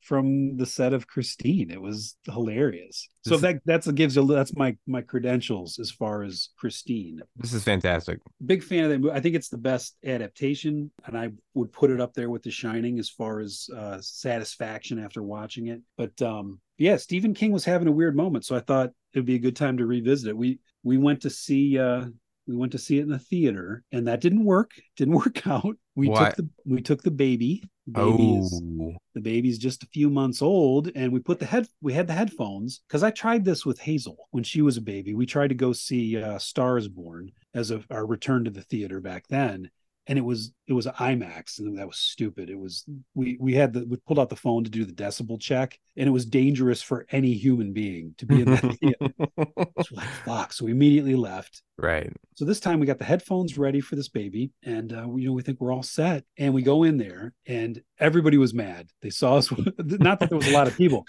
from 0.00 0.56
the 0.56 0.66
set 0.66 0.92
of 0.92 1.06
Christine. 1.06 1.70
It 1.70 1.80
was 1.80 2.16
hilarious. 2.24 3.08
So 3.24 3.30
This- 3.30 3.40
that 3.42 3.60
that's 3.64 3.90
gives 3.92 4.14
you 4.16 4.26
that's 4.26 4.54
my 4.56 4.76
my 4.86 5.02
credentials 5.02 5.78
as 5.78 5.90
far 5.90 6.22
as 6.22 6.50
Christine 6.56 7.20
This 7.36 7.52
is 7.52 7.64
fantastic. 7.64 8.20
big 8.44 8.62
fan 8.62 8.84
of 8.84 8.90
that 8.90 9.00
movie. 9.00 9.12
I 9.14 9.20
think 9.20 9.34
it's 9.34 9.48
the 9.48 9.58
best 9.58 9.96
adaptation, 10.04 10.90
and 11.06 11.18
I 11.18 11.30
would 11.54 11.72
put 11.72 11.90
it 11.90 12.00
up 12.00 12.14
there 12.14 12.30
with 12.30 12.42
The 12.42 12.50
Shining 12.50 12.98
as 12.98 13.10
far 13.10 13.40
as 13.40 13.68
uh, 13.76 13.98
satisfaction 14.00 14.98
after 14.98 15.22
watching 15.22 15.68
it. 15.68 15.80
But 15.96 16.20
um, 16.22 16.60
yeah, 16.78 16.96
Stephen 16.96 17.34
King 17.34 17.52
was 17.52 17.64
having 17.64 17.88
a 17.88 17.92
weird 17.92 18.16
moment, 18.16 18.44
so 18.44 18.54
I 18.56 18.60
thought 18.60 18.90
it 19.12 19.18
would 19.18 19.26
be 19.26 19.36
a 19.36 19.40
good 19.40 19.56
time 19.56 19.76
to 19.78 19.86
revisit 19.86 20.28
it. 20.30 20.36
We 20.36 20.58
we 20.84 20.98
went 20.98 21.22
to 21.22 21.30
see 21.30 21.78
uh, 21.78 22.06
we 22.46 22.54
went 22.56 22.72
to 22.72 22.78
see 22.78 22.98
it 22.98 23.02
in 23.02 23.08
the 23.08 23.18
theater, 23.18 23.82
and 23.90 24.06
that 24.06 24.20
didn't 24.20 24.44
work. 24.44 24.70
Didn't 24.96 25.14
work 25.24 25.46
out. 25.46 25.76
We 25.96 26.08
took 26.08 26.36
the 26.36 26.48
we 26.64 26.80
took 26.82 27.02
the 27.02 27.10
baby. 27.10 27.64
Baby 27.90 28.40
Oh, 28.42 28.96
the 29.14 29.20
baby's 29.20 29.58
just 29.58 29.82
a 29.82 29.88
few 29.88 30.10
months 30.10 30.42
old 30.42 30.90
and 30.94 31.12
we 31.12 31.20
put 31.20 31.38
the 31.38 31.46
head 31.46 31.68
we 31.80 31.92
had 31.92 32.06
the 32.06 32.12
headphones 32.12 32.80
because 32.86 33.02
i 33.02 33.10
tried 33.10 33.44
this 33.44 33.64
with 33.64 33.78
hazel 33.78 34.28
when 34.30 34.44
she 34.44 34.60
was 34.60 34.76
a 34.76 34.82
baby. 34.82 35.14
We 35.14 35.24
tried 35.24 35.48
to 35.48 35.54
go 35.54 35.72
see 35.72 36.20
uh, 36.20 36.38
stars 36.38 36.88
born 36.88 37.30
as 37.54 37.70
a, 37.70 37.82
our 37.90 38.04
return 38.04 38.44
to 38.44 38.50
the 38.50 38.62
theater 38.62 39.00
back 39.00 39.26
then 39.28 39.70
and 40.06 40.18
it 40.18 40.22
was 40.22 40.52
it 40.66 40.72
was 40.72 40.86
an 40.86 40.92
imax 40.94 41.58
and 41.58 41.78
that 41.78 41.86
was 41.86 41.96
stupid 41.96 42.50
it 42.50 42.58
was 42.58 42.84
we 43.14 43.36
we 43.40 43.54
had 43.54 43.72
the 43.72 43.86
we 43.86 43.96
pulled 44.06 44.18
out 44.18 44.28
the 44.28 44.36
phone 44.36 44.64
to 44.64 44.70
do 44.70 44.84
the 44.84 44.92
decibel 44.92 45.40
check 45.40 45.78
and 45.96 46.08
it 46.08 46.12
was 46.12 46.26
dangerous 46.26 46.82
for 46.82 47.06
any 47.10 47.32
human 47.32 47.72
being 47.72 48.14
to 48.18 48.26
be 48.26 48.42
in 48.42 48.50
that 48.50 48.76
theater 48.80 49.14
so 49.18 49.86
we're 49.92 49.96
like 49.96 50.08
fuck 50.24 50.52
so 50.52 50.64
we 50.64 50.70
immediately 50.70 51.14
left 51.14 51.62
right. 51.78 52.12
so 52.34 52.44
this 52.44 52.60
time 52.60 52.80
we 52.80 52.86
got 52.86 52.98
the 52.98 53.04
headphones 53.04 53.56
ready 53.58 53.80
for 53.80 53.96
this 53.96 54.08
baby, 54.08 54.50
and 54.64 54.92
uh, 54.92 55.04
we, 55.06 55.22
you 55.22 55.28
know 55.28 55.34
we 55.34 55.42
think 55.42 55.60
we're 55.60 55.72
all 55.72 55.82
set. 55.82 56.24
And 56.38 56.54
we 56.54 56.62
go 56.62 56.82
in 56.82 56.96
there, 56.96 57.32
and 57.46 57.80
everybody 57.98 58.38
was 58.38 58.54
mad. 58.54 58.88
They 59.02 59.10
saw 59.10 59.36
us. 59.36 59.50
Not 59.78 60.20
that 60.20 60.28
there 60.28 60.38
was 60.38 60.48
a 60.48 60.52
lot 60.52 60.66
of 60.66 60.76
people. 60.76 61.06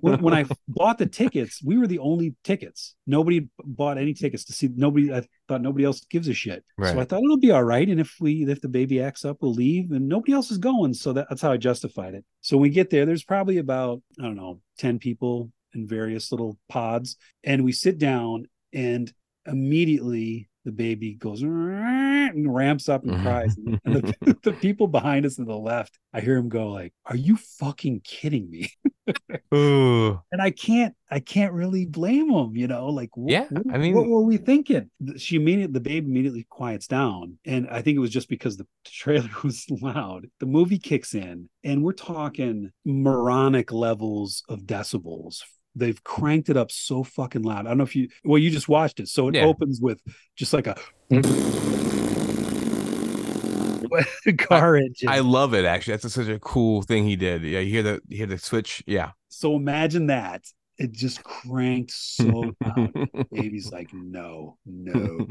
When, 0.00 0.20
when 0.22 0.34
I 0.34 0.44
bought 0.66 0.98
the 0.98 1.06
tickets, 1.06 1.62
we 1.62 1.78
were 1.78 1.86
the 1.86 1.98
only 1.98 2.34
tickets. 2.44 2.94
Nobody 3.06 3.48
bought 3.64 3.98
any 3.98 4.14
tickets 4.14 4.44
to 4.44 4.52
see. 4.52 4.68
Nobody. 4.74 5.12
I 5.12 5.22
thought 5.48 5.62
nobody 5.62 5.84
else 5.84 6.00
gives 6.04 6.28
a 6.28 6.34
shit. 6.34 6.64
Right. 6.76 6.92
So 6.92 7.00
I 7.00 7.04
thought 7.04 7.22
it'll 7.22 7.38
be 7.38 7.50
all 7.50 7.64
right. 7.64 7.88
And 7.88 8.00
if 8.00 8.16
we 8.20 8.44
if 8.48 8.60
the 8.60 8.68
baby 8.68 8.87
acts 8.92 9.24
up, 9.24 9.38
we'll 9.40 9.52
leave. 9.52 9.92
And 9.92 10.08
nobody 10.08 10.32
else 10.32 10.50
is 10.50 10.58
going. 10.58 10.94
So 10.94 11.12
that, 11.12 11.26
that's 11.28 11.42
how 11.42 11.52
I 11.52 11.56
justified 11.56 12.14
it. 12.14 12.24
So 12.40 12.56
when 12.56 12.62
we 12.62 12.70
get 12.70 12.90
there, 12.90 13.06
there's 13.06 13.24
probably 13.24 13.58
about 13.58 14.02
I 14.18 14.22
don't 14.22 14.36
know 14.36 14.60
ten 14.78 14.98
people 14.98 15.52
in 15.74 15.86
various 15.86 16.32
little 16.32 16.58
pods, 16.68 17.16
and 17.44 17.64
we 17.64 17.72
sit 17.72 17.98
down 17.98 18.46
and 18.72 19.12
immediately 19.46 20.48
the 20.68 20.72
baby 20.72 21.14
goes 21.14 21.40
and 21.40 22.54
ramps 22.54 22.90
up 22.90 23.02
and 23.02 23.12
mm-hmm. 23.12 23.22
cries. 23.22 23.56
and 23.84 23.94
the, 23.94 24.36
the 24.42 24.52
people 24.52 24.86
behind 24.86 25.24
us 25.24 25.36
to 25.36 25.44
the 25.44 25.56
left, 25.56 25.98
I 26.12 26.20
hear 26.20 26.36
him 26.36 26.50
go 26.50 26.68
like, 26.68 26.92
"Are 27.06 27.16
you 27.16 27.36
fucking 27.36 28.02
kidding 28.04 28.50
me?" 28.50 28.70
Ooh. 29.54 30.20
And 30.30 30.42
I 30.42 30.50
can't, 30.50 30.94
I 31.10 31.20
can't 31.20 31.54
really 31.54 31.86
blame 31.86 32.28
him. 32.28 32.54
You 32.54 32.66
know, 32.68 32.88
like, 32.88 33.08
wh- 33.16 33.30
Yeah, 33.30 33.46
what, 33.48 33.74
I 33.74 33.78
mean- 33.78 33.94
what 33.94 34.06
were 34.06 34.22
we 34.22 34.36
thinking? 34.36 34.90
She 35.16 35.36
immediately, 35.36 35.72
the 35.72 35.80
baby 35.80 36.06
immediately 36.06 36.46
quiets 36.50 36.86
down, 36.86 37.38
and 37.46 37.66
I 37.70 37.80
think 37.80 37.96
it 37.96 38.00
was 38.00 38.10
just 38.10 38.28
because 38.28 38.58
the 38.58 38.66
trailer 38.84 39.30
was 39.42 39.64
loud. 39.70 40.26
The 40.38 40.46
movie 40.46 40.78
kicks 40.78 41.14
in, 41.14 41.48
and 41.64 41.82
we're 41.82 41.92
talking 41.92 42.72
moronic 42.84 43.72
levels 43.72 44.42
of 44.50 44.60
decibels 44.60 45.42
they've 45.78 46.02
cranked 46.04 46.48
it 46.50 46.56
up 46.56 46.70
so 46.70 47.02
fucking 47.04 47.42
loud. 47.42 47.66
I 47.66 47.70
don't 47.70 47.78
know 47.78 47.84
if 47.84 47.96
you 47.96 48.08
well, 48.24 48.38
you 48.38 48.50
just 48.50 48.68
watched 48.68 49.00
it. 49.00 49.08
So 49.08 49.28
it 49.28 49.34
Yeah. 49.36 49.44
opens 49.44 49.80
with 49.80 50.00
just 50.36 50.52
like 50.52 50.66
a 50.66 50.76
car 54.38 54.76
engine. 54.76 55.08
I 55.08 55.20
love 55.20 55.54
it. 55.54 55.64
Actually, 55.64 55.96
that's 55.96 56.12
such 56.12 56.28
a 56.28 56.38
cool 56.38 56.82
thing 56.82 57.06
he 57.06 57.16
did. 57.16 57.42
Yeah, 57.42 57.60
you 57.60 57.70
hear 57.70 57.82
the 57.82 58.00
you 58.08 58.18
hear 58.18 58.26
the 58.26 58.38
switch. 58.38 58.82
Yeah. 58.86 59.12
so 59.28 59.56
imagine 59.56 60.08
that. 60.08 60.44
It 60.78 60.92
just 60.92 61.24
cranked 61.24 61.90
so 61.90 62.52
loud. 62.64 62.92
Baby's 63.32 63.72
like, 63.72 63.92
no, 63.92 64.58
no, 64.64 65.26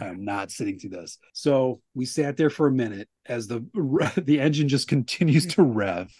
I'm 0.00 0.24
not 0.24 0.50
sitting 0.50 0.78
through 0.78 0.90
this. 0.90 1.18
So 1.34 1.82
we 1.94 2.06
sat 2.06 2.36
there 2.36 2.48
for 2.48 2.66
a 2.66 2.72
minute 2.72 3.08
as 3.26 3.46
the 3.46 3.64
the 4.24 4.40
engine 4.40 4.68
just 4.68 4.88
continues 4.88 5.46
to 5.46 5.62
rev, 5.62 6.10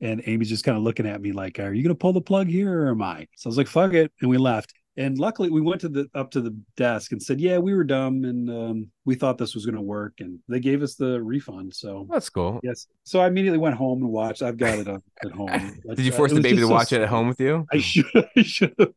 and 0.00 0.22
Amy's 0.26 0.48
just 0.48 0.64
kind 0.64 0.76
of 0.76 0.82
looking 0.82 1.06
at 1.06 1.20
me 1.20 1.32
like, 1.32 1.58
"Are 1.58 1.72
you 1.72 1.82
going 1.82 1.94
to 1.94 1.98
pull 1.98 2.12
the 2.12 2.20
plug 2.20 2.48
here, 2.48 2.86
or 2.86 2.90
am 2.90 3.02
I?" 3.02 3.26
So 3.36 3.48
I 3.48 3.50
was 3.50 3.58
like, 3.58 3.68
"Fuck 3.68 3.94
it," 3.94 4.12
and 4.20 4.28
we 4.30 4.36
left. 4.36 4.74
And 4.96 5.16
luckily, 5.16 5.48
we 5.48 5.60
went 5.60 5.80
to 5.82 5.88
the 5.88 6.08
up 6.14 6.32
to 6.32 6.40
the 6.40 6.56
desk 6.76 7.12
and 7.12 7.22
said, 7.22 7.40
"Yeah, 7.40 7.58
we 7.58 7.72
were 7.72 7.84
dumb, 7.84 8.24
and 8.24 8.50
um, 8.50 8.90
we 9.08 9.14
thought 9.16 9.38
this 9.38 9.54
was 9.54 9.64
going 9.66 9.74
to 9.76 9.80
work." 9.82 10.14
And 10.20 10.38
they 10.48 10.60
gave 10.60 10.82
us 10.82 10.94
the 10.94 11.20
refund. 11.22 11.74
So 11.74 12.06
That's 12.10 12.28
cool. 12.30 12.60
yes, 12.62 12.86
so 13.04 13.20
I 13.20 13.26
immediately 13.28 13.58
went 13.58 13.74
home 13.76 14.02
and 14.02 14.10
watched. 14.12 14.42
I've 14.42 14.58
got 14.58 14.78
it 14.78 14.88
on, 14.88 15.02
at 15.24 15.32
home. 15.32 15.80
Did 15.96 16.04
you 16.06 16.12
Uh, 16.12 16.16
force 16.16 16.32
it 16.32 16.36
the 16.36 16.40
baby 16.40 16.60
to 16.60 16.68
so 16.68 16.68
watch 16.68 16.92
it 16.92 17.00
at 17.02 17.08
home 17.08 17.28
with 17.28 17.40
you? 17.40 17.66
I 17.72 17.78
should. 17.78 18.06
I 18.36 18.42
should 18.42 18.74
have 18.78 18.92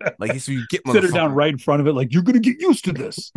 Like, 0.18 0.40
so 0.40 0.52
you 0.52 0.64
get 0.68 0.82
sit 0.90 1.02
her 1.04 1.10
down 1.10 1.32
right 1.34 1.52
in 1.52 1.58
front 1.58 1.80
of 1.80 1.86
it, 1.86 1.92
like 1.92 2.12
you're 2.12 2.22
gonna 2.22 2.40
get 2.40 2.60
used 2.60 2.84
to 2.86 2.92
this. 2.92 3.32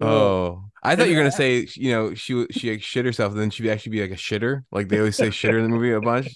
oh, 0.00 0.64
I 0.82 0.94
thought 0.96 1.08
you 1.08 1.16
were 1.16 1.20
gonna 1.22 1.32
say, 1.32 1.66
you 1.74 1.90
know, 1.92 2.14
she 2.14 2.46
she 2.50 2.70
like, 2.72 2.82
shit 2.82 3.04
herself, 3.04 3.32
and 3.32 3.40
then 3.40 3.50
she'd 3.50 3.68
actually 3.70 3.92
be 3.92 4.02
like 4.02 4.10
a 4.10 4.14
shitter. 4.14 4.64
Like 4.70 4.88
they 4.88 4.98
always 4.98 5.16
say 5.16 5.28
shitter 5.28 5.58
in 5.58 5.64
the 5.64 5.68
movie 5.68 5.92
a 5.92 6.00
bunch. 6.00 6.28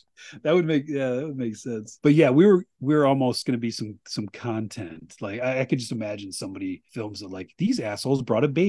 That 0.43 0.55
would 0.55 0.67
make 0.67 0.85
yeah, 0.87 1.11
that 1.11 1.27
would 1.27 1.37
make 1.37 1.57
sense. 1.57 1.99
But 2.03 2.15
yeah, 2.15 2.31
we 2.31 2.47
were 2.47 2.65
we 2.81 2.95
were 2.95 3.07
almost 3.07 3.47
gonna 3.47 3.59
be 3.59 3.71
some 3.71 3.99
some 4.07 4.29
content. 4.29 5.17
Like 5.21 5.41
I, 5.41 5.61
I 5.61 5.65
could 5.65 5.79
just 5.79 5.93
imagine 5.93 6.33
somebody 6.33 6.83
films 6.93 7.23
it 7.23 7.31
like 7.31 7.53
these 7.59 7.81
assholes 7.81 8.23
brought 8.23 8.45
a 8.45 8.49
baby 8.49 8.60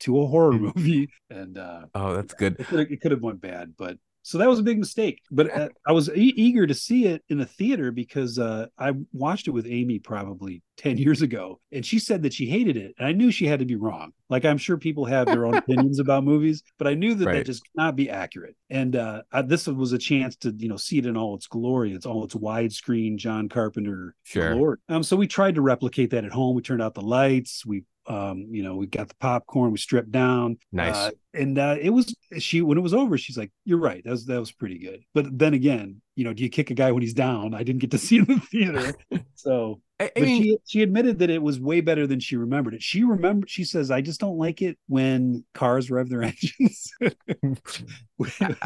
to 0.00 0.20
a 0.20 0.26
horror 0.26 0.52
Hmm. 0.52 0.70
movie, 0.76 1.10
and 1.30 1.58
uh 1.58 1.86
Oh, 1.94 2.14
that's 2.14 2.34
good. 2.34 2.56
it 2.58 3.00
could 3.00 3.10
have 3.10 3.22
went 3.22 3.40
bad, 3.40 3.74
but 3.76 3.98
so 4.22 4.36
that 4.36 4.48
was 4.50 4.58
a 4.58 4.62
big 4.62 4.78
mistake. 4.78 5.22
But 5.30 5.50
uh, 5.50 5.68
I 5.86 5.92
was 5.92 6.10
e- 6.10 6.34
eager 6.36 6.66
to 6.66 6.74
see 6.74 7.06
it 7.06 7.24
in 7.30 7.38
the 7.38 7.46
theater 7.46 7.90
because 7.90 8.38
uh, 8.38 8.66
I 8.78 8.92
watched 9.14 9.48
it 9.48 9.52
with 9.52 9.66
Amy 9.66 9.98
probably 9.98 10.62
ten 10.76 10.98
years 10.98 11.22
ago, 11.22 11.58
and 11.72 11.84
she 11.86 11.98
said 11.98 12.22
that 12.24 12.34
she 12.34 12.46
hated 12.46 12.76
it, 12.76 12.94
and 12.98 13.06
I 13.08 13.12
knew 13.12 13.30
she 13.30 13.46
had 13.46 13.60
to 13.60 13.64
be 13.64 13.76
wrong. 13.76 14.12
Like 14.28 14.44
I'm 14.44 14.58
sure 14.58 14.76
people 14.76 15.06
have 15.06 15.30
their 15.30 15.46
own 15.46 15.56
opinions 15.64 15.98
about 16.00 16.22
movies, 16.24 16.62
but 16.78 16.86
I 16.86 16.94
knew 16.94 17.14
that 17.14 17.24
that 17.38 17.46
just 17.46 17.62
cannot 17.74 17.96
be 17.96 18.10
accurate. 18.10 18.56
And 18.68 18.94
uh, 18.94 19.22
I, 19.32 19.40
this 19.42 19.66
was 19.66 19.92
a 19.94 19.98
chance 19.98 20.36
to 20.36 20.54
you 20.56 20.68
know 20.68 20.76
see 20.76 20.98
it 20.98 21.06
in 21.06 21.16
all 21.16 21.34
its 21.34 21.46
glory. 21.46 21.92
It's 21.94 22.06
all 22.06 22.22
its 22.24 22.34
widescreen 22.34 23.16
John 23.16 23.48
Carpenter 23.48 24.14
Sure. 24.24 24.52
glory. 24.52 24.76
Um, 24.90 25.02
so 25.02 25.16
we 25.16 25.26
tried 25.28 25.54
to 25.54 25.62
replicate 25.62 26.10
that 26.10 26.26
at 26.26 26.30
home. 26.32 26.54
We 26.54 26.62
turned 26.62 26.82
out 26.82 26.94
the 26.94 27.00
lights. 27.00 27.64
We 27.64 27.84
Um, 28.10 28.46
you 28.50 28.64
know, 28.64 28.74
we 28.74 28.86
got 28.88 29.08
the 29.08 29.14
popcorn, 29.20 29.70
we 29.70 29.78
stripped 29.78 30.10
down. 30.10 30.58
Nice. 30.72 30.96
Uh, 30.96 31.10
and 31.32 31.56
uh, 31.58 31.76
it 31.80 31.90
was 31.90 32.12
she 32.40 32.60
when 32.60 32.76
it 32.76 32.80
was 32.80 32.92
over, 32.92 33.16
she's 33.16 33.38
like, 33.38 33.52
"You're 33.64 33.78
right. 33.78 34.02
That 34.02 34.10
was 34.10 34.26
that 34.26 34.40
was 34.40 34.50
pretty 34.50 34.78
good." 34.78 35.04
But 35.14 35.38
then 35.38 35.54
again, 35.54 36.02
you 36.16 36.24
know, 36.24 36.32
do 36.32 36.42
you 36.42 36.48
kick 36.50 36.70
a 36.70 36.74
guy 36.74 36.90
when 36.90 37.02
he's 37.02 37.14
down? 37.14 37.54
I 37.54 37.62
didn't 37.62 37.80
get 37.82 37.92
to 37.92 37.98
see 38.06 38.18
in 38.18 38.24
the 38.24 38.40
theater, 38.40 38.94
so. 39.36 39.80
I, 40.00 40.04
I 40.06 40.10
But 40.14 40.22
mean, 40.24 40.42
she 40.42 40.58
she 40.66 40.82
admitted 40.82 41.20
that 41.20 41.30
it 41.30 41.40
was 41.40 41.60
way 41.60 41.82
better 41.82 42.06
than 42.08 42.18
she 42.18 42.36
remembered 42.36 42.74
it. 42.74 42.82
She 42.82 43.04
remembered. 43.04 43.48
She 43.48 43.62
says, 43.62 43.92
"I 43.92 44.00
just 44.00 44.18
don't 44.18 44.38
like 44.38 44.60
it 44.60 44.76
when 44.88 45.44
cars 45.54 45.88
rev 45.88 46.08
their 46.08 46.22
engines." 46.32 46.90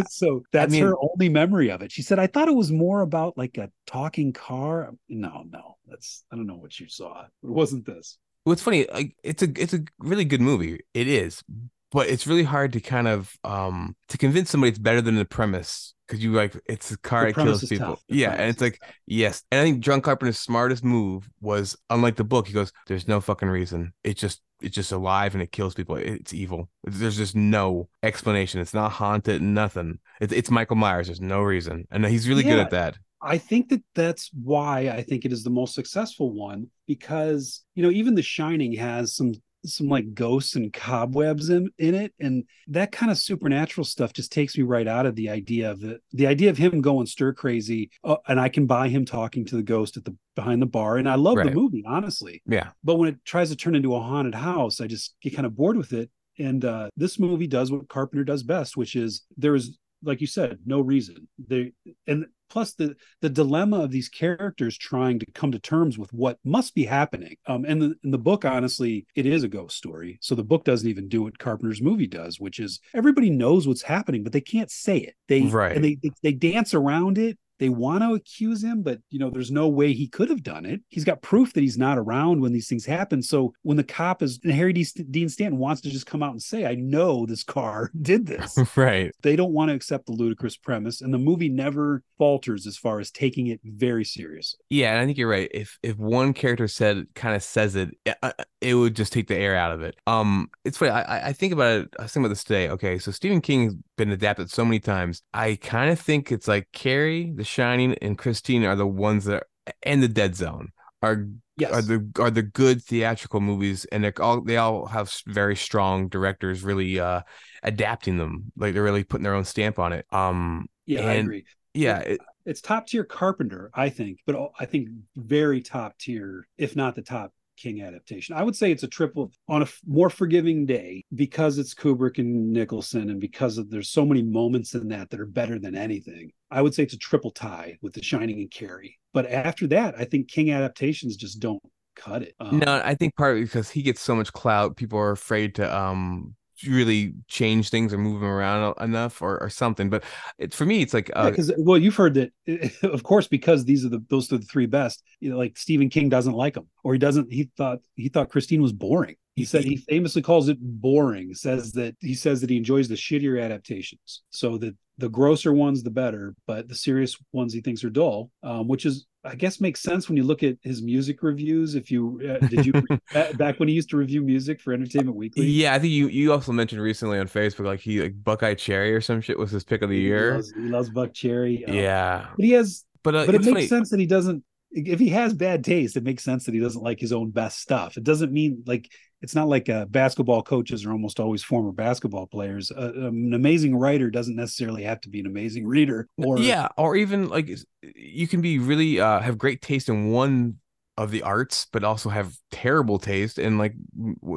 so 0.08 0.42
that's 0.52 0.72
mean- 0.72 0.84
her 0.84 0.94
only 0.98 1.28
memory 1.28 1.70
of 1.70 1.82
it. 1.82 1.92
She 1.92 2.02
said, 2.02 2.18
"I 2.18 2.28
thought 2.28 2.48
it 2.48 2.54
was 2.54 2.72
more 2.72 3.02
about 3.02 3.36
like 3.36 3.58
a 3.58 3.70
talking 3.86 4.32
car." 4.32 4.90
No, 5.08 5.44
no, 5.50 5.76
that's 5.86 6.24
I 6.32 6.36
don't 6.36 6.46
know 6.46 6.56
what 6.56 6.78
you 6.80 6.88
saw. 6.88 7.24
It 7.24 7.28
wasn't 7.42 7.84
this. 7.86 8.16
What's 8.44 8.62
funny, 8.62 8.86
like 8.92 9.16
it's 9.22 9.42
a 9.42 9.48
it's 9.56 9.74
a 9.74 9.80
really 9.98 10.24
good 10.24 10.40
movie. 10.40 10.80
It 10.94 11.08
is, 11.08 11.42
but 11.90 12.08
it's 12.08 12.26
really 12.26 12.44
hard 12.44 12.72
to 12.74 12.80
kind 12.80 13.08
of 13.08 13.36
um 13.44 13.96
to 14.08 14.18
convince 14.18 14.50
somebody 14.50 14.70
it's 14.70 14.78
better 14.78 15.02
than 15.02 15.16
the 15.16 15.24
premise 15.24 15.94
because 16.06 16.22
you 16.22 16.32
like 16.32 16.56
it's 16.66 16.90
a 16.90 16.98
car 16.98 17.26
that 17.26 17.36
kills 17.36 17.64
people. 17.64 18.00
Yeah, 18.08 18.32
and 18.32 18.50
it's 18.50 18.60
like 18.60 18.80
yes, 19.06 19.42
and 19.50 19.60
I 19.60 19.64
think 19.64 19.80
John 19.80 20.00
Carpenter's 20.00 20.38
smartest 20.38 20.84
move 20.84 21.28
was 21.40 21.76
unlike 21.90 22.16
the 22.16 22.24
book. 22.24 22.46
He 22.46 22.52
goes, 22.52 22.72
"There's 22.86 23.08
no 23.08 23.20
fucking 23.20 23.48
reason. 23.48 23.92
It's 24.04 24.20
just 24.20 24.42
it's 24.60 24.74
just 24.74 24.92
alive 24.92 25.34
and 25.34 25.42
it 25.42 25.52
kills 25.52 25.74
people. 25.74 25.96
It's 25.96 26.32
evil. 26.32 26.70
There's 26.84 27.16
just 27.16 27.34
no 27.36 27.88
explanation. 28.02 28.60
It's 28.60 28.74
not 28.74 28.92
haunted. 28.92 29.42
Nothing. 29.42 29.98
It's 30.20 30.32
it's 30.32 30.50
Michael 30.50 30.76
Myers. 30.76 31.06
There's 31.06 31.20
no 31.20 31.42
reason, 31.42 31.86
and 31.90 32.04
he's 32.06 32.28
really 32.28 32.42
good 32.42 32.58
at 32.58 32.70
that. 32.70 32.98
I 33.24 33.38
think 33.38 33.70
that 33.70 33.82
that's 33.94 34.30
why 34.34 34.88
I 34.90 35.02
think 35.02 35.24
it 35.24 35.32
is 35.32 35.42
the 35.42 35.50
most 35.50 35.74
successful 35.74 36.32
one 36.32 36.68
because 36.86 37.64
you 37.74 37.82
know 37.82 37.90
even 37.90 38.14
The 38.14 38.22
Shining 38.22 38.72
has 38.74 39.16
some 39.16 39.32
some 39.66 39.88
like 39.88 40.12
ghosts 40.12 40.56
and 40.56 40.70
cobwebs 40.74 41.48
in, 41.48 41.70
in 41.78 41.94
it 41.94 42.12
and 42.20 42.44
that 42.68 42.92
kind 42.92 43.10
of 43.10 43.16
supernatural 43.16 43.82
stuff 43.86 44.12
just 44.12 44.30
takes 44.30 44.58
me 44.58 44.62
right 44.62 44.86
out 44.86 45.06
of 45.06 45.16
the 45.16 45.30
idea 45.30 45.70
of 45.70 45.82
it 45.84 46.02
the 46.12 46.26
idea 46.26 46.50
of 46.50 46.58
him 46.58 46.82
going 46.82 47.06
stir 47.06 47.32
crazy 47.32 47.90
uh, 48.04 48.16
and 48.28 48.38
I 48.38 48.50
can 48.50 48.66
buy 48.66 48.88
him 48.88 49.06
talking 49.06 49.42
to 49.46 49.56
the 49.56 49.62
ghost 49.62 49.96
at 49.96 50.04
the 50.04 50.14
behind 50.36 50.60
the 50.60 50.66
bar 50.66 50.98
and 50.98 51.08
I 51.08 51.14
love 51.14 51.38
Right. 51.38 51.48
the 51.48 51.54
movie 51.54 51.82
honestly. 51.86 52.42
Yeah, 52.46 52.70
but 52.84 52.96
when 52.96 53.08
it 53.08 53.24
tries 53.24 53.48
to 53.48 53.56
turn 53.56 53.74
into 53.74 53.94
a 53.94 54.00
haunted 54.00 54.34
house 54.34 54.82
i 54.82 54.86
just 54.86 55.14
get 55.22 55.34
kind 55.34 55.46
of 55.46 55.56
bored 55.56 55.78
with 55.78 55.94
it 55.94 56.10
and 56.38 56.62
uh 56.64 56.90
this 56.96 57.18
movie 57.18 57.46
does 57.46 57.72
what 57.72 57.88
carpenter 57.88 58.24
does 58.24 58.42
best 58.42 58.76
which 58.76 58.94
is 58.94 59.22
there 59.38 59.54
is 59.54 59.78
like 60.02 60.20
you 60.20 60.26
said 60.26 60.58
no 60.66 60.80
reason. 60.82 61.26
They 61.48 61.72
and 62.06 62.26
plus 62.54 62.72
the 62.74 62.94
the 63.20 63.28
dilemma 63.28 63.80
of 63.82 63.90
these 63.90 64.08
characters 64.08 64.78
trying 64.78 65.18
to 65.18 65.26
come 65.32 65.50
to 65.52 65.58
terms 65.58 65.98
with 65.98 66.12
what 66.12 66.38
must 66.44 66.74
be 66.74 66.84
happening. 66.84 67.34
Um 67.46 67.64
and 67.64 67.82
the, 67.82 67.94
in 68.04 68.10
the 68.12 68.18
book 68.18 68.44
honestly 68.44 69.06
it 69.16 69.26
is 69.26 69.42
a 69.42 69.48
ghost 69.48 69.76
story. 69.76 70.18
So 70.22 70.34
the 70.36 70.44
book 70.44 70.64
doesn't 70.64 70.88
even 70.88 71.08
do 71.08 71.22
what 71.22 71.38
carpenter's 71.38 71.82
movie 71.82 72.06
does 72.06 72.38
which 72.38 72.60
is 72.60 72.80
everybody 72.94 73.30
knows 73.30 73.66
what's 73.66 73.82
happening 73.82 74.22
but 74.22 74.32
they 74.32 74.40
can't 74.40 74.70
say 74.70 74.98
it. 74.98 75.14
They 75.28 75.42
Right. 75.42 75.74
and 75.74 75.84
they 75.84 75.96
they, 76.02 76.12
they 76.22 76.32
dance 76.32 76.72
around 76.74 77.18
it 77.18 77.36
they 77.58 77.68
want 77.68 78.02
to 78.02 78.14
accuse 78.14 78.62
him, 78.62 78.82
but 78.82 78.98
you 79.10 79.18
know, 79.18 79.30
there's 79.30 79.50
no 79.50 79.68
way 79.68 79.92
he 79.92 80.08
could 80.08 80.28
have 80.30 80.42
done 80.42 80.64
it. 80.66 80.80
He's 80.88 81.04
got 81.04 81.22
proof 81.22 81.52
that 81.52 81.60
he's 81.62 81.78
not 81.78 81.98
around 81.98 82.40
when 82.40 82.52
these 82.52 82.68
things 82.68 82.84
happen. 82.86 83.22
So 83.22 83.54
when 83.62 83.76
the 83.76 83.84
cop 83.84 84.22
is 84.22 84.40
and 84.44 84.52
Harry 84.52 84.72
D- 84.72 84.84
Dean 85.10 85.28
Stanton 85.28 85.58
wants 85.58 85.80
to 85.82 85.90
just 85.90 86.06
come 86.06 86.22
out 86.22 86.32
and 86.32 86.42
say, 86.42 86.66
"I 86.66 86.74
know 86.74 87.26
this 87.26 87.44
car 87.44 87.90
did 88.02 88.26
this," 88.26 88.58
right. 88.76 89.12
they 89.22 89.36
don't 89.36 89.52
want 89.52 89.70
to 89.70 89.74
accept 89.74 90.06
the 90.06 90.12
ludicrous 90.12 90.56
premise, 90.56 91.00
and 91.00 91.12
the 91.14 91.18
movie 91.18 91.48
never 91.48 92.02
falters 92.18 92.66
as 92.66 92.76
far 92.76 93.00
as 93.00 93.10
taking 93.10 93.46
it 93.48 93.60
very 93.64 94.04
seriously. 94.04 94.58
Yeah, 94.70 94.92
and 94.92 95.00
I 95.00 95.06
think 95.06 95.18
you're 95.18 95.28
right. 95.28 95.50
If 95.52 95.78
if 95.82 95.98
one 95.98 96.32
character 96.32 96.68
said 96.68 97.06
kind 97.14 97.34
of 97.36 97.42
says 97.42 97.76
it, 97.76 97.90
it, 98.04 98.16
uh, 98.22 98.32
would 98.62 98.96
just 98.96 99.12
take 99.12 99.28
the 99.28 99.36
air 99.36 99.54
out 99.56 99.72
of 99.72 99.82
it. 99.82 99.96
Um, 100.06 100.48
it's 100.64 100.78
funny. 100.78 100.90
I 100.90 101.02
I- 101.02 101.24
I 101.28 101.32
think 101.32 101.52
about 101.52 101.80
it. 101.80 101.88
I 101.98 102.02
was 102.02 102.12
thinking 102.12 102.26
about 102.26 102.28
this 102.30 102.44
today. 102.44 102.68
Okay, 102.70 102.98
so 102.98 103.10
Stephen 103.10 103.40
King's 103.40 103.74
been 103.96 104.10
adapted 104.10 104.50
so 104.50 104.64
many 104.64 104.80
times. 104.80 105.22
I 105.32 105.56
kind 105.56 105.90
of 105.90 106.00
think 106.00 106.32
it's 106.32 106.48
like 106.48 106.68
Carrie, 106.72 107.32
The 107.34 107.44
Shining, 107.44 107.94
and 108.02 108.18
Christine 108.18 108.64
are 108.64 108.76
the 108.76 108.86
ones 108.86 109.24
that, 109.24 109.34
are, 109.34 109.72
and 109.82 110.02
The 110.02 110.08
Dead 110.08 110.36
Zone 110.36 110.70
are 111.02 111.26
Yes, 111.56 111.72
are 111.72 111.82
the 111.82 112.10
are 112.18 112.30
the 112.32 112.42
good 112.42 112.82
theatrical 112.82 113.40
movies, 113.40 113.84
and 113.92 114.02
they're 114.02 114.12
all 114.20 114.40
they 114.40 114.56
all 114.56 114.86
have 114.86 115.12
very 115.26 115.54
strong 115.54 116.08
directors 116.08 116.64
really 116.64 116.98
uh 116.98 117.20
adapting 117.62 118.18
them. 118.18 118.50
Like 118.56 118.74
they're 118.74 118.82
really 118.82 119.04
putting 119.04 119.22
their 119.22 119.34
own 119.34 119.44
stamp 119.44 119.78
on 119.78 119.92
it. 119.92 120.04
Um, 120.10 120.66
yeah, 120.84 121.02
I 121.02 121.12
agree. 121.14 121.44
yeah, 121.72 121.98
it, 122.00 122.20
It's 122.44 122.60
top 122.60 122.88
tier 122.88 123.04
Carpenter, 123.04 123.70
I 123.72 123.88
think, 123.88 124.18
but 124.26 124.50
I 124.58 124.66
think 124.66 124.88
very 125.14 125.60
top 125.60 125.96
tier, 125.96 126.48
if 126.58 126.74
not 126.74 126.96
the 126.96 127.02
top 127.02 127.32
King 127.56 127.82
adaptation. 127.82 128.36
I 128.36 128.42
would 128.42 128.56
say 128.56 128.70
it's 128.70 128.82
a 128.82 128.88
triple 128.88 129.32
on 129.48 129.62
a 129.62 129.68
more 129.86 130.10
forgiving 130.10 130.66
day 130.66 131.04
because 131.14 131.58
it's 131.58 131.74
Kubrick 131.74 132.18
and 132.18 132.52
Nicholson, 132.52 133.10
and 133.10 133.20
because 133.20 133.58
of, 133.58 133.70
there's 133.70 133.90
so 133.90 134.04
many 134.04 134.22
moments 134.22 134.74
in 134.74 134.88
that 134.88 135.10
that 135.10 135.20
are 135.20 135.26
better 135.26 135.58
than 135.58 135.74
anything. 135.74 136.30
I 136.50 136.62
would 136.62 136.74
say 136.74 136.82
it's 136.82 136.94
a 136.94 136.98
triple 136.98 137.30
tie 137.30 137.78
with 137.82 137.94
The 137.94 138.02
Shining 138.02 138.40
and 138.40 138.50
Carrie. 138.50 138.98
But 139.12 139.30
after 139.30 139.66
that, 139.68 139.94
I 139.98 140.04
think 140.04 140.28
King 140.28 140.50
adaptations 140.50 141.16
just 141.16 141.40
don't 141.40 141.62
cut 141.96 142.22
it. 142.22 142.34
Um, 142.40 142.58
No, 142.58 142.80
I 142.84 142.94
think 142.94 143.14
partly 143.16 143.42
because 143.42 143.70
he 143.70 143.82
gets 143.82 144.00
so 144.00 144.14
much 144.14 144.32
clout, 144.32 144.76
people 144.76 144.98
are 144.98 145.12
afraid 145.12 145.54
to 145.56 145.76
um 145.76 146.34
really 146.66 147.14
change 147.28 147.70
things 147.70 147.92
or 147.92 147.98
move 147.98 148.20
them 148.20 148.28
around 148.28 148.74
enough 148.80 149.22
or, 149.22 149.40
or 149.42 149.50
something. 149.50 149.90
But 149.90 150.04
it, 150.38 150.54
for 150.54 150.64
me, 150.64 150.82
it's 150.82 150.94
like 150.94 151.10
uh, 151.14 151.30
because 151.30 151.52
well, 151.58 151.78
you've 151.78 151.96
heard 151.96 152.14
that, 152.14 152.32
of 152.82 153.02
course, 153.02 153.28
because 153.28 153.64
these 153.64 153.84
are 153.84 153.88
the 153.88 154.04
those 154.08 154.32
are 154.32 154.38
the 154.38 154.46
three 154.46 154.66
best. 154.66 155.02
You 155.20 155.30
know, 155.30 155.38
like 155.38 155.56
Stephen 155.56 155.88
King 155.88 156.08
doesn't 156.08 156.32
like 156.32 156.54
them, 156.54 156.68
or 156.82 156.92
he 156.92 156.98
doesn't. 156.98 157.32
He 157.32 157.50
thought 157.56 157.78
he 157.96 158.08
thought 158.08 158.30
Christine 158.30 158.62
was 158.62 158.72
boring. 158.72 159.16
He 159.36 159.44
said 159.44 159.64
he 159.64 159.76
famously 159.76 160.22
calls 160.22 160.48
it 160.48 160.58
boring. 160.60 161.34
Says 161.34 161.72
that 161.72 161.96
he 162.00 162.14
says 162.14 162.40
that 162.40 162.50
he 162.50 162.56
enjoys 162.56 162.88
the 162.88 162.94
shittier 162.94 163.42
adaptations. 163.42 164.22
So 164.30 164.58
that 164.58 164.76
the 164.98 165.08
grosser 165.08 165.52
ones, 165.52 165.82
the 165.82 165.90
better, 165.90 166.36
but 166.46 166.68
the 166.68 166.74
serious 166.74 167.16
ones 167.32 167.52
he 167.52 167.60
thinks 167.60 167.82
are 167.82 167.90
dull. 167.90 168.30
Um, 168.44 168.68
which 168.68 168.86
is, 168.86 169.06
I 169.24 169.34
guess, 169.34 169.60
makes 169.60 169.80
sense 169.80 170.08
when 170.08 170.16
you 170.16 170.22
look 170.22 170.42
at 170.42 170.56
his 170.62 170.82
music 170.82 171.22
reviews. 171.22 171.74
If 171.74 171.90
you 171.90 172.20
uh, 172.28 172.46
did 172.46 172.66
you 172.66 172.72
back- 173.36 173.58
when 173.58 173.68
he 173.68 173.74
used 173.74 173.88
to 173.90 173.96
review 173.96 174.20
music 174.22 174.60
for 174.60 174.72
Entertainment 174.72 175.16
Weekly. 175.16 175.46
yeah, 175.46 175.74
I 175.74 175.78
think 175.78 175.92
you 175.92 176.08
you 176.08 176.32
also 176.32 176.52
mentioned 176.52 176.82
recently 176.82 177.18
on 177.18 177.26
Facebook 177.28 177.64
like 177.66 177.80
he 177.80 178.02
like 178.02 178.22
Buckeye 178.22 178.54
Cherry 178.54 178.94
or 178.94 179.00
some 179.00 179.20
shit 179.20 179.38
was 179.38 179.50
his 179.50 179.64
pick 179.64 179.82
of 179.82 179.88
the 179.88 179.96
He 179.96 180.02
year. 180.02 180.34
loves, 180.34 180.52
he 180.52 180.60
loves 180.68 180.90
Buckcherry. 180.90 181.66
um, 181.68 181.74
Yeah, 181.74 182.26
but 182.36 182.44
he 182.44 182.50
has 182.52 182.84
but 183.02 183.14
uh, 183.14 183.26
but 183.26 183.34
it 183.34 183.38
makes 183.40 183.52
funny. 183.52 183.66
sense 183.66 183.90
that 183.90 184.00
he 184.00 184.06
doesn't 184.06 184.44
if 184.76 184.98
he 184.98 185.08
has 185.10 185.32
bad 185.32 185.62
taste 185.62 185.96
it 185.96 186.02
makes 186.02 186.24
sense 186.24 186.44
that 186.46 186.52
he 186.54 186.58
doesn't 186.60 186.82
like 186.82 186.98
his 186.98 187.12
own 187.12 187.30
best 187.30 187.60
stuff 187.60 187.96
it 187.96 188.02
doesn't 188.02 188.32
mean 188.32 188.62
like 188.66 188.90
it's 189.24 189.34
not 189.34 189.48
like 189.48 189.68
uh, 189.68 189.86
basketball 189.86 190.42
coaches 190.42 190.84
are 190.84 190.92
almost 190.92 191.18
always 191.18 191.42
former 191.42 191.72
basketball 191.72 192.26
players 192.26 192.70
uh, 192.70 192.92
an 192.94 193.32
amazing 193.34 193.74
writer 193.74 194.10
doesn't 194.10 194.36
necessarily 194.36 194.82
have 194.82 195.00
to 195.00 195.08
be 195.08 195.20
an 195.20 195.26
amazing 195.26 195.66
reader 195.66 196.06
or 196.18 196.38
yeah, 196.38 196.68
or 196.76 196.94
even 196.94 197.28
like 197.28 197.50
you 197.82 198.28
can 198.28 198.40
be 198.40 198.58
really 198.58 199.00
uh 199.00 199.20
have 199.20 199.38
great 199.38 199.62
taste 199.62 199.88
in 199.88 200.10
one 200.10 200.58
of 200.96 201.10
the 201.10 201.22
arts, 201.22 201.66
but 201.72 201.82
also 201.82 202.08
have 202.08 202.36
terrible 202.50 202.98
taste 202.98 203.38
in 203.38 203.58
like 203.58 203.74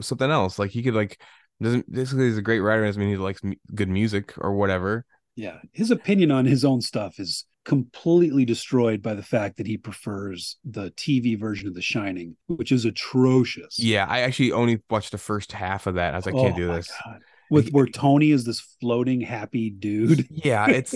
something 0.02 0.32
else. 0.32 0.58
Like 0.58 0.72
he 0.72 0.82
could 0.82 0.96
like 0.96 1.22
doesn't 1.62 1.92
basically 1.92 2.26
he's 2.26 2.38
a 2.38 2.42
great 2.42 2.60
writer 2.62 2.86
doesn't 2.86 3.00
mean 3.00 3.10
he 3.10 3.18
likes 3.18 3.44
mu- 3.44 3.56
good 3.76 3.90
music 3.90 4.34
or 4.38 4.54
whatever. 4.56 5.06
yeah 5.36 5.58
his 5.72 5.92
opinion 5.92 6.32
on 6.32 6.46
his 6.46 6.64
own 6.64 6.82
stuff 6.82 7.20
is 7.20 7.46
completely 7.68 8.46
destroyed 8.46 9.02
by 9.02 9.14
the 9.14 9.22
fact 9.22 9.58
that 9.58 9.68
he 9.68 9.76
prefers 9.76 10.56
the 10.64 10.90
tv 10.92 11.38
version 11.38 11.68
of 11.68 11.74
the 11.74 11.82
shining 11.82 12.34
which 12.48 12.72
is 12.72 12.86
atrocious 12.86 13.78
Yeah, 13.78 14.06
I 14.08 14.22
actually 14.22 14.54
only 14.54 14.82
watched 14.90 15.12
the 15.12 15.18
first 15.18 15.52
half 15.52 15.86
of 15.86 15.96
that. 15.96 16.14
I 16.14 16.18
was 16.18 16.26
like, 16.26 16.36
I 16.36 16.40
can't 16.40 16.54
Oh 16.54 16.58
do 16.58 16.68
this. 16.68 16.90
God. 17.04 17.20
with 17.52 17.70
where 17.72 17.86
tony 17.86 18.32
is 18.32 18.46
this 18.46 18.62
floating 18.80 19.20
happy 19.20 19.70
dude 19.70 20.26
Yeah, 20.32 20.70
it's. 20.70 20.96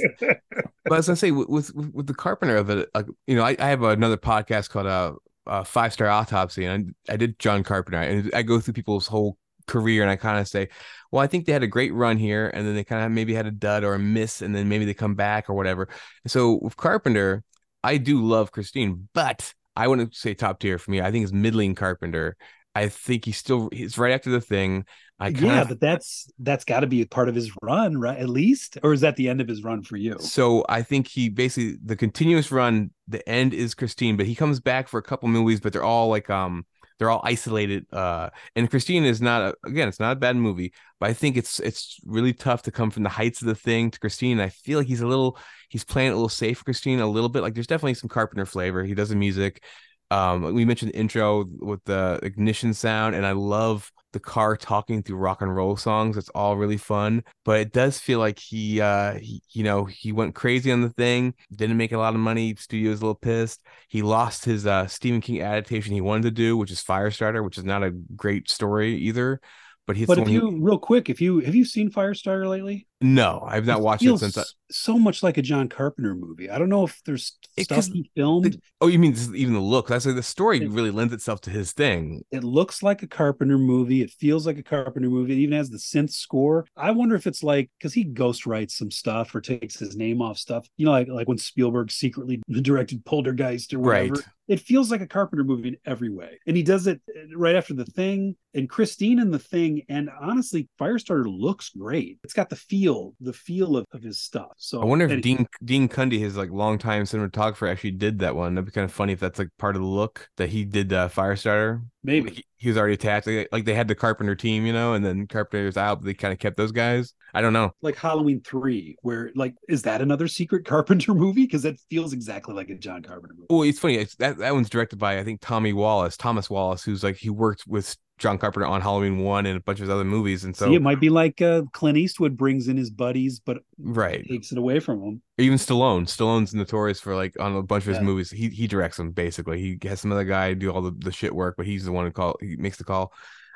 but 0.86 0.98
as 0.98 1.10
I 1.10 1.16
say, 1.16 1.32
with 1.32 1.50
with, 1.50 1.76
with 1.94 2.08
the 2.08 2.14
Carpenter 2.14 2.56
of 2.56 2.70
it, 2.70 2.90
like, 2.96 3.08
you 3.28 3.36
know, 3.36 3.44
I, 3.44 3.58
I 3.60 3.66
have 3.68 3.84
another 3.84 4.18
podcast 4.18 4.70
called 4.70 4.88
uh, 4.88 5.14
uh 5.48 5.66
Five 5.66 5.92
Star 5.92 6.08
Autopsy, 6.08 6.64
and 6.64 6.96
I, 7.10 7.14
I 7.14 7.18
did 7.18 7.38
John 7.38 7.64
Carpenter, 7.64 8.00
and 8.00 8.32
I 8.34 8.44
go 8.44 8.62
through 8.62 8.76
people's 8.76 9.08
whole 9.08 9.38
career, 9.68 10.02
and 10.02 10.12
I 10.12 10.16
kind 10.16 10.40
of 10.40 10.48
say, 10.48 10.70
well, 11.12 11.24
I 11.24 11.28
think 11.28 11.46
they 11.46 11.54
had 11.54 11.64
a 11.64 11.68
great 11.68 11.94
run 11.94 12.18
here, 12.18 12.50
and 12.54 12.66
then 12.66 12.76
they 12.76 12.84
kind 12.84 13.06
of 13.06 13.12
maybe 13.12 13.34
had 13.34 13.48
a 13.48 13.52
dud 13.52 13.84
or 13.84 13.94
a 13.96 14.00
miss, 14.00 14.42
and 14.42 14.56
then 14.56 14.70
maybe 14.70 14.86
they 14.86 14.94
come 14.94 15.16
back 15.16 15.50
or 15.50 15.54
whatever. 15.54 15.90
So 16.28 16.60
with 16.62 16.78
Carpenter, 16.78 17.44
I 17.84 17.98
do 17.98 18.22
love 18.22 18.52
Christine, 18.52 19.10
but 19.14 19.54
I 19.76 19.88
wouldn't 19.88 20.16
say 20.16 20.34
top 20.34 20.60
tier 20.60 20.78
for 20.78 20.92
me. 20.92 21.02
I 21.02 21.12
think 21.12 21.24
it's 21.24 21.34
middling 21.34 21.76
Carpenter. 21.76 22.38
I 22.74 22.88
think 22.88 23.26
he's 23.26 23.38
still 23.38 23.70
he's 23.72 23.98
right 23.98 24.14
after 24.14 24.30
the 24.30 24.42
thing. 24.42 24.86
I 25.20 25.28
yeah, 25.30 25.62
of 25.62 25.70
but 25.70 25.80
that's 25.80 26.30
that's 26.40 26.64
got 26.64 26.80
to 26.80 26.88
be 26.88 27.02
a 27.02 27.06
part 27.06 27.30
of 27.30 27.36
his 27.36 27.52
run, 27.62 28.00
right? 28.00 28.18
At 28.18 28.30
least, 28.30 28.80
or 28.82 28.92
is 28.92 29.02
that 29.02 29.18
the 29.18 29.30
end 29.30 29.40
of 29.40 29.48
his 29.48 29.64
run 29.64 29.84
for 29.84 29.96
you? 29.96 30.18
So 30.20 30.66
I 30.68 30.82
think 30.82 31.08
he 31.08 31.30
basically 31.30 31.78
the 31.86 31.96
continuous 31.96 32.52
run, 32.52 32.92
the 33.08 33.28
end 33.30 33.54
is 33.54 33.76
Christine, 33.76 34.18
but 34.18 34.26
he 34.26 34.34
comes 34.34 34.60
back 34.60 34.88
for 34.88 34.98
a 34.98 35.04
couple 35.04 35.30
movies, 35.30 35.60
but 35.60 35.74
they're 35.74 35.84
all 35.84 36.08
like 36.08 36.30
um 36.30 36.66
they're 37.02 37.10
all 37.10 37.22
isolated. 37.24 37.92
Uh 37.92 38.30
and 38.56 38.70
Christine 38.70 39.06
is 39.06 39.22
not 39.22 39.42
a, 39.42 39.56
again, 39.66 39.88
it's 39.88 40.00
not 40.00 40.14
a 40.14 40.20
bad 40.20 40.36
movie, 40.36 40.72
but 41.00 41.10
I 41.10 41.14
think 41.14 41.36
it's 41.36 41.60
it's 41.60 42.00
really 42.06 42.32
tough 42.32 42.62
to 42.64 42.72
come 42.72 42.92
from 42.92 43.02
the 43.02 43.10
heights 43.10 43.42
of 43.42 43.48
the 43.48 43.56
thing 43.56 43.90
to 43.90 44.00
Christine. 44.00 44.40
I 44.40 44.50
feel 44.50 44.78
like 44.78 44.88
he's 44.88 45.02
a 45.02 45.08
little 45.08 45.40
he's 45.70 45.84
playing 45.84 46.10
it 46.10 46.12
a 46.12 46.16
little 46.16 46.30
safe 46.30 46.64
Christine 46.64 47.00
a 47.00 47.08
little 47.08 47.28
bit. 47.28 47.42
Like 47.42 47.56
there's 47.56 47.66
definitely 47.66 47.96
some 47.96 48.08
Carpenter 48.08 48.46
flavor. 48.46 48.84
He 48.84 48.94
does 48.94 49.10
the 49.10 49.16
music. 49.16 49.64
Um 50.12 50.54
we 50.54 50.64
mentioned 50.64 50.92
the 50.92 50.98
intro 51.00 51.46
with 51.60 51.84
the 51.86 52.20
ignition 52.22 52.76
sound, 52.76 53.16
and 53.16 53.26
I 53.26 53.32
love 53.32 53.92
the 54.14 54.20
car 54.20 54.58
talking 54.58 55.04
through 55.04 55.18
rock 55.18 55.42
and 55.42 55.56
roll 55.56 55.78
songs. 55.78 56.18
It's 56.18 56.30
all 56.30 56.58
really 56.58 56.78
fun, 56.78 57.24
but 57.46 57.60
it 57.60 57.72
does 57.72 57.98
feel 57.98 58.20
like 58.20 58.40
he, 58.40 58.82
uh, 58.82 59.16
he, 59.16 59.42
you 59.52 59.64
know, 59.64 59.86
he 59.86 60.12
went 60.12 60.36
crazy 60.36 60.72
on 60.72 60.82
the 60.82 60.90
thing, 60.90 61.34
didn't 61.56 61.78
make 61.78 61.92
a 61.92 61.98
lot 61.98 62.14
of 62.14 62.20
money. 62.20 62.56
Studio 62.56 62.92
was 62.92 63.02
a 63.02 63.06
little 63.06 63.16
pissed. 63.16 63.62
He 63.88 64.02
lost 64.02 64.46
his 64.46 64.66
uh, 64.66 64.88
Stephen 64.88 65.22
King 65.22 65.42
adaptation 65.42 65.94
he 65.94 66.02
wanted 66.02 66.24
to 66.24 66.32
do, 66.32 66.58
which 66.58 66.72
is 66.72 66.84
Firestarter, 66.84 67.44
which 67.44 67.58
is 67.58 67.64
not 67.64 67.84
a 67.84 67.92
great 67.92 68.50
story 68.50 68.96
either. 68.96 69.40
But 69.88 69.98
he's 69.98 70.08
but 70.08 70.20
if 70.20 70.30
you 70.30 70.58
real 70.62 70.78
quick, 70.78 71.10
if 71.10 71.20
you 71.20 71.40
have 71.40 71.56
you 71.56 71.66
seen 71.66 71.92
Firestarter 71.92 72.48
lately? 72.48 72.88
No, 73.02 73.44
I've 73.48 73.66
not 73.66 73.80
It 73.80 73.84
watched 73.84 74.04
it 74.06 74.18
since. 74.20 74.38
I, 74.38 74.44
so 74.70 74.98
much 74.98 75.22
like 75.24 75.38
a 75.38 75.42
John 75.42 75.68
Carpenter 75.68 76.16
movie. 76.16 76.50
I 76.50 76.58
don't 76.58 76.70
know 76.70 76.86
if 76.86 77.02
there's 77.06 77.38
It 77.58 77.66
stuff 77.66 77.88
he 77.88 78.10
filmed. 78.16 78.62
oh, 78.80 78.88
you 78.88 79.00
mean 79.00 79.12
this- 79.14 79.30
even 79.34 79.54
the 79.54 79.60
look? 79.60 79.88
That's 79.88 80.06
like 80.06 80.16
the 80.16 80.24
story 80.24 80.62
It- 80.64 80.70
really 80.72 80.92
lends 80.92 81.14
itself 81.14 81.42
to 81.42 81.50
his 81.50 81.72
thing. 81.74 82.24
It 82.32 82.44
looks 82.44 82.82
like 82.84 83.04
a 83.04 83.08
Carpenter 83.08 83.58
movie. 83.58 84.02
It 84.02 84.12
feels 84.12 84.46
like 84.46 84.58
a 84.58 84.64
Carpenter 84.64 85.10
movie. 85.10 85.34
It 85.34 85.40
even 85.40 85.58
has 85.58 85.70
the 85.70 85.78
synth 85.78 86.12
score. 86.12 86.66
I 86.78 86.92
wonder 86.92 87.16
if 87.16 87.28
it's 87.28 87.44
like 87.44 87.70
because 87.80 87.94
he 87.94 88.04
ghost 88.04 88.46
writes 88.46 88.78
some 88.78 88.92
stuff 88.92 89.34
or 89.36 89.42
takes 89.42 89.78
his 89.80 89.96
name 89.98 90.22
off 90.22 90.38
stuff. 90.38 90.68
You 90.78 90.86
know, 90.86 90.92
like 90.92 91.08
like 91.10 91.28
when 91.28 91.38
Spielberg 91.38 91.92
secretly 91.92 92.42
directed 92.62 93.04
Poltergeist 93.06 93.74
or 93.74 93.80
whatever. 93.80 94.14
Right. 94.14 94.24
It 94.48 94.60
feels 94.60 94.92
like 94.92 95.00
a 95.00 95.08
Carpenter 95.08 95.46
movie 95.46 95.70
in 95.70 95.78
every 95.86 96.10
way, 96.10 96.38
and 96.46 96.58
he 96.58 96.64
does 96.64 96.86
it 96.86 97.00
uh, 97.16 97.38
right 97.38 97.56
after 97.56 97.74
the 97.74 97.86
Thing 97.86 98.36
and 98.54 98.68
Christine 98.70 99.20
and 99.20 99.34
the 99.34 99.40
Thing. 99.40 99.84
And 99.88 100.10
honestly, 100.20 100.68
Firestarter 100.78 101.24
looks 101.26 101.70
great. 101.70 102.20
It's 102.26 102.34
got 102.34 102.50
the 102.50 102.58
feel, 102.58 102.91
the 103.20 103.34
feel 103.34 103.78
of, 103.78 103.86
of 103.92 104.02
his 104.02 104.22
stuff. 104.22 104.54
So 104.58 104.82
I 104.82 104.86
wonder 104.86 105.06
if 105.06 105.12
anyway, 105.12 105.22
Dean 105.22 105.48
Dean 105.64 105.90
Cundey, 105.90 106.20
his 106.20 106.38
like 106.38 106.50
longtime 106.50 107.04
cinematographer, 107.04 107.70
actually 107.70 107.92
did 107.92 108.20
that 108.20 108.36
one. 108.36 108.56
That'd 108.56 108.66
be 108.66 108.72
kind 108.72 108.86
of 108.86 108.92
funny 108.92 109.14
if 109.14 109.20
that's 109.20 109.40
like 109.40 109.50
part 109.58 109.76
of 109.76 109.82
the 109.82 109.88
look 109.88 110.30
that 110.38 110.50
he 110.50 110.66
did 110.66 110.94
uh, 110.94 111.10
Firestarter. 111.10 111.84
maybe 112.04 112.30
Like, 112.30 112.38
he, 112.38 112.46
he 112.58 112.68
was 112.70 112.78
already 112.78 112.94
attached. 112.94 113.28
Like, 113.28 113.50
like 113.52 113.66
they 113.66 113.74
had 113.74 113.88
the 113.88 113.96
Carpenter 113.96 114.36
team, 114.36 114.66
you 114.66 114.74
know, 114.74 114.94
and 114.94 115.04
then 115.04 115.28
Carpenter's 115.28 115.78
out, 115.78 116.00
but 116.00 116.06
they 116.06 116.14
kind 116.14 116.34
of 116.34 116.40
kept 116.40 116.58
those 116.58 116.72
guys. 116.72 117.14
I 117.34 117.42
don't 117.42 117.54
know. 117.54 117.72
like 117.82 117.96
Halloween 117.96 118.42
three, 118.42 118.98
where 119.02 119.32
like 119.36 119.56
is 119.70 119.84
that 119.84 120.02
another 120.02 120.28
secret 120.28 120.66
Carpenter 120.66 121.14
movie? 121.16 121.46
Because 121.46 121.64
that 121.64 121.80
feels 121.90 122.14
exactly 122.14 122.54
like 122.54 122.70
a 122.70 122.76
John 122.76 123.04
Carpenter 123.04 123.36
movie. 123.36 123.48
Well, 123.50 123.64
it's 123.64 123.80
funny. 123.80 123.96
It's, 123.96 124.16
that 124.16 124.38
that 124.40 124.54
one's 124.54 124.70
directed 124.70 124.98
by 124.98 125.20
I 125.20 125.24
think 125.24 125.42
Tommy 125.42 125.74
Wallace, 125.74 126.18
Thomas 126.18 126.50
Wallace, 126.50 126.84
who's 126.84 127.04
like 127.04 127.18
he 127.18 127.30
worked 127.30 127.66
with 127.68 127.96
John 128.22 128.38
Carpenter 128.38 128.68
on 128.68 128.82
Halloween 128.82 129.18
one 129.18 129.48
and 129.48 129.58
a 129.58 129.60
bunch 129.60 129.80
of 129.80 129.84
his 129.84 129.90
other 129.90 130.04
movies, 130.06 130.44
and 130.44 130.56
so 130.56 130.68
See, 130.68 130.76
it 130.76 130.82
might 130.82 131.00
be 131.00 131.10
like 131.10 131.42
uh, 131.42 131.64
Clint 131.74 131.98
Eastwood 131.98 132.38
brings 132.38 132.68
in 132.68 132.78
his 132.78 132.92
buddies, 132.92 133.40
but 133.40 133.64
right. 133.80 134.24
takes 134.30 134.52
it 134.52 134.60
away 134.60 134.80
from 134.80 135.02
him. 135.02 135.22
Even 135.40 135.58
Stallone. 135.58 136.04
Stallone's 136.04 136.54
notorious 136.54 137.00
for 137.00 137.16
like 137.16 137.36
on 137.40 137.56
a 137.56 137.64
bunch 137.64 137.84
of 137.84 137.88
his 137.90 137.98
Yeah. 137.98 138.04
movies. 138.04 138.30
He 138.30 138.50
he 138.50 138.68
directs 138.68 138.98
them 138.98 139.10
basically. 139.12 139.60
He 139.60 139.88
has 139.88 140.02
some 140.02 140.12
other 140.12 140.24
guy 140.24 140.54
do 140.54 140.72
all 140.72 140.84
the, 140.84 140.92
the 140.98 141.12
shit 141.12 141.34
work, 141.34 141.56
but 141.58 141.66
he's 141.66 141.84
the 141.84 141.92
one 141.92 142.06
who 142.06 142.12
call 142.12 142.38
he 142.40 142.56
makes 142.58 142.78
the 142.78 142.84
call. 142.84 143.12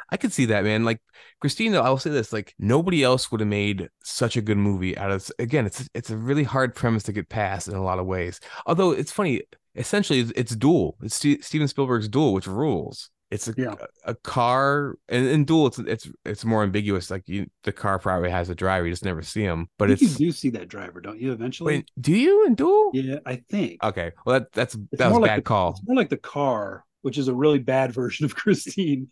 I 0.10 0.18
could 0.18 0.34
see 0.34 0.46
that, 0.46 0.64
man. 0.64 0.84
Like 0.84 1.02
Christina, 1.42 1.80
I 1.82 1.90
will 1.90 1.98
say 1.98 2.10
this: 2.10 2.34
like 2.34 2.54
nobody 2.60 3.04
else 3.04 3.32
would 3.32 3.42
have 3.42 3.48
made 3.50 3.90
such 4.04 4.36
a 4.38 4.42
good 4.42 4.58
movie 4.58 4.98
out 4.98 5.12
of. 5.12 5.30
Again, 5.40 5.66
it's 5.66 5.88
it's 5.94 6.10
a 6.10 6.18
really 6.18 6.44
hard 6.44 6.74
premise 6.76 7.04
to 7.04 7.14
get 7.14 7.30
past 7.30 7.68
in 7.68 7.76
a 7.76 7.84
lot 7.84 8.00
of 8.00 8.06
ways. 8.06 8.40
Although 8.66 8.92
it's 8.92 9.12
funny, 9.12 9.42
essentially 9.76 10.20
it's, 10.22 10.32
it's 10.36 10.56
Duel. 10.56 10.96
It's 11.02 11.16
Ste- 11.16 11.44
Steven 11.44 11.68
Spielberg's 11.68 12.08
Duel, 12.08 12.34
which 12.34 12.48
rules. 12.48 13.10
It's 13.32 13.48
a 13.48 13.56
Yeah. 13.58 13.76
a, 14.06 14.12
a 14.12 14.16
car, 14.16 14.96
and 15.10 15.26
in 15.28 15.46
Duel, 15.46 15.68
it's 15.68 15.80
it's 15.80 16.10
it's 16.26 16.46
more 16.46 16.64
ambiguous. 16.64 17.10
Like 17.10 17.28
you, 17.28 17.48
the 17.64 17.72
car 17.72 17.98
probably 18.00 18.30
has 18.30 18.50
a 18.50 18.56
driver, 18.56 18.86
you 18.86 18.92
just 18.94 19.04
never 19.06 19.22
see 19.24 19.42
him. 19.42 19.68
But 19.78 19.90
it's 19.92 20.02
you 20.02 20.10
do 20.10 20.32
see 20.32 20.52
that 20.52 20.68
driver, 20.68 21.02
don't 21.02 21.20
you? 21.20 21.32
Eventually, 21.32 21.78
wait, 21.78 21.92
do 22.00 22.14
you 22.14 22.46
in 22.46 22.56
Duel? 22.56 22.92
yeah, 22.94 23.18
I 23.26 23.38
think 23.50 23.84
Okay, 23.84 24.12
well 24.26 24.40
that 24.40 24.52
that's 24.52 24.76
It's 24.76 24.86
that 25.00 25.08
was 25.08 25.18
a 25.18 25.20
like 25.22 25.30
bad 25.30 25.40
the, 25.40 25.44
call. 25.44 25.72
It's 25.72 25.82
more 25.88 25.96
like 25.98 26.10
the 26.10 26.18
car, 26.18 26.86
which 27.02 27.18
is 27.18 27.28
a 27.28 27.34
really 27.34 27.60
bad 27.60 27.92
version 27.94 28.26
of 28.26 28.36
Christine. 28.36 29.10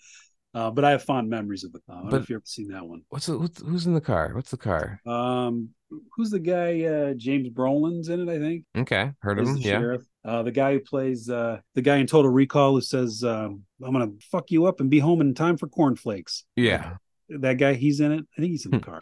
Uh, 0.54 0.70
but 0.70 0.86
I 0.86 0.92
have 0.92 1.02
fond 1.04 1.32
memories 1.32 1.64
of 1.64 1.72
the 1.74 1.80
car 1.80 1.98
I 1.98 2.02
don't 2.02 2.12
know 2.12 2.18
if 2.18 2.30
you've 2.30 2.38
ever 2.38 2.44
seen 2.46 2.68
that 2.68 2.86
one. 2.86 3.02
What's, 3.10 3.26
the, 3.26 3.40
what's 3.40 3.60
who's 3.62 3.88
in 3.88 3.96
the 3.96 4.02
car? 4.02 4.32
What's 4.36 4.52
the 4.52 4.58
car? 4.58 5.02
Um, 5.08 5.70
who's 6.16 6.30
the 6.30 6.40
guy? 6.40 6.84
Uh, 6.84 7.14
James 7.16 7.50
Brolin's 7.50 8.10
in 8.10 8.28
it, 8.28 8.32
I 8.32 8.40
think. 8.40 8.64
Okay, 8.78 9.12
heard 9.20 9.40
of 9.40 9.48
him. 9.48 9.56
the 9.56 9.62
Yeah. 9.62 9.80
sheriff. 9.80 10.02
Uh, 10.26 10.42
the 10.44 10.52
guy 10.52 10.74
who 10.74 10.80
plays 10.80 11.30
uh, 11.30 11.60
the 11.76 11.82
guy 11.82 11.98
in 11.98 12.08
Total 12.08 12.32
Recall 12.32 12.74
who 12.74 12.82
says, 12.82 13.24
um, 13.24 13.64
"I'm 13.84 13.92
gonna 13.94 14.12
fuck 14.32 14.52
you 14.52 14.66
up 14.66 14.80
and 14.80 14.90
be 14.90 15.00
home 15.00 15.22
in 15.22 15.34
time 15.34 15.58
for 15.58 15.68
cornflakes." 15.68 16.46
Yeah. 16.56 16.96
that 17.30 17.58
guy. 17.58 17.74
He's 17.74 18.00
in 18.00 18.12
it. 18.12 18.26
I 18.38 18.42
think 18.42 18.52
he's 18.52 18.66
in 18.66 18.72
the 18.72 18.80
car. 18.92 19.02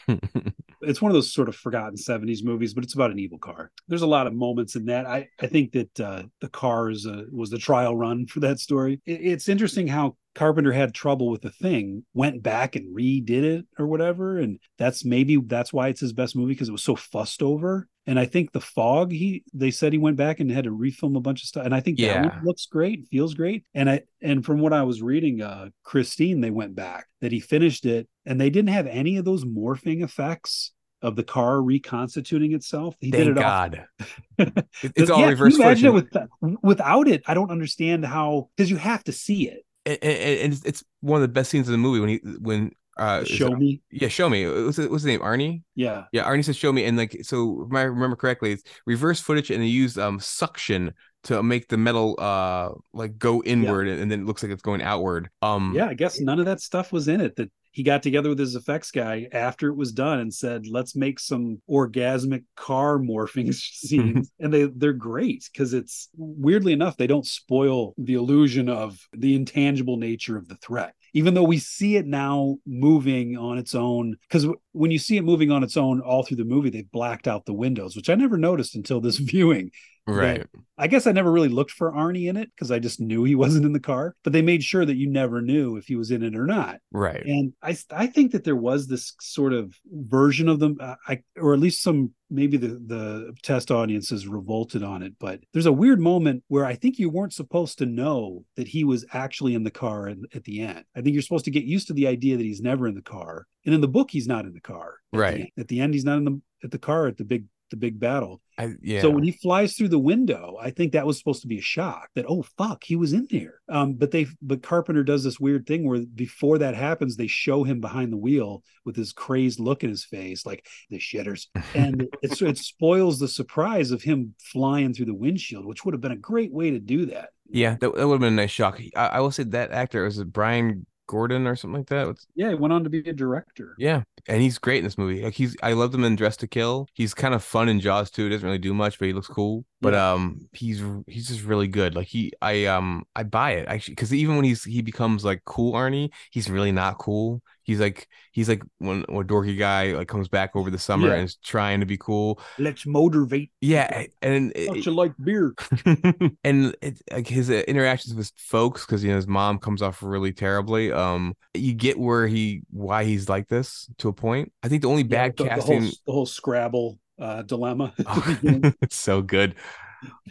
it's 0.83 1.01
one 1.01 1.11
of 1.11 1.13
those 1.13 1.31
sort 1.33 1.47
of 1.49 1.55
forgotten 1.55 1.95
70s 1.95 2.43
movies 2.43 2.73
but 2.73 2.83
it's 2.83 2.95
about 2.95 3.11
an 3.11 3.19
evil 3.19 3.37
car 3.37 3.69
there's 3.87 4.01
a 4.01 4.07
lot 4.07 4.25
of 4.25 4.33
moments 4.33 4.75
in 4.75 4.85
that 4.85 5.05
i 5.05 5.27
i 5.39 5.45
think 5.45 5.71
that 5.73 5.99
uh 5.99 6.23
the 6.39 6.49
car 6.49 6.89
is 6.89 7.05
uh, 7.05 7.21
was 7.31 7.51
the 7.51 7.57
trial 7.59 7.95
run 7.95 8.25
for 8.33 8.39
that 8.39 8.59
story 8.59 8.99
it, 9.05 9.19
it's 9.21 9.47
interesting 9.47 9.85
how 9.87 10.15
carpenter 10.33 10.71
had 10.71 10.93
trouble 10.93 11.29
with 11.29 11.41
the 11.41 11.49
thing 11.49 12.03
went 12.13 12.41
back 12.41 12.75
and 12.75 12.95
redid 12.95 13.43
it 13.43 13.65
or 13.77 13.85
whatever 13.87 14.37
and 14.39 14.59
that's 14.77 15.03
maybe 15.03 15.37
that's 15.45 15.73
why 15.73 15.89
it's 15.89 15.99
his 16.01 16.13
best 16.13 16.35
movie 16.35 16.53
because 16.53 16.69
it 16.69 16.73
was 16.73 16.83
so 16.83 16.95
fussed 16.95 17.41
over 17.43 17.87
and 18.07 18.19
I 18.19 18.25
think 18.25 18.51
the 18.51 18.59
fog, 18.59 19.11
he 19.11 19.43
they 19.53 19.69
said 19.69 19.93
he 19.93 19.99
went 19.99 20.17
back 20.17 20.39
and 20.39 20.49
had 20.49 20.63
to 20.63 20.71
refilm 20.75 21.15
a 21.15 21.21
bunch 21.21 21.43
of 21.43 21.47
stuff. 21.47 21.65
And 21.65 21.75
I 21.75 21.81
think 21.81 21.97
that 21.99 22.03
Yeah. 22.03 22.21
one 22.23 22.41
looks 22.43 22.65
great, 22.65 23.07
feels 23.11 23.35
great. 23.35 23.63
And 23.75 23.87
I 23.87 24.01
and 24.23 24.43
from 24.43 24.59
what 24.59 24.73
I 24.73 24.81
was 24.81 25.03
reading, 25.03 25.43
uh 25.43 25.69
Christine, 25.83 26.41
they 26.41 26.49
went 26.49 26.73
back 26.73 27.05
that 27.21 27.31
he 27.31 27.39
finished 27.39 27.85
it 27.85 28.07
and 28.25 28.41
they 28.41 28.49
didn't 28.49 28.73
have 28.73 28.87
any 28.87 29.17
of 29.17 29.25
those 29.25 29.45
morphing 29.45 30.03
effects 30.03 30.71
of 31.03 31.15
the 31.15 31.23
car 31.23 31.61
reconstituting 31.61 32.53
itself. 32.53 32.95
He 32.99 33.11
Thank 33.11 33.23
did 33.25 33.37
it. 33.37 33.39
God. 33.39 33.85
It- 34.39 34.93
it's 34.95 35.11
all 35.11 35.21
Yeah, 35.21 35.27
reverse 35.29 35.55
imagine 35.59 35.89
it 35.89 35.93
with 35.93 36.17
without 36.63 37.07
it? 37.07 37.21
I 37.27 37.35
don't 37.35 37.51
understand 37.51 38.03
how 38.03 38.49
because 38.57 38.71
you 38.71 38.77
have 38.77 39.03
to 39.03 39.11
see 39.11 39.47
it. 39.47 39.63
And, 39.85 39.97
and- 40.01 40.13
and 40.41 40.53
it's- 40.53 40.63
it's 40.65 40.83
one 41.01 41.17
of 41.17 41.27
the 41.27 41.33
best 41.33 41.49
scenes 41.51 41.67
in 41.67 41.71
the 41.71 41.77
movie 41.77 41.99
when 41.99 42.09
he 42.09 42.17
when 42.39 42.71
uh 42.97 43.21
it- 43.23 43.27
Show 43.29 43.51
me. 43.51 43.81
yeah 43.89 44.09
show 44.09 44.29
me 44.29 44.45
what's, 44.47 44.77
it, 44.77 44.91
what's 44.91 45.03
his 45.03 45.07
name 45.07 45.21
Arnie 45.21 45.63
Yeah. 45.75 46.03
yeah 46.11 46.23
Arnie 46.29 46.43
says 46.43 46.57
show 46.57 46.71
me 46.73 46.83
and 46.85 46.97
like 46.97 47.17
so 47.23 47.65
if 47.69 47.75
I 47.75 47.83
remember 47.83 48.15
correctly 48.17 48.51
it's 48.51 48.63
reverse 48.85 49.19
footage 49.21 49.49
and 49.49 49.61
they 49.63 49.67
use 49.67 49.97
um 49.97 50.19
suction 50.19 50.93
to 51.23 51.41
make 51.41 51.67
the 51.69 51.77
metal 51.77 52.15
uh 52.19 52.69
like 52.93 53.17
go 53.17 53.41
inward 53.43 53.87
and, 53.87 54.01
and 54.01 54.11
then 54.11 54.21
it 54.21 54.25
looks 54.25 54.43
like 54.43 54.51
it's 54.51 54.61
going 54.61 54.81
outward 54.81 55.29
um 55.41 55.73
Yeah, 55.75 55.87
I 55.87 55.93
guess 55.93 56.19
none 56.19 56.39
of 56.39 56.45
that 56.45 56.59
stuff 56.61 56.91
was 56.91 57.07
in 57.07 57.21
it. 57.21 57.35
That 57.37 57.49
he 57.71 57.83
got 57.83 58.03
together 58.03 58.29
with 58.29 58.39
his 58.39 58.55
effects 58.55 58.91
guy 58.91 59.27
after 59.31 59.69
it 59.69 59.75
was 59.75 59.93
done 59.93 60.19
and 60.19 60.33
said, 60.33 60.67
"Let's 60.67 60.95
make 60.95 61.19
some 61.19 61.61
orgasmic 61.69 62.43
car 62.55 62.99
morphing 62.99 63.53
scenes," 63.53 64.31
and 64.39 64.53
they 64.53 64.65
they're 64.65 64.93
great 64.93 65.49
because 65.51 65.73
it's 65.73 66.09
weirdly 66.15 66.73
enough 66.73 66.97
they 66.97 67.07
don't 67.07 67.25
spoil 67.25 67.93
the 67.97 68.15
illusion 68.15 68.69
of 68.69 68.99
the 69.13 69.35
intangible 69.35 69.97
nature 69.97 70.37
of 70.37 70.47
the 70.47 70.55
threat. 70.55 70.93
Even 71.13 71.33
though 71.33 71.43
we 71.43 71.57
see 71.57 71.97
it 71.97 72.05
now 72.05 72.57
moving 72.65 73.37
on 73.37 73.57
its 73.57 73.75
own, 73.75 74.15
because 74.29 74.47
when 74.71 74.91
you 74.91 74.99
see 74.99 75.17
it 75.17 75.23
moving 75.23 75.51
on 75.51 75.63
its 75.63 75.75
own 75.75 75.99
all 75.99 76.23
through 76.23 76.37
the 76.37 76.45
movie, 76.45 76.69
they've 76.69 76.91
blacked 76.91 77.27
out 77.27 77.45
the 77.45 77.53
windows, 77.53 77.95
which 77.95 78.09
I 78.09 78.15
never 78.15 78.37
noticed 78.37 78.75
until 78.75 79.01
this 79.01 79.17
viewing. 79.17 79.71
Right 80.17 80.45
I 80.77 80.87
guess 80.87 81.05
I 81.05 81.11
never 81.11 81.31
really 81.31 81.47
looked 81.49 81.69
for 81.71 81.91
Arnie 81.91 82.27
in 82.27 82.37
it 82.37 82.49
because 82.55 82.71
I 82.71 82.79
just 82.79 82.99
knew 82.99 83.23
he 83.23 83.35
wasn't 83.43 83.65
in 83.65 83.73
the 83.73 83.79
car, 83.79 84.15
but 84.23 84.33
they 84.33 84.41
made 84.41 84.63
sure 84.63 84.83
that 84.83 84.95
you 84.95 85.07
never 85.07 85.39
knew 85.39 85.75
if 85.77 85.85
he 85.85 85.95
was 85.95 86.09
in 86.09 86.23
it 86.23 86.35
or 86.35 86.47
not. 86.47 86.79
right 86.91 87.23
And 87.23 87.53
I 87.61 87.77
I 87.91 88.07
think 88.07 88.31
that 88.31 88.43
there 88.45 88.55
was 88.55 88.87
this 88.87 89.13
sort 89.21 89.53
of 89.53 89.75
version 89.91 90.47
of 90.49 90.59
them, 90.59 90.77
uh, 90.79 90.95
I 91.07 91.21
or 91.37 91.53
at 91.53 91.59
least 91.59 91.83
some 91.83 92.11
maybe 92.31 92.57
the 92.57 92.79
the 92.87 93.33
test 93.43 93.69
audiences 93.69 94.27
revolted 94.27 94.81
on 94.81 95.03
it, 95.03 95.13
but 95.19 95.41
there's 95.53 95.67
a 95.67 95.71
weird 95.71 95.99
moment 95.99 96.43
where 96.47 96.65
I 96.65 96.73
think 96.75 96.97
you 96.97 97.09
weren't 97.09 97.33
supposed 97.33 97.77
to 97.79 97.85
know 97.85 98.45
that 98.55 98.67
he 98.69 98.83
was 98.83 99.05
actually 99.13 99.53
in 99.53 99.63
the 99.63 99.69
car 99.71 100.07
at, 100.07 100.17
at 100.33 100.45
the 100.45 100.61
end. 100.61 100.83
I 100.95 101.01
think 101.01 101.13
you're 101.13 101.21
supposed 101.21 101.45
to 101.45 101.51
get 101.51 101.63
used 101.65 101.87
to 101.87 101.93
the 101.93 102.07
idea 102.07 102.37
that 102.37 102.43
he's 102.43 102.61
never 102.61 102.87
in 102.87 102.95
the 102.95 103.01
car, 103.03 103.45
and 103.65 103.75
in 103.75 103.81
the 103.81 103.87
book 103.87 104.09
he's 104.09 104.27
not 104.27 104.45
in 104.45 104.53
the 104.53 104.61
car. 104.61 104.95
At 105.13 105.17
the 105.17 105.17
Right. 105.19 105.39
end. 105.41 105.49
at 105.59 105.67
the 105.67 105.79
end, 105.79 105.93
he's 105.93 106.05
not 106.05 106.17
in 106.17 106.23
the 106.25 106.41
at 106.63 106.71
the 106.71 106.79
car 106.79 107.05
at 107.07 107.17
the 107.17 107.23
big 107.25 107.45
the 107.71 107.77
big 107.77 107.99
battle. 107.99 108.41
I, 108.57 108.73
yeah 108.81 109.01
So 109.01 109.09
when 109.09 109.23
he 109.23 109.31
flies 109.31 109.73
through 109.73 109.87
the 109.87 109.97
window, 109.97 110.57
I 110.61 110.69
think 110.69 110.91
that 110.91 111.05
was 111.05 111.17
supposed 111.17 111.41
to 111.41 111.47
be 111.47 111.57
a 111.57 111.61
shock 111.61 112.09
that 112.15 112.25
oh 112.27 112.43
fuck 112.57 112.83
he 112.83 112.95
was 112.95 113.13
in 113.13 113.27
there. 113.31 113.61
Um, 113.69 113.93
but 113.93 114.11
they 114.11 114.27
but 114.41 114.61
Carpenter 114.61 115.03
does 115.03 115.23
this 115.23 115.39
weird 115.39 115.65
thing 115.65 115.87
where 115.87 116.01
before 116.13 116.59
that 116.59 116.75
happens, 116.75 117.15
they 117.15 117.27
show 117.27 117.63
him 117.63 117.81
behind 117.81 118.13
the 118.13 118.17
wheel 118.17 118.63
with 118.85 118.95
this 118.95 119.13
crazed 119.13 119.59
look 119.59 119.83
in 119.83 119.89
his 119.89 120.03
face, 120.03 120.45
like 120.45 120.67
the 120.89 120.99
shitters, 120.99 121.47
and 121.73 122.07
it's 122.21 122.41
it 122.41 122.57
spoils 122.57 123.17
the 123.17 123.27
surprise 123.27 123.91
of 123.91 124.03
him 124.03 124.35
flying 124.39 124.93
through 124.93 125.07
the 125.07 125.13
windshield, 125.15 125.65
which 125.65 125.83
would 125.83 125.93
have 125.93 126.01
been 126.01 126.11
a 126.11 126.17
great 126.17 126.53
way 126.53 126.71
to 126.71 126.79
do 126.79 127.07
that. 127.07 127.29
yeah 127.49 127.77
that, 127.79 127.95
that 127.95 128.07
would 128.07 128.15
have 128.15 128.21
been 128.21 128.33
a 128.33 128.35
nice 128.43 128.51
shock 128.51 128.79
I, 128.95 129.07
I 129.07 129.19
will 129.21 129.31
say 129.31 129.43
that 129.43 129.71
actor 129.71 130.03
was 130.03 130.23
Brian 130.23 130.85
Gordon 131.11 131.45
or 131.45 131.55
something 131.57 131.79
like 131.79 131.87
that 131.89 132.07
What's- 132.07 132.25
Yeah, 132.35 132.49
he 132.49 132.55
went 132.55 132.71
on 132.73 132.85
to 132.85 132.89
be 132.89 132.99
a 132.99 133.13
director. 133.13 133.75
Yeah, 133.77 134.03
and 134.27 134.41
he's 134.41 134.57
great 134.57 134.77
in 134.77 134.85
this 134.85 134.97
movie. 134.97 135.21
Like 135.23 135.33
he's, 135.33 135.57
I 135.61 135.73
loved 135.73 135.93
him 135.93 136.05
in 136.05 136.15
Dress 136.15 136.37
to 136.37 136.47
Kill. 136.47 136.87
He's 136.93 137.13
kind 137.13 137.33
of 137.33 137.43
fun 137.43 137.67
in 137.67 137.79
Jaws 137.81 138.09
too. 138.09 138.23
He 138.23 138.29
doesn't 138.29 138.45
really 138.45 138.57
do 138.59 138.73
much, 138.73 138.97
but 138.97 139.07
he 139.07 139.13
looks 139.13 139.27
cool. 139.27 139.65
But 139.81 139.93
Yeah. 139.93 140.13
um 140.13 140.47
he's 140.53 140.81
he's 141.07 141.27
just 141.27 141.43
really 141.43 141.67
good 141.67 141.95
like 141.95 142.07
he 142.07 142.31
i 142.41 142.65
um 142.65 143.03
i 143.15 143.23
buy 143.23 143.51
it 143.53 143.67
actually 143.67 143.93
because 143.95 144.13
even 144.13 144.35
when 144.35 144.45
he's 144.45 144.63
he 144.63 144.81
becomes 144.81 145.25
like 145.25 145.41
cool 145.45 145.73
arnie 145.73 146.09
he's 146.31 146.49
really 146.49 146.71
not 146.71 146.97
cool 146.99 147.41
he's 147.63 147.79
like 147.79 148.07
he's 148.31 148.49
like 148.49 148.61
when 148.79 149.01
a 149.03 149.23
dorky 149.23 149.57
guy 149.57 149.93
like 149.93 150.07
comes 150.07 150.27
back 150.27 150.55
over 150.55 150.69
the 150.69 150.79
summer 150.79 151.07
Yeah. 151.07 151.13
and 151.15 151.23
is 151.25 151.35
trying 151.37 151.79
to 151.79 151.85
be 151.85 151.97
cool 151.97 152.39
Let's 152.59 152.85
motivate. 152.85 153.51
yeah 153.61 154.05
and 154.21 154.51
it- 154.55 154.67
Don't 154.67 154.85
you 154.85 154.91
like 154.93 155.13
beer? 155.23 155.53
and 156.43 156.75
it's 156.81 157.01
like 157.11 157.27
his 157.27 157.49
uh, 157.49 157.63
interactions 157.67 158.15
with 158.15 158.31
folks 158.37 158.85
because 158.85 159.03
you 159.03 159.09
know 159.09 159.15
his 159.15 159.27
mom 159.27 159.59
comes 159.59 159.81
off 159.81 160.01
really 160.03 160.31
terribly 160.33 160.91
um 160.91 161.35
you 161.53 161.73
get 161.73 161.97
where 161.99 162.27
he 162.27 162.61
why 162.69 163.03
he's 163.03 163.29
like 163.29 163.47
this 163.47 163.89
to 163.97 164.09
a 164.09 164.13
point 164.13 164.51
i 164.63 164.67
think 164.67 164.81
the 164.81 164.89
only 164.89 165.03
bad 165.03 165.35
the, 165.37 165.43
the 165.43 165.49
casting 165.49 165.81
whole, 165.83 165.91
the 166.07 166.11
whole 166.11 166.25
Scrabble 166.25 166.97
uh, 167.21 167.43
dilemma. 167.43 167.93
Oh, 168.05 168.37
it's 168.81 168.95
so 168.97 169.21
good. 169.21 169.55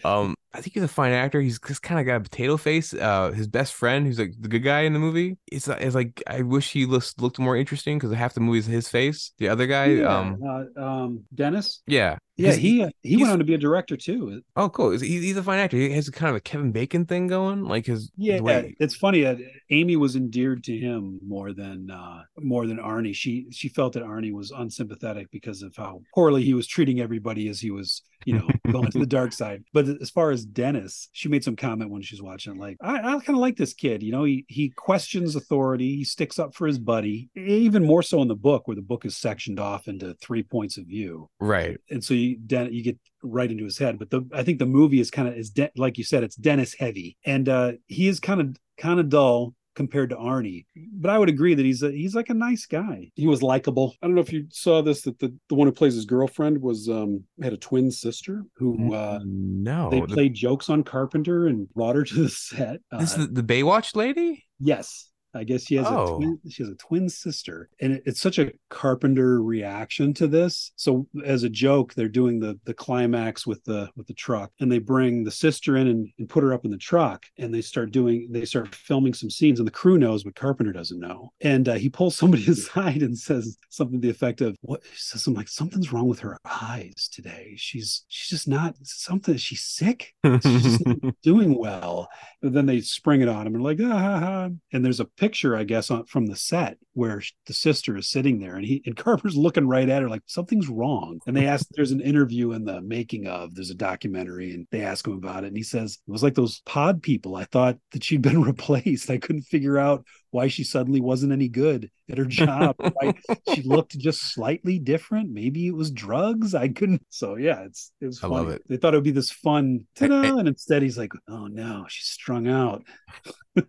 Um, 0.05 0.35
I 0.53 0.61
think 0.61 0.75
he's 0.75 0.83
a 0.83 0.89
fine 0.89 1.13
actor. 1.13 1.41
He's 1.41 1.61
just 1.61 1.83
kind 1.83 2.01
of 2.01 2.07
got 2.07 2.17
a 2.17 2.21
potato 2.21 2.57
face. 2.57 2.93
Uh, 2.93 3.31
his 3.31 3.47
best 3.47 3.75
friend, 3.75 4.05
who's 4.05 4.19
like 4.19 4.35
the 4.39 4.49
good 4.49 4.65
guy 4.65 4.81
in 4.81 4.93
the 4.93 4.99
movie, 4.99 5.39
it's 5.51 5.69
it's 5.69 5.95
like 5.95 6.23
I 6.27 6.43
wish 6.43 6.73
he 6.73 6.87
looked 6.87 7.21
looked 7.21 7.39
more 7.39 7.57
interesting 7.57 7.99
because 7.99 8.13
half 8.13 8.35
the 8.35 8.41
movie 8.41 8.59
is 8.59 8.67
his 8.67 8.89
face. 8.89 9.33
The 9.39 9.49
other 9.49 9.67
guy, 9.69 9.87
yeah, 9.87 10.19
um, 10.19 10.41
uh, 10.45 10.83
um, 10.83 11.25
Dennis. 11.33 11.83
yeah, 11.87 12.19
Yeah, 12.41 12.53
he 12.53 12.87
he 13.03 13.17
went 13.17 13.31
on 13.33 13.39
to 13.39 13.45
be 13.45 13.55
a 13.55 13.59
director 13.59 13.97
too. 13.97 14.43
Oh, 14.57 14.69
cool. 14.69 14.91
He's, 14.91 15.01
he's 15.03 15.37
a 15.37 15.43
fine 15.43 15.59
actor. 15.59 15.77
He 15.77 15.91
has 15.93 16.09
kind 16.11 16.31
of 16.31 16.37
a 16.37 16.41
Kevin 16.41 16.73
Bacon 16.73 17.05
thing 17.07 17.27
going, 17.27 17.65
like 17.65 17.87
his 17.87 18.11
Yeah, 18.17 18.41
way- 18.41 18.77
it's 18.81 18.95
funny. 18.97 19.27
Uh, 19.27 19.37
Amy 19.71 19.97
was 19.97 20.17
endeared 20.17 20.65
to 20.65 20.77
him 20.77 21.21
more 21.27 21.53
than 21.53 21.91
uh, 21.91 22.23
more 22.39 22.67
than 22.67 22.79
Arnie. 22.79 23.15
She 23.15 23.47
she 23.51 23.69
felt 23.69 23.93
that 23.95 24.03
Arnie 24.03 24.33
was 24.33 24.51
unsympathetic 24.51 25.31
because 25.31 25.63
of 25.63 25.75
how 25.77 26.03
poorly 26.15 26.43
he 26.43 26.55
was 26.55 26.67
treating 26.67 27.01
everybody 27.01 27.49
as 27.49 27.61
he 27.61 27.71
was, 27.71 28.03
you 28.25 28.35
know, 28.35 28.49
going 28.73 28.91
to 28.91 28.99
the 28.99 29.07
dark 29.07 29.33
side. 29.33 29.63
But 29.73 29.87
as 30.01 30.11
far 30.11 30.31
as 30.31 30.45
Dennis, 30.45 31.09
she 31.13 31.29
made 31.29 31.45
some 31.45 31.57
comment 31.57 31.91
when 31.91 32.03
she 32.03 32.15
was 32.15 32.23
watching, 32.23 32.59
like, 32.59 32.77
I, 32.81 32.97
I 32.97 33.01
kind 33.21 33.31
of 33.31 33.37
like 33.37 33.57
this 33.57 33.75
kid. 33.75 34.03
You 34.03 34.13
know, 34.13 34.25
he 34.25 34.45
he 34.49 34.71
questions 34.71 35.37
authority. 35.37 35.97
He 35.97 36.05
sticks 36.05 36.39
up 36.39 36.55
for 36.55 36.67
his 36.67 36.79
buddy. 36.79 37.29
Even 37.37 37.85
more 37.85 38.03
so 38.03 38.23
in 38.23 38.29
the 38.29 38.35
book, 38.37 38.67
where 38.67 38.75
the 38.75 38.83
book 38.83 39.05
is 39.05 39.17
sectioned 39.17 39.61
off 39.61 39.89
into 39.89 40.15
three 40.15 40.43
points 40.43 40.77
of 40.79 40.87
view 40.87 41.29
right. 41.41 41.79
and 41.91 42.03
so 42.03 42.15
you 42.15 42.30
Den- 42.37 42.73
you 42.73 42.83
get 42.83 42.99
right 43.23 43.51
into 43.51 43.65
his 43.65 43.79
head. 43.79 43.99
But 43.99 44.11
the 44.11 44.27
I 44.33 44.43
think 44.43 44.59
the 44.59 44.67
movie 44.67 45.01
is 45.01 45.11
kind 45.11 45.29
of 45.29 45.35
is 45.37 45.51
De- 45.51 45.71
like 45.77 45.99
you 45.99 46.05
said, 46.05 46.23
it's 46.23 46.37
Dennis 46.37 46.75
heavy, 46.75 47.17
and 47.25 47.49
uh, 47.49 47.73
he 47.87 48.09
is 48.09 48.21
kind 48.21 48.41
of 48.41 48.57
kind 48.79 49.01
of 49.01 49.09
dull 49.09 49.55
compared 49.77 50.11
to 50.11 50.17
Arnie. 50.17 50.67
But 50.93 51.11
I 51.11 51.19
would 51.19 51.29
agree 51.29 51.55
that 51.55 51.65
he's 51.65 51.83
a, 51.83 51.91
he's 51.93 52.15
like 52.15 52.29
a 52.29 52.35
nice 52.35 52.67
guy. 52.67 53.11
He 53.15 53.27
was 53.27 53.41
likable. 53.43 53.95
I 54.03 54.07
don't 54.07 54.15
know 54.17 54.21
if 54.21 54.33
you 54.33 54.47
saw 54.51 54.83
this 54.83 55.03
that 55.03 55.19
the 55.21 55.35
the 55.49 55.55
one 55.55 55.69
who 55.69 55.73
plays 55.73 55.95
his 55.95 56.05
girlfriend 56.07 56.61
was 56.61 56.89
um 56.89 57.25
had 57.43 57.53
a 57.53 57.57
twin 57.57 57.91
sister 57.91 58.45
who 58.57 58.95
uh 58.95 59.21
no, 59.25 59.89
they 59.91 60.01
the- 60.01 60.07
played 60.09 60.35
jokes 60.35 60.69
on 60.71 60.83
Carpenter 60.83 61.47
and 61.47 61.69
brought 61.75 61.97
her 61.97 62.05
to 62.05 62.23
the 62.23 62.29
set. 62.29 62.81
this 62.99 63.17
Uh, 63.17 63.21
is 63.23 63.29
the, 63.29 63.43
the 63.43 63.55
Baywatch 63.55 63.95
lady. 63.95 64.45
Yes. 64.59 65.10
I 65.35 65.45
guess 65.45 65.67
she 65.67 65.77
has 65.77 65.87
Oh. 65.89 66.15
a 66.15 66.17
twin, 66.19 66.39
she 66.49 66.63
has 66.63 66.71
a 66.73 66.77
twin 66.77 67.09
sister, 67.09 67.69
and 67.81 67.93
it- 67.93 68.03
it's 68.07 68.21
such 68.21 68.39
a 68.39 68.53
Carpenter 68.69 69.43
reaction 69.43 70.13
to 70.15 70.27
this. 70.27 70.73
So 70.77 71.07
as 71.25 71.43
a 71.45 71.49
joke, 71.49 71.95
they're 71.95 72.09
doing 72.09 72.41
the 72.41 72.59
the 72.65 72.75
climax 72.75 73.47
with 73.47 73.63
the 73.65 73.89
with 73.97 74.07
the 74.07 74.15
truck, 74.15 74.51
and 74.61 74.71
they 74.71 74.79
bring 74.79 75.25
the 75.25 75.31
sister 75.31 75.77
in 75.77 75.87
and, 75.87 76.09
and 76.19 76.29
put 76.29 76.43
her 76.43 76.53
up 76.53 76.65
in 76.65 76.71
the 76.71 76.77
truck, 76.79 77.27
and 77.39 77.53
they 77.55 77.61
start 77.63 77.91
doing 77.93 78.29
they 78.31 78.45
start 78.45 78.75
filming 78.75 79.15
some 79.15 79.31
scenes, 79.31 79.61
and 79.61 79.67
the 79.67 79.73
crew 79.73 79.99
knows, 79.99 80.25
but 80.25 80.35
Carpenter 80.35 80.73
doesn't 80.73 80.99
know. 81.01 81.33
And 81.41 81.69
uh, 81.69 81.75
he 81.75 81.89
pulls 81.89 82.17
somebody 82.23 82.47
aside 82.51 83.03
and 83.03 83.17
says 83.19 83.59
something 83.69 84.01
to 84.01 84.07
the 84.07 84.11
effect 84.11 84.41
of, 84.41 84.57
"What?" 84.63 84.83
He 84.85 84.97
says 84.97 85.23
something 85.25 85.39
like, 85.39 85.49
"Something's 85.49 85.93
wrong 85.93 86.09
with 86.09 86.21
her 86.21 86.39
eyes 86.45 87.09
today. 87.13 87.55
She's 87.57 88.05
she's 88.09 88.29
just 88.31 88.49
not 88.49 88.77
something. 88.83 89.37
She's 89.37 89.63
sick. 89.63 90.15
She's 90.25 90.63
just 90.63 90.87
not 90.87 90.97
doing 91.23 91.57
well." 91.59 92.09
And 92.43 92.55
then 92.55 92.67
they 92.67 92.81
spring 92.81 93.21
it 93.21 93.29
on 93.29 93.47
him 93.47 93.55
and 93.55 93.63
like, 93.65 93.79
ah, 93.83 93.99
ha, 93.99 94.19
ha. 94.21 94.49
and 94.73 94.85
there's 94.85 95.01
a 95.01 95.05
picture, 95.21 95.55
I 95.55 95.65
guess, 95.65 95.91
on, 95.91 96.07
from 96.07 96.27
the 96.27 96.35
set 96.35 96.79
where 96.95 97.23
the 97.47 97.53
sister 97.53 97.97
is 97.97 98.09
sitting 98.09 98.41
there, 98.41 98.57
and 98.57 98.65
he 98.65 98.83
and 98.87 98.97
Carver's 98.97 99.37
looking 99.37 99.69
right 99.69 99.89
at 99.89 100.03
her 100.03 100.09
like 100.09 100.23
something's 100.25 100.69
wrong. 100.69 101.21
And 101.27 101.37
they 101.37 101.47
ask, 101.47 101.67
there's 101.73 101.91
an 101.93 102.01
interview 102.01 102.53
in 102.53 102.65
the 102.65 102.81
making 102.81 103.27
of, 103.27 103.55
there's 103.55 103.71
a 103.71 103.75
documentary, 103.75 104.55
and 104.55 104.67
they 104.71 104.81
ask 104.81 105.07
him 105.07 105.13
about 105.13 105.45
it, 105.45 105.49
and 105.49 105.57
he 105.57 105.63
says 105.63 105.99
it 106.07 106.11
was 106.11 106.23
like 106.23 106.35
those 106.35 106.63
pod 106.65 107.03
people. 107.03 107.37
I 107.37 107.45
thought 107.45 107.77
that 107.93 108.03
she'd 108.03 108.23
been 108.23 108.43
replaced. 108.53 109.11
I 109.11 109.19
couldn't 109.19 109.43
figure 109.43 109.79
out 109.79 110.05
why 110.31 110.49
she 110.49 110.65
suddenly 110.65 111.01
wasn't 111.01 111.33
any 111.33 111.49
good 111.49 111.91
at 112.11 112.19
her 112.19 112.25
job. 112.25 112.77
why 112.95 113.15
she 113.55 113.63
looked 113.63 113.97
just 113.99 114.33
slightly 114.35 114.79
different. 114.79 115.31
Maybe 115.31 115.67
it 115.67 115.75
was 115.75 115.91
drugs. 115.91 116.55
I 116.55 116.69
couldn't. 116.69 117.03
So 117.11 117.37
yeah, 117.37 117.61
it's 117.63 117.93
it 118.01 118.07
was. 118.07 118.19
I 118.19 118.23
Funny. 118.23 118.35
love 118.35 118.49
it. 118.51 118.63
They 118.69 118.77
thought 118.77 118.95
it 118.95 118.97
would 118.99 119.05
be 119.05 119.11
this 119.11 119.31
fun, 119.31 119.87
ta-da, 119.97 120.37
and 120.39 120.49
instead 120.49 120.83
he's 120.83 120.99
like, 120.99 121.13
"Oh 121.29 121.47
no, 121.47 121.85
she's 121.89 122.07
strung 122.07 122.49
out." 122.49 122.85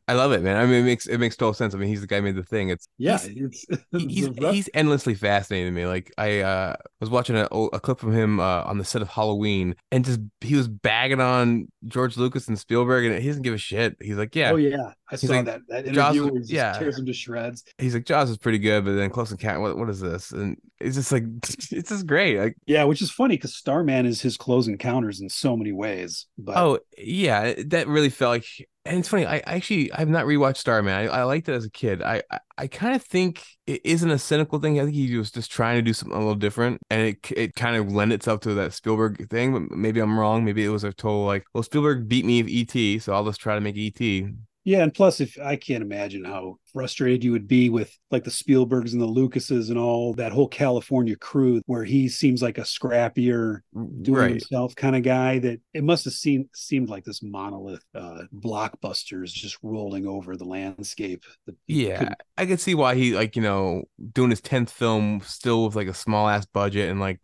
I 0.08 0.14
love 0.14 0.32
it, 0.32 0.44
man. 0.44 0.58
I 0.58 0.66
mean, 0.66 0.82
it 0.82 0.84
makes 0.86 1.08
it 1.08 1.18
makes 1.18 1.36
total 1.36 1.54
sense. 1.56 1.74
I 1.74 1.78
mean, 1.78 1.90
he's 1.90 2.02
the 2.02 2.08
guy 2.08 2.18
who 2.18 2.22
made 2.22 2.36
the 2.36 2.44
thing. 2.44 2.70
It's 2.70 2.88
Yeah, 3.00 3.18
he's- 3.18 3.66
it's, 3.70 3.84
he- 3.92 4.08
he's 4.08 4.28
it's 4.28 4.38
a 4.38 4.42
rough- 4.42 4.54
he's 4.54 4.70
endlessly 4.76 5.16
fascinating 5.16 5.68
to 5.68 5.72
me. 5.72 5.88
Like 5.88 6.12
I 6.18 6.40
uh 6.42 6.76
was 7.00 7.10
watching 7.10 7.36
a, 7.36 7.46
a 7.46 7.80
clip 7.80 8.00
from 8.00 8.14
him 8.14 8.40
uh, 8.40 8.64
on 8.64 8.78
the 8.78 8.86
set 8.86 9.02
of 9.02 9.08
Halloween, 9.10 9.76
and 9.92 10.06
just 10.06 10.20
he 10.42 10.56
was 10.56 10.68
bagging 10.68 11.20
on 11.20 11.68
George 11.88 12.16
Lucas 12.16 12.48
and 12.48 12.58
Spielberg, 12.60 13.06
and 13.06 13.20
he 13.22 13.28
doesn't 13.28 13.42
give 13.42 13.56
a 13.56 13.58
shit. 13.58 13.98
He's 14.00 14.18
like, 14.18 14.36
yeah, 14.36 14.52
Oh 14.52 14.58
yeah, 14.58 14.94
I 15.12 15.16
He's 15.18 15.30
saw 15.30 15.36
like, 15.36 15.46
that 15.46 15.62
that 15.68 15.86
Jaws- 15.92 16.16
interview 16.16 16.24
where 16.24 16.34
he 16.34 16.40
just 16.40 16.52
yeah. 16.52 16.72
tears 16.80 16.98
him 16.98 17.06
to 17.06 17.14
shreds. 17.14 17.64
he's 17.78 17.94
like 17.94 18.06
Jaws 18.06 18.30
is 18.30 18.38
pretty 18.38 18.60
good, 18.60 18.86
but 18.86 18.94
then 18.94 19.10
Close 19.10 19.32
Encounter, 19.32 19.60
what 19.60 19.78
what 19.78 19.90
is 19.90 20.00
this? 20.00 20.32
And 20.32 20.58
it's 20.80 20.96
just 20.96 21.12
like 21.12 21.24
it's 21.44 21.90
just 21.90 22.08
great. 22.08 22.40
Like 22.40 22.56
Yeah, 22.66 22.86
which 22.86 23.02
is 23.02 23.12
funny 23.12 23.36
because 23.36 23.54
Starman 23.56 24.06
is 24.06 24.22
his 24.22 24.38
close 24.38 24.68
encounters 24.68 25.20
in 25.22 25.30
so 25.30 25.58
many 25.58 25.72
ways. 25.74 26.28
But 26.38 26.58
oh 26.58 26.80
yeah, 26.98 27.54
that 27.68 27.88
really 27.88 28.10
felt 28.10 28.32
like. 28.32 28.46
And 28.84 28.98
it's 28.98 29.10
funny. 29.10 29.28
I 29.28 29.36
I 29.36 29.42
actually 29.58 29.94
I've 29.94 30.10
not 30.10 30.26
rewatched 30.26 30.58
Starman. 30.58 30.94
I, 30.96 31.06
I 31.06 31.24
liked 31.24 31.48
it 31.48 31.54
as 31.54 31.66
a 31.66 31.70
kid. 31.70 32.02
I 32.02 32.24
I, 32.32 32.40
I 32.58 32.68
kind 32.68 32.96
of 32.96 33.04
think 33.04 33.44
it 33.68 33.80
isn't 33.84 34.10
a 34.10 34.18
cynical 34.18 34.58
thing. 34.58 34.80
I 34.80 34.84
think 34.86 34.96
he 34.96 35.16
was 35.18 35.30
just 35.30 35.52
trying 35.52 35.76
to 35.76 35.84
do 35.84 35.94
something 35.94 36.16
a 36.16 36.20
little 36.20 36.34
different, 36.34 36.80
and 36.90 37.02
it 37.10 37.32
it 37.38 37.54
kind 37.56 37.76
of 37.76 37.92
lent 37.92 38.12
itself 38.12 38.40
to 38.42 38.56
that 38.56 38.74
Spielberg 38.74 39.30
thing. 39.30 39.54
But 39.54 39.78
maybe 39.78 40.00
I'm 40.00 40.18
wrong. 40.20 40.44
Maybe 40.44 40.66
it 40.66 40.70
was 40.70 40.84
a 40.84 40.92
total 40.94 41.26
like, 41.26 41.44
well, 41.54 41.62
Spielberg 41.62 42.08
beat 42.08 42.26
me 42.26 42.40
of 42.40 42.48
ET, 42.50 43.02
so 43.04 43.14
I'll 43.14 43.26
just 43.26 43.40
try 43.40 43.54
to 43.54 43.62
make 43.62 43.78
ET. 43.78 44.32
Yeah, 44.64 44.84
and 44.84 44.94
plus, 44.94 45.20
if 45.20 45.40
I 45.40 45.56
can't 45.56 45.82
imagine 45.82 46.24
how 46.24 46.58
frustrated 46.72 47.24
you 47.24 47.32
would 47.32 47.48
be 47.48 47.70
with 47.70 47.98
like 48.12 48.24
the 48.24 48.30
Spielbergs 48.30 48.92
and 48.92 49.02
the 49.02 49.08
Lucases 49.08 49.70
and 49.70 49.80
all 49.80 50.14
that 50.14 50.32
whole 50.32 50.48
California 50.48 51.16
crew, 51.16 51.62
where 51.66 51.84
he 51.84 52.08
seems 52.08 52.44
like 52.44 52.60
a 52.60 52.62
scrappier, 52.62 53.62
doing 54.02 54.20
right. 54.20 54.30
himself 54.32 54.76
kind 54.76 54.96
of 54.96 55.02
guy. 55.02 55.40
That 55.40 55.62
it 55.74 55.84
must 55.84 56.06
have 56.06 56.14
seemed 56.14 56.50
seemed 56.54 56.90
like 56.90 57.04
this 57.06 57.24
monolith 57.24 57.84
uh, 57.96 58.24
blockbusters 58.36 59.34
just 59.34 59.58
rolling 59.64 60.06
over 60.06 60.38
the 60.38 60.46
landscape. 60.46 61.24
Yeah, 61.66 61.98
couldn't- 61.98 62.22
I 62.38 62.46
could 62.46 62.60
see 62.60 62.76
why 62.76 62.94
he 62.94 63.16
like 63.16 63.36
you 63.36 63.42
know 63.42 63.86
doing 64.14 64.30
his 64.30 64.42
tenth 64.42 64.72
film 64.72 65.22
still 65.22 65.66
with 65.66 65.76
like 65.76 65.88
a 65.88 65.94
small 65.94 66.30
ass 66.30 66.46
budget 66.46 66.92
and 66.92 67.00
like 67.00 67.20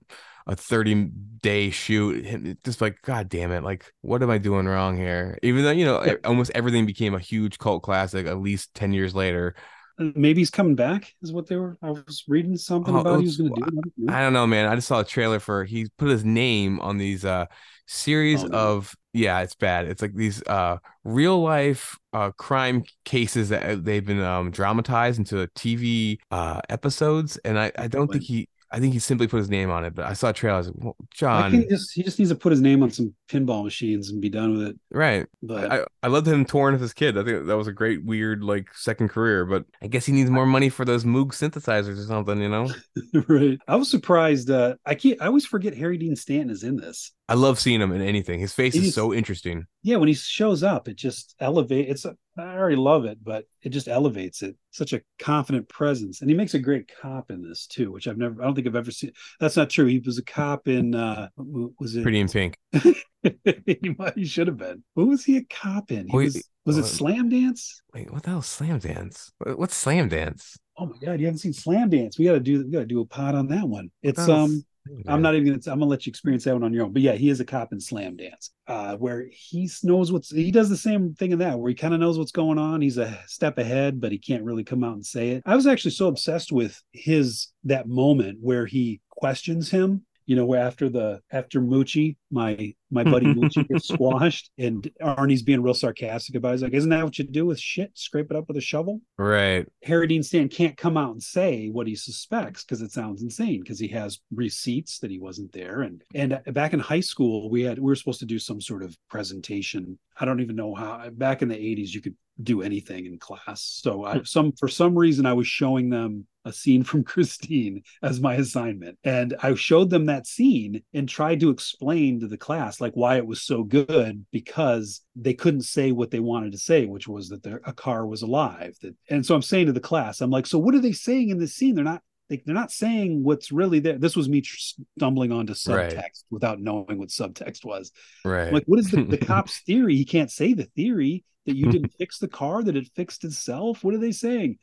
a 0.47 0.55
thirty 0.55 1.05
day 1.41 1.69
shoot. 1.71 2.57
Just 2.63 2.81
like 2.81 3.01
God 3.03 3.29
damn 3.29 3.51
it, 3.51 3.63
like 3.63 3.91
what 4.01 4.23
am 4.23 4.29
I 4.31 4.37
doing 4.39 4.65
wrong 4.67 4.97
here? 4.97 5.37
Even 5.43 5.63
though 5.63 5.71
you 5.71 5.85
know 5.85 5.97
Yeah. 6.03 6.15
almost 6.25 6.51
everything 6.55 6.85
became 6.85 7.13
a 7.15 7.19
huge 7.19 7.57
cult 7.59 7.83
classic 7.83 8.27
at 8.27 8.39
least 8.39 8.73
ten 8.73 8.93
years 8.93 9.15
later. 9.15 9.55
maybe 9.97 10.41
he's 10.41 10.49
coming 10.49 10.75
back. 10.75 11.13
Is 11.21 11.31
what 11.33 11.47
they 11.47 11.55
were. 11.55 11.77
I 11.81 11.91
was 11.91 12.23
reading 12.27 12.57
something 12.57 12.95
Oh, 12.95 12.97
about 12.97 13.19
he 13.19 13.25
was 13.25 13.37
going 13.37 13.53
to 13.53 13.61
do. 13.61 13.67
I 13.67 13.71
don't 13.71 13.93
know. 13.97 14.13
I 14.13 14.21
don't 14.21 14.33
know, 14.33 14.47
man. 14.47 14.67
I 14.67 14.75
just 14.75 14.87
saw 14.87 15.01
a 15.01 15.03
trailer 15.03 15.39
for 15.39 15.65
he 15.65 15.87
put 15.97 16.09
his 16.09 16.23
name 16.23 16.79
on 16.79 16.97
these 16.97 17.25
uh 17.25 17.45
series 17.87 18.43
Oh, 18.43 18.45
of 18.45 18.95
yeah, 19.13 19.41
it's 19.41 19.55
bad. 19.55 19.87
It's 19.87 20.01
like 20.01 20.13
these 20.15 20.41
uh 20.43 20.77
real 21.03 21.41
life 21.41 21.97
uh 22.13 22.31
crime 22.31 22.83
cases 23.03 23.49
that 23.49 23.63
uh, 23.69 23.75
they've 23.81 24.05
been 24.05 24.21
um 24.21 24.51
dramatized 24.51 25.19
into 25.19 25.47
TV 25.55 26.19
uh 26.31 26.61
episodes, 26.69 27.37
and 27.37 27.59
I 27.59 27.71
I 27.77 27.87
don't 27.87 28.09
think 28.11 28.23
he 28.23 28.47
I 28.71 28.79
think 28.79 28.93
he 28.93 28.99
simply 28.99 29.27
put 29.27 29.37
his 29.37 29.49
name 29.49 29.69
on 29.69 29.85
it. 29.85 29.95
But 29.95 30.05
I 30.05 30.13
saw 30.13 30.29
a 30.29 30.33
trailer. 30.33 30.55
I 30.55 30.57
was 30.59 30.67
like, 30.67 30.75
well, 30.77 30.95
I 30.99 31.05
John, 31.11 31.51
think 31.51 31.69
just 31.69 31.93
he 31.93 32.03
just 32.03 32.19
needs 32.19 32.31
to 32.31 32.35
put 32.35 32.51
his 32.51 32.61
name 32.61 32.83
on 32.83 32.91
some 32.91 33.13
pinball 33.29 33.63
machines 33.63 34.09
and 34.09 34.21
be 34.21 34.29
done 34.29 34.57
with 34.57 34.67
it. 34.67 34.79
right? 34.91 35.25
But 35.41 35.71
I, 35.71 35.85
I 36.03 36.07
loved 36.07 36.27
him 36.27 36.45
touring 36.45 36.73
with 36.73 36.81
his 36.81 36.93
kid. 36.93 37.17
I 37.17 37.23
think 37.23 37.47
that 37.47 37.57
was 37.57 37.67
a 37.67 37.73
great, 37.73 38.03
weird, 38.03 38.43
like 38.43 38.73
second 38.73 39.09
career. 39.09 39.45
But 39.45 39.65
I 39.81 39.87
guess 39.87 40.05
he 40.05 40.11
needs 40.11 40.29
more 40.29 40.45
money 40.45 40.69
for 40.69 40.85
those 40.85 41.05
Moog 41.05 41.29
synthesizers 41.29 41.99
or 41.99 42.05
something, 42.05 42.41
you 42.41 42.49
know. 42.49 42.69
right, 43.27 43.57
I 43.67 43.75
was 43.75 43.89
surprised. 43.89 44.49
Uh, 44.49 44.75
I 44.85 44.95
can't. 44.95 45.21
I 45.21 45.27
always 45.27 45.45
forget 45.45 45.75
Harry 45.75 45.97
Dean 45.97 46.15
Stanton 46.15 46.49
is 46.49 46.63
in 46.63 46.77
this. 46.77 47.11
I 47.29 47.33
love 47.33 47.59
seeing 47.59 47.81
him 47.81 47.91
in 47.91 48.01
anything. 48.01 48.39
His 48.39 48.53
face 48.53 48.75
is 48.75 48.93
so 48.93 49.13
interesting. 49.13 49.65
Yeah, 49.83 49.97
when 49.97 50.07
he 50.07 50.13
shows 50.13 50.63
up, 50.63 50.87
it 50.87 50.95
just 50.95 51.35
elevates. 51.39 52.05
It's 52.05 52.15
I 52.37 52.57
already 52.57 52.75
love 52.75 53.05
it, 53.05 53.17
but 53.23 53.45
it 53.63 53.69
just 53.69 53.87
elevates 53.87 54.41
it. 54.41 54.55
Such 54.71 54.93
a 54.93 55.01
confident 55.19 55.67
presence, 55.69 56.21
and 56.21 56.29
he 56.29 56.35
makes 56.35 56.53
a 56.53 56.59
great 56.59 56.91
cop 57.01 57.31
in 57.31 57.41
this 57.41 57.67
too, 57.67 57.91
which 57.91 58.07
I've 58.07 58.17
never. 58.17 58.41
I 58.41 58.45
don't 58.45 58.55
think 58.55 58.67
I've 58.67 58.75
ever 58.75 58.91
seen. 58.91 59.11
That's 59.39 59.57
not 59.57 59.69
true. 59.69 59.85
He 59.85 59.99
was 59.99 60.17
a 60.17 60.23
cop 60.23 60.67
in. 60.67 60.95
uh 60.95 61.29
Was 61.37 61.95
it? 61.95 62.03
Pretty 62.03 62.19
in 62.19 62.29
pink. 62.29 62.57
he, 62.75 64.25
should 64.25 64.47
have 64.47 64.57
been. 64.57 64.83
What 64.93 65.07
was 65.07 65.25
he 65.25 65.37
a 65.37 65.43
cop 65.43 65.91
in? 65.91 66.07
He 66.07 66.15
was. 66.15 66.49
Was 66.65 66.77
it 66.77 66.83
uh, 66.83 66.87
Slam 66.87 67.29
Dance? 67.29 67.81
Wait, 67.93 68.11
what 68.11 68.23
the 68.23 68.31
hell 68.31 68.39
is 68.39 68.45
slam 68.45 68.79
dance? 68.79 69.31
What's 69.39 69.75
slam 69.75 70.09
dance? 70.09 70.57
Oh 70.77 70.85
my 70.85 70.97
god, 71.01 71.19
you 71.19 71.25
haven't 71.25 71.39
seen 71.39 71.53
Slam 71.53 71.89
Dance? 71.89 72.19
We 72.19 72.25
got 72.25 72.33
to 72.33 72.39
do. 72.39 72.63
We 72.65 72.71
got 72.71 72.79
to 72.79 72.85
do 72.85 73.01
a 73.01 73.05
pod 73.05 73.33
on 73.33 73.47
that 73.47 73.67
one. 73.67 73.89
It's 74.03 74.19
What 74.19 74.63
um. 75.07 75.13
I'm 75.13 75.21
not 75.21 75.35
even 75.35 75.47
gonna 75.47 75.73
I'm 75.73 75.79
gonna 75.79 75.89
let 75.89 76.05
you 76.05 76.09
experience 76.09 76.43
that 76.45 76.53
one 76.53 76.63
on 76.63 76.73
your 76.73 76.85
own. 76.85 76.93
But 76.93 77.01
yeah, 77.01 77.13
he 77.13 77.29
is 77.29 77.39
a 77.39 77.45
cop 77.45 77.73
in 77.73 77.79
Slam 77.79 78.15
Dance, 78.15 78.51
uh, 78.67 78.95
where 78.97 79.27
he 79.31 79.69
knows 79.83 80.11
what's 80.11 80.31
he 80.31 80.51
does 80.51 80.69
the 80.69 80.77
same 80.77 81.13
thing 81.13 81.31
in 81.31 81.39
that, 81.39 81.59
where 81.59 81.69
he 81.69 81.75
kind 81.75 81.93
of 81.93 81.99
knows 81.99 82.17
what's 82.17 82.31
going 82.31 82.57
on. 82.57 82.81
He's 82.81 82.97
a 82.97 83.17
step 83.27 83.57
ahead, 83.57 84.01
but 84.01 84.11
he 84.11 84.17
can't 84.17 84.43
really 84.43 84.63
come 84.63 84.83
out 84.83 84.93
and 84.93 85.05
say 85.05 85.29
it. 85.29 85.43
I 85.45 85.55
was 85.55 85.67
actually 85.67 85.91
so 85.91 86.07
obsessed 86.07 86.51
with 86.51 86.81
his 86.91 87.49
that 87.65 87.87
moment 87.87 88.39
where 88.41 88.65
he 88.65 89.01
questions 89.09 89.69
him 89.69 90.03
you 90.27 90.35
know, 90.35 90.53
after 90.53 90.89
the 90.89 91.21
after 91.31 91.61
Moochie, 91.61 92.17
my 92.29 92.73
my 92.91 93.03
buddy 93.03 93.27
Moochie 93.27 93.67
gets 93.67 93.87
squashed, 93.93 94.51
and 94.57 94.87
Arnie's 95.01 95.41
being 95.41 95.63
real 95.63 95.73
sarcastic 95.73 96.35
about. 96.35 96.49
It. 96.49 96.51
He's 96.53 96.61
like, 96.63 96.73
"Isn't 96.73 96.89
that 96.89 97.03
what 97.03 97.17
you 97.17 97.23
do 97.23 97.45
with 97.45 97.59
shit? 97.59 97.91
Scrape 97.95 98.29
it 98.29 98.35
up 98.35 98.49
with 98.49 98.57
a 98.57 98.61
shovel?" 98.61 98.99
Right. 99.17 99.65
Harry 99.83 100.05
Dean 100.05 100.21
Stanton 100.21 100.49
can't 100.49 100.75
come 100.75 100.97
out 100.97 101.13
and 101.13 101.23
say 101.23 101.69
what 101.69 101.87
he 101.87 101.95
suspects 101.95 102.63
because 102.63 102.81
it 102.81 102.91
sounds 102.91 103.23
insane. 103.23 103.61
Because 103.61 103.79
he 103.79 103.87
has 103.87 104.19
receipts 104.33 104.99
that 104.99 105.09
he 105.09 105.17
wasn't 105.17 105.53
there, 105.53 105.81
and 105.81 106.03
and 106.13 106.39
back 106.47 106.73
in 106.73 106.79
high 106.79 106.99
school, 106.99 107.49
we 107.49 107.63
had 107.63 107.79
we 107.79 107.85
were 107.85 107.95
supposed 107.95 108.19
to 108.19 108.25
do 108.25 108.37
some 108.37 108.59
sort 108.59 108.83
of 108.83 108.97
presentation. 109.09 109.97
I 110.19 110.25
don't 110.25 110.41
even 110.41 110.57
know 110.57 110.75
how. 110.75 111.09
Back 111.09 111.41
in 111.41 111.47
the 111.47 111.55
'80s, 111.55 111.93
you 111.93 112.01
could 112.01 112.15
do 112.41 112.61
anything 112.61 113.05
in 113.05 113.17
class. 113.17 113.61
So 113.81 114.03
I 114.03 114.17
hmm. 114.17 114.23
some 114.23 114.51
for 114.53 114.67
some 114.67 114.97
reason 114.97 115.25
I 115.25 115.33
was 115.33 115.47
showing 115.47 115.89
them 115.89 116.27
a 116.45 116.53
scene 116.53 116.83
from 116.83 117.03
Christine 117.05 117.83
as 118.01 118.19
my 118.19 118.35
assignment. 118.35 118.97
And 119.03 119.35
I 119.41 119.53
showed 119.55 119.89
them 119.89 120.05
that 120.05 120.27
scene 120.27 120.81
and 120.93 121.07
tried 121.07 121.39
to 121.41 121.49
explain 121.49 122.19
to 122.21 122.27
the 122.27 122.37
class 122.37 122.81
like 122.81 122.93
why 122.93 123.17
it 123.17 123.27
was 123.27 123.41
so 123.41 123.63
good 123.63 124.25
because 124.31 125.01
they 125.15 125.33
couldn't 125.33 125.61
say 125.61 125.91
what 125.91 126.11
they 126.11 126.19
wanted 126.19 126.53
to 126.53 126.57
say, 126.57 126.85
which 126.85 127.07
was 127.07 127.29
that 127.29 127.45
a 127.45 127.73
car 127.73 128.05
was 128.05 128.21
alive. 128.21 128.75
That, 128.81 128.95
and 129.09 129.25
so 129.25 129.35
I'm 129.35 129.41
saying 129.41 129.67
to 129.67 129.73
the 129.73 129.79
class, 129.79 130.21
I'm 130.21 130.31
like, 130.31 130.47
so 130.47 130.59
what 130.59 130.75
are 130.75 130.81
they 130.81 130.93
saying 130.93 131.29
in 131.29 131.39
this 131.39 131.55
scene? 131.55 131.75
They're 131.75 131.83
not 131.83 132.01
they, 132.29 132.43
they're 132.45 132.55
not 132.55 132.71
saying 132.71 133.23
what's 133.23 133.51
really 133.51 133.79
there. 133.79 133.97
This 133.97 134.15
was 134.15 134.27
me 134.27 134.43
stumbling 134.43 135.31
onto 135.31 135.53
subtext 135.53 135.95
right. 135.95 136.11
without 136.29 136.59
knowing 136.59 136.97
what 136.97 137.09
subtext 137.09 137.63
was. 137.63 137.91
Right. 138.25 138.47
I'm 138.47 138.53
like, 138.53 138.65
what 138.65 138.79
is 138.79 138.91
the, 138.91 139.03
the 139.03 139.17
cop's 139.25 139.59
theory? 139.59 139.95
He 139.95 140.03
can't 140.05 140.31
say 140.31 140.53
the 140.53 140.65
theory 140.65 141.23
that 141.47 141.55
you 141.55 141.71
didn't 141.71 141.93
fix 141.97 142.19
the 142.19 142.27
car, 142.27 142.61
that 142.63 142.75
it 142.75 142.89
fixed 142.95 143.23
itself. 143.23 143.83
What 143.83 143.95
are 143.95 143.99
they 143.99 144.11
saying? 144.11 144.59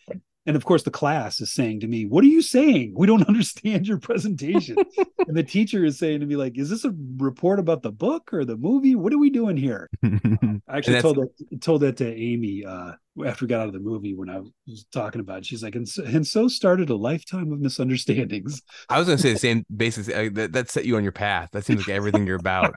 And 0.46 0.56
of 0.56 0.64
course, 0.66 0.82
the 0.82 0.90
class 0.90 1.40
is 1.40 1.52
saying 1.52 1.80
to 1.80 1.86
me, 1.86 2.04
What 2.04 2.22
are 2.22 2.28
you 2.28 2.42
saying? 2.42 2.94
We 2.96 3.06
don't 3.06 3.22
understand 3.28 3.86
your 3.86 3.98
presentation. 3.98 4.76
and 5.26 5.36
the 5.36 5.42
teacher 5.42 5.84
is 5.84 5.98
saying 5.98 6.20
to 6.20 6.26
me, 6.26 6.36
like, 6.36 6.58
is 6.58 6.68
this 6.68 6.84
a 6.84 6.94
report 7.16 7.58
about 7.58 7.82
the 7.82 7.92
book 7.92 8.32
or 8.32 8.44
the 8.44 8.56
movie? 8.56 8.94
What 8.94 9.12
are 9.12 9.18
we 9.18 9.30
doing 9.30 9.56
here? 9.56 9.88
I 10.04 10.60
actually 10.68 11.00
told 11.00 11.16
that 11.16 11.60
told 11.60 11.80
that 11.80 11.96
to 11.98 12.14
Amy 12.14 12.64
uh, 12.64 12.92
after 13.24 13.44
we 13.44 13.48
got 13.48 13.60
out 13.60 13.68
of 13.68 13.72
the 13.72 13.80
movie 13.80 14.14
when 14.14 14.28
I 14.28 14.40
was 14.66 14.84
talking 14.92 15.20
about 15.20 15.38
it. 15.38 15.46
She's 15.46 15.62
like, 15.62 15.76
and 15.76 15.88
so, 15.88 16.04
and 16.04 16.26
so 16.26 16.48
started 16.48 16.90
a 16.90 16.96
lifetime 16.96 17.50
of 17.50 17.60
misunderstandings. 17.60 18.60
I 18.90 18.98
was 18.98 19.08
gonna 19.08 19.18
say 19.18 19.32
the 19.32 19.38
same 19.38 19.64
basis. 19.74 20.08
Uh, 20.08 20.28
that, 20.32 20.52
that 20.52 20.70
set 20.70 20.84
you 20.84 20.96
on 20.96 21.02
your 21.02 21.12
path. 21.12 21.50
That 21.52 21.64
seems 21.64 21.86
like 21.86 21.96
everything 21.96 22.26
you're 22.26 22.36
about. 22.36 22.74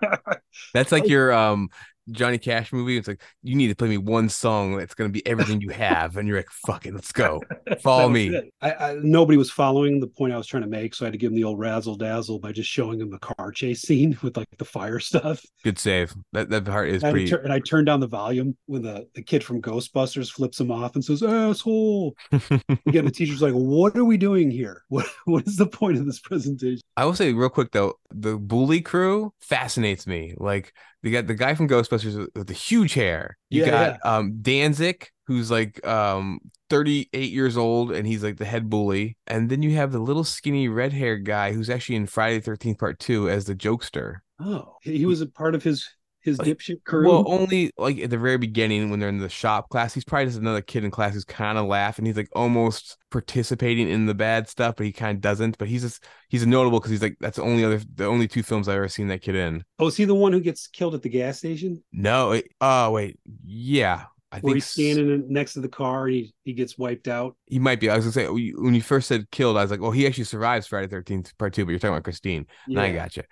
That's 0.74 0.94
like 0.94 1.08
your 1.08 1.34
um 1.34 1.70
Johnny 2.12 2.38
Cash 2.38 2.74
movie. 2.74 2.98
It's 2.98 3.08
like 3.08 3.22
you 3.44 3.56
need 3.56 3.68
to 3.68 3.76
play 3.76 3.90
me 3.90 3.98
one 3.98 4.30
song 4.30 4.78
that's 4.78 4.94
going 4.94 5.10
to 5.10 5.14
be 5.14 5.26
everything 5.28 5.62
you 5.62 5.70
have, 5.70 6.18
and 6.18 6.28
you're 6.28 6.38
like, 6.38 6.50
"Fuck 6.66 6.86
it, 6.86 6.94
let's 6.94 7.12
go, 7.12 7.42
follow 7.82 8.10
me." 8.10 8.52
I, 8.62 8.72
I, 8.72 8.96
nobody 9.02 9.38
was 9.38 9.52
following 9.52 10.00
the 10.00 10.08
point 10.08 10.34
I 10.34 10.38
was 10.38 10.48
trying 10.48 10.64
to 10.64 10.70
make, 10.70 10.94
so 10.94 11.06
I 11.06 11.08
had 11.08 11.14
to 11.14 11.18
give 11.18 11.32
him 11.32 11.36
the 11.36 11.44
old 11.44 11.60
razzle 11.60 11.96
dazzle 11.96 12.40
by 12.40 12.52
just 12.52 12.70
showing 12.70 13.02
him 13.02 13.10
the 13.10 13.20
car 13.20 13.52
chase 13.52 13.82
scene 13.82 14.18
with 14.24 14.38
like 14.38 14.48
the 14.58 14.66
fire 14.66 15.00
stuff. 15.00 15.44
Good 15.64 15.80
save. 15.80 16.16
That 16.34 16.50
that 16.50 16.66
part 16.66 16.90
is 16.90 17.04
and 17.04 17.12
pretty. 17.12 17.34
I 17.34 17.38
and 17.38 17.54
I 17.54 17.60
turned 17.60 17.88
down 17.88 18.00
the 18.00 18.08
volume 18.08 18.58
when 18.66 18.82
the 18.82 19.08
the 19.16 19.22
kid 19.22 19.44
from 19.44 19.62
Ghostbusters 19.62 20.32
flips 20.32 20.60
him 20.60 20.72
off 20.72 20.96
and 20.96 21.04
says, 21.04 21.24
"Asshole." 21.24 22.16
Again, 22.32 23.06
the 23.06 23.12
teacher's 23.12 23.42
like, 23.42 23.54
"What 23.54 23.98
are 23.98 24.06
we 24.06 24.18
doing 24.18 24.52
here? 24.52 24.84
What 24.90 25.08
what 25.26 25.48
is 25.48 25.58
the 25.58 25.68
point 25.68 25.98
of 25.98 26.06
this 26.06 26.20
presentation?" 26.20 26.82
I 26.96 27.06
will 27.06 27.16
say 27.16 27.34
real 27.34 27.50
quick 27.50 27.72
though, 27.72 27.96
the 28.12 28.38
bully 28.38 28.82
crew 28.82 29.34
fascinates 29.40 30.08
me. 30.08 30.34
Like 30.38 30.74
you 31.04 31.12
got 31.12 31.28
the 31.28 31.36
guy 31.36 31.54
from 31.56 31.68
Ghostbusters 31.68 32.28
with 32.36 32.48
the 32.48 32.54
huge 32.54 32.94
hair. 32.94 33.38
You 33.50 33.62
yeah, 33.62 33.70
got 33.70 34.00
yeah. 34.04 34.18
um 34.18 34.40
Danzig, 34.42 35.10
who's 35.28 35.52
like 35.52 35.86
um 35.86 36.40
38 36.70 37.32
years 37.32 37.58
old 37.58 37.92
and 37.92 38.08
he's 38.08 38.24
like 38.24 38.38
the 38.38 38.46
head 38.46 38.70
bully. 38.70 39.18
And 39.28 39.50
then 39.50 39.62
you 39.62 39.76
have 39.76 39.92
the 39.92 40.00
little 40.00 40.24
skinny 40.24 40.68
red 40.68 40.94
haired 40.94 41.26
guy 41.26 41.54
who's 41.54 41.70
actually 41.70 41.96
in 41.96 42.08
Friday 42.08 42.40
the 42.40 42.52
13th 42.52 42.80
part 42.80 43.00
two 43.00 43.30
as 43.30 43.46
the 43.46 43.56
jokester. 43.56 44.18
Oh, 44.40 44.76
he 44.82 45.06
was 45.06 45.22
a 45.22 45.28
part 45.28 45.56
of 45.56 45.64
his 45.64 45.90
his 46.28 46.38
dipshit 46.38 46.84
crew? 46.84 47.08
Well, 47.08 47.24
only 47.28 47.72
like 47.78 47.98
at 48.00 48.10
the 48.10 48.18
very 48.18 48.38
beginning 48.38 48.90
when 48.90 49.00
they're 49.00 49.10
in 49.10 49.18
the 49.18 49.30
shop 49.30 49.70
class. 49.70 49.94
He's 49.94 50.04
probably 50.04 50.26
just 50.26 50.38
another 50.38 50.62
kid 50.62 50.84
in 50.84 50.92
class 50.92 51.14
who's 51.14 51.26
kind 51.26 51.58
of 51.58 51.66
laughing. 51.66 52.06
He's 52.06 52.18
like 52.18 52.30
almost 52.34 52.98
participating 53.10 53.90
in 53.90 54.06
the 54.06 54.14
bad 54.14 54.48
stuff, 54.48 54.76
but 54.78 54.86
he 54.86 54.92
kind 54.92 55.16
of 55.16 55.22
doesn't. 55.22 55.58
But 55.58 55.68
he's 55.68 55.82
just 55.82 56.06
he's 56.30 56.44
a 56.44 56.48
notable 56.48 56.80
because 56.80 56.92
he's 56.92 57.02
like 57.02 57.18
that's 57.20 57.38
the 57.38 57.44
only 57.44 57.66
other 57.66 57.82
the 57.96 58.06
only 58.06 58.28
two 58.28 58.44
films 58.44 58.68
I've 58.68 58.76
ever 58.76 58.88
seen 58.88 59.08
that 59.08 59.22
kid 59.22 59.36
in. 59.36 59.64
Oh, 59.80 59.88
is 59.88 59.98
he 59.98 60.06
the 60.06 60.16
one 60.16 60.34
who 60.34 60.40
gets 60.40 60.68
killed 60.68 60.94
at 60.94 61.02
the 61.02 61.10
gas 61.10 61.40
station? 61.40 61.84
No. 61.92 62.40
Oh 62.62 62.92
wait, 62.92 63.20
yeah. 63.46 64.04
I 64.30 64.40
Where 64.40 64.52
think 64.52 64.56
he's 64.56 64.66
standing 64.66 65.26
next 65.30 65.54
to 65.54 65.62
the 65.62 65.70
car 65.70 66.08
and 66.08 66.16
he, 66.16 66.34
he 66.44 66.54
gets 66.54 66.78
wiped 66.78 67.08
out. 67.08 67.38
He 67.46 67.60
might 67.60 67.80
be. 67.80 67.90
I 67.90 67.96
was 67.96 68.04
gonna 68.04 68.12
say 68.12 68.28
oh, 68.28 68.62
when 68.62 68.76
you 68.76 68.82
first 68.82 69.08
said 69.08 69.32
killed, 69.32 69.58
I 69.58 69.62
was 69.62 69.72
like, 69.72 69.80
well, 69.80 69.92
he 69.92 70.06
actually 70.06 70.26
survives 70.26 70.68
Friday 70.68 70.88
Thirteenth 70.88 71.38
Part 71.38 71.54
Two, 71.54 71.64
but 71.64 71.72
you're 71.72 71.80
talking 71.80 71.94
about 71.94 72.04
Christine. 72.04 72.46
Yeah. 72.68 72.82
I 72.82 72.92
got 72.92 73.16
you. 73.16 73.24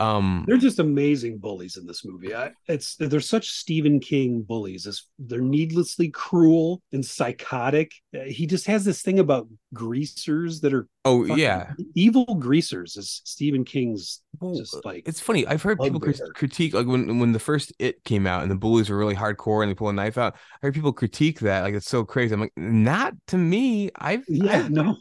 Um, 0.00 0.44
they're 0.48 0.56
just 0.56 0.78
amazing 0.78 1.38
bullies 1.38 1.76
in 1.76 1.86
this 1.86 2.04
movie. 2.06 2.34
I, 2.34 2.52
it's 2.66 2.96
they're 2.96 3.20
such 3.20 3.50
Stephen 3.50 4.00
King 4.00 4.40
bullies. 4.40 4.86
It's, 4.86 5.06
they're 5.18 5.42
needlessly 5.42 6.08
cruel 6.08 6.82
and 6.92 7.04
psychotic. 7.04 7.92
Uh, 8.14 8.20
he 8.24 8.46
just 8.46 8.66
has 8.66 8.82
this 8.84 9.02
thing 9.02 9.18
about 9.18 9.46
greasers 9.72 10.60
that 10.60 10.74
are 10.74 10.88
oh 11.04 11.24
yeah 11.24 11.72
evil 11.94 12.24
greasers 12.34 12.96
is 12.96 13.22
Stephen 13.24 13.64
King's 13.64 14.20
just 14.54 14.84
like 14.84 15.06
it's 15.06 15.20
funny. 15.20 15.46
I've 15.46 15.62
heard 15.62 15.78
people 15.78 16.00
critique 16.00 16.74
like 16.74 16.86
when 16.86 17.18
when 17.18 17.32
the 17.32 17.38
first 17.38 17.72
It 17.78 18.02
came 18.04 18.26
out 18.26 18.42
and 18.42 18.50
the 18.50 18.56
bullies 18.56 18.90
were 18.90 18.96
really 18.96 19.14
hardcore 19.14 19.62
and 19.62 19.70
they 19.70 19.74
pull 19.74 19.88
a 19.88 19.92
knife 19.92 20.18
out. 20.18 20.34
I 20.34 20.66
heard 20.66 20.74
people 20.74 20.92
critique 20.92 21.40
that 21.40 21.62
like 21.62 21.74
it's 21.74 21.88
so 21.88 22.04
crazy. 22.04 22.34
I'm 22.34 22.40
like 22.40 22.52
not 22.56 23.14
to 23.28 23.38
me. 23.38 23.90
I've 23.96 24.24
yeah 24.28 24.64
I've, 24.64 24.70
no 24.70 24.96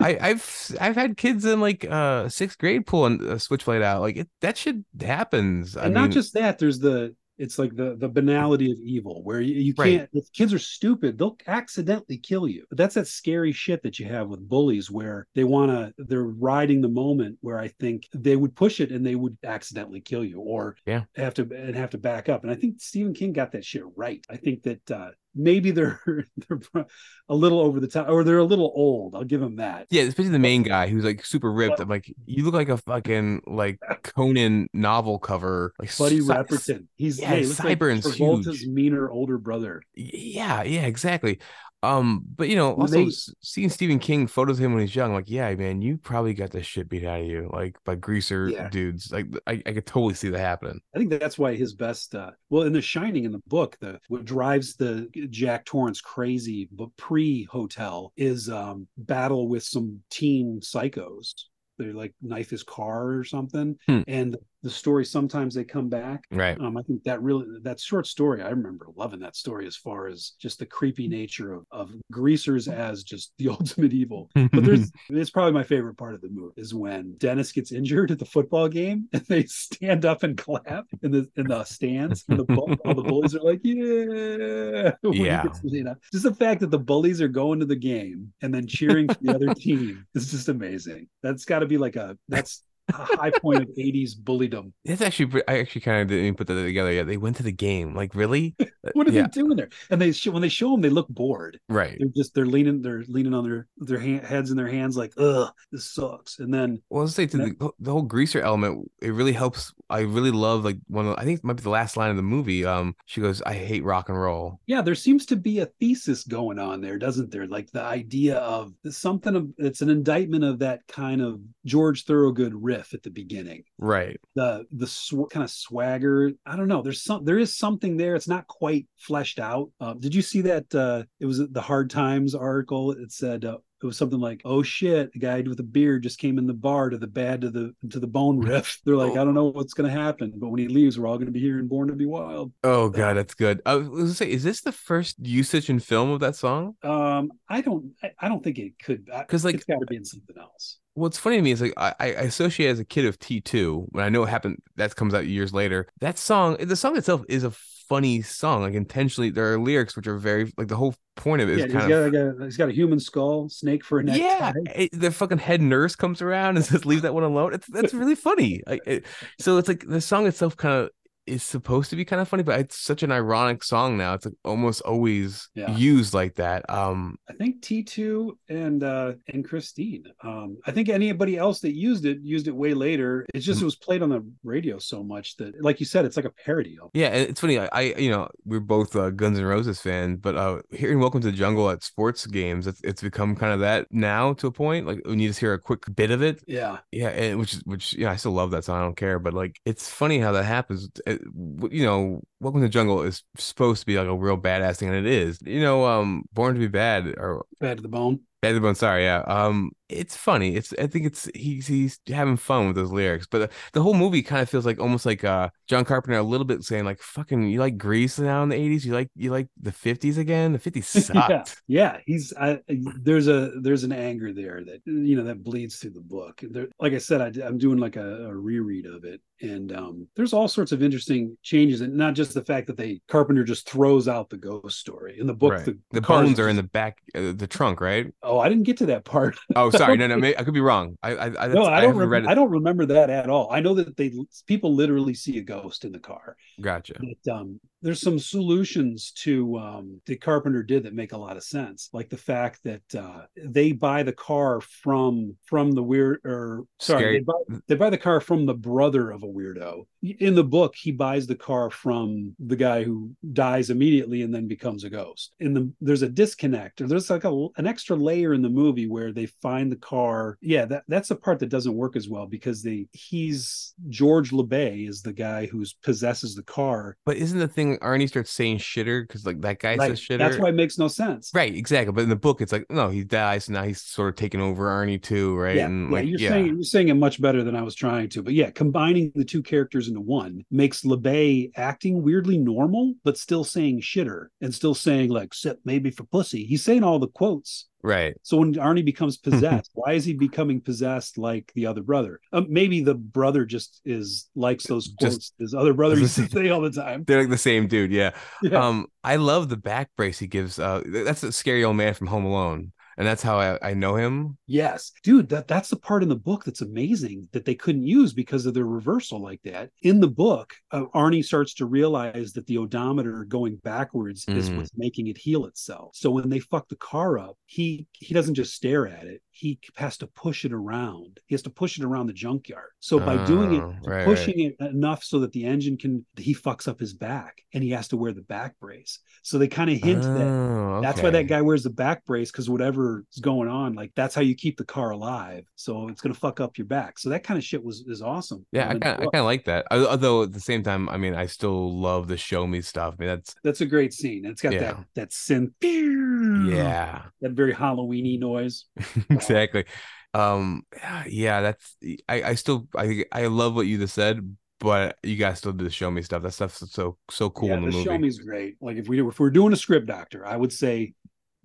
I, 0.00 0.12
have 0.12 0.76
I've 0.80 0.94
had 0.94 1.16
kids 1.16 1.44
in 1.44 1.60
like 1.60 1.84
uh 1.84 2.28
sixth 2.28 2.58
grade 2.58 2.86
pulling 2.86 3.22
a 3.22 3.38
switchblade 3.38 3.82
out. 3.82 4.00
Like 4.00 4.16
it, 4.16 4.28
that 4.40 4.56
shit 4.56 4.76
happens. 5.00 5.76
And 5.76 5.86
I 5.86 5.88
not 5.88 6.02
mean, 6.02 6.12
just 6.12 6.34
that. 6.34 6.58
There's 6.58 6.78
the 6.78 7.14
it's 7.38 7.58
like 7.58 7.74
the 7.74 7.96
the 7.96 8.08
banality 8.08 8.70
of 8.70 8.78
evil 8.78 9.22
where 9.22 9.40
you, 9.40 9.54
you 9.54 9.74
can't 9.74 10.08
if 10.12 10.30
kids 10.32 10.52
are 10.52 10.58
stupid 10.58 11.18
they'll 11.18 11.36
accidentally 11.46 12.18
kill 12.18 12.48
you. 12.48 12.64
But 12.68 12.78
that's 12.78 12.94
that 12.94 13.06
scary 13.06 13.52
shit 13.52 13.82
that 13.82 13.98
you 13.98 14.06
have 14.06 14.28
with 14.28 14.48
bullies 14.48 14.90
where 14.90 15.26
they 15.34 15.44
want 15.44 15.70
to 15.70 15.92
they're 16.04 16.24
riding 16.24 16.80
the 16.80 16.88
moment 16.88 17.38
where 17.40 17.58
i 17.58 17.68
think 17.68 18.08
they 18.14 18.36
would 18.36 18.54
push 18.54 18.80
it 18.80 18.90
and 18.90 19.04
they 19.04 19.14
would 19.14 19.36
accidentally 19.44 20.00
kill 20.00 20.24
you 20.24 20.40
or 20.40 20.76
yeah. 20.86 21.02
have 21.16 21.34
to 21.34 21.42
and 21.54 21.74
have 21.74 21.90
to 21.90 21.98
back 21.98 22.28
up. 22.28 22.42
And 22.42 22.52
i 22.52 22.54
think 22.54 22.80
stephen 22.80 23.14
king 23.14 23.32
got 23.32 23.52
that 23.52 23.64
shit 23.64 23.84
right. 23.96 24.24
I 24.30 24.36
think 24.36 24.62
that 24.64 24.90
uh 24.90 25.10
maybe 25.34 25.70
they're 25.70 26.00
they're 26.48 26.86
a 27.28 27.34
little 27.34 27.60
over 27.60 27.80
the 27.80 27.88
top 27.88 28.08
or 28.08 28.24
they're 28.24 28.38
a 28.38 28.44
little 28.44 28.72
old. 28.74 29.14
I'll 29.14 29.24
give 29.24 29.40
them 29.40 29.56
that. 29.56 29.86
Yeah, 29.90 30.02
especially 30.02 30.30
the 30.30 30.38
main 30.38 30.62
guy 30.62 30.88
who's 30.88 31.04
like 31.04 31.24
super 31.24 31.52
ripped. 31.52 31.80
I'm 31.80 31.88
like, 31.88 32.12
you 32.26 32.44
look 32.44 32.54
like 32.54 32.68
a 32.68 32.78
fucking 32.78 33.42
like 33.46 33.78
Conan 34.02 34.68
novel 34.72 35.18
cover, 35.18 35.72
like 35.78 35.96
Buddy 35.96 36.20
Repperton. 36.20 36.86
He's 36.96 37.20
yeah, 37.20 37.34
yeah 37.34 37.52
Sideburns 37.52 38.04
like 38.04 38.14
huge. 38.14 38.66
meaner 38.66 39.10
older 39.10 39.38
brother. 39.38 39.82
Yeah, 39.94 40.62
yeah, 40.62 40.86
exactly. 40.86 41.38
Um, 41.84 42.24
but 42.36 42.48
you 42.48 42.56
know, 42.56 42.74
also 42.74 43.04
they, 43.04 43.10
seeing 43.40 43.68
Stephen 43.68 43.98
King 43.98 44.26
photos 44.26 44.58
of 44.58 44.64
him 44.64 44.72
when 44.72 44.82
he's 44.82 44.96
young, 44.96 45.12
like, 45.12 45.28
yeah, 45.28 45.54
man, 45.54 45.82
you 45.82 45.98
probably 45.98 46.34
got 46.34 46.50
the 46.50 46.62
shit 46.62 46.88
beat 46.88 47.04
out 47.04 47.20
of 47.20 47.26
you, 47.26 47.50
like 47.52 47.76
by 47.84 47.94
greaser 47.94 48.48
yeah. 48.48 48.68
dudes. 48.68 49.12
Like, 49.12 49.26
I, 49.46 49.62
I 49.66 49.72
could 49.72 49.86
totally 49.86 50.14
see 50.14 50.30
that 50.30 50.38
happening. 50.38 50.80
I 50.94 50.98
think 50.98 51.10
that's 51.10 51.38
why 51.38 51.54
his 51.54 51.74
best, 51.74 52.14
uh, 52.14 52.30
well, 52.50 52.62
in 52.62 52.72
The 52.72 52.82
Shining 52.82 53.24
in 53.24 53.32
the 53.32 53.42
book, 53.46 53.76
the 53.80 54.00
what 54.08 54.24
drives 54.24 54.76
the 54.76 55.08
Jack 55.30 55.64
Torrance 55.64 56.00
crazy, 56.00 56.68
but 56.72 56.94
pre 56.96 57.44
hotel 57.44 58.12
is 58.16 58.48
um 58.48 58.86
battle 58.96 59.48
with 59.48 59.62
some 59.62 60.00
teen 60.10 60.60
psychos. 60.60 61.34
They 61.78 61.86
like 61.86 62.14
knife 62.22 62.50
his 62.50 62.62
car 62.62 63.14
or 63.14 63.24
something, 63.24 63.76
hmm. 63.86 64.02
and 64.06 64.36
the 64.64 64.70
story 64.70 65.04
sometimes 65.04 65.54
they 65.54 65.64
come 65.64 65.88
back. 65.88 66.24
Right. 66.30 66.60
Um, 66.60 66.76
i 66.76 66.82
think 66.82 67.04
that 67.04 67.22
really 67.22 67.46
that 67.62 67.78
short 67.78 68.06
story 68.06 68.42
i 68.42 68.48
remember 68.48 68.86
loving 68.96 69.20
that 69.20 69.36
story 69.36 69.66
as 69.66 69.76
far 69.76 70.08
as 70.08 70.32
just 70.40 70.58
the 70.58 70.66
creepy 70.66 71.06
nature 71.06 71.52
of, 71.52 71.66
of 71.70 71.94
greasers 72.10 72.66
as 72.66 73.04
just 73.04 73.32
the 73.38 73.48
ultimate 73.56 73.92
evil. 73.92 74.30
But 74.34 74.64
there's 74.64 74.90
it's 75.10 75.30
probably 75.30 75.52
my 75.52 75.62
favorite 75.62 75.96
part 75.96 76.14
of 76.14 76.20
the 76.20 76.28
movie 76.28 76.54
is 76.56 76.74
when 76.74 77.14
dennis 77.18 77.52
gets 77.52 77.72
injured 77.72 78.10
at 78.10 78.18
the 78.18 78.24
football 78.24 78.68
game 78.68 79.08
and 79.12 79.24
they 79.26 79.44
stand 79.44 80.04
up 80.04 80.22
and 80.22 80.36
clap 80.36 80.86
in 81.02 81.12
the 81.12 81.28
in 81.36 81.46
the 81.46 81.64
stands 81.64 82.24
and 82.28 82.40
the 82.40 82.54
all 82.84 82.94
the 82.94 83.02
bullies 83.02 83.34
are 83.34 83.42
like 83.42 83.60
yeah 83.62 84.92
yeah. 85.12 85.42
gets, 85.42 85.60
you 85.64 85.84
know, 85.84 85.94
just 86.12 86.24
the 86.24 86.34
fact 86.34 86.60
that 86.60 86.70
the 86.70 86.78
bullies 86.78 87.20
are 87.20 87.28
going 87.28 87.60
to 87.60 87.66
the 87.66 87.76
game 87.76 88.32
and 88.42 88.54
then 88.54 88.66
cheering 88.66 89.08
for 89.08 89.18
the 89.20 89.34
other 89.34 89.54
team 89.54 90.06
is 90.14 90.30
just 90.30 90.48
amazing. 90.48 91.08
That's 91.22 91.44
got 91.44 91.60
to 91.60 91.66
be 91.66 91.78
like 91.78 91.96
a 91.96 92.16
that's 92.28 92.62
high 92.92 93.30
point 93.30 93.62
of 93.62 93.68
80s 93.68 94.14
bulliedom. 94.14 94.72
That's 94.84 95.00
actually 95.00 95.42
I 95.48 95.58
actually 95.58 95.80
kind 95.82 96.02
of 96.02 96.08
didn't 96.08 96.36
put 96.36 96.46
that 96.48 96.62
together 96.62 96.92
yet. 96.92 97.06
They 97.06 97.16
went 97.16 97.36
to 97.36 97.42
the 97.42 97.52
game. 97.52 97.94
Like 97.94 98.14
really? 98.14 98.54
What 98.92 99.08
are 99.08 99.12
Yeah. 99.12 99.22
they 99.22 99.28
doing 99.40 99.56
there? 99.56 99.70
And 99.88 99.98
they 99.98 100.12
show, 100.12 100.30
when 100.30 100.42
they 100.42 100.50
show 100.50 100.70
them, 100.70 100.82
they 100.82 100.90
look 100.90 101.08
bored. 101.08 101.58
Right. 101.70 101.96
They're 101.98 102.08
just 102.14 102.34
they're 102.34 102.44
leaning 102.44 102.82
they're 102.82 103.02
leaning 103.08 103.32
on 103.32 103.42
their 103.44 103.66
their 103.78 103.98
ha- 103.98 104.20
heads 104.26 104.50
in 104.50 104.58
their 104.58 104.68
hands 104.68 104.94
like 104.94 105.14
ugh 105.16 105.50
this 105.72 105.90
sucks. 105.90 106.38
And 106.38 106.52
then 106.52 106.82
Well, 106.90 107.04
let's 107.04 107.14
say 107.14 107.26
to 107.28 107.36
the, 107.38 107.70
the 107.80 107.90
whole 107.90 108.02
greaser 108.02 108.42
element, 108.42 108.90
it 109.00 109.08
really 109.14 109.32
helps. 109.32 109.72
I 109.88 110.00
really 110.00 110.30
love 110.30 110.64
like 110.64 110.76
one 110.88 111.06
of 111.06 111.16
I 111.18 111.24
think 111.24 111.38
it 111.38 111.44
might 111.44 111.56
be 111.56 111.62
the 111.62 111.70
last 111.70 111.96
line 111.96 112.10
of 112.10 112.16
the 112.16 112.22
movie. 112.22 112.64
Um, 112.66 112.94
she 113.06 113.22
goes, 113.22 113.40
"I 113.42 113.54
hate 113.54 113.84
rock 113.84 114.10
and 114.10 114.20
roll." 114.20 114.60
yeah, 114.66 114.82
there 114.82 114.94
seems 114.94 115.24
to 115.26 115.36
be 115.36 115.60
a 115.60 115.66
thesis 115.80 116.24
going 116.24 116.58
on 116.58 116.82
there, 116.82 116.98
doesn't 116.98 117.30
there? 117.30 117.46
Like 117.46 117.70
the 117.70 117.82
idea 117.82 118.36
of 118.36 118.74
something 118.90 119.34
of 119.34 119.48
it's 119.56 119.80
an 119.80 119.88
indictment 119.88 120.44
of 120.44 120.58
that 120.58 120.80
kind 120.88 121.22
of 121.22 121.40
George 121.64 122.04
Thorogood 122.04 122.52
riff 122.54 122.73
at 122.74 123.02
the 123.02 123.10
beginning. 123.10 123.62
Right. 123.78 124.18
the 124.34 124.66
the 124.72 124.86
sw- 124.86 125.28
kind 125.30 125.44
of 125.44 125.50
swagger 125.50 126.32
i 126.46 126.56
don't 126.56 126.68
know 126.68 126.82
there's 126.82 127.02
some 127.02 127.24
there 127.24 127.38
is 127.38 127.54
something 127.54 127.96
there 127.96 128.14
it's 128.14 128.28
not 128.28 128.46
quite 128.46 128.86
fleshed 128.98 129.38
out 129.38 129.70
uh, 129.80 129.94
did 129.94 130.14
you 130.14 130.22
see 130.22 130.40
that 130.42 130.74
uh 130.74 131.02
it 131.20 131.26
was 131.26 131.38
the 131.38 131.60
hard 131.60 131.90
times 131.90 132.34
article 132.34 132.92
it 132.92 133.12
said 133.12 133.44
uh, 133.44 133.58
it 133.82 133.86
was 133.86 133.98
something 133.98 134.18
like 134.20 134.40
oh 134.44 134.62
shit 134.62 135.10
a 135.14 135.18
guy 135.18 135.40
with 135.42 135.60
a 135.60 135.64
beard 135.64 136.02
just 136.02 136.18
came 136.18 136.38
in 136.38 136.46
the 136.46 136.54
bar 136.54 136.88
to 136.90 136.96
the 136.98 137.06
bad 137.06 137.42
to 137.42 137.50
the 137.50 137.74
to 137.90 138.00
the 138.00 138.06
bone 138.06 138.38
riff 138.48 138.80
they're 138.84 138.96
like 138.96 139.12
Oh. 139.12 139.20
i 139.20 139.24
don't 139.24 139.34
know 139.34 139.50
what's 139.50 139.74
going 139.74 139.90
to 139.92 140.00
happen 140.00 140.32
but 140.36 140.48
when 140.48 140.58
he 140.60 140.68
leaves 140.68 140.98
we're 140.98 141.06
all 141.06 141.16
going 141.16 141.26
to 141.26 141.32
be 141.32 141.40
here 141.40 141.58
and 141.58 141.68
born 141.68 141.88
to 141.88 141.94
be 141.94 142.06
wild 142.06 142.52
Oh 142.64 142.88
god, 142.88 143.16
that's 143.16 143.34
good. 143.34 143.60
I 143.66 143.74
was 143.76 143.88
gonna 143.88 144.08
say, 144.08 144.30
is 144.30 144.42
this 144.42 144.62
the 144.62 144.72
first 144.72 145.16
usage 145.20 145.68
in 145.68 145.80
film 145.80 146.10
of 146.10 146.20
that 146.20 146.36
song? 146.36 146.76
um 146.82 147.32
i 147.48 147.60
don't 147.60 147.92
i, 148.02 148.10
I 148.20 148.28
don't 148.28 148.42
think 148.42 148.58
it 148.58 148.78
could 148.82 149.04
because 149.06 149.44
like- 149.44 149.56
it's 149.56 149.64
got 149.64 149.80
to 149.80 149.86
be 149.86 149.96
in 149.96 150.04
something 150.04 150.36
else 150.38 150.78
What's 150.94 151.18
funny 151.18 151.36
to 151.36 151.42
me 151.42 151.50
is 151.50 151.60
like 151.60 151.74
I, 151.76 151.94
I 152.00 152.06
associate 152.06 152.68
as 152.68 152.78
a 152.78 152.84
kid 152.84 153.04
of 153.04 153.18
T 153.18 153.40
two 153.40 153.86
when 153.90 154.04
I 154.04 154.08
know 154.08 154.22
it 154.22 154.28
happened. 154.28 154.62
That 154.76 154.94
comes 154.96 155.14
out 155.14 155.26
years 155.26 155.52
later. 155.52 155.88
That 156.00 156.18
song, 156.18 156.56
the 156.58 156.76
song 156.76 156.96
itself, 156.96 157.22
is 157.28 157.44
a 157.44 157.50
funny 157.50 158.22
song. 158.22 158.62
Like 158.62 158.74
intentionally, 158.74 159.30
there 159.30 159.52
are 159.52 159.58
lyrics 159.58 159.96
which 159.96 160.06
are 160.06 160.16
very 160.16 160.52
like 160.56 160.68
the 160.68 160.76
whole 160.76 160.94
point 161.16 161.40
of 161.40 161.48
it 161.48 161.58
yeah 161.58 161.64
he's 161.66 161.74
kind 161.74 161.88
got, 161.88 161.96
of 161.96 162.12
like 162.12 162.40
a, 162.40 162.44
he's 162.44 162.56
got 162.56 162.68
a 162.68 162.72
human 162.72 162.98
skull 162.98 163.48
snake 163.48 163.84
for 163.84 164.00
a 164.00 164.02
necktie 164.02 164.20
yeah. 164.20 164.52
it- 164.74 164.90
the 164.92 165.12
fucking 165.12 165.38
head 165.38 165.62
nurse 165.62 165.94
comes 165.94 166.20
around 166.20 166.56
and 166.56 166.64
says, 166.64 166.84
"Leave 166.84 167.02
that 167.02 167.14
one 167.14 167.22
alone." 167.22 167.54
It's 167.54 167.66
that's 167.68 167.94
really 167.94 168.16
funny. 168.16 168.62
Like, 168.66 168.80
it, 168.86 169.04
so 169.40 169.58
it's 169.58 169.68
like 169.68 169.84
the 169.86 170.00
song 170.00 170.26
itself 170.26 170.56
kind 170.56 170.84
of 170.84 170.90
is 171.26 171.42
supposed 171.42 171.90
to 171.90 171.96
be 171.96 172.04
kind 172.04 172.20
of 172.20 172.28
funny, 172.28 172.42
but 172.42 172.60
it's 172.60 172.76
such 172.78 173.02
an 173.02 173.10
ironic 173.10 173.62
song 173.64 173.96
now. 173.96 174.14
It's 174.14 174.26
like 174.26 174.34
almost 174.44 174.82
always 174.82 175.48
Yeah. 175.54 175.74
used 175.76 176.12
like 176.14 176.34
that. 176.36 176.68
Um, 176.68 177.16
I 177.28 177.32
think 177.32 177.62
T2 177.62 178.32
and 178.48 178.82
uh 178.82 179.12
and 179.32 179.44
Christine. 179.44 180.04
Um 180.22 180.58
I 180.66 180.70
think 180.70 180.88
anybody 180.88 181.36
else 181.38 181.60
that 181.60 181.74
used 181.74 182.04
it 182.04 182.18
used 182.22 182.46
it 182.48 182.54
way 182.54 182.74
later. 182.74 183.26
It's 183.34 183.46
just 183.46 183.62
it 183.62 183.64
was 183.64 183.76
played 183.76 184.02
on 184.02 184.10
the 184.10 184.24
radio 184.42 184.78
so 184.78 185.02
much 185.02 185.36
that 185.38 185.62
like 185.62 185.80
you 185.80 185.86
said 185.86 186.04
it's 186.04 186.16
like 186.16 186.26
a 186.26 186.30
parody 186.44 186.76
of. 186.82 186.90
Yeah, 186.94 187.08
and 187.08 187.28
it's 187.30 187.40
funny. 187.40 187.58
I, 187.58 187.68
I 187.72 187.80
you 187.98 188.10
know, 188.10 188.28
we're 188.44 188.60
both 188.60 188.94
uh, 188.96 189.10
Guns 189.10 189.38
N' 189.38 189.44
Roses 189.44 189.80
fans, 189.80 190.18
but 190.20 190.36
uh, 190.36 190.60
hearing 190.72 191.00
"Welcome 191.00 191.20
to 191.22 191.30
the 191.30 191.36
Jungle" 191.36 191.70
at 191.70 191.82
sports 191.82 192.26
games, 192.26 192.66
it's, 192.66 192.80
it's 192.84 193.02
become 193.02 193.34
kind 193.34 193.52
of 193.52 193.60
that 193.60 193.86
now 193.90 194.32
to 194.34 194.46
a 194.46 194.52
point. 194.52 194.86
Like 194.86 195.00
when 195.06 195.18
you 195.20 195.28
just 195.28 195.40
hear 195.40 195.54
a 195.54 195.58
quick 195.58 195.82
bit 195.94 196.10
of 196.10 196.22
it, 196.22 196.42
Yeah. 196.46 196.78
yeah, 196.92 197.08
and 197.08 197.38
which 197.38 197.54
which, 197.64 197.94
yeah, 197.94 198.10
I 198.10 198.16
still 198.16 198.32
love 198.32 198.50
that 198.50 198.64
song. 198.64 198.78
I 198.78 198.82
don't 198.82 198.96
care, 198.96 199.18
but 199.18 199.32
like, 199.32 199.60
it's 199.64 199.88
funny 199.88 200.18
how 200.18 200.32
that 200.32 200.44
happens. 200.44 200.88
It- 201.06 201.13
w- 201.18 201.68
you 201.78 201.84
know, 201.84 202.22
"Welcome 202.40 202.60
to 202.60 202.66
the 202.66 202.70
Jungle" 202.72 203.02
is 203.02 203.22
supposed 203.36 203.80
to 203.80 203.86
be 203.86 203.96
like 203.96 204.08
a 204.08 204.16
real 204.16 204.38
badass 204.38 204.76
thing, 204.76 204.88
and 204.88 204.96
it 204.96 205.06
is. 205.06 205.38
You 205.44 205.60
know, 205.60 205.84
um, 205.86 206.24
"Born 206.32 206.54
to 206.54 206.60
Be 206.60 206.68
Bad" 206.68 207.14
or 207.18 207.46
Bad 207.60 207.78
to 207.78 207.82
the 207.82 207.88
bone. 207.88 208.20
Bad 208.42 208.48
to 208.50 208.54
the 208.54 208.60
Bone, 208.60 208.74
sorry, 208.74 209.04
yeah. 209.04 209.22
Um, 209.26 209.72
it's 209.88 210.16
funny. 210.16 210.56
It's 210.56 210.72
I 210.78 210.86
think 210.86 211.06
it's 211.06 211.28
he's 211.34 211.66
he's 211.66 212.00
having 212.08 212.36
fun 212.36 212.66
with 212.66 212.76
those 212.76 212.90
lyrics, 212.92 213.26
but 213.30 213.38
the, 213.38 213.50
the 213.72 213.82
whole 213.82 213.94
movie 213.94 214.22
kind 214.22 214.42
of 214.42 214.48
feels 214.48 214.64
like 214.66 214.80
almost 214.80 215.04
like 215.06 215.24
uh 215.24 215.50
John 215.68 215.84
Carpenter 215.84 216.18
a 216.18 216.22
little 216.22 216.46
bit 216.46 216.62
saying 216.62 216.84
like 216.84 217.00
fucking 217.00 217.48
you 217.48 217.60
like 217.60 217.76
Grease 217.76 218.18
now 218.18 218.42
in 218.42 218.48
the 218.48 218.56
eighties, 218.56 218.86
you 218.86 218.92
like 218.94 219.10
you 219.16 219.30
like 219.30 219.48
the 219.60 219.72
fifties 219.72 220.18
again. 220.18 220.52
The 220.52 220.58
fifties 220.58 220.88
sucked. 221.06 221.30
yeah. 221.30 221.44
Yeah, 221.66 221.98
he's 222.06 222.32
I 222.38 222.60
there's 222.68 223.28
a 223.28 223.52
there's 223.60 223.84
an 223.84 223.92
anger 223.92 224.32
there 224.32 224.62
that 224.64 224.80
you 224.86 225.16
know 225.16 225.24
that 225.24 225.42
bleeds 225.42 225.76
through 225.76 225.90
the 225.90 226.00
book. 226.00 226.40
There, 226.42 226.68
like 226.80 226.92
I 226.92 226.98
said 226.98 227.20
I, 227.20 227.46
I'm 227.46 227.58
doing 227.58 227.78
like 227.78 227.96
a, 227.96 228.26
a 228.26 228.34
reread 228.34 228.86
of 228.86 229.04
it 229.04 229.20
and 229.42 229.72
um 229.72 230.06
there's 230.14 230.32
all 230.32 230.46
sorts 230.46 230.70
of 230.72 230.82
interesting 230.82 231.36
changes 231.42 231.80
and 231.80 231.94
not 231.94 232.14
just 232.14 232.34
the 232.34 232.44
fact 232.44 232.66
that 232.68 232.76
they 232.76 233.00
Carpenter 233.08 233.44
just 233.44 233.68
throws 233.68 234.08
out 234.08 234.30
the 234.30 234.36
ghost 234.36 234.78
story. 234.78 235.18
In 235.18 235.26
the 235.26 235.34
book 235.34 235.52
Right. 235.54 235.64
the, 235.64 235.78
The, 235.92 236.00
bones 236.00 236.40
are 236.40 236.48
in 236.48 236.56
the 236.56 236.62
back, 236.62 236.98
uh, 237.14 237.32
the 237.32 237.46
trunk, 237.46 237.80
right? 237.80 238.12
Oh, 238.22 238.38
I 238.38 238.48
didn't 238.48 238.64
get 238.64 238.78
to 238.78 238.86
that 238.86 239.04
part. 239.04 239.36
Oh, 239.54 239.70
sorry, 239.74 239.83
no, 239.92 240.06
no, 240.06 240.16
may- 240.18 240.36
I 240.36 240.44
could 240.44 240.54
be 240.54 240.60
wrong. 240.60 240.96
I, 241.02 241.10
I, 241.14 241.44
I, 241.44 241.48
no, 241.48 241.64
I 241.64 241.80
don't. 241.80 241.94
haven't 241.94 242.08
Rem-. 242.08 242.28
I 242.28 242.34
don't 242.34 242.50
remember 242.50 242.86
that 242.86 243.10
at 243.10 243.28
all. 243.28 243.50
I 243.50 243.60
know 243.60 243.74
that 243.74 243.96
they 243.96 244.12
people 244.46 244.74
literally 244.74 245.14
see 245.14 245.38
a 245.38 245.42
ghost 245.42 245.84
in 245.84 245.92
the 245.92 245.98
car. 245.98 246.36
Gotcha. 246.60 246.94
But, 246.98 247.32
um, 247.32 247.60
there's 247.84 248.00
some 248.00 248.18
solutions 248.18 249.12
to 249.12 249.58
um, 249.58 250.00
that 250.06 250.20
Carpenter 250.22 250.62
did 250.62 250.84
that 250.84 250.94
make 250.94 251.12
a 251.12 251.18
lot 251.18 251.36
of 251.36 251.44
sense, 251.44 251.90
like 251.92 252.08
the 252.08 252.16
fact 252.16 252.60
that 252.64 252.94
uh, 252.94 253.26
they 253.36 253.72
buy 253.72 254.02
the 254.02 254.12
car 254.12 254.62
from 254.62 255.36
from 255.44 255.72
the 255.72 255.82
weird 255.82 256.20
or 256.24 256.64
sorry, 256.80 257.18
they 257.18 257.24
buy, 257.24 257.60
they 257.68 257.74
buy 257.74 257.90
the 257.90 257.98
car 257.98 258.20
from 258.20 258.46
the 258.46 258.54
brother 258.54 259.10
of 259.10 259.22
a 259.22 259.26
weirdo. 259.26 259.84
In 260.02 260.34
the 260.34 260.44
book, 260.44 260.74
he 260.74 260.92
buys 260.92 261.26
the 261.26 261.34
car 261.34 261.70
from 261.70 262.34
the 262.38 262.56
guy 262.56 262.84
who 262.84 263.12
dies 263.32 263.68
immediately 263.68 264.22
and 264.22 264.34
then 264.34 264.48
becomes 264.48 264.84
a 264.84 264.90
ghost. 264.90 265.32
In 265.38 265.52
the 265.52 265.70
there's 265.82 266.02
a 266.02 266.08
disconnect, 266.08 266.80
or 266.80 266.88
there's 266.88 267.10
like 267.10 267.24
a, 267.24 267.48
an 267.58 267.66
extra 267.66 267.96
layer 267.96 268.32
in 268.32 268.40
the 268.40 268.48
movie 268.48 268.88
where 268.88 269.12
they 269.12 269.26
find 269.26 269.70
the 269.70 269.76
car. 269.76 270.38
Yeah, 270.40 270.64
that, 270.66 270.84
that's 270.88 271.10
the 271.10 271.16
part 271.16 271.38
that 271.40 271.50
doesn't 271.50 271.74
work 271.76 271.96
as 271.96 272.08
well 272.08 272.26
because 272.26 272.62
they 272.62 272.86
he's 272.92 273.74
George 273.90 274.30
LeBay 274.30 274.88
is 274.88 275.02
the 275.02 275.12
guy 275.12 275.46
who 275.46 275.64
possesses 275.82 276.34
the 276.34 276.42
car 276.42 276.96
But 277.04 277.18
isn't 277.18 277.38
the 277.38 277.48
thing 277.48 277.73
Arnie 277.80 278.08
starts 278.08 278.30
saying 278.30 278.58
shitter 278.58 279.06
because 279.06 279.24
like 279.26 279.40
that 279.42 279.58
guy 279.58 279.76
Right. 279.76 279.88
says 279.88 280.00
shitter? 280.00 280.18
That's 280.18 280.38
why 280.38 280.48
it 280.50 280.54
makes 280.54 280.78
no 280.78 280.88
sense. 280.88 281.30
Right, 281.34 281.54
exactly. 281.54 281.92
But 281.92 282.02
in 282.02 282.08
the 282.08 282.16
book, 282.16 282.40
it's 282.40 282.52
like 282.52 282.66
no, 282.70 282.88
he 282.88 283.04
dies, 283.04 283.48
and 283.48 283.54
now 283.54 283.64
he's 283.64 283.80
sort 283.82 284.08
of 284.10 284.16
taking 284.16 284.40
over 284.40 284.66
Arnie 284.66 285.00
too, 285.02 285.36
right? 285.36 285.56
Yeah, 285.56 285.66
and 285.66 285.90
yeah, 285.90 285.94
like, 285.94 286.06
you're 286.06 286.18
yeah, 286.18 286.28
saying 286.30 286.46
you're 286.46 286.62
saying 286.62 286.88
it 286.88 286.94
much 286.94 287.20
better 287.20 287.42
than 287.44 287.56
I 287.56 287.62
was 287.62 287.74
trying 287.74 288.08
to. 288.10 288.22
But 288.22 288.34
yeah, 288.34 288.50
combining 288.50 289.12
the 289.14 289.24
two 289.24 289.42
characters 289.42 289.88
into 289.88 290.00
one 290.00 290.44
makes 290.50 290.82
LeBay 290.82 291.50
acting 291.56 292.02
weirdly 292.02 292.38
normal, 292.38 292.94
but 293.04 293.18
still 293.18 293.44
saying 293.44 293.80
shitter 293.82 294.26
and 294.40 294.54
still 294.54 294.74
saying 294.74 295.10
like 295.10 295.34
"Sip 295.34 295.60
maybe 295.64 295.90
for 295.90 296.04
pussy." 296.04 296.44
He's 296.44 296.62
saying 296.62 296.84
all 296.84 296.98
the 296.98 297.08
quotes. 297.08 297.66
Right. 297.84 298.16
So 298.22 298.38
when 298.38 298.54
Arnie 298.54 298.84
becomes 298.84 299.16
possessed, 299.28 299.70
why 299.74 299.92
is 299.92 300.04
he 300.04 300.12
becoming 300.14 300.60
possessed 300.60 301.16
like 301.18 301.52
the 301.54 301.66
other 301.66 301.82
brother? 301.82 302.18
Um, 302.32 302.46
maybe 302.48 302.82
the 302.82 302.94
brother 302.96 303.44
just 303.44 303.80
is 303.84 304.28
likes 304.34 304.66
those 304.66 304.88
Just- 304.88 304.98
quotes 304.98 305.32
his 305.38 305.54
other 305.54 305.72
brother 305.74 305.96
used 305.96 306.16
to 306.16 306.28
say 306.30 306.48
all 306.48 306.60
the 306.62 306.70
time. 306.72 307.04
They're 307.04 307.20
like 307.20 307.30
the 307.30 307.38
same 307.38 307.68
dude, 307.68 307.92
yeah. 307.92 308.10
Yeah. 308.42 308.66
Um, 308.66 308.86
I 309.04 309.16
love 309.16 309.48
the 309.48 309.56
back 309.56 309.90
brace 309.96 310.18
he 310.18 310.26
gives. 310.26 310.58
Uh, 310.58 310.82
that's 310.86 311.22
a 311.22 311.30
scary 311.30 311.62
old 311.62 311.76
man 311.76 311.94
from 311.94 312.08
Home 312.08 312.24
Alone, 312.24 312.72
and 312.96 313.06
that's 313.06 313.22
how 313.22 313.38
I, 313.38 313.58
I 313.70 313.74
know 313.74 313.96
him. 313.96 314.38
Yes, 314.46 314.92
dude, 315.02 315.28
that 315.30 315.48
that's 315.48 315.70
the 315.70 315.76
part 315.76 316.02
in 316.02 316.08
the 316.08 316.16
book 316.16 316.44
that's 316.44 316.60
amazing 316.60 317.28
that 317.32 317.44
they 317.44 317.54
couldn't 317.54 317.86
use 317.86 318.12
because 318.12 318.46
of 318.46 318.54
their 318.54 318.66
reversal 318.66 319.20
like 319.20 319.40
that. 319.44 319.70
In 319.82 320.00
the 320.00 320.08
book, 320.08 320.54
uh, 320.70 320.84
Arnie 320.94 321.24
starts 321.24 321.54
to 321.54 321.66
realize 321.66 322.32
that 322.34 322.46
the 322.46 322.58
odometer 322.58 323.24
going 323.24 323.56
backwards 323.56 324.28
is 324.32 324.50
Mm. 324.50 324.56
what's 324.56 324.70
making 324.76 325.06
it 325.06 325.16
heal 325.18 325.46
itself. 325.46 325.92
So 325.94 326.10
when 326.10 326.28
they 326.28 326.40
fuck 326.40 326.68
the 326.68 326.76
car 326.76 327.18
up, 327.18 327.38
he 327.46 327.86
he 327.92 328.12
doesn't 328.14 328.34
just 328.34 328.54
stare 328.54 328.86
at 328.86 329.06
it. 329.06 329.22
He 329.30 329.58
has 329.76 329.96
to 329.98 330.06
push 330.06 330.44
it 330.44 330.52
around. 330.52 331.20
He 331.26 331.34
has 331.34 331.42
to 331.42 331.50
push 331.50 331.78
it 331.78 331.84
around 331.84 332.06
the 332.06 332.12
junkyard. 332.12 332.70
So 332.80 333.00
by 333.00 333.16
doing 333.18 333.52
Oh, 333.52 333.70
it, 333.82 333.88
right, 333.88 334.04
pushing 334.04 334.38
it 334.40 334.56
enough 334.60 335.02
so 335.02 335.20
that 335.20 335.32
the 335.32 335.44
engine 335.44 335.76
can, 335.76 336.06
he 336.16 336.34
fucks 336.34 336.68
up 336.68 336.78
his 336.78 336.94
back 336.94 337.38
and 337.52 337.64
he 337.64 337.70
has 337.70 337.88
to 337.88 337.96
wear 337.96 338.12
the 338.12 338.22
back 338.22 338.58
brace. 338.60 339.00
So 339.22 339.38
they 339.38 339.48
kind 339.48 339.70
of 339.70 339.78
hint 339.78 340.10
that 340.12 340.36
Oh, 340.56 340.80
that's 340.80 341.02
why 341.02 341.10
that 341.10 341.24
guy 341.24 341.40
wears 341.42 341.62
the 341.62 341.70
back 341.70 342.04
brace 342.04 342.30
because 342.30 342.48
whatever's 342.84 343.06
going 343.20 343.48
on, 343.48 343.74
like 343.74 343.92
that's 343.96 344.14
how 344.14 344.20
you 344.22 344.34
keep 344.34 344.56
the 344.56 344.64
car 344.64 344.90
alive. 344.90 345.44
So 345.56 345.88
it's 345.88 346.00
gonna 346.00 346.14
fuck 346.14 346.40
up 346.40 346.58
your 346.58 346.66
back. 346.66 346.98
So 346.98 347.08
that 347.10 347.24
kind 347.24 347.38
of 347.38 347.44
shit 347.44 347.62
was 347.62 347.84
is 347.86 348.02
awesome. 348.02 348.44
Yeah, 348.52 348.68
I 348.68 348.78
kind 348.78 348.84
of, 348.84 349.00
I 349.00 349.02
kind 349.04 349.14
of 349.16 349.24
like 349.24 349.44
that. 349.46 349.66
Al- 349.70 349.88
Although 349.88 350.22
at 350.24 350.32
the 350.32 350.40
same 350.40 350.62
time, 350.62 350.88
I 350.88 350.96
mean, 350.96 351.14
I 351.14 351.26
still 351.26 351.78
love 351.78 352.08
the 352.08 352.16
show 352.16 352.46
me 352.46 352.60
stuff. 352.60 352.94
I 352.98 353.02
mean, 353.02 353.08
that's 353.08 353.34
that's 353.42 353.60
a 353.60 353.66
great 353.66 353.92
scene. 353.92 354.24
It's 354.24 354.42
got 354.42 354.52
Yeah. 354.52 354.60
that 354.60 354.84
that 354.94 355.10
synth, 355.10 355.52
yeah, 355.62 357.02
that 357.20 357.32
very 357.32 357.54
Halloweeny 357.54 358.18
noise. 358.18 358.66
exactly. 359.10 359.64
Um, 360.12 360.62
yeah, 361.08 361.40
that's 361.40 361.76
I, 362.08 362.22
I 362.22 362.34
still 362.34 362.68
I 362.76 363.04
I 363.10 363.26
love 363.26 363.54
what 363.54 363.66
you 363.66 363.78
just 363.78 363.94
said, 363.94 364.36
but 364.60 364.96
you 365.02 365.16
guys 365.16 365.38
still 365.38 365.52
do 365.52 365.64
the 365.64 365.70
show 365.70 365.90
me 365.90 366.02
stuff. 366.02 366.22
That 366.22 366.32
stuff's 366.32 366.70
so 366.72 366.96
so 367.10 367.30
cool 367.30 367.48
yeah, 367.48 367.56
in 367.56 367.64
the, 367.64 367.70
the 367.70 367.72
movie. 367.78 367.84
show 367.84 367.98
me's 367.98 368.18
great. 368.18 368.54
Like 368.60 368.76
if 368.76 368.86
we 368.88 368.96
do 368.96 369.08
if 369.08 369.18
we're 369.18 369.30
doing 369.30 369.52
a 369.52 369.56
script 369.56 369.86
doctor, 369.86 370.24
I 370.24 370.36
would 370.36 370.52
say 370.52 370.94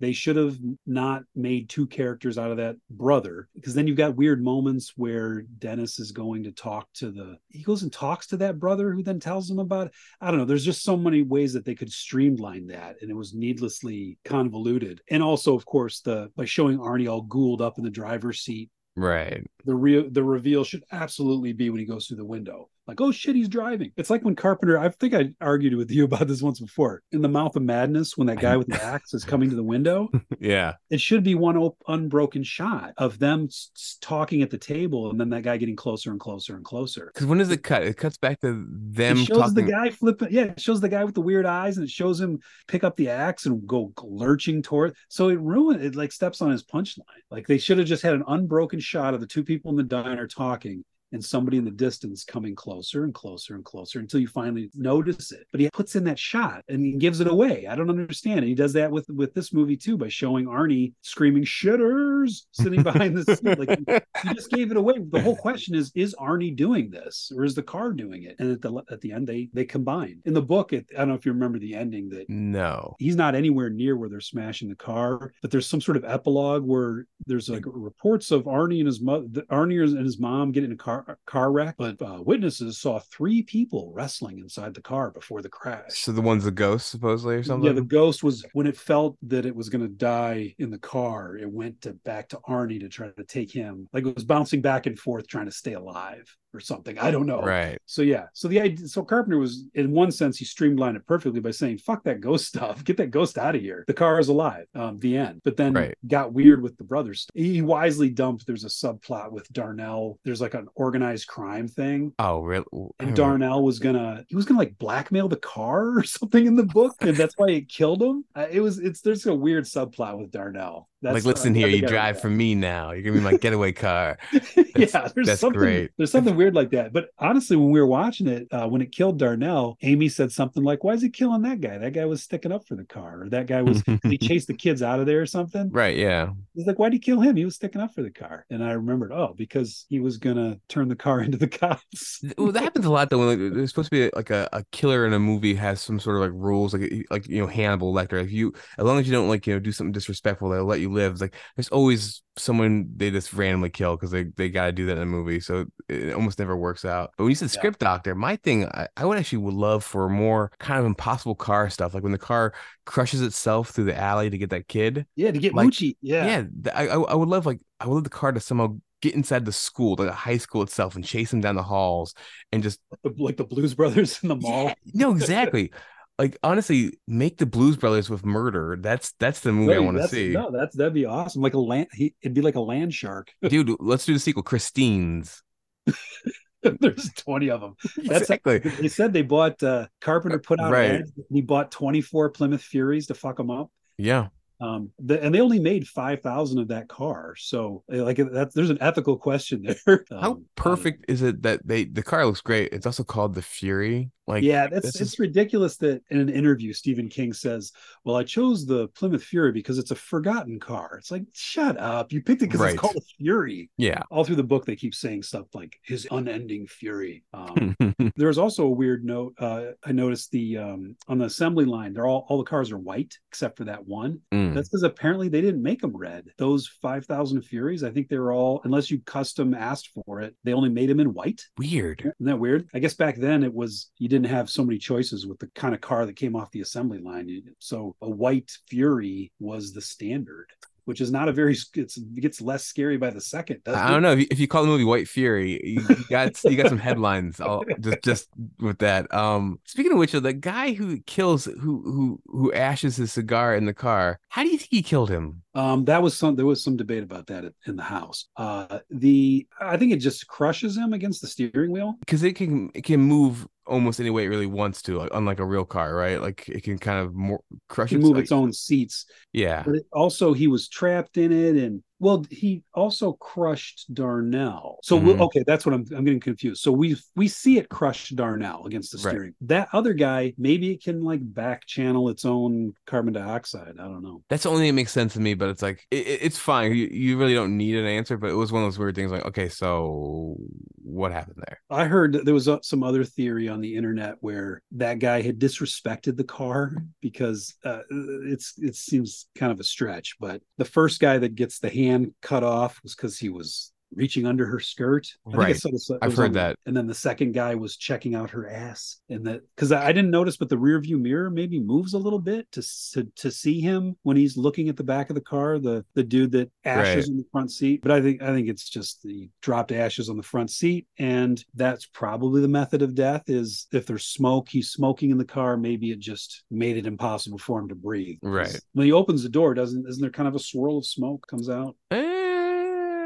they 0.00 0.12
should 0.12 0.36
have 0.36 0.56
not 0.86 1.22
made 1.34 1.68
two 1.68 1.86
characters 1.86 2.38
out 2.38 2.50
of 2.50 2.56
that 2.56 2.76
brother 2.90 3.48
because 3.54 3.74
then 3.74 3.86
you've 3.86 3.96
got 3.96 4.16
weird 4.16 4.42
moments 4.42 4.94
where 4.96 5.42
Dennis 5.58 5.98
is 6.00 6.10
going 6.12 6.42
to 6.44 6.52
talk 6.52 6.88
to 6.94 7.10
the 7.10 7.36
he 7.48 7.62
goes 7.62 7.82
and 7.82 7.92
talks 7.92 8.26
to 8.28 8.36
that 8.38 8.58
brother 8.58 8.92
who 8.92 9.02
then 9.02 9.20
tells 9.20 9.50
him 9.50 9.58
about 9.58 9.88
it. 9.88 9.92
I 10.20 10.30
don't 10.30 10.38
know. 10.38 10.44
There's 10.44 10.64
just 10.64 10.82
so 10.82 10.96
many 10.96 11.22
ways 11.22 11.52
that 11.52 11.64
they 11.64 11.74
could 11.74 11.92
streamline 11.92 12.66
that 12.68 12.96
and 13.00 13.10
it 13.10 13.16
was 13.16 13.34
needlessly 13.34 14.18
convoluted. 14.24 15.00
And 15.10 15.22
also, 15.22 15.54
of 15.54 15.66
course, 15.66 16.00
the 16.00 16.30
by 16.36 16.44
showing 16.46 16.78
Arnie 16.78 17.10
all 17.10 17.22
gooled 17.22 17.60
up 17.62 17.78
in 17.78 17.84
the 17.84 17.90
driver's 17.90 18.40
seat 18.40 18.70
Right. 18.96 19.46
the 19.64 19.74
real 19.74 20.10
the 20.10 20.24
reveal 20.24 20.64
should 20.64 20.82
absolutely 20.90 21.52
be 21.52 21.70
when 21.70 21.78
he 21.78 21.86
goes 21.86 22.06
through 22.06 22.16
the 22.16 22.24
window 22.24 22.68
like 22.90 23.00
oh 23.00 23.12
shit 23.12 23.36
he's 23.36 23.48
driving. 23.48 23.92
It's 23.96 24.10
like 24.10 24.24
when 24.24 24.36
carpenter 24.36 24.78
i 24.78 24.88
think 24.88 25.14
i 25.14 25.30
argued 25.40 25.74
with 25.74 25.90
you 25.90 26.04
about 26.10 26.26
this 26.28 26.42
once 26.42 26.60
before. 26.60 27.02
In 27.12 27.22
the 27.22 27.28
mouth 27.28 27.56
of 27.56 27.62
madness 27.62 28.16
when 28.16 28.26
that 28.26 28.40
guy 28.40 28.56
with 28.56 28.66
the 28.66 28.82
axe 28.82 29.14
is 29.14 29.24
coming 29.24 29.48
to 29.50 29.56
the 29.56 29.62
window 29.62 30.08
yeah. 30.40 30.74
it 30.90 31.00
should 31.00 31.22
be 31.22 31.34
one 31.34 31.56
op- 31.56 31.82
unbroken 31.88 32.42
shot 32.42 32.92
of 32.98 33.18
them 33.18 33.44
s- 33.44 33.96
talking 34.00 34.42
at 34.42 34.50
the 34.50 34.58
table 34.58 35.10
and 35.10 35.20
then 35.20 35.30
that 35.30 35.42
guy 35.42 35.56
getting 35.56 35.76
closer 35.76 36.10
and 36.10 36.20
closer 36.20 36.56
and 36.56 36.64
closer. 36.64 37.10
Because 37.14 37.26
when 37.26 37.38
does 37.38 37.50
it 37.50 37.62
cut? 37.62 37.82
It 37.82 37.96
cuts 37.96 38.18
back 38.18 38.40
to 38.40 38.66
them 38.68 39.18
it 39.18 39.26
shows 39.26 39.38
talking 39.38 39.54
the 39.54 39.62
guy 39.62 39.90
flipping 39.90 40.28
yeah 40.30 40.42
it 40.42 40.60
shows 40.60 40.80
the 40.80 40.88
guy 40.88 41.04
with 41.04 41.14
the 41.14 41.20
weird 41.20 41.46
eyes 41.46 41.76
and 41.76 41.84
it 41.84 41.90
shows 41.90 42.20
him 42.20 42.40
pick 42.66 42.84
up 42.84 42.96
the 42.96 43.08
axe 43.08 43.46
and 43.46 43.66
go 43.66 43.92
lurching 44.02 44.62
toward 44.62 44.96
so 45.08 45.28
it 45.28 45.38
ruined 45.40 45.82
it 45.82 45.94
like 45.94 46.12
steps 46.12 46.40
on 46.40 46.50
his 46.50 46.64
punchline. 46.64 47.04
Like 47.30 47.46
they 47.46 47.58
should 47.58 47.78
have 47.78 47.86
just 47.86 48.02
had 48.02 48.14
an 48.14 48.24
unbroken 48.26 48.80
shot 48.80 49.14
of 49.14 49.20
the 49.20 49.26
two 49.26 49.44
people 49.44 49.70
in 49.70 49.76
the 49.76 49.82
diner 49.82 50.26
talking 50.26 50.84
and 51.12 51.24
somebody 51.24 51.56
in 51.56 51.64
the 51.64 51.70
distance 51.70 52.24
coming 52.24 52.54
closer 52.54 53.04
and 53.04 53.14
closer 53.14 53.54
and 53.54 53.64
closer 53.64 53.98
until 53.98 54.20
you 54.20 54.28
finally 54.28 54.70
notice 54.74 55.32
it. 55.32 55.46
But 55.50 55.60
he 55.60 55.70
puts 55.70 55.96
in 55.96 56.04
that 56.04 56.18
shot 56.18 56.64
and 56.68 56.84
he 56.84 56.92
gives 56.92 57.20
it 57.20 57.26
away. 57.26 57.66
I 57.66 57.74
don't 57.74 57.90
understand. 57.90 58.40
And 58.40 58.48
he 58.48 58.54
does 58.54 58.72
that 58.74 58.90
with 58.90 59.08
with 59.08 59.34
this 59.34 59.52
movie 59.52 59.76
too 59.76 59.96
by 59.96 60.08
showing 60.08 60.46
Arnie 60.46 60.92
screaming 61.02 61.44
shitters 61.44 62.42
sitting 62.52 62.82
behind 62.82 63.16
the 63.16 63.36
seat. 63.36 63.58
Like 63.58 64.02
he 64.22 64.34
just 64.34 64.50
gave 64.50 64.70
it 64.70 64.76
away. 64.76 64.94
The 64.98 65.20
whole 65.20 65.36
question 65.36 65.74
is: 65.74 65.92
Is 65.94 66.14
Arnie 66.14 66.54
doing 66.54 66.90
this, 66.90 67.32
or 67.36 67.44
is 67.44 67.54
the 67.54 67.62
car 67.62 67.92
doing 67.92 68.24
it? 68.24 68.36
And 68.38 68.50
at 68.52 68.62
the 68.62 68.82
at 68.90 69.00
the 69.00 69.12
end, 69.12 69.26
they 69.26 69.50
they 69.52 69.64
combine. 69.64 70.20
In 70.24 70.34
the 70.34 70.42
book, 70.42 70.72
it, 70.72 70.86
I 70.94 70.98
don't 71.00 71.08
know 71.08 71.14
if 71.14 71.26
you 71.26 71.32
remember 71.32 71.58
the 71.58 71.74
ending 71.74 72.08
that 72.10 72.28
no, 72.28 72.96
he's 72.98 73.16
not 73.16 73.34
anywhere 73.34 73.70
near 73.70 73.96
where 73.96 74.08
they're 74.08 74.20
smashing 74.20 74.68
the 74.68 74.76
car, 74.76 75.32
but 75.42 75.50
there's 75.50 75.66
some 75.66 75.80
sort 75.80 75.96
of 75.96 76.04
epilogue 76.04 76.64
where 76.64 77.06
there's 77.26 77.48
like 77.48 77.64
reports 77.66 78.30
of 78.30 78.44
Arnie 78.44 78.78
and 78.78 78.86
his 78.86 79.00
mother, 79.00 79.26
Arnie 79.50 79.80
and 79.82 80.04
his 80.04 80.18
mom 80.18 80.52
getting 80.52 80.70
in 80.70 80.74
a 80.74 80.76
car 80.76 80.99
car 81.26 81.52
wreck, 81.52 81.76
but 81.78 82.00
uh, 82.02 82.22
witnesses 82.22 82.78
saw 82.78 82.98
three 82.98 83.42
people 83.42 83.92
wrestling 83.94 84.38
inside 84.38 84.74
the 84.74 84.82
car 84.82 85.10
before 85.10 85.42
the 85.42 85.48
crash. 85.48 85.98
So 85.98 86.12
the 86.12 86.20
one's 86.20 86.44
the 86.44 86.50
ghost, 86.50 86.90
supposedly, 86.90 87.36
or 87.36 87.42
something. 87.42 87.66
Yeah, 87.66 87.72
the 87.72 87.82
ghost 87.82 88.22
was 88.22 88.44
when 88.52 88.66
it 88.66 88.76
felt 88.76 89.16
that 89.22 89.46
it 89.46 89.54
was 89.54 89.68
going 89.68 89.82
to 89.82 89.88
die 89.88 90.54
in 90.58 90.70
the 90.70 90.78
car. 90.78 91.36
It 91.36 91.50
went 91.50 91.82
to 91.82 91.92
back 91.92 92.28
to 92.30 92.38
Arnie 92.48 92.80
to 92.80 92.88
try 92.88 93.08
to 93.08 93.24
take 93.24 93.52
him. 93.52 93.88
Like 93.92 94.06
it 94.06 94.14
was 94.14 94.24
bouncing 94.24 94.60
back 94.60 94.86
and 94.86 94.98
forth, 94.98 95.26
trying 95.26 95.46
to 95.46 95.52
stay 95.52 95.74
alive 95.74 96.36
or 96.54 96.60
something. 96.60 96.98
I 96.98 97.10
don't 97.10 97.26
know. 97.26 97.42
Right. 97.42 97.78
So 97.86 98.02
yeah. 98.02 98.26
So 98.32 98.48
the 98.48 98.60
idea. 98.60 98.88
So 98.88 99.02
Carpenter 99.02 99.38
was, 99.38 99.64
in 99.74 99.92
one 99.92 100.10
sense, 100.10 100.36
he 100.36 100.44
streamlined 100.44 100.96
it 100.96 101.06
perfectly 101.06 101.40
by 101.40 101.50
saying, 101.50 101.78
"Fuck 101.78 102.04
that 102.04 102.20
ghost 102.20 102.46
stuff. 102.48 102.84
Get 102.84 102.96
that 102.98 103.10
ghost 103.10 103.38
out 103.38 103.54
of 103.54 103.60
here. 103.60 103.84
The 103.86 103.94
car 103.94 104.18
is 104.18 104.28
alive." 104.28 104.66
Um, 104.74 104.98
the 104.98 105.16
end. 105.16 105.40
But 105.44 105.56
then 105.56 105.72
right. 105.72 105.94
got 106.06 106.32
weird 106.32 106.62
with 106.62 106.76
the 106.76 106.84
brothers. 106.84 107.26
He 107.34 107.62
wisely 107.62 108.10
dumped. 108.10 108.46
There's 108.46 108.64
a 108.64 108.68
subplot 108.68 109.32
with 109.32 109.50
Darnell. 109.52 110.18
There's 110.24 110.40
like 110.40 110.54
an 110.54 110.68
organized 110.74 111.28
crime 111.28 111.68
thing. 111.68 112.12
Oh, 112.18 112.40
really? 112.40 112.64
And 112.98 113.16
Darnell 113.16 113.62
was 113.62 113.78
gonna. 113.78 114.24
He 114.28 114.36
was 114.36 114.44
gonna 114.44 114.58
like 114.58 114.78
blackmail 114.78 115.28
the 115.28 115.36
car 115.36 115.90
or 115.98 116.04
something 116.04 116.46
in 116.46 116.56
the 116.56 116.64
book, 116.64 116.94
and 117.00 117.16
that's 117.16 117.34
why 117.36 117.50
it 117.50 117.68
killed 117.68 118.02
him. 118.02 118.24
Uh, 118.34 118.46
it 118.50 118.60
was. 118.60 118.78
It's 118.78 119.00
there's 119.00 119.26
a 119.26 119.34
weird 119.34 119.64
subplot 119.64 120.18
with 120.18 120.30
Darnell. 120.30 120.89
That's 121.02 121.14
like, 121.14 121.24
listen 121.24 121.54
here, 121.54 121.66
you 121.68 121.86
drive 121.86 122.20
for 122.20 122.28
me 122.28 122.54
now. 122.54 122.92
You're 122.92 123.02
gonna 123.02 123.16
be 123.16 123.22
my 123.22 123.36
getaway 123.36 123.72
car. 123.72 124.18
Yeah, 124.76 125.08
there's 125.14 125.26
that's 125.26 125.40
something, 125.40 125.58
great. 125.58 125.90
There's 125.98 126.10
something 126.10 126.36
weird 126.36 126.54
like 126.54 126.70
that. 126.70 126.92
But 126.92 127.10
honestly, 127.18 127.56
when 127.56 127.70
we 127.70 127.80
were 127.80 127.86
watching 127.86 128.26
it, 128.26 128.48
uh, 128.50 128.66
when 128.66 128.80
it 128.80 128.92
killed 128.92 129.18
Darnell, 129.18 129.76
Amy 129.82 130.08
said 130.08 130.32
something 130.32 130.62
like, 130.62 130.84
"Why 130.84 130.94
is 130.94 131.02
he 131.02 131.10
killing 131.10 131.42
that 131.42 131.60
guy? 131.60 131.76
That 131.76 131.92
guy 131.92 132.06
was 132.06 132.22
sticking 132.22 132.50
up 132.50 132.66
for 132.66 132.76
the 132.76 132.84
car, 132.84 133.22
or 133.22 133.28
that 133.28 133.46
guy 133.46 133.60
was 133.60 133.82
he 134.04 134.16
chased 134.16 134.46
the 134.46 134.54
kids 134.54 134.82
out 134.82 135.00
of 135.00 135.06
there 135.06 135.20
or 135.20 135.26
something." 135.26 135.70
Right? 135.70 135.96
Yeah. 135.96 136.30
He's 136.54 136.66
like, 136.66 136.78
"Why'd 136.78 136.92
he 136.92 136.98
kill 136.98 137.20
him? 137.20 137.36
He 137.36 137.44
was 137.44 137.56
sticking 137.56 137.80
up 137.80 137.92
for 137.94 138.02
the 138.02 138.10
car." 138.10 138.46
And 138.48 138.64
I 138.64 138.72
remembered, 138.72 139.12
oh, 139.12 139.34
because 139.36 139.84
he 139.88 140.00
was 140.00 140.16
gonna 140.16 140.58
turn 140.68 140.88
the 140.88 140.96
car 140.96 141.20
into 141.24 141.36
the 141.36 141.48
cops. 141.48 142.22
well, 142.38 142.52
that 142.52 142.62
happens 142.62 142.86
a 142.86 142.90
lot 142.90 143.10
though. 143.10 143.18
When 143.18 143.28
like, 143.28 143.54
there's 143.54 143.70
supposed 143.70 143.90
to 143.90 143.96
be 143.96 144.10
like 144.16 144.30
a, 144.30 144.48
a 144.52 144.64
killer 144.72 145.06
in 145.06 145.12
a 145.12 145.18
movie 145.18 145.54
has 145.54 145.80
some 145.82 146.00
sort 146.00 146.16
of 146.16 146.22
like 146.22 146.32
rules, 146.32 146.72
like 146.72 147.06
like 147.10 147.28
you 147.28 147.40
know 147.40 147.46
Hannibal 147.46 147.92
Lecter. 147.92 148.22
Like 148.22 148.30
you, 148.30 148.52
as 148.78 148.84
long 148.84 148.98
as 148.98 149.06
you 149.06 149.12
don't 149.12 149.28
like 149.28 149.46
you 149.46 149.54
know 149.54 149.60
do 149.60 149.72
something 149.72 149.92
disrespectful, 149.92 150.48
they'll 150.48 150.64
let 150.64 150.80
you 150.80 150.89
live. 150.90 151.20
Like 151.20 151.34
there's 151.56 151.68
always 151.68 152.22
someone 152.36 152.90
they 152.96 153.10
just 153.10 153.32
randomly 153.32 153.70
kill 153.70 153.96
because 153.96 154.10
they, 154.10 154.24
they 154.36 154.48
got 154.48 154.66
to 154.66 154.72
do 154.72 154.86
that 154.86 154.96
in 154.96 155.02
a 155.02 155.06
movie. 155.06 155.40
So 155.40 155.66
it 155.88 156.14
almost 156.14 156.38
never 156.38 156.56
works 156.56 156.84
out. 156.84 157.12
But 157.16 157.24
when 157.24 157.30
you 157.30 157.36
said 157.36 157.50
script 157.50 157.78
yeah. 157.80 157.88
doctor, 157.88 158.14
my 158.14 158.36
thing, 158.36 158.66
I, 158.66 158.88
I, 158.96 159.04
would 159.04 159.18
actually 159.18 159.38
would 159.38 159.54
love 159.54 159.84
for 159.84 160.08
more 160.08 160.52
kind 160.58 160.80
of 160.80 160.86
impossible 160.86 161.34
car 161.34 161.70
stuff. 161.70 161.94
Like 161.94 162.02
when 162.02 162.12
the 162.12 162.18
car 162.18 162.54
crushes 162.86 163.22
itself 163.22 163.70
through 163.70 163.84
the 163.84 163.98
alley 163.98 164.30
to 164.30 164.38
get 164.38 164.50
that 164.50 164.68
kid. 164.68 165.06
Yeah, 165.16 165.30
to 165.30 165.38
get 165.38 165.54
like, 165.54 165.68
Moochie. 165.68 165.96
Yeah. 166.02 166.44
Yeah. 166.64 166.72
I, 166.74 166.88
I 166.88 167.14
would 167.14 167.28
love 167.28 167.46
like, 167.46 167.60
I 167.78 167.86
would 167.86 167.94
love 167.94 168.04
the 168.04 168.10
car 168.10 168.32
to 168.32 168.40
somehow 168.40 168.76
get 169.02 169.14
inside 169.14 169.44
the 169.44 169.52
school, 169.52 169.96
like 169.98 170.08
a 170.08 170.12
high 170.12 170.36
school 170.36 170.62
itself, 170.62 170.94
and 170.94 171.04
chase 171.04 171.32
him 171.32 171.40
down 171.40 171.56
the 171.56 171.62
halls 171.62 172.14
and 172.52 172.62
just 172.62 172.80
like 173.18 173.36
the 173.36 173.44
Blues 173.44 173.74
Brothers 173.74 174.20
in 174.22 174.28
the 174.28 174.36
mall. 174.36 174.66
Yeah, 174.66 174.74
no, 174.94 175.12
exactly 175.12 175.72
like 176.20 176.36
honestly, 176.42 176.98
make 177.08 177.38
the 177.38 177.46
Blues 177.46 177.78
Brothers 177.78 178.10
with 178.10 178.26
murder. 178.26 178.76
That's 178.78 179.12
that's 179.18 179.40
the 179.40 179.52
movie 179.52 179.68
Wait, 179.68 179.76
I 179.76 179.80
want 179.80 179.96
to 179.96 180.06
see. 180.06 180.28
No, 180.28 180.50
that's 180.50 180.76
that'd 180.76 180.92
be 180.92 181.06
awesome. 181.06 181.40
Like 181.40 181.54
a 181.54 181.58
land, 181.58 181.88
he, 181.94 182.14
it'd 182.20 182.34
be 182.34 182.42
like 182.42 182.56
a 182.56 182.60
land 182.60 182.92
shark. 182.92 183.32
Dude, 183.48 183.74
let's 183.80 184.04
do 184.04 184.12
the 184.12 184.20
sequel, 184.20 184.42
Christine's. 184.42 185.42
There's 186.62 187.10
20 187.16 187.50
of 187.50 187.62
them. 187.62 187.74
That's 188.04 188.20
exactly. 188.22 188.58
They 188.58 188.88
said 188.88 189.14
they 189.14 189.22
bought 189.22 189.62
uh, 189.62 189.86
Carpenter 190.02 190.38
put 190.38 190.60
out 190.60 190.70
Right. 190.70 191.04
he 191.30 191.40
bought 191.40 191.70
24 191.70 192.28
Plymouth 192.30 192.60
Furies 192.60 193.06
to 193.06 193.14
fuck 193.14 193.38
them 193.38 193.50
up. 193.50 193.70
Yeah. 193.96 194.28
Um, 194.60 194.90
the, 194.98 195.22
and 195.22 195.34
they 195.34 195.40
only 195.40 195.58
made 195.58 195.88
5,000 195.88 196.58
of 196.58 196.68
that 196.68 196.86
car. 196.86 197.34
So 197.38 197.82
uh, 197.90 198.04
like 198.04 198.18
that, 198.18 198.50
there's 198.54 198.68
an 198.68 198.76
ethical 198.82 199.16
question 199.16 199.62
there. 199.86 200.04
How 200.10 200.32
Um, 200.32 200.44
perfect 200.54 201.06
is 201.08 201.22
it 201.22 201.40
that 201.44 201.66
they 201.66 201.84
the 201.84 202.02
car 202.02 202.26
looks 202.26 202.42
great? 202.42 202.74
It's 202.74 202.84
also 202.84 203.04
called 203.04 203.34
the 203.34 203.40
Fury. 203.40 204.10
Like 204.30 204.42
yeah, 204.44 204.66
that's 204.68 204.88
it's 204.88 205.00
is- 205.00 205.18
ridiculous 205.18 205.76
that 205.78 206.02
in 206.10 206.18
an 206.20 206.28
interview 206.28 206.72
Stephen 206.72 207.08
King 207.08 207.32
says, 207.32 207.72
"Well, 208.04 208.16
I 208.16 208.24
chose 208.24 208.66
the 208.66 208.88
Plymouth 208.88 209.22
Fury 209.24 209.52
because 209.52 209.78
it's 209.78 209.90
a 209.90 209.94
forgotten 209.96 210.58
car." 210.58 210.96
It's 210.98 211.10
like, 211.10 211.24
shut 211.32 211.76
up! 211.78 212.12
You 212.12 212.22
picked 212.22 212.42
it 212.42 212.46
because 212.46 212.60
Right. 212.60 212.72
it's 212.74 212.80
called 212.80 212.96
a 212.96 213.00
Fury. 213.18 213.70
yeah. 213.76 214.02
All 214.10 214.24
through 214.24 214.36
the 214.36 214.42
book, 214.42 214.64
they 214.64 214.76
keep 214.76 214.94
saying 214.94 215.22
stuff 215.22 215.46
like 215.54 215.78
his 215.82 216.06
unending 216.10 216.66
fury. 216.66 217.24
Um, 217.34 217.76
there's 218.16 218.38
also 218.38 218.64
a 218.64 218.70
weird 218.70 219.04
note. 219.04 219.34
Uh, 219.38 219.72
I 219.84 219.92
noticed 219.92 220.30
the 220.30 220.56
um, 220.58 220.96
on 221.08 221.18
the 221.18 221.26
assembly 221.26 221.64
line, 221.64 221.92
they're 221.92 222.06
all 222.06 222.26
all 222.28 222.38
the 222.38 222.44
cars 222.44 222.70
are 222.72 222.78
white 222.78 223.16
except 223.30 223.56
for 223.56 223.64
that 223.64 223.86
one. 223.86 224.20
Mm. 224.32 224.54
That's 224.54 224.68
because 224.68 224.82
apparently 224.82 225.28
they 225.28 225.40
didn't 225.40 225.62
make 225.62 225.80
them 225.80 225.96
red. 225.96 226.26
Those 226.38 226.66
five 226.80 227.06
thousand 227.06 227.42
Furies, 227.42 227.82
I 227.84 227.90
think 227.90 228.08
they 228.08 228.18
were 228.18 228.32
all, 228.32 228.60
unless 228.64 228.90
you 228.90 229.00
custom 229.00 229.54
asked 229.54 229.90
for 230.06 230.20
it, 230.20 230.34
they 230.44 230.52
only 230.52 230.68
made 230.68 230.88
them 230.90 231.00
in 231.00 231.12
white. 231.14 231.42
Weird. 231.58 232.00
Isn't 232.00 232.14
that 232.20 232.38
weird? 232.38 232.68
I 232.74 232.78
guess 232.78 232.94
back 232.94 233.16
then 233.16 233.42
it 233.42 233.52
was 233.52 233.90
you 233.98 234.08
didn't 234.08 234.19
have 234.24 234.50
so 234.50 234.64
many 234.64 234.78
choices 234.78 235.26
with 235.26 235.38
the 235.38 235.48
kind 235.54 235.74
of 235.74 235.80
car 235.80 236.06
that 236.06 236.16
came 236.16 236.36
off 236.36 236.50
the 236.50 236.60
assembly 236.60 236.98
line. 236.98 237.42
So 237.58 237.96
a 238.00 238.10
white 238.10 238.50
Fury 238.68 239.32
was 239.38 239.72
the 239.72 239.80
standard, 239.80 240.46
which 240.84 241.00
is 241.00 241.12
not 241.12 241.28
a 241.28 241.32
very 241.32 241.56
it's 241.74 241.96
it 241.96 242.20
gets 242.20 242.40
less 242.40 242.64
scary 242.64 242.96
by 242.96 243.10
the 243.10 243.20
second. 243.20 243.62
doesn't 243.64 243.80
I 243.80 243.90
don't 243.90 244.02
know 244.02 244.12
if 244.12 244.20
you, 244.20 244.26
if 244.30 244.40
you 244.40 244.48
call 244.48 244.62
the 244.62 244.68
movie 244.68 244.84
White 244.84 245.08
Fury, 245.08 245.60
you, 245.62 245.82
you 245.88 246.04
got 246.08 246.42
you 246.44 246.56
got 246.56 246.68
some 246.68 246.78
headlines. 246.78 247.40
I'll, 247.40 247.64
just 247.80 248.02
just 248.02 248.28
with 248.58 248.78
that. 248.78 249.12
Um, 249.14 249.60
speaking 249.64 249.92
of 249.92 249.98
which, 249.98 250.12
the 250.12 250.32
guy 250.32 250.72
who 250.72 251.00
kills 251.02 251.44
who 251.44 251.60
who 251.60 252.20
who 252.26 252.52
ashes 252.52 252.96
his 252.96 253.12
cigar 253.12 253.54
in 253.54 253.66
the 253.66 253.74
car. 253.74 254.18
How 254.28 254.42
do 254.42 254.48
you 254.48 254.58
think 254.58 254.70
he 254.70 254.82
killed 254.82 255.10
him? 255.10 255.42
Um, 255.54 255.84
that 255.84 256.02
was 256.02 256.16
some. 256.16 256.36
There 256.36 256.46
was 256.46 256.62
some 256.62 256.76
debate 256.76 257.02
about 257.02 257.26
that 257.28 257.52
in 257.66 257.76
the 257.76 257.82
house. 257.82 258.26
Uh, 258.36 258.80
the 258.90 259.46
I 259.60 259.76
think 259.76 259.92
it 259.92 259.98
just 259.98 260.26
crushes 260.26 260.76
him 260.76 260.92
against 260.92 261.20
the 261.20 261.28
steering 261.28 261.70
wheel. 261.70 261.96
Because 262.00 262.22
it 262.22 262.34
can 262.34 262.70
it 262.74 262.84
can 262.84 263.00
move 263.00 263.46
almost 263.70 264.00
any 264.00 264.10
way 264.10 264.24
it 264.24 264.28
really 264.28 264.46
wants 264.46 264.82
to, 264.82 264.98
like 264.98 265.10
unlike 265.14 265.38
a 265.38 265.44
real 265.46 265.64
car, 265.64 265.94
right? 265.94 266.20
Like 266.20 266.48
it 266.48 266.62
can 266.64 266.78
kind 266.78 266.98
of 267.06 267.14
more 267.14 267.40
crush 267.68 267.92
its, 267.92 268.02
move 268.02 268.16
like- 268.16 268.24
its 268.24 268.32
own 268.32 268.52
seats, 268.52 269.06
Yeah. 269.32 269.62
but 269.64 269.76
it, 269.76 269.86
also 269.92 270.32
he 270.34 270.48
was 270.48 270.68
trapped 270.68 271.16
in 271.16 271.32
it, 271.32 271.56
and 271.56 271.82
well, 272.00 272.24
he 272.30 272.62
also 272.74 273.12
crushed 273.12 273.92
Darnell. 273.94 274.80
So 274.82 274.96
we- 274.96 275.12
Mhm. 275.12 275.20
okay, 275.26 275.44
that's 275.46 275.64
what 275.64 275.74
I'm. 275.74 275.84
I'm 275.94 276.04
getting 276.04 276.18
confused. 276.20 276.62
So 276.62 276.72
we 276.72 276.96
we 277.14 277.28
see 277.28 277.58
it 277.58 277.68
crush 277.68 278.08
Darnell 278.10 278.66
against 278.66 278.90
the 278.92 278.98
Right. 278.98 279.12
steering. 279.12 279.34
That 279.42 279.68
other 279.72 279.92
guy, 279.94 280.34
maybe 280.38 280.70
it 280.72 280.82
can 280.82 281.02
like 281.04 281.20
back 281.22 281.66
channel 281.66 282.08
its 282.08 282.24
own 282.24 282.72
carbon 282.86 283.12
dioxide. 283.12 283.74
I 283.78 283.84
don't 283.84 284.02
know. 284.02 284.22
That's 284.28 284.42
the 284.44 284.48
only 284.48 284.62
thing 284.62 284.68
that 284.70 284.74
makes 284.80 284.92
sense 284.92 285.12
to 285.14 285.20
me, 285.20 285.34
but 285.34 285.50
it's 285.50 285.62
like 285.62 285.86
it, 285.90 286.06
it- 286.06 286.20
it's 286.22 286.38
fine. 286.38 286.74
You, 286.74 286.88
you 286.90 287.18
really 287.18 287.34
don't 287.34 287.56
need 287.56 287.76
an 287.76 287.86
answer, 287.86 288.16
but 288.16 288.30
it 288.30 288.34
was 288.34 288.50
one 288.50 288.62
of 288.62 288.66
those 288.66 288.78
weird 288.78 288.94
things. 288.94 289.12
Like, 289.12 289.26
okay, 289.26 289.48
so 289.48 290.36
what 290.82 291.12
happened 291.12 291.36
there? 291.46 291.60
I 291.70 291.84
heard 291.84 292.14
that 292.14 292.24
there 292.24 292.34
was 292.34 292.48
uh, 292.48 292.58
some 292.62 292.82
other 292.82 293.04
theory 293.04 293.48
on 293.48 293.60
the 293.60 293.76
internet 293.76 294.16
where 294.20 294.62
that 294.72 294.98
guy 294.98 295.22
had 295.22 295.38
disrespected 295.38 296.16
the 296.16 296.24
car 296.24 296.72
because 297.00 297.54
uh, 297.64 297.80
it's 297.90 298.54
it 298.58 298.74
seems 298.74 299.26
kind 299.36 299.52
of 299.52 299.60
a 299.60 299.64
stretch, 299.64 300.16
but 300.18 300.40
the 300.56 300.64
first 300.64 300.98
guy 301.00 301.18
that 301.18 301.34
gets 301.34 301.58
the 301.58 301.68
hand 301.70 301.89
cut 302.22 302.42
off 302.44 302.80
was 302.82 302.94
because 302.94 303.18
he 303.18 303.28
was 303.28 303.72
reaching 303.94 304.26
under 304.26 304.46
her 304.46 304.60
skirt. 304.60 305.06
I 305.26 305.30
think 305.30 305.38
Right. 305.38 305.56
it- 305.56 305.90
it 305.90 305.98
I've 306.02 306.16
heard 306.16 306.26
on- 306.26 306.32
that. 306.34 306.56
And 306.66 306.76
then 306.76 306.86
the 306.86 306.94
second 306.94 307.32
guy 307.32 307.54
was 307.54 307.76
checking 307.76 308.14
out 308.14 308.30
her 308.30 308.48
ass, 308.48 309.00
and 309.08 309.26
that 309.26 309.42
because 309.56 309.72
I 309.72 309.88
I 309.90 309.92
didn't 309.92 310.10
notice, 310.12 310.36
but 310.36 310.48
the 310.48 310.58
rear 310.58 310.78
view 310.80 310.98
mirror 310.98 311.30
maybe 311.30 311.58
moves 311.58 311.94
a 311.94 311.98
little 311.98 312.18
bit 312.20 312.50
to 312.52 312.62
to, 312.92 313.04
to 313.16 313.30
see 313.30 313.60
him 313.60 313.96
when 314.02 314.16
he's 314.16 314.36
looking 314.36 314.68
at 314.68 314.76
the 314.76 314.84
back 314.84 315.10
of 315.10 315.14
the 315.14 315.20
car, 315.20 315.58
the 315.58 315.84
the 315.94 316.04
dude 316.04 316.30
that 316.32 316.50
ashes 316.64 317.08
in 317.08 317.16
the 317.16 317.24
front 317.32 317.50
seat. 317.50 317.80
But 317.82 317.90
I 317.90 318.00
think 318.00 318.22
I 318.22 318.32
think 318.32 318.48
it's 318.48 318.68
just 318.68 319.02
the 319.02 319.28
dropped 319.42 319.72
ashes 319.72 320.08
on 320.08 320.16
the 320.16 320.22
front 320.22 320.50
seat, 320.50 320.86
and 320.98 321.44
that's 321.54 321.86
probably 321.86 322.40
the 322.40 322.48
method 322.48 322.82
of 322.82 322.94
death. 322.94 323.28
Is 323.28 323.66
if 323.72 323.86
there's 323.86 324.04
smoke, 324.04 324.48
he's 324.48 324.70
smoking 324.70 325.10
in 325.10 325.18
the 325.18 325.24
car. 325.24 325.56
Maybe 325.56 325.90
it 325.90 325.98
just 325.98 326.44
made 326.50 326.76
it 326.76 326.86
impossible 326.86 327.38
for 327.38 327.58
him 327.60 327.68
to 327.68 327.74
breathe. 327.74 328.18
Right. 328.22 328.58
When 328.72 328.86
he 328.86 328.92
opens 328.92 329.22
the 329.22 329.28
door, 329.28 329.54
doesn't 329.54 329.86
isn't 329.88 330.00
there 330.00 330.10
kind 330.10 330.28
of 330.28 330.34
a 330.34 330.38
swirl 330.38 330.78
of 330.78 330.86
smoke 330.86 331.26
comes 331.26 331.48
out? 331.48 331.76
Eh, 331.90 331.96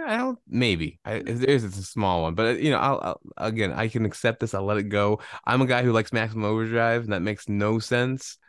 I 0.06 0.16
don't. 0.16 0.38
Maybe 0.46 1.00
I, 1.04 1.14
if 1.14 1.38
there 1.40 1.50
is, 1.50 1.64
it's 1.64 1.78
a 1.78 1.82
small 1.82 2.22
one. 2.22 2.34
But 2.34 2.46
uh, 2.46 2.58
you 2.58 2.70
know, 2.70 2.78
I'll, 2.78 3.20
I'll 3.36 3.48
again, 3.48 3.72
I 3.72 3.88
can 3.88 4.04
accept 4.04 4.40
this. 4.40 4.54
I'll 4.54 4.64
let 4.64 4.76
it 4.78 4.84
go. 4.84 5.20
I'm 5.44 5.62
a 5.62 5.66
guy 5.66 5.82
who 5.82 5.92
likes 5.92 6.12
Maximum 6.12 6.44
Overdrive, 6.44 7.04
and 7.04 7.12
that 7.12 7.22
makes 7.22 7.48
no 7.48 7.78
sense. 7.78 8.38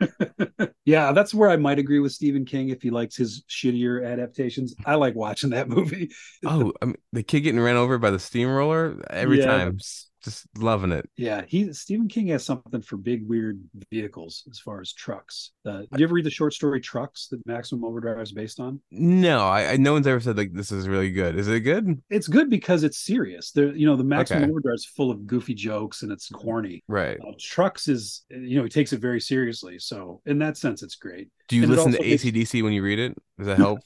Yeah, 0.84 1.10
that's 1.12 1.34
where 1.34 1.50
I 1.50 1.56
might 1.56 1.80
agree 1.80 1.98
with 1.98 2.12
Stephen 2.12 2.44
King 2.44 2.68
if 2.68 2.80
he 2.80 2.90
likes 2.90 3.16
his 3.16 3.42
shittier 3.48 4.06
adaptations. 4.06 4.74
I 4.84 4.94
like 4.94 5.16
watching 5.16 5.50
that 5.50 5.68
movie. 5.76 6.10
Oh, 6.44 6.72
I 6.80 6.86
mean, 6.86 6.96
the 7.12 7.22
kid 7.22 7.40
getting 7.40 7.60
ran 7.60 7.76
over 7.76 7.98
by 7.98 8.10
the 8.10 8.18
steamroller 8.20 9.02
every 9.10 9.38
Yeah. 9.38 9.46
time, 9.46 9.78
just 10.26 10.46
loving 10.58 10.92
it. 10.92 11.08
Yeah, 11.16 11.42
he 11.46 11.72
Stephen 11.72 12.08
King 12.08 12.26
has 12.28 12.44
something 12.44 12.82
for 12.82 12.96
big 12.96 13.26
weird 13.26 13.60
vehicles 13.90 14.46
as 14.50 14.58
far 14.58 14.80
as 14.80 14.92
trucks. 14.92 15.52
Uh, 15.64 15.78
did 15.78 16.00
you 16.00 16.04
ever 16.04 16.14
read 16.14 16.26
the 16.26 16.30
short 16.30 16.52
story 16.52 16.80
Trucks 16.80 17.28
that 17.28 17.44
Maximum 17.46 17.84
Overdrive 17.84 18.20
is 18.20 18.32
based 18.32 18.60
on? 18.60 18.80
No, 18.90 19.46
I, 19.46 19.72
I 19.72 19.76
no 19.76 19.92
one's 19.92 20.06
ever 20.06 20.20
said 20.20 20.36
like 20.36 20.52
this 20.52 20.70
is 20.72 20.88
really 20.88 21.10
good. 21.10 21.36
Is 21.38 21.48
it 21.48 21.60
good? 21.60 22.02
It's 22.10 22.28
good 22.28 22.50
because 22.50 22.84
it's 22.84 22.98
serious. 22.98 23.52
There, 23.52 23.74
you 23.74 23.86
know, 23.86 23.96
the 23.96 24.04
Maximum 24.04 24.42
Okay. 24.42 24.50
Overdrive 24.50 24.74
is 24.74 24.84
full 24.84 25.10
of 25.10 25.26
goofy 25.26 25.54
jokes 25.54 26.02
and 26.02 26.12
it's 26.12 26.28
corny. 26.28 26.82
Right. 26.88 27.18
Uh, 27.20 27.32
Trucks 27.38 27.88
is, 27.88 28.24
you 28.28 28.58
know, 28.58 28.64
he 28.64 28.68
takes 28.68 28.92
it 28.92 29.00
very 29.00 29.20
seriously. 29.20 29.78
So 29.78 30.20
in 30.26 30.38
that 30.40 30.56
sense, 30.56 30.82
it's 30.82 30.96
great. 30.96 31.30
Do 31.48 31.56
you 31.56 31.62
And 31.62 31.70
listen 31.70 31.92
to 31.92 31.98
also 31.98 32.08
makes- 32.08 32.24
ACDC 32.24 32.62
when 32.62 32.72
you 32.72 32.82
read 32.82 32.98
it? 32.98 33.16
Does 33.38 33.46
that 33.48 33.58
help? 33.58 33.80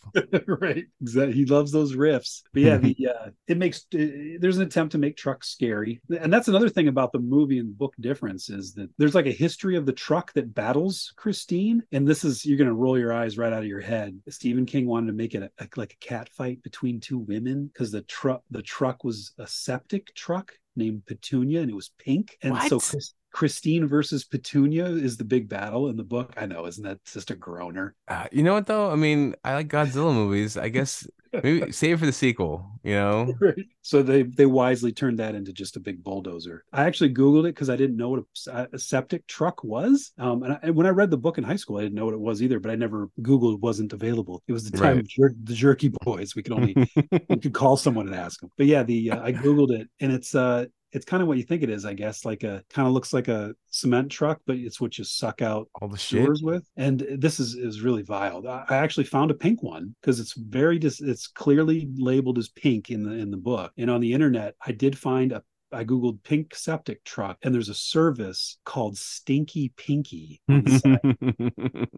right 0.47 0.85
exactly 1.03 1.35
he 1.35 1.45
loves 1.45 1.73
those 1.73 1.97
riffs. 1.97 2.43
But 2.53 2.63
yeah 2.63 2.77
the 2.77 2.97
uh 3.27 3.31
it 3.49 3.57
makes 3.59 3.85
uh, 3.95 4.39
there's 4.39 4.59
an 4.59 4.63
attempt 4.63 4.93
to 4.93 4.99
make 4.99 5.17
trucks 5.17 5.49
scary. 5.49 6.01
And 6.21 6.33
that's 6.33 6.49
another 6.49 6.69
thing 6.69 6.87
about 6.89 7.11
the 7.13 7.19
movie 7.19 7.59
and 7.59 7.77
book 7.77 7.95
difference 8.01 8.49
is 8.49 8.75
that 8.75 8.91
there's 8.97 9.15
like 9.15 9.27
a 9.27 9.33
history 9.33 9.77
of 9.77 9.87
the 9.87 9.93
truck 9.93 10.33
that 10.35 10.55
battles 10.55 11.13
christine. 11.17 11.83
And 11.93 12.07
this 12.07 12.25
is 12.25 12.47
you're 12.47 12.59
gonna 12.59 12.73
roll 12.75 12.99
your 12.99 13.13
eyes 13.13 13.37
right 13.39 13.53
out 13.53 13.63
of 13.63 13.69
your 13.69 13.81
head. 13.81 14.19
Stephen 14.29 14.67
king 14.67 14.87
wanted 14.87 15.09
to 15.09 15.13
make 15.15 15.35
it 15.35 15.43
a, 15.59 15.69
like 15.77 15.95
a 16.01 16.05
cat 16.07 16.29
fight 16.29 16.63
between 16.63 17.01
two 17.01 17.19
women 17.19 17.67
because 17.67 17.91
the 17.91 18.03
truck 18.03 18.43
the 18.51 18.63
truck 18.63 19.03
was 19.05 19.33
a 19.39 19.47
septic 19.49 20.15
truck 20.15 20.53
named 20.77 21.05
petunia 21.07 21.61
and 21.61 21.71
it 21.71 21.75
was 21.75 21.91
pink 21.99 22.37
and 22.43 22.61
so 22.63 22.77
What? 22.77 22.85
Chris, 22.85 23.15
Christine 23.33 23.87
versus 23.87 24.25
Petunia 24.25 24.87
is 24.87 25.17
the 25.17 25.25
big 25.25 25.49
battle 25.49 25.89
in 25.89 25.97
the 25.97 26.03
book. 26.05 26.33
I 26.37 26.47
know, 26.47 26.67
isn't 26.67 26.83
that 26.85 27.05
just 27.05 27.31
a 27.31 27.37
groaner? 27.37 27.95
Uh, 28.09 28.27
you 28.33 28.43
know 28.43 28.55
what 28.55 28.67
though? 28.67 28.91
I 28.91 28.97
mean, 28.97 29.35
I 29.45 29.55
like 29.55 29.69
Godzilla 29.69 30.13
movies. 30.13 30.57
I 30.57 30.69
guess 30.69 31.07
maybe 31.33 31.73
save 31.73 32.01
for 32.01 32.07
the 32.07 32.13
sequel. 32.13 32.71
You 32.83 32.95
know? 32.95 33.35
Right. 33.41 33.55
So 33.83 34.03
they 34.03 34.23
they 34.25 34.47
wisely 34.47 34.93
turned 34.93 35.19
that 35.19 35.35
into 35.35 35.53
just 35.53 35.77
a 35.77 35.81
big 35.81 36.03
bulldozer. 36.05 36.65
I 36.73 36.85
actually 36.85 37.15
googled 37.15 37.41
it 37.45 37.55
because 37.55 37.71
I 37.71 37.77
didn't 37.77 37.97
know 37.97 38.09
what 38.11 38.25
a, 38.49 38.69
a 38.73 38.79
septic 38.79 39.27
truck 39.27 39.65
was. 39.65 40.13
Um, 40.19 40.43
and, 40.43 40.53
I, 40.55 40.59
and 40.63 40.75
when 40.77 40.87
I 40.87 40.91
read 40.91 41.11
the 41.11 41.17
book 41.19 41.39
in 41.39 41.45
high 41.45 41.57
school, 41.57 41.79
I 41.79 41.83
didn't 41.83 41.95
know 41.95 42.05
what 42.05 42.15
it 42.15 42.21
was 42.21 42.43
either. 42.43 42.61
But 42.61 42.71
I 42.73 42.77
never 42.77 43.09
googled; 43.23 43.55
it 43.55 43.61
wasn't 43.61 43.93
available. 43.93 44.43
It 44.49 44.53
was 44.53 44.71
the 44.71 44.77
time 44.77 44.97
Right. 44.97 44.99
of 45.01 45.09
jer- 45.09 45.35
the 45.45 45.55
Jerky 45.55 45.91
Boys. 46.05 46.35
We 46.35 46.43
could 46.43 46.53
only 46.53 46.75
we 47.29 47.37
could 47.37 47.55
call 47.55 47.77
someone 47.77 48.07
and 48.07 48.15
ask 48.17 48.41
them. 48.41 48.51
But 48.59 48.67
yeah, 48.67 48.83
the 48.83 49.11
uh, 49.13 49.23
I 49.23 49.33
googled 49.33 49.71
it, 49.71 49.89
and 50.01 50.13
it's 50.13 50.35
uh 50.35 50.67
it's 50.93 51.05
kind 51.05 51.23
of 51.23 51.29
what 51.29 51.37
you 51.39 51.45
think 51.45 51.63
it 51.63 51.71
is, 51.71 51.85
I 51.85 51.95
guess. 51.95 52.25
Like 52.25 52.43
a 52.43 52.63
kind 52.71 52.89
of 52.89 52.95
looks 52.95 53.13
like 53.13 53.29
a 53.29 53.55
cement 53.71 54.11
truck, 54.11 54.41
but 54.47 54.57
it's 54.57 54.81
what 54.81 54.99
you 54.99 55.05
suck 55.05 55.41
out 55.43 55.69
All 55.81 55.89
the 55.89 55.97
shit. 55.99 56.25
sewers 56.25 56.43
with 56.43 56.69
and 56.77 57.07
this 57.19 57.39
is 57.41 57.55
is 57.55 57.81
really 57.83 58.03
vile 58.03 58.47
i 58.69 58.77
actually 58.77 59.05
found 59.05 59.31
a 59.31 59.35
pink 59.35 59.63
one 59.63 59.95
because 60.01 60.19
it's 60.21 60.35
very 60.35 60.79
dis- 60.79 61.01
it's 61.01 61.27
clearly 61.27 61.89
labeled 61.97 62.39
as 62.39 62.49
pink 62.49 62.91
in 62.91 63.03
the 63.03 63.13
in 63.13 63.31
the 63.31 63.37
book 63.37 63.73
and 63.79 63.91
on 63.91 64.01
the 64.01 64.13
internet 64.13 64.55
i 64.67 64.73
did 64.73 64.97
find 64.99 65.33
a 65.33 65.43
I 65.73 65.85
googled 65.85 66.25
pink 66.25 66.53
septic 66.57 67.05
truck 67.05 67.39
and 67.43 67.55
there's 67.55 67.69
a 67.69 67.75
service 67.75 68.59
called 68.65 68.99
Stinky 68.99 69.73
Pinky. 69.77 70.41
on 70.49 70.65
the 70.65 70.79
site. 70.81 71.89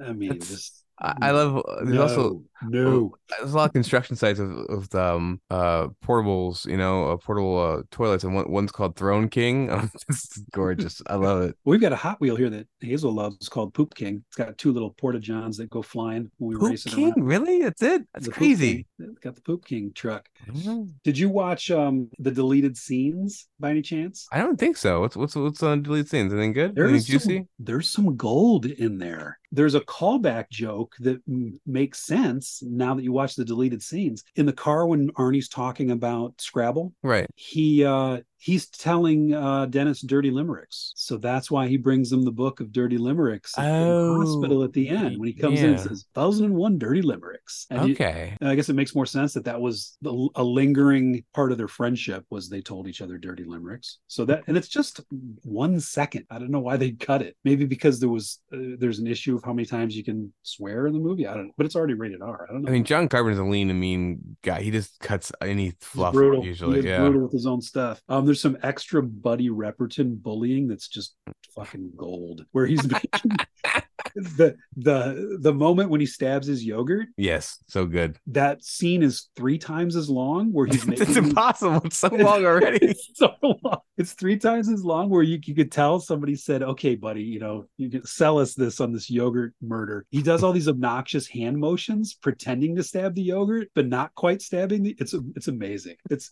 I 0.08 0.12
mean, 0.12 0.28
That's- 0.30 0.48
just 0.48 0.84
I, 0.98 1.30
love. 1.30 1.56
uh, 1.58 1.84
There's 1.84 1.98
also 1.98 2.42
no. 2.62 3.14
there's 3.38 3.52
a 3.52 3.56
lot 3.56 3.66
of 3.66 3.72
construction 3.74 4.16
sites 4.16 4.38
of, 4.38 4.50
of 4.70 4.94
um 4.94 5.40
uh 5.50 5.88
portables. 6.04 6.64
You 6.66 6.76
know, 6.78 7.10
uh, 7.12 7.16
portable 7.18 7.58
uh, 7.58 7.82
toilets, 7.90 8.24
and 8.24 8.34
one, 8.34 8.50
one's 8.50 8.72
called 8.72 8.96
Throne 8.96 9.28
King. 9.28 9.68
Oh, 9.76 9.88
it's 10.08 10.38
gorgeous. 10.52 11.02
I 11.06 11.16
love 11.16 11.42
it. 11.42 11.54
We've 11.64 11.80
got 11.80 11.92
a 11.92 11.96
Hot 11.96 12.18
Wheel 12.20 12.36
here 12.36 12.48
that 12.50 12.66
Hazel 12.80 13.12
loves 13.12 13.48
called 13.48 13.74
Poop 13.74 13.94
King. 13.94 14.24
It's 14.28 14.36
got 14.36 14.56
two 14.56 14.72
little 14.72 14.90
porta 14.90 15.18
johns 15.18 15.58
that 15.58 15.68
go 15.68 15.82
flying 15.82 16.30
when 16.38 16.50
we 16.50 16.56
Poop 16.60 16.70
race 16.70 16.86
it 16.86 16.92
King, 16.94 17.12
around. 17.16 17.24
really? 17.24 17.62
That's 17.62 17.82
it? 17.82 18.02
That's 18.14 18.26
The 18.26 18.32
crazy. 18.32 18.86
It's 18.98 19.18
got 19.18 19.34
the 19.34 19.42
Poop 19.42 19.66
King 19.66 19.92
truck. 19.94 20.26
Mhm. 20.48 20.92
Did 21.04 21.18
you 21.18 21.28
watch 21.28 21.70
um 21.70 22.08
the 22.18 22.30
deleted 22.30 22.76
scenes 22.76 23.48
by 23.60 23.70
any 23.70 23.82
chance? 23.82 24.26
I 24.32 24.38
don't 24.38 24.58
think 24.58 24.76
so. 24.78 25.00
What's 25.00 25.16
what's 25.16 25.34
what's 25.36 25.62
on 25.62 25.82
deleted 25.82 26.08
scenes? 26.08 26.32
Anything 26.32 26.52
good? 26.54 26.78
Anything 26.78 27.02
juicy? 27.02 27.36
some, 27.38 27.48
there's 27.58 27.90
some 27.90 28.16
gold 28.16 28.64
in 28.66 28.96
there. 28.98 29.38
There's 29.52 29.74
a 29.74 29.80
callback 29.80 30.50
joke 30.50 30.85
that 31.00 31.20
m- 31.28 31.60
makes 31.66 32.00
sense 32.00 32.62
now 32.64 32.94
that 32.94 33.02
you 33.02 33.12
watch 33.12 33.34
the 33.34 33.44
deleted 33.44 33.82
scenes. 33.82 34.24
In 34.36 34.46
the 34.46 34.52
car 34.52 34.86
when 34.86 35.10
Arnie's 35.12 35.48
talking 35.48 35.90
about 35.90 36.40
Scrabble, 36.40 36.92
Right. 37.02 37.26
he 37.34 37.84
uh 37.84 38.20
he's 38.46 38.64
telling 38.68 39.34
uh 39.34 39.66
Dennis 39.66 40.00
dirty 40.02 40.30
limericks. 40.30 40.92
So 40.96 41.16
that's 41.16 41.50
why 41.50 41.66
he 41.72 41.76
brings 41.76 42.12
him 42.12 42.22
the 42.22 42.30
book 42.44 42.60
of 42.60 42.70
dirty 42.72 42.98
limericks 42.98 43.50
at 43.58 43.62
the 43.64 43.86
Oh, 43.96 44.20
hospital 44.20 44.62
at 44.62 44.72
the 44.72 44.88
end 44.88 45.18
when 45.18 45.26
he 45.28 45.34
comes 45.34 45.58
in 45.60 45.70
and 45.70 45.78
yeah. 45.78 45.84
says 45.84 46.04
thousand 46.14 46.44
and 46.46 46.54
one 46.54 46.78
dirty 46.78 47.02
limericks. 47.02 47.66
And 47.70 47.90
Okay. 47.92 48.36
and 48.40 48.48
I 48.48 48.54
guess 48.54 48.68
it 48.68 48.74
makes 48.80 48.94
more 48.94 49.06
sense 49.06 49.34
that 49.34 49.44
that 49.46 49.60
was 49.60 49.96
the, 50.02 50.12
a 50.36 50.44
lingering 50.44 51.24
part 51.34 51.50
of 51.52 51.58
their 51.58 51.68
friendship 51.68 52.24
was 52.30 52.48
they 52.48 52.60
told 52.60 52.86
each 52.86 53.00
other 53.02 53.18
dirty 53.18 53.44
limericks. 53.44 53.98
So 54.06 54.24
that 54.26 54.44
and 54.46 54.56
it's 54.56 54.68
just 54.68 55.00
one 55.42 55.80
second. 55.80 56.24
I 56.30 56.38
don't 56.38 56.50
know 56.52 56.60
why 56.60 56.76
they 56.76 56.92
cut 56.92 57.22
it. 57.22 57.36
Maybe 57.44 57.64
because 57.64 57.98
there 58.00 58.08
was 58.08 58.40
uh, 58.52 58.76
there's 58.78 59.00
an 59.00 59.06
issue 59.08 59.34
of 59.36 59.42
how 59.44 59.52
many 59.52 59.66
times 59.66 59.96
you 59.96 60.04
can 60.04 60.32
swear 60.42 60.86
in 60.86 60.92
the 60.92 61.00
movie. 61.00 61.26
I 61.26 61.34
don't 61.34 61.46
know, 61.48 61.52
but 61.56 61.66
it's 61.66 61.74
already 61.76 61.94
rated 61.94 62.22
R. 62.22 62.46
I 62.48 62.52
don't 62.52 62.62
know. 62.62 62.68
I 62.68 62.72
mean, 62.72 62.84
John 62.84 63.08
Carpenter's 63.08 63.38
a 63.40 63.44
lean 63.44 63.70
and 63.70 63.80
mean 63.80 64.36
guy. 64.42 64.62
He 64.62 64.70
just 64.70 65.00
cuts 65.00 65.32
any 65.42 65.72
fluff 65.80 66.12
brutal. 66.14 66.44
usually. 66.44 66.86
Yeah. 66.86 66.98
brutal 66.98 67.22
with 67.22 67.32
his 67.32 67.46
own 67.46 67.60
stuff. 67.60 68.00
Um, 68.08 68.26
there's 68.36 68.42
some 68.42 68.58
extra 68.62 69.02
Buddy 69.02 69.48
Repperton 69.48 70.22
bullying 70.22 70.68
that's 70.68 70.88
just 70.88 71.16
fucking 71.54 71.92
gold. 71.96 72.44
Where 72.52 72.66
he's 72.66 72.82
the 74.14 74.56
the 74.76 75.38
the 75.40 75.54
moment 75.54 75.88
when 75.88 76.00
he 76.00 76.06
stabs 76.06 76.46
his 76.46 76.62
yogurt. 76.62 77.08
Yes. 77.16 77.58
So 77.66 77.86
good. 77.86 78.18
That 78.26 78.62
scene 78.62 79.02
is 79.02 79.28
three 79.36 79.56
times 79.56 79.96
as 79.96 80.10
long. 80.10 80.52
Where 80.52 80.66
he's 80.66 80.86
making 80.86 81.08
it's 81.08 81.16
impossible. 81.16 81.80
It's 81.86 81.96
so 81.96 82.08
long 82.12 82.44
already. 82.44 82.78
it's 82.82 83.10
so 83.14 83.32
long. 83.42 83.78
It's 83.96 84.12
three 84.12 84.36
times 84.36 84.68
as 84.68 84.84
long 84.84 85.08
where 85.08 85.22
you, 85.22 85.38
you 85.42 85.54
could 85.54 85.72
tell 85.72 85.98
somebody 85.98 86.34
said, 86.34 86.62
okay, 86.62 86.94
buddy, 86.94 87.22
you 87.22 87.40
know, 87.40 87.64
you 87.78 87.88
can 87.88 88.04
sell 88.04 88.38
us 88.38 88.54
this 88.54 88.80
on 88.80 88.92
this 88.92 89.08
yogurt 89.08 89.54
murder. 89.62 90.04
He 90.10 90.22
does 90.22 90.42
all 90.42 90.52
these 90.52 90.68
obnoxious 90.68 91.26
hand 91.26 91.56
motions, 91.56 92.12
pretending 92.12 92.76
to 92.76 92.82
stab 92.82 93.14
the 93.14 93.22
yogurt, 93.22 93.68
but 93.74 93.86
not 93.86 94.14
quite 94.14 94.42
stabbing 94.42 94.82
the 94.82 94.94
it's 94.98 95.14
it's 95.34 95.48
amazing. 95.48 95.96
It's 96.10 96.28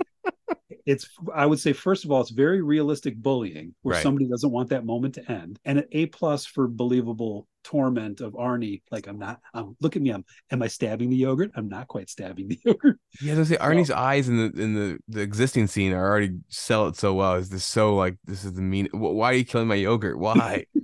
it's 0.86 1.08
I 1.34 1.46
would 1.46 1.58
say, 1.58 1.72
first 1.72 2.04
of 2.04 2.10
all, 2.10 2.20
it's 2.20 2.30
very 2.30 2.62
realistic 2.62 3.16
bullying 3.16 3.74
where 3.82 3.94
Right. 3.94 4.02
somebody 4.02 4.26
doesn't 4.28 4.50
want 4.50 4.68
that 4.70 4.84
moment 4.84 5.14
to 5.14 5.30
end. 5.32 5.58
And 5.64 5.78
an 5.78 5.86
A 5.92 6.06
plus 6.06 6.44
for 6.46 6.68
believable 6.68 7.46
torment 7.62 8.20
of 8.20 8.34
Arnie. 8.34 8.82
Like 8.90 9.06
I'm 9.06 9.18
not, 9.18 9.40
I'm 9.54 9.76
look 9.80 9.96
at 9.96 10.02
me, 10.02 10.10
I'm 10.10 10.24
am 10.50 10.62
I 10.62 10.68
stabbing 10.68 11.08
the 11.08 11.16
yogurt? 11.16 11.50
I'm 11.54 11.68
not 11.68 11.88
quite 11.88 12.10
stabbing 12.10 12.48
the 12.48 12.60
yogurt. 12.64 12.98
Yeah, 13.22 13.34
those 13.34 13.50
Arnie's 13.50 13.90
eyes 13.90 14.28
in 14.28 14.36
the 14.36 14.62
in 14.62 14.74
the 14.74 14.98
the 15.08 15.20
existing 15.20 15.66
scene 15.68 15.92
are 15.92 16.06
already 16.06 16.32
sell 16.48 16.88
it 16.88 16.96
so 16.96 17.14
well. 17.14 17.34
Is 17.36 17.48
this 17.48 17.64
so 17.64 17.94
like 17.96 18.16
this 18.26 18.44
is 18.44 18.52
the 18.52 18.62
mean? 18.62 18.88
Why 18.92 19.30
are 19.30 19.34
you 19.34 19.44
killing 19.44 19.68
my 19.68 19.76
yogurt? 19.76 20.18
Why? 20.18 20.66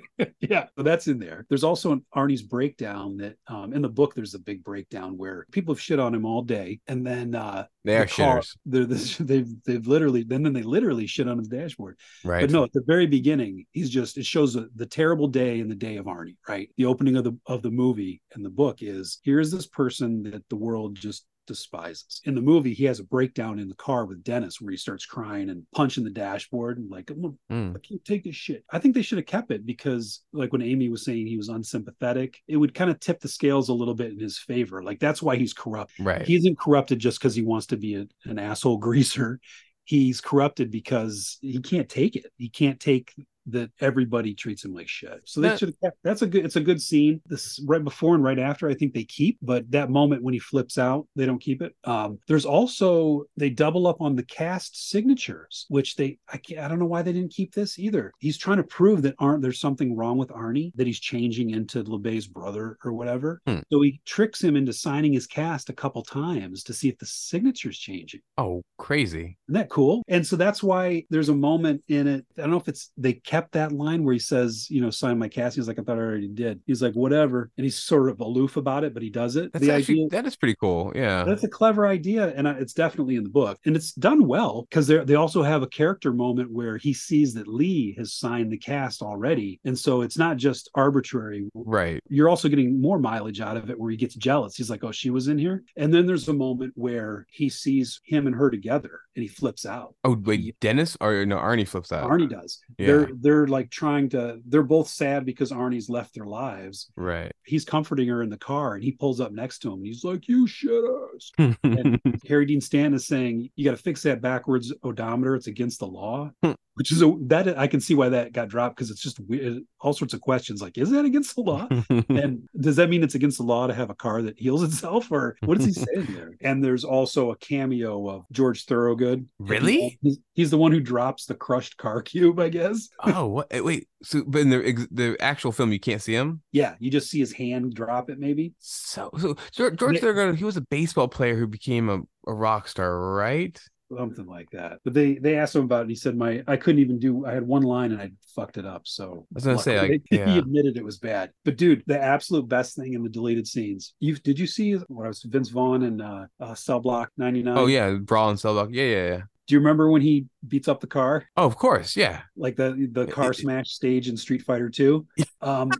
yeah, 0.40 0.66
so 0.76 0.82
that's 0.82 1.06
in 1.08 1.18
there. 1.18 1.46
There's 1.48 1.64
also 1.64 1.92
an 1.92 2.04
Arnie's 2.14 2.42
breakdown 2.42 3.16
that 3.18 3.36
um, 3.48 3.72
in 3.72 3.82
the 3.82 3.88
book. 3.88 4.14
There's 4.14 4.34
a 4.34 4.38
big 4.38 4.62
breakdown 4.64 5.16
where 5.16 5.46
people 5.52 5.74
have 5.74 5.80
shit 5.80 5.98
on 5.98 6.14
him 6.14 6.24
all 6.24 6.42
day, 6.42 6.80
and 6.86 7.06
then 7.06 7.34
uh, 7.34 7.66
They 7.84 7.94
the 7.94 8.02
are 8.02 8.06
car- 8.06 8.38
shitters, 8.40 8.56
They're 8.66 8.84
this, 8.86 9.16
they've 9.20 9.48
they've 9.64 9.86
literally 9.86 10.22
then 10.22 10.42
then 10.42 10.52
they 10.52 10.62
literally 10.62 11.06
shit 11.06 11.28
on 11.28 11.38
his 11.38 11.48
dashboard. 11.48 11.98
right? 12.24 12.40
But 12.42 12.50
no, 12.50 12.64
at 12.64 12.72
the 12.72 12.82
very 12.86 13.06
beginning, 13.06 13.66
he's 13.72 13.90
just 13.90 14.18
it 14.18 14.26
shows 14.26 14.54
the, 14.54 14.68
the 14.76 14.86
terrible 14.86 15.28
day 15.28 15.60
in 15.60 15.68
the 15.68 15.74
day 15.74 15.96
of 15.96 16.06
Arnie. 16.06 16.36
Right, 16.48 16.70
the 16.76 16.86
opening 16.86 17.16
of 17.16 17.24
the 17.24 17.38
of 17.46 17.62
the 17.62 17.70
movie 17.70 18.22
and 18.34 18.44
the 18.44 18.50
book 18.50 18.78
is 18.80 19.18
here's 19.22 19.50
this 19.50 19.66
person 19.66 20.22
that 20.24 20.48
the 20.48 20.56
world 20.56 20.96
just 20.96 21.24
despises. 21.52 22.20
In 22.24 22.34
the 22.34 22.40
movie, 22.42 22.74
he 22.74 22.84
has 22.84 22.98
a 23.00 23.04
breakdown 23.04 23.58
in 23.58 23.68
the 23.68 23.74
car 23.74 24.04
with 24.06 24.22
Dennis 24.24 24.60
where 24.60 24.70
he 24.70 24.76
starts 24.76 25.06
crying 25.06 25.50
and 25.50 25.64
punching 25.74 26.04
the 26.04 26.10
dashboard 26.10 26.78
and 26.78 26.90
like, 26.90 27.10
"I'm- 27.10 27.38
Mm. 27.50 27.76
I 27.76 27.78
can't 27.80 28.04
take 28.04 28.24
this 28.24 28.34
shit. 28.36 28.64
I 28.70 28.78
think 28.78 28.94
they 28.94 29.02
should 29.02 29.18
have 29.18 29.26
kept 29.26 29.50
it 29.50 29.64
because, 29.66 30.22
like, 30.32 30.52
when 30.52 30.62
Amy 30.62 30.88
was 30.88 31.04
saying 31.04 31.26
he 31.26 31.36
was 31.36 31.48
unsympathetic, 31.48 32.38
it 32.48 32.56
would 32.56 32.74
kind 32.74 32.90
of 32.90 32.98
tip 33.00 33.20
the 33.20 33.28
scales 33.28 33.68
a 33.68 33.74
little 33.74 33.94
bit 33.94 34.12
in 34.12 34.18
his 34.18 34.38
favor. 34.38 34.82
Like, 34.82 35.00
that's 35.00 35.22
why 35.22 35.36
he's 35.36 35.52
corrupt. 35.52 35.92
Right. 35.98 36.22
He 36.26 36.36
isn't 36.36 36.58
corrupted 36.58 36.98
just 36.98 37.18
because 37.18 37.34
he 37.34 37.42
wants 37.42 37.66
to 37.68 37.76
be 37.76 37.94
a, 37.96 38.06
an 38.24 38.38
asshole 38.38 38.78
greaser. 38.78 39.40
He's 39.84 40.20
corrupted 40.20 40.70
because 40.70 41.38
he 41.40 41.58
can't 41.60 41.88
take 41.88 42.16
it. 42.16 42.26
He 42.38 42.48
can't 42.48 42.78
take 42.78 43.12
that 43.46 43.70
everybody 43.80 44.34
treats 44.34 44.64
him 44.64 44.72
like 44.74 44.88
shit. 44.88 45.20
So 45.24 45.40
they 45.40 45.48
That- 45.48 45.58
should 45.58 45.74
have 45.82 45.92
that's 46.04 46.22
a 46.22 46.26
good 46.26 46.44
it's 46.44 46.56
a 46.56 46.60
good 46.60 46.80
scene. 46.80 47.20
This 47.26 47.60
right 47.66 47.82
before 47.82 48.14
and 48.14 48.22
right 48.24 48.38
after 48.38 48.68
I 48.68 48.74
think 48.74 48.94
they 48.94 49.04
keep, 49.04 49.38
but 49.42 49.70
that 49.70 49.90
moment 49.90 50.22
when 50.22 50.34
he 50.34 50.40
flips 50.40 50.78
out, 50.78 51.06
they 51.16 51.26
don't 51.26 51.40
keep 51.40 51.60
it. 51.62 51.74
Um 51.84 52.18
there's 52.28 52.44
also 52.46 53.24
they 53.36 53.50
double 53.50 53.86
up 53.86 54.00
on 54.00 54.14
the 54.16 54.22
cast 54.24 54.90
signatures, 54.90 55.66
which 55.68 55.96
they 55.96 56.18
I 56.32 56.36
can't, 56.38 56.60
I 56.60 56.68
don't 56.68 56.78
know 56.78 56.86
why 56.86 57.02
they 57.02 57.12
didn't 57.12 57.32
keep 57.32 57.54
this 57.54 57.78
either. 57.78 58.12
He's 58.20 58.38
trying 58.38 58.58
to 58.58 58.62
prove 58.64 59.02
that 59.02 59.14
aren't 59.18 59.42
there's 59.42 59.60
something 59.60 59.96
wrong 59.96 60.18
with 60.18 60.28
Arnie 60.30 60.72
that 60.76 60.86
he's 60.86 61.00
changing 61.00 61.50
into 61.50 61.82
LeBay's 61.84 62.26
brother 62.26 62.78
or 62.84 62.92
whatever. 62.92 63.40
Hmm. 63.46 63.58
So 63.72 63.80
he 63.82 64.00
tricks 64.04 64.42
him 64.42 64.56
into 64.56 64.72
signing 64.72 65.12
his 65.12 65.26
cast 65.26 65.68
a 65.68 65.72
couple 65.72 66.02
times 66.02 66.62
to 66.64 66.72
see 66.72 66.88
if 66.88 66.98
the 66.98 67.06
signature's 67.06 67.78
changing. 67.78 68.20
oh, 68.38 68.62
crazy. 68.78 69.36
Isn't 69.48 69.54
that 69.54 69.68
cool? 69.70 70.02
And 70.08 70.26
so 70.26 70.36
that's 70.36 70.62
why 70.62 71.04
there's 71.10 71.28
a 71.28 71.34
moment 71.34 71.82
in 71.88 72.06
it. 72.06 72.26
I 72.38 72.42
don't 72.42 72.50
know 72.50 72.56
if 72.56 72.68
it's 72.68 72.90
they 72.96 73.14
kept 73.32 73.52
that 73.52 73.72
line 73.72 74.04
where 74.04 74.12
he 74.12 74.18
says, 74.18 74.66
you 74.68 74.82
know, 74.82 74.90
sign 74.90 75.18
my 75.18 75.26
cast. 75.28 75.56
He's 75.56 75.66
like, 75.66 75.78
I 75.78 75.82
thought 75.82 75.96
I 75.96 76.02
already 76.02 76.28
did. 76.28 76.60
He's 76.66 76.82
like, 76.82 76.92
whatever. 76.92 77.50
And 77.56 77.64
he's 77.64 77.78
sort 77.78 78.10
of 78.10 78.20
aloof 78.20 78.58
about 78.58 78.84
it, 78.84 78.92
but 78.92 79.02
he 79.02 79.08
does 79.08 79.36
it. 79.36 79.54
That's 79.54 79.64
the 79.64 79.72
actually 79.72 79.94
idea 80.04 80.08
that 80.10 80.26
is 80.26 80.36
pretty 80.36 80.54
cool. 80.60 80.92
Yeah. 80.94 81.24
that's 81.24 81.42
a 81.42 81.48
clever 81.48 81.86
idea, 81.86 82.34
and 82.36 82.46
I- 82.46 82.58
it's 82.58 82.74
definitely 82.74 83.16
in 83.16 83.22
the 83.24 83.30
book, 83.30 83.58
and 83.64 83.74
it's 83.74 83.92
done 83.94 84.26
well 84.26 84.66
because 84.68 84.86
they 84.86 84.98
they 84.98 85.14
also 85.14 85.42
have 85.42 85.62
a 85.62 85.66
character 85.66 86.12
moment 86.12 86.50
where 86.52 86.76
he 86.76 86.92
sees 86.92 87.32
that 87.34 87.48
Lee 87.48 87.94
has 87.96 88.12
signed 88.12 88.52
the 88.52 88.58
cast 88.58 89.00
already, 89.00 89.60
and 89.64 89.78
so 89.78 90.02
it's 90.02 90.18
not 90.18 90.36
just 90.36 90.70
arbitrary. 90.74 91.48
Right. 91.54 92.00
You're 92.08 92.28
also 92.28 92.48
getting 92.50 92.80
more 92.82 92.98
mileage 92.98 93.40
out 93.40 93.56
of 93.56 93.70
it 93.70 93.78
where 93.80 93.90
he 93.90 93.96
gets 93.96 94.14
jealous. 94.14 94.56
He's 94.56 94.68
like, 94.68 94.84
"Oh, 94.84 94.92
she 94.92 95.08
was 95.08 95.28
in 95.28 95.38
here," 95.38 95.62
and 95.78 95.92
then 95.94 96.04
there's 96.06 96.28
a 96.28 96.34
moment 96.34 96.72
where 96.76 97.26
he 97.30 97.48
sees 97.48 97.98
him 98.04 98.26
and 98.26 98.36
her 98.36 98.50
together, 98.50 99.00
and 99.16 99.22
he 99.22 99.28
flips 99.28 99.64
out. 99.64 99.94
Oh 100.04 100.16
wait, 100.22 100.54
Dennis 100.60 100.96
or 101.00 101.24
no 101.24 101.38
Arnie 101.38 101.66
flips 101.66 101.92
out. 101.92 102.10
Arnie 102.10 102.28
does. 102.28 102.58
Yeah. 102.78 102.86
They're 102.86 103.08
they're 103.22 103.46
like 103.46 103.70
trying 103.70 104.08
to. 104.10 104.40
They're 104.46 104.62
both 104.62 104.88
sad 104.88 105.24
because 105.24 105.50
Arnie's 105.52 105.88
left 105.88 106.14
their 106.14 106.26
lives. 106.26 106.90
Right. 106.96 107.32
He's 107.44 107.64
comforting 107.64 108.08
her 108.08 108.22
in 108.22 108.30
the 108.30 108.36
car, 108.36 108.74
and 108.74 108.82
he 108.84 108.92
pulls 108.92 109.20
up 109.20 109.32
next 109.32 109.60
to 109.60 109.68
him. 109.68 109.78
And 109.78 109.86
he's 109.86 110.04
like, 110.04 110.28
"You 110.28 110.46
shitters." 110.46 111.30
And 111.62 112.00
Harry 112.28 112.46
Dean 112.46 112.60
Stanton 112.60 112.94
is 112.94 113.06
saying 113.06 113.48
you 113.56 113.64
got 113.64 113.76
to 113.76 113.82
fix 113.82 114.02
that 114.02 114.20
backwards 114.20 114.72
odometer. 114.82 115.34
It's 115.34 115.46
against 115.46 115.78
the 115.80 115.86
law, 115.86 116.30
Hmm. 116.42 116.52
which 116.74 116.92
is 116.92 117.02
a 117.02 117.14
that 117.26 117.58
I 117.58 117.66
can 117.66 117.80
see 117.80 117.94
why 117.94 118.08
that 118.10 118.32
got 118.32 118.48
dropped 118.48 118.76
because 118.76 118.90
it's 118.90 119.00
just 119.02 119.20
weird, 119.20 119.62
all 119.80 119.92
sorts 119.92 120.14
of 120.14 120.20
questions 120.20 120.60
like, 120.62 120.76
is 120.78 120.90
that 120.90 121.04
against 121.04 121.34
the 121.34 121.42
law? 121.42 121.68
and 122.08 122.42
does 122.60 122.76
that 122.76 122.88
mean 122.90 123.02
it's 123.02 123.14
against 123.14 123.38
the 123.38 123.44
law 123.44 123.66
to 123.66 123.74
have 123.74 123.90
a 123.90 123.94
car 123.94 124.22
that 124.22 124.38
heals 124.38 124.62
itself, 124.62 125.10
or 125.10 125.36
what 125.44 125.58
is 125.58 125.64
he 125.66 125.72
saying 125.84 126.06
there? 126.14 126.32
And 126.40 126.62
there's 126.64 126.84
also 126.84 127.30
a 127.30 127.36
cameo 127.36 128.08
of 128.08 128.24
George 128.32 128.64
Thorogood. 128.66 129.26
Really? 129.38 129.98
He's, 130.02 130.18
he's 130.34 130.50
the 130.50 130.58
one 130.58 130.72
who 130.72 130.80
drops 130.80 131.26
the 131.26 131.34
crushed 131.34 131.76
car 131.76 132.02
cube, 132.02 132.38
I 132.40 132.48
guess. 132.48 132.88
oh, 133.04 133.11
what? 133.26 133.48
eh, 133.50 133.60
Wait. 133.60 133.88
So, 134.02 134.24
but 134.26 134.40
in 134.40 134.50
the 134.50 134.88
the 134.90 135.16
actual 135.20 135.52
film, 135.52 135.72
you 135.72 135.80
can't 135.80 136.02
see 136.02 136.14
him. 136.14 136.42
Yeah, 136.52 136.74
you 136.78 136.90
just 136.90 137.10
see 137.10 137.20
his 137.20 137.32
hand 137.32 137.74
drop 137.74 138.10
it, 138.10 138.18
maybe. 138.18 138.54
So, 138.58 139.10
so 139.18 139.36
George, 139.52 139.76
George 139.78 140.00
Thorogood, 140.00 140.36
he 140.36 140.44
was 140.44 140.56
a 140.56 140.62
baseball 140.62 141.08
player 141.08 141.36
who 141.36 141.46
became 141.46 141.88
a, 141.88 142.00
a 142.26 142.34
rock 142.34 142.68
star, 142.68 142.98
right? 143.14 143.60
something 143.96 144.26
like 144.26 144.50
that. 144.50 144.78
But 144.84 144.94
they 144.94 145.14
they 145.14 145.36
asked 145.36 145.54
him 145.54 145.64
about 145.64 145.80
it. 145.80 145.82
And 145.82 145.90
he 145.90 145.96
said, 145.96 146.16
"My 146.16 146.42
I 146.46 146.56
couldn't 146.56 146.80
even 146.80 146.98
do. 146.98 147.26
I 147.26 147.32
had 147.32 147.46
one 147.46 147.62
line 147.62 147.92
and 147.92 148.00
I 148.00 148.12
fucked 148.34 148.58
it 148.58 148.66
up." 148.66 148.82
So 148.86 149.26
I 149.32 149.34
was 149.34 149.44
gonna 149.44 149.58
say, 149.58 149.76
luckily 149.76 149.92
like, 149.94 150.02
he 150.10 150.18
yeah. 150.18 150.38
admitted 150.38 150.76
it 150.76 150.84
was 150.84 150.98
bad. 150.98 151.30
But 151.44 151.56
dude, 151.56 151.82
the 151.86 152.00
absolute 152.00 152.48
best 152.48 152.76
thing 152.76 152.94
in 152.94 153.02
the 153.02 153.08
deleted 153.08 153.46
scenes. 153.46 153.94
You 154.00 154.16
did 154.16 154.38
you 154.38 154.46
see 154.46 154.74
what 154.74 155.04
I 155.04 155.08
was 155.08 155.22
Vince 155.22 155.50
Vaughn 155.50 155.82
and 155.82 156.02
uh, 156.02 156.26
uh 156.40 156.54
Cell 156.54 156.80
Block 156.80 157.10
ninety 157.16 157.42
nine? 157.42 157.58
Oh 157.58 157.66
yeah, 157.66 157.92
Brawl 157.92 158.30
in 158.30 158.36
Cell 158.36 158.54
Block. 158.54 158.68
Yeah, 158.72 158.84
yeah, 158.84 159.06
yeah. 159.06 159.22
Do 159.48 159.54
you 159.54 159.58
remember 159.58 159.90
when 159.90 160.02
he 160.02 160.26
beats 160.46 160.68
up 160.68 160.80
the 160.80 160.86
car? 160.86 161.26
Oh, 161.36 161.44
of 161.44 161.56
course. 161.56 161.96
Yeah. 161.96 162.22
Like 162.36 162.56
the 162.56 162.88
the 162.92 163.06
car 163.06 163.32
smash 163.42 163.70
stage 163.70 164.08
in 164.08 164.16
Street 164.16 164.42
Fighter 164.42 164.70
2. 164.70 165.06
Um 165.42 165.70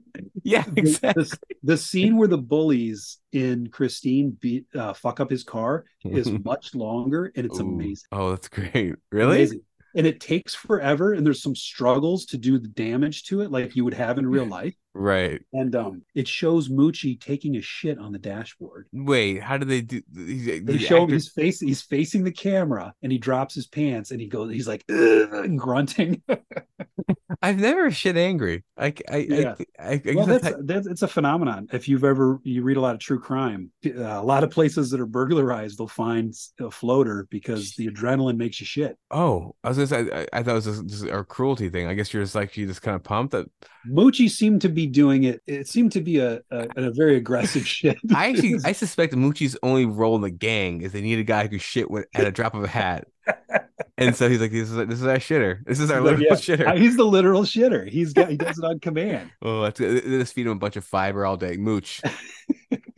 Yeah. 0.42 0.64
the, 0.64 0.80
Exactly. 0.80 1.22
the, 1.22 1.38
the 1.62 1.76
scene 1.76 2.16
where 2.16 2.26
the 2.26 2.38
bullies 2.38 3.18
in 3.32 3.68
Christine 3.68 4.36
beat 4.40 4.66
uh, 4.74 4.92
fuck 4.92 5.20
up 5.20 5.30
his 5.30 5.44
car 5.44 5.84
is 6.04 6.28
much 6.44 6.74
longer 6.74 7.32
and 7.36 7.46
it's 7.46 7.60
Ooh. 7.60 7.68
amazing. 7.68 8.08
Oh, 8.10 8.30
that's 8.30 8.48
great. 8.48 8.96
Really? 9.12 9.36
Amazing. 9.36 9.60
And 9.94 10.06
it 10.06 10.20
takes 10.20 10.54
forever, 10.54 11.12
and 11.12 11.24
there's 11.24 11.42
some 11.42 11.54
struggles 11.54 12.24
to 12.26 12.38
do 12.38 12.58
the 12.58 12.66
damage 12.68 13.24
to 13.24 13.42
it, 13.42 13.50
like 13.50 13.76
you 13.76 13.84
would 13.84 13.92
have 13.92 14.16
in 14.16 14.26
real 14.26 14.46
life. 14.46 14.74
Right. 14.94 15.40
And 15.52 15.74
um, 15.74 16.02
it 16.14 16.28
shows 16.28 16.68
Moochie 16.68 17.18
taking 17.18 17.56
a 17.56 17.62
shit 17.62 17.98
on 17.98 18.12
the 18.12 18.18
dashboard. 18.18 18.88
Wait, 18.92 19.42
how 19.42 19.56
do 19.56 19.64
they 19.64 19.80
do? 19.80 20.02
The, 20.12 20.60
They 20.60 20.72
the 20.74 20.78
show 20.78 21.04
actor- 21.04 21.14
his 21.14 21.28
face; 21.30 21.60
he's 21.60 21.80
facing 21.82 22.24
the 22.24 22.32
camera, 22.32 22.92
and 23.02 23.10
he 23.10 23.18
drops 23.18 23.54
his 23.54 23.66
pants, 23.66 24.10
and 24.10 24.20
he 24.20 24.26
goes, 24.26 24.52
he's 24.52 24.68
like 24.68 24.84
grunting. 24.86 26.22
I've 27.44 27.58
never 27.58 27.90
shit 27.90 28.16
angry. 28.16 28.64
I, 28.76 28.94
I, 29.10 29.16
Yeah. 29.16 29.54
I, 29.78 29.84
I, 29.84 29.92
I 29.94 30.14
well, 30.14 30.26
guess 30.26 30.42
that's, 30.42 30.56
that's 30.64 30.86
it's 30.86 31.02
a 31.02 31.08
phenomenon. 31.08 31.68
If 31.72 31.88
you've 31.88 32.04
ever 32.04 32.38
you 32.44 32.62
read 32.62 32.76
a 32.76 32.80
lot 32.80 32.94
of 32.94 33.00
true 33.00 33.18
crime, 33.18 33.70
uh, 33.86 33.90
a 34.02 34.22
lot 34.22 34.44
of 34.44 34.50
places 34.50 34.90
that 34.90 35.00
are 35.00 35.06
burglarized, 35.06 35.78
they'll 35.78 35.88
find 35.88 36.34
a 36.60 36.70
floater 36.70 37.26
because 37.30 37.74
the 37.76 37.88
adrenaline 37.88 38.36
makes 38.36 38.60
you 38.60 38.66
shit. 38.66 38.96
Oh, 39.10 39.56
I 39.64 39.70
was 39.70 39.78
gonna 39.78 39.86
say, 39.86 40.26
I, 40.32 40.38
I 40.38 40.42
thought 40.42 40.52
it 40.52 40.54
was 40.54 40.64
just, 40.66 40.86
just 40.86 41.04
a 41.04 41.24
cruelty 41.24 41.68
thing. 41.70 41.86
I 41.86 41.94
guess 41.94 42.12
you're 42.12 42.22
just 42.22 42.34
like 42.34 42.56
you 42.56 42.66
just 42.66 42.82
kind 42.82 42.94
of 42.94 43.02
pumped 43.02 43.32
that. 43.32 43.46
Moochie 43.88 44.30
seemed 44.30 44.60
to 44.62 44.68
be 44.68 44.86
doing 44.86 45.24
it. 45.24 45.40
It 45.46 45.68
seemed 45.68 45.92
to 45.92 46.00
be 46.00 46.18
a 46.18 46.40
a, 46.50 46.68
a 46.76 46.90
very 46.90 47.16
aggressive 47.16 47.66
shit. 47.76 47.98
I 48.14 48.30
actually, 48.30 48.56
I 48.64 48.72
suspect 48.72 49.14
Moochie's 49.14 49.56
only 49.62 49.86
role 49.86 50.16
in 50.16 50.22
the 50.22 50.30
gang 50.30 50.82
is 50.82 50.92
they 50.92 51.00
need 51.00 51.18
a 51.18 51.24
guy 51.24 51.42
who 51.44 51.48
could 51.50 51.62
shit 51.62 51.90
with, 51.90 52.06
at 52.14 52.26
a 52.26 52.30
drop 52.30 52.54
of 52.54 52.64
a 52.64 52.68
hat, 52.68 53.06
and 53.98 54.14
so 54.14 54.28
he's 54.28 54.40
like, 54.40 54.52
"This 54.52 54.70
is 54.70 54.76
this 54.76 55.00
is 55.00 55.06
our 55.06 55.16
shitter. 55.16 55.64
This 55.64 55.80
is 55.80 55.90
our 55.90 56.00
literal 56.00 56.22
Yeah. 56.22 56.34
shitter." 56.34 56.78
He's 56.78 56.96
the 56.96 57.04
literal 57.04 57.42
shitter. 57.42 57.88
He's 57.88 58.12
got 58.12 58.30
he 58.30 58.36
does 58.36 58.58
it 58.58 58.64
on 58.64 58.78
command. 58.80 59.30
Oh, 59.42 59.60
let's 59.60 59.78
they 59.78 60.00
just 60.00 60.34
feed 60.34 60.46
him 60.46 60.52
a 60.52 60.56
bunch 60.56 60.76
of 60.76 60.84
fiber 60.84 61.24
all 61.26 61.36
day. 61.36 61.56
Mooch, 61.56 62.00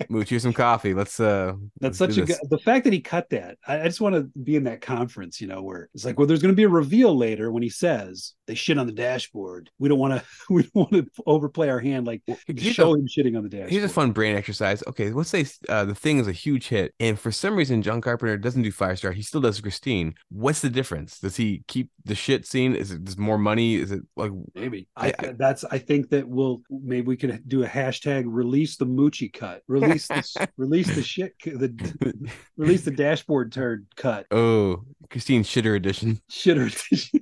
Mooch, 0.08 0.28
here's 0.28 0.42
some 0.42 0.52
coffee. 0.52 0.94
Let's 0.94 1.18
uh, 1.20 1.54
That's 1.80 2.00
let's 2.00 2.14
such 2.14 2.22
a 2.22 2.26
good. 2.26 2.36
The 2.50 2.58
fact 2.58 2.84
that 2.84 2.92
he 2.92 3.00
cut 3.00 3.30
that, 3.30 3.58
I, 3.66 3.80
I 3.80 3.84
just 3.84 4.00
want 4.00 4.14
to 4.14 4.22
be 4.40 4.56
in 4.56 4.64
that 4.64 4.80
conference, 4.80 5.40
you 5.40 5.46
know, 5.46 5.62
where 5.62 5.88
it's 5.94 6.04
like, 6.04 6.18
well, 6.18 6.26
there's 6.26 6.42
going 6.42 6.52
to 6.52 6.56
be 6.56 6.64
a 6.64 6.68
reveal 6.68 7.16
later 7.16 7.50
when 7.50 7.62
he 7.62 7.68
says 7.68 8.32
they 8.46 8.54
shit 8.54 8.76
on 8.78 8.86
the 8.86 8.92
dashboard. 8.92 9.70
We 9.78 9.88
don't 9.88 9.98
want 9.98 10.14
to. 10.20 10.24
We 10.50 10.62
don't 10.62 10.74
want 10.74 10.92
to 10.92 11.06
overplay 11.26 11.68
our 11.70 11.80
hand, 11.80 12.06
like 12.06 12.22
Here's 12.46 12.74
show 12.74 12.94
a- 12.94 12.98
him 12.98 13.06
shitting 13.06 13.36
on 13.36 13.42
the 13.42 13.48
dashboard. 13.48 13.70
Here's 13.72 13.84
a 13.84 13.88
fun 13.88 14.12
brain 14.12 14.36
exercise. 14.36 14.82
Okay, 14.86 15.10
let's 15.10 15.30
say 15.30 15.46
uh, 15.68 15.84
the 15.86 15.94
thing 15.94 16.18
is 16.18 16.28
a 16.28 16.32
huge 16.32 16.68
hit, 16.68 16.94
and 17.00 17.18
for 17.18 17.32
some 17.32 17.56
reason 17.56 17.80
John 17.82 18.00
Carpenter 18.00 18.36
doesn't 18.36 18.62
do 18.62 18.70
Firestar. 18.70 19.14
He 19.14 19.22
still 19.22 19.40
does 19.40 19.60
Christine. 19.60 20.14
What's 20.30 20.60
the 20.60 20.68
difference? 20.70 21.18
Does 21.20 21.36
he 21.36 21.64
keep 21.66 21.90
the 22.04 22.14
shit 22.14 22.46
scene? 22.46 22.74
Is 22.74 22.90
it 22.90 23.04
just 23.04 23.18
more 23.18 23.38
money? 23.38 23.76
Is 23.76 23.90
it 23.90 24.02
like 24.16 24.32
Maybe 24.54 24.86
I- 24.96 25.14
I, 25.18 25.32
that's. 25.38 25.64
I 25.64 25.78
think 25.78 26.10
that 26.10 26.28
we'll 26.28 26.62
maybe 26.70 27.06
we 27.06 27.16
could 27.16 27.42
do 27.48 27.64
a 27.64 27.68
hashtag 27.68 28.24
release 28.26 28.76
the 28.76 28.86
Moochie 28.86 29.32
cut. 29.32 29.62
Release 29.66 30.06
this. 30.08 30.36
release 30.56 30.94
the 30.94 31.02
shit. 31.02 31.34
The 31.44 32.30
release 32.56 32.82
the 32.84 32.90
dashboard 32.90 33.52
turd 33.52 33.86
cut. 33.96 34.26
oh 34.30 34.84
Christine 35.10 35.42
Shitter 35.42 35.74
edition, 35.76 36.20
Shitter. 36.30 36.70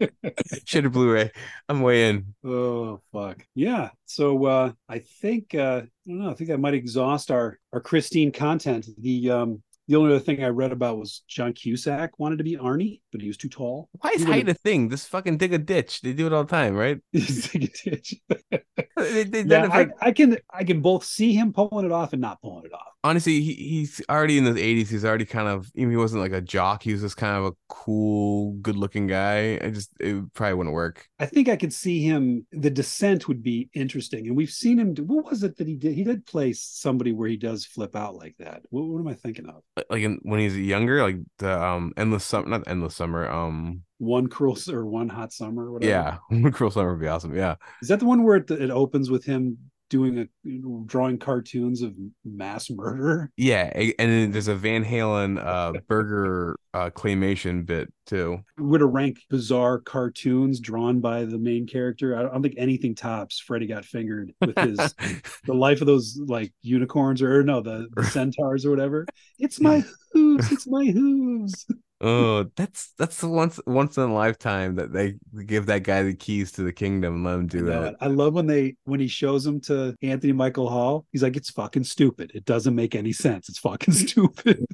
Shitter 0.64 0.92
Blu-ray? 0.92 1.30
I'm 1.68 1.80
way 1.80 2.08
in. 2.08 2.34
Oh 2.44 3.00
fuck. 3.12 3.44
Yeah. 3.54 3.90
So 4.06 4.44
uh 4.46 4.72
I 4.88 5.00
think 5.00 5.54
uh 5.54 5.82
I 5.84 5.88
don't 6.06 6.18
know, 6.18 6.30
I 6.30 6.34
think 6.34 6.50
that 6.50 6.58
might 6.58 6.74
exhaust 6.74 7.30
our 7.30 7.58
our 7.72 7.80
Christine 7.80 8.32
content. 8.32 8.86
The 8.98 9.30
um 9.30 9.62
the 9.88 9.96
only 9.96 10.10
other 10.10 10.20
thing 10.20 10.44
I 10.44 10.48
read 10.48 10.70
about 10.70 10.98
was 10.98 11.22
John 11.28 11.54
Cusack 11.54 12.18
wanted 12.18 12.38
to 12.38 12.44
be 12.44 12.56
Arnie, 12.56 13.00
but 13.10 13.22
he 13.22 13.26
was 13.26 13.38
too 13.38 13.48
tall. 13.48 13.88
Why 13.92 14.10
is 14.10 14.22
height 14.22 14.48
a 14.48 14.54
thing? 14.54 14.90
Just 14.90 15.08
fucking 15.08 15.38
dig 15.38 15.54
a 15.54 15.58
ditch. 15.58 16.02
They 16.02 16.12
do 16.12 16.26
it 16.26 16.32
all 16.34 16.44
the 16.44 16.50
time, 16.50 16.74
right? 16.74 16.98
Like 17.14 17.54
a 17.54 17.90
ditch. 17.90 18.14
They, 18.98 19.22
they 19.22 19.42
yeah, 19.42 19.68
I, 19.70 19.86
I 20.00 20.10
can 20.10 20.38
I 20.52 20.64
can 20.64 20.80
both 20.80 21.04
see 21.04 21.32
him 21.32 21.52
pulling 21.52 21.86
it 21.86 21.92
off 21.92 22.12
and 22.12 22.20
not 22.20 22.42
pulling 22.42 22.64
it 22.64 22.72
off. 22.72 22.94
Honestly, 23.04 23.40
he, 23.40 23.54
he's 23.54 24.00
already 24.10 24.38
in 24.38 24.44
his 24.44 24.56
80s. 24.56 24.88
He's 24.88 25.04
already 25.04 25.24
kind 25.24 25.48
of, 25.48 25.70
even 25.74 25.90
he 25.90 25.96
wasn't 25.96 26.22
like 26.22 26.32
a 26.32 26.40
jock. 26.40 26.82
He 26.82 26.92
was 26.92 27.00
just 27.02 27.16
kind 27.16 27.36
of 27.36 27.44
a 27.46 27.52
cool, 27.68 28.52
good 28.54 28.76
looking 28.76 29.06
guy. 29.06 29.58
I 29.62 29.70
just, 29.70 29.90
it 30.00 30.22
probably 30.34 30.54
wouldn't 30.54 30.74
work. 30.74 31.06
I 31.18 31.26
think 31.26 31.48
I 31.48 31.56
could 31.56 31.72
see 31.72 32.02
him. 32.02 32.46
The 32.52 32.70
descent 32.70 33.28
would 33.28 33.42
be 33.42 33.68
interesting, 33.74 34.26
and 34.26 34.36
we've 34.36 34.50
seen 34.50 34.78
him. 34.78 34.94
do- 34.94 35.04
What 35.04 35.24
was 35.30 35.42
it 35.42 35.56
that 35.56 35.66
he 35.66 35.76
did? 35.76 35.94
He 35.94 36.04
did 36.04 36.26
play 36.26 36.52
somebody 36.52 37.12
where 37.12 37.28
he 37.28 37.36
does 37.36 37.64
flip 37.64 37.94
out 37.96 38.16
like 38.16 38.36
that. 38.38 38.62
What, 38.70 38.84
what 38.86 38.98
am 39.00 39.08
I 39.08 39.14
thinking 39.14 39.48
of? 39.48 39.62
Like- 39.90 40.02
in, 40.02 40.18
when 40.22 40.40
he's 40.40 40.56
younger, 40.58 41.02
like 41.02 41.16
the 41.38 41.62
um 41.62 41.92
endless 41.96 42.24
summer, 42.24 42.48
not 42.48 42.66
endless 42.66 42.94
summer. 42.96 43.28
Um, 43.30 43.82
One 43.98 44.26
cruel 44.28 44.56
or 44.68 44.86
one 44.86 45.08
hot 45.08 45.32
summer, 45.32 45.66
or 45.66 45.72
whatever. 45.72 45.90
yeah, 45.90 46.18
one 46.28 46.52
Cruel 46.52 46.70
Summer 46.70 46.92
would 46.92 47.00
be 47.00 47.08
awesome. 47.08 47.34
Yeah, 47.34 47.56
Is 47.82 47.88
that 47.88 47.98
the 48.00 48.06
one 48.06 48.22
where 48.24 48.36
it, 48.36 48.50
it 48.50 48.70
opens 48.70 49.10
with 49.10 49.24
him 49.24 49.58
doing 49.88 50.18
a 50.18 50.86
drawing 50.86 51.18
cartoons 51.18 51.82
of 51.82 51.94
mass 52.24 52.70
murder. 52.70 53.30
Yeah, 53.36 53.70
and 53.74 53.94
then 53.98 54.30
there's 54.32 54.48
a 54.48 54.54
Van 54.54 54.84
Halen 54.84 55.44
uh 55.44 55.80
burger 55.88 56.58
uh 56.74 56.90
claymation 56.90 57.64
bit 57.64 57.92
too. 58.06 58.38
Would 58.58 58.78
to 58.78 58.86
rank 58.86 59.18
bizarre 59.30 59.78
cartoons 59.78 60.60
drawn 60.60 61.00
by 61.00 61.24
the 61.24 61.38
main 61.38 61.66
character, 61.66 62.16
I 62.16 62.22
don't 62.22 62.42
think 62.42 62.54
anything 62.58 62.94
tops 62.94 63.38
Freddy 63.38 63.66
Got 63.66 63.84
Fingered 63.84 64.32
with 64.40 64.58
his 64.58 64.76
the 65.44 65.54
life 65.54 65.80
of 65.80 65.86
those 65.86 66.18
like 66.26 66.52
unicorns 66.62 67.22
or, 67.22 67.40
or 67.40 67.42
no 67.44 67.60
the, 67.60 67.88
the 67.94 68.04
centaurs 68.04 68.64
or 68.64 68.70
whatever. 68.70 69.06
It's 69.38 69.60
my 69.60 69.84
hooves, 70.12 70.52
it's 70.52 70.66
my 70.66 70.86
hooves. 70.86 71.66
Oh, 72.00 72.44
that's 72.56 72.92
that's 72.98 73.20
the 73.20 73.28
once 73.28 73.60
once 73.66 73.96
in 73.96 74.04
a 74.04 74.12
lifetime 74.12 74.76
that 74.76 74.92
they 74.92 75.16
give 75.46 75.66
that 75.66 75.82
guy 75.82 76.02
the 76.02 76.14
keys 76.14 76.52
to 76.52 76.62
the 76.62 76.72
kingdom 76.72 77.14
and 77.14 77.24
let 77.24 77.34
him 77.34 77.46
do 77.46 77.64
that. 77.66 77.96
I 78.00 78.06
love 78.06 78.34
when 78.34 78.46
they 78.46 78.76
when 78.84 79.00
he 79.00 79.08
shows 79.08 79.44
them 79.44 79.60
to 79.62 79.94
Anthony 80.02 80.32
Michael 80.32 80.68
Hall. 80.68 81.06
He's 81.12 81.22
like, 81.22 81.36
"It's 81.36 81.50
fucking 81.50 81.84
stupid. 81.84 82.32
It 82.34 82.44
doesn't 82.44 82.74
make 82.74 82.94
any 82.94 83.12
sense. 83.12 83.48
It's 83.48 83.58
fucking 83.58 83.94
stupid." 83.94 84.64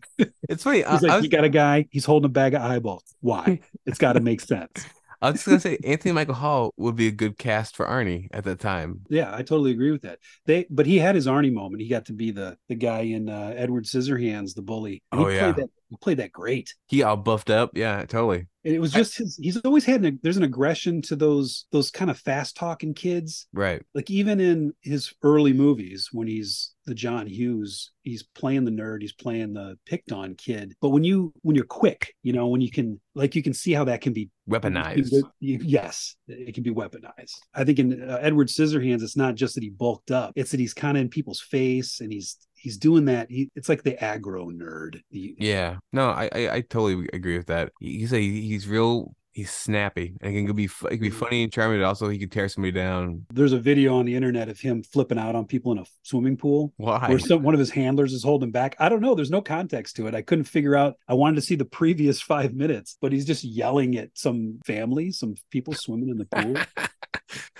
It's 0.48 0.62
funny. 0.62 0.84
I, 0.84 0.92
He's 0.92 1.02
like, 1.02 1.12
I 1.12 1.16
was, 1.16 1.24
"You 1.24 1.30
got 1.30 1.44
a 1.44 1.48
guy. 1.48 1.86
He's 1.90 2.04
holding 2.04 2.26
a 2.26 2.30
bag 2.30 2.54
of 2.54 2.62
eyeballs. 2.62 3.14
Why? 3.20 3.60
It's 3.86 3.98
got 3.98 4.14
to 4.14 4.20
make 4.20 4.40
sense." 4.40 4.86
I 5.24 5.30
was 5.30 5.36
just 5.36 5.46
gonna 5.46 5.60
say 5.60 5.78
Anthony 5.84 6.12
Michael 6.12 6.34
Hall 6.34 6.72
would 6.76 6.96
be 6.96 7.06
a 7.08 7.12
good 7.12 7.38
cast 7.38 7.76
for 7.76 7.86
Arnie 7.86 8.28
at 8.32 8.44
that 8.44 8.60
time. 8.60 9.00
Yeah, 9.08 9.32
I 9.34 9.38
totally 9.38 9.70
agree 9.70 9.90
with 9.90 10.02
that. 10.02 10.18
They, 10.46 10.66
but 10.70 10.86
he 10.86 10.98
had 10.98 11.14
his 11.14 11.26
Arnie 11.26 11.52
moment. 11.52 11.82
He 11.82 11.88
got 11.88 12.06
to 12.06 12.12
be 12.12 12.30
the 12.30 12.58
the 12.68 12.74
guy 12.74 13.00
in 13.00 13.28
uh, 13.28 13.54
Edward 13.56 13.84
Scissorhands, 13.84 14.54
the 14.54 14.62
bully. 14.62 15.02
And 15.12 15.20
he 15.22 15.26
Oh, 15.26 15.30
yeah. 15.30 15.52
played 15.52 15.56
that, 15.64 15.70
he 15.88 15.96
played 15.96 16.18
that 16.18 16.32
great. 16.32 16.74
He 16.88 17.02
all 17.02 17.16
buffed 17.16 17.48
up. 17.50 17.70
Yeah, 17.74 18.04
totally. 18.04 18.46
And 18.64 18.74
it 18.74 18.80
was 18.80 18.92
just 18.92 19.16
his. 19.16 19.36
He's 19.36 19.56
always 19.58 19.84
had 19.86 20.04
an. 20.04 20.20
There's 20.22 20.36
an 20.36 20.42
aggression 20.42 21.00
to 21.02 21.16
those 21.16 21.66
those 21.72 21.90
kind 21.90 22.10
of 22.10 22.18
fast 22.18 22.56
talking 22.56 22.92
kids. 22.94 23.46
Right. 23.52 23.82
Like 23.94 24.10
even 24.10 24.40
in 24.40 24.74
his 24.82 25.14
early 25.22 25.52
movies, 25.54 26.10
when 26.12 26.26
he's 26.28 26.73
the 26.86 26.94
John 26.94 27.26
Hughes, 27.26 27.92
he's 28.02 28.22
playing 28.22 28.64
the 28.64 28.70
nerd, 28.70 29.02
he's 29.02 29.12
playing 29.12 29.54
the 29.54 29.78
picked 29.86 30.12
on 30.12 30.34
kid. 30.34 30.74
But 30.80 30.90
when 30.90 31.04
you 31.04 31.32
when 31.42 31.56
you're 31.56 31.64
quick, 31.64 32.14
you 32.22 32.32
know, 32.32 32.48
when 32.48 32.60
you 32.60 32.70
can 32.70 33.00
like 33.14 33.34
you 33.34 33.42
can 33.42 33.54
see 33.54 33.72
how 33.72 33.84
that 33.84 34.00
can 34.00 34.12
be 34.12 34.30
Weaponized. 34.48 35.22
Yes, 35.40 36.16
it 36.28 36.54
can 36.54 36.62
be 36.62 36.70
weaponized. 36.70 37.32
I 37.54 37.64
think 37.64 37.78
in 37.78 38.10
uh, 38.10 38.18
Edward 38.20 38.48
Scissorhands, 38.48 39.02
it's 39.02 39.16
not 39.16 39.36
just 39.36 39.54
that 39.54 39.62
he 39.64 39.70
bulked 39.70 40.10
up; 40.10 40.32
it's 40.36 40.50
that 40.50 40.60
he's 40.60 40.74
kind 40.74 40.98
of 40.98 41.00
in 41.00 41.08
people's 41.08 41.40
face, 41.40 42.00
and 42.00 42.12
he's 42.12 42.36
he's 42.54 42.76
doing 42.76 43.06
that. 43.06 43.30
He, 43.30 43.50
it's 43.56 43.70
like 43.70 43.84
the 43.84 43.94
aggro 43.94 44.52
nerd. 44.52 45.00
Yeah. 45.10 45.76
No, 45.94 46.10
I, 46.10 46.28
I 46.34 46.50
I 46.50 46.60
totally 46.60 47.08
agree 47.14 47.38
with 47.38 47.46
that. 47.46 47.72
He's 47.80 48.12
a 48.12 48.20
he's 48.20 48.68
real. 48.68 49.14
He's 49.34 49.50
snappy 49.50 50.14
and 50.20 50.32
he 50.32 50.46
can 50.46 50.54
be 50.54 50.62
he 50.62 50.68
can 50.68 50.98
be 50.98 51.10
mm-hmm. 51.10 51.18
funny 51.18 51.42
and 51.42 51.52
charming, 51.52 51.80
but 51.80 51.86
also 51.86 52.08
he 52.08 52.18
could 52.18 52.30
tear 52.30 52.48
somebody 52.48 52.70
down. 52.72 53.26
There's 53.32 53.52
a 53.52 53.58
video 53.58 53.96
on 53.96 54.06
the 54.06 54.14
internet 54.14 54.48
of 54.48 54.60
him 54.60 54.84
flipping 54.84 55.18
out 55.18 55.34
on 55.34 55.44
people 55.44 55.72
in 55.72 55.78
a 55.78 55.84
swimming 56.04 56.36
pool. 56.36 56.72
Why? 56.76 57.08
Where 57.08 57.18
some 57.18 57.42
one 57.42 57.52
of 57.52 57.60
his 57.60 57.70
handlers 57.70 58.12
is 58.12 58.22
holding 58.22 58.52
back. 58.52 58.76
I 58.78 58.88
don't 58.88 59.02
know. 59.02 59.16
There's 59.16 59.32
no 59.32 59.42
context 59.42 59.96
to 59.96 60.06
it. 60.06 60.14
I 60.14 60.22
couldn't 60.22 60.44
figure 60.44 60.76
out. 60.76 60.96
I 61.08 61.14
wanted 61.14 61.36
to 61.36 61.42
see 61.42 61.56
the 61.56 61.64
previous 61.64 62.20
five 62.34 62.54
minutes, 62.54 62.96
but 63.00 63.12
he's 63.12 63.26
just 63.26 63.44
yelling 63.44 63.96
at 63.96 64.10
some 64.14 64.60
family, 64.64 65.10
some 65.10 65.34
people 65.50 65.74
swimming 65.74 66.10
in 66.10 66.18
the 66.18 66.26
pool. 66.26 66.56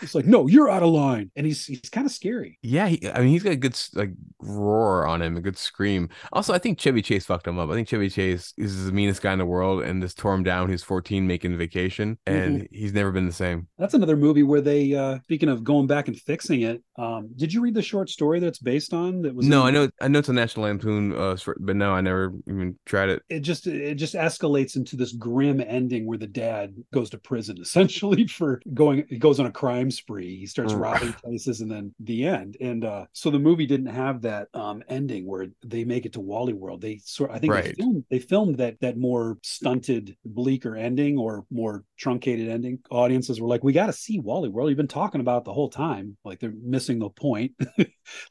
it's 0.03 0.15
like, 0.15 0.27
no, 0.27 0.47
you're 0.47 0.71
out 0.71 0.83
of 0.83 0.91
line, 0.91 1.31
and 1.37 1.47
he's 1.47 1.67
he's 1.67 1.81
kind 1.91 2.07
of 2.07 2.13
scary. 2.13 2.59
Yeah, 2.63 2.89
he, 2.89 3.09
I 3.11 3.21
mean, 3.21 3.29
he's 3.29 3.43
got 3.43 3.53
a 3.53 3.57
good 3.57 3.79
like 3.95 4.13
roar 4.41 5.07
on 5.07 5.23
him, 5.23 5.37
a 5.37 5.41
good 5.41 5.57
scream. 5.57 6.09
Also, 6.33 6.53
I 6.53 6.59
think 6.59 6.79
Chevy 6.79 7.03
Chase 7.03 7.27
fucked 7.27 7.47
him 7.47 7.59
up. 7.59 7.71
I 7.71 7.75
think 7.75 7.89
Chevy 7.89 8.11
Chase 8.11 8.53
is 8.57 8.85
the 8.87 8.93
meanest 8.93 9.23
guy 9.23 9.33
in 9.33 9.39
the 9.39 9.47
world, 9.47 9.83
and 9.83 10.03
this 10.03 10.15
tore 10.15 10.35
him 10.35 10.43
down. 10.43 10.69
He's 10.71 10.83
14, 10.83 11.27
making 11.27 11.57
vacation, 11.59 12.19
and 12.27 12.69
he's 12.71 12.93
never 12.93 13.13
been 13.13 13.27
the 13.27 13.33
same. 13.33 13.69
That's 13.79 13.95
another 13.95 14.17
movie 14.17 14.43
where 14.43 14.61
they, 14.61 14.95
uh, 14.95 15.19
speaking 15.25 15.49
of 15.49 15.65
going 15.65 15.87
back 15.87 16.09
and 16.09 16.19
fixing 16.21 16.63
it, 16.63 16.83
um, 16.97 17.31
did 17.37 17.53
you 17.53 17.61
read 17.61 17.75
the 17.75 17.83
short 17.83 18.11
story 18.11 18.41
that's 18.41 18.59
based 18.59 18.93
on? 18.93 19.23
That 19.23 19.35
was 19.35 19.47
No, 19.47 19.67
in- 19.67 19.75
I 19.75 19.79
know, 19.79 19.89
I 20.01 20.09
know 20.09 20.19
it's 20.19 20.29
a 20.29 20.33
National 20.33 20.67
Lampoon, 20.67 21.13
uh, 21.13 21.37
but 21.61 21.77
no, 21.77 21.93
I 21.93 22.01
never 22.01 22.33
even 22.49 22.79
tried 22.87 23.09
it. 23.09 23.23
It 23.29 23.41
just 23.41 23.67
it 23.67 23.97
just 23.97 24.15
escalates 24.15 24.77
into 24.77 24.97
this 24.97 25.13
grim 25.13 25.61
ending 25.61 26.07
where 26.07 26.19
the 26.19 26.27
dad 26.27 26.75
goes 26.93 27.11
to 27.11 27.19
prison 27.19 27.59
essentially 27.61 28.27
for 28.27 28.61
going. 28.73 29.05
He 29.09 29.19
goes 29.19 29.41
on 29.41 29.47
a 29.47 29.51
crime 29.65 29.91
spree. 29.91 30.37
He 30.37 30.47
starts 30.47 30.75
Mm. 30.75 30.81
robbing 30.81 31.13
places, 31.25 31.61
and 31.63 31.71
then 31.71 31.95
the 32.01 32.25
end. 32.27 32.57
And 32.61 32.85
uh, 32.85 33.07
so 33.13 33.31
the 33.31 33.39
movie 33.39 33.67
didn't 33.67 33.87
have 33.87 34.21
that 34.23 34.49
um, 34.53 34.83
ending 34.89 35.27
where 35.27 35.47
they 35.65 35.85
make 35.85 36.05
it 36.05 36.13
to 36.15 36.21
Wally 36.21 36.53
World. 36.53 36.83
They 36.83 37.01
sort, 37.03 37.31
I 37.31 37.39
think 37.39 37.53
they 37.55 37.73
filmed 37.73 38.05
they 38.11 38.19
filmed 38.19 38.59
that 38.59 38.79
that 38.81 38.99
more 38.99 39.39
stunted, 39.43 40.17
bleaker 40.25 40.77
ending 40.77 41.17
or 41.17 41.47
more 41.51 41.85
truncated 41.97 42.49
ending. 42.49 42.79
Audiences 42.91 43.41
were 43.41 43.49
like, 43.49 43.65
"We 43.65 43.73
got 43.73 43.87
to 43.87 43.93
see 43.93 44.19
Wally 44.21 44.51
World. 44.51 44.69
You've 44.69 44.77
been 44.77 44.89
talking 44.89 45.23
about 45.23 45.39
it 45.43 45.45
the 45.45 45.53
whole 45.55 45.71
time. 45.71 46.17
Like 46.25 46.41
they're 46.41 46.53
missing 46.63 46.99
the 46.99 47.09
point. 47.09 47.53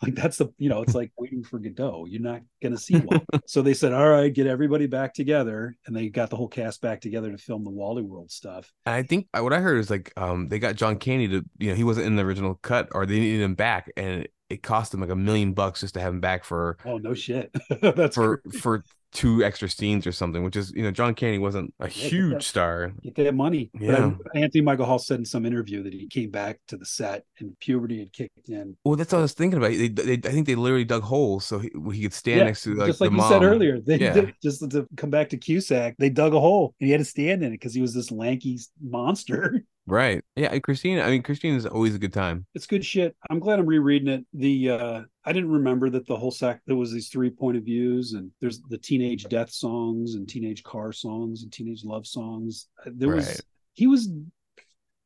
like 0.01 0.13
that's 0.15 0.37
the 0.37 0.49
you 0.57 0.69
know, 0.69 0.83
it's 0.83 0.93
like 0.95 1.11
waiting 1.17 1.43
for 1.43 1.57
Godot. 1.59 2.05
You're 2.05 2.21
not 2.21 2.41
gonna 2.61 2.77
see 2.77 2.99
Wally. 2.99 3.25
so 3.47 3.61
they 3.63 3.73
said, 3.73 3.93
"All 3.93 4.07
right, 4.09 4.31
get 4.31 4.45
everybody 4.47 4.85
back 4.85 5.13
together," 5.15 5.75
and 5.87 5.95
they 5.95 6.09
got 6.09 6.29
the 6.29 6.35
whole 6.35 6.47
cast 6.47 6.81
back 6.81 7.01
together 7.01 7.31
to 7.31 7.37
film 7.37 7.63
the 7.63 7.71
Wally 7.71 8.03
World 8.03 8.29
stuff. 8.31 8.71
And 8.85 8.95
I 8.95 9.03
think 9.03 9.27
uh, 9.33 9.41
what 9.41 9.53
I 9.53 9.59
heard 9.59 9.79
is 9.79 9.89
like, 9.89 10.13
um, 10.17 10.47
they 10.49 10.59
got 10.59 10.75
John 10.75 10.97
Candy 10.97 11.22
to, 11.27 11.43
you 11.59 11.69
know, 11.69 11.75
he 11.75 11.83
wasn't 11.83 12.05
in 12.07 12.15
the 12.15 12.23
original 12.23 12.55
cut, 12.55 12.89
or 12.93 13.05
they 13.05 13.19
needed 13.19 13.41
him 13.41 13.55
back, 13.55 13.89
and 13.97 14.27
it 14.49 14.61
cost 14.63 14.91
them 14.91 15.01
like 15.01 15.09
a 15.09 15.15
million 15.15 15.53
bucks 15.53 15.79
just 15.81 15.93
to 15.95 15.99
have 16.01 16.13
him 16.13 16.19
back 16.21 16.43
for 16.43 16.77
Oh 16.85 16.97
no 16.97 17.13
shit. 17.13 17.51
that's 17.81 18.15
for 18.15 18.37
crazy. 18.37 18.57
for 18.59 18.83
two 19.11 19.43
extra 19.43 19.69
scenes 19.69 20.07
or 20.07 20.11
something, 20.11 20.43
which 20.43 20.55
is, 20.55 20.71
you 20.75 20.81
know, 20.81 20.89
John 20.89 21.13
Candy 21.13 21.37
wasn't 21.37 21.71
a 21.79 21.87
Yeah, 21.87 21.93
get 21.93 22.11
huge 22.11 22.31
that- 22.33 22.43
star. 22.43 22.93
get 23.03 23.15
that 23.15 23.35
money. 23.35 23.69
Yeah. 23.79 24.11
Anthony 24.33 24.61
Michael 24.61 24.85
Hall 24.85 24.97
said 24.99 25.19
in 25.19 25.25
some 25.25 25.45
interview 25.45 25.83
that 25.83 25.93
he 25.93 26.07
came 26.07 26.31
back 26.31 26.59
to 26.69 26.77
the 26.77 26.85
set 26.85 27.23
and 27.39 27.55
puberty 27.59 27.99
had 27.99 28.11
kicked 28.11 28.49
in. 28.49 28.75
Well, 28.83 28.95
that's 28.95 29.13
what 29.13 29.19
I 29.19 29.21
was 29.21 29.33
thinking 29.33 29.57
about. 29.59 29.71
They, 29.71 29.87
they, 29.87 30.13
I 30.13 30.31
think 30.31 30.47
they 30.47 30.55
literally 30.55 30.83
dug 30.85 31.03
holes 31.03 31.45
so 31.45 31.59
he, 31.59 31.69
he 31.93 32.01
could 32.01 32.13
stand 32.13 32.39
Yeah, 32.39 32.45
next 32.45 32.63
to 32.63 32.73
like 32.73 32.87
just 32.87 33.01
like 33.01 33.11
you 33.11 33.17
mom. 33.17 33.29
said 33.31 33.43
earlier, 33.43 33.79
they 33.79 33.97
Yeah. 33.99 34.13
did, 34.13 34.33
just 34.41 34.67
to 34.71 34.87
come 34.97 35.11
back 35.11 35.29
to 35.29 35.37
Cusack, 35.37 35.95
they 35.99 36.09
dug 36.09 36.33
a 36.33 36.39
hole 36.39 36.73
and 36.79 36.87
he 36.87 36.91
had 36.91 36.99
to 36.99 37.05
stand 37.05 37.43
in 37.43 37.49
it 37.49 37.51
because 37.59 37.75
he 37.75 37.81
was 37.81 37.93
this 37.93 38.11
lanky 38.11 38.59
monster. 38.81 39.63
Right. 39.85 40.23
Yeah. 40.35 40.57
Christine, 40.59 40.99
I 40.99 41.09
mean, 41.09 41.23
Christine 41.23 41.55
is 41.55 41.65
always 41.65 41.95
a 41.95 41.99
good 41.99 42.13
time. 42.13 42.45
It's 42.55 42.67
good 42.67 42.85
shit. 42.85 43.15
I'm 43.29 43.39
glad 43.39 43.59
I'm 43.59 43.65
rereading 43.65 44.07
it. 44.07 44.25
The 44.33 44.69
uh 44.69 45.01
I 45.25 45.33
didn't 45.33 45.51
remember 45.51 45.89
that 45.89 46.07
the 46.07 46.15
whole 46.15 46.31
sack 46.31 46.61
there 46.65 46.75
was 46.75 46.91
these 46.91 47.09
three 47.09 47.29
point 47.29 47.57
of 47.57 47.63
views 47.63 48.13
and 48.13 48.31
there's 48.39 48.61
the 48.69 48.77
teenage 48.77 49.25
death 49.25 49.49
songs 49.51 50.15
and 50.15 50.27
teenage 50.27 50.63
car 50.63 50.91
songs 50.91 51.43
and 51.43 51.51
teenage 51.51 51.83
love 51.83 52.07
songs. 52.07 52.67
There 52.85 53.09
was 53.09 53.41
he 53.73 53.87
was 53.87 54.09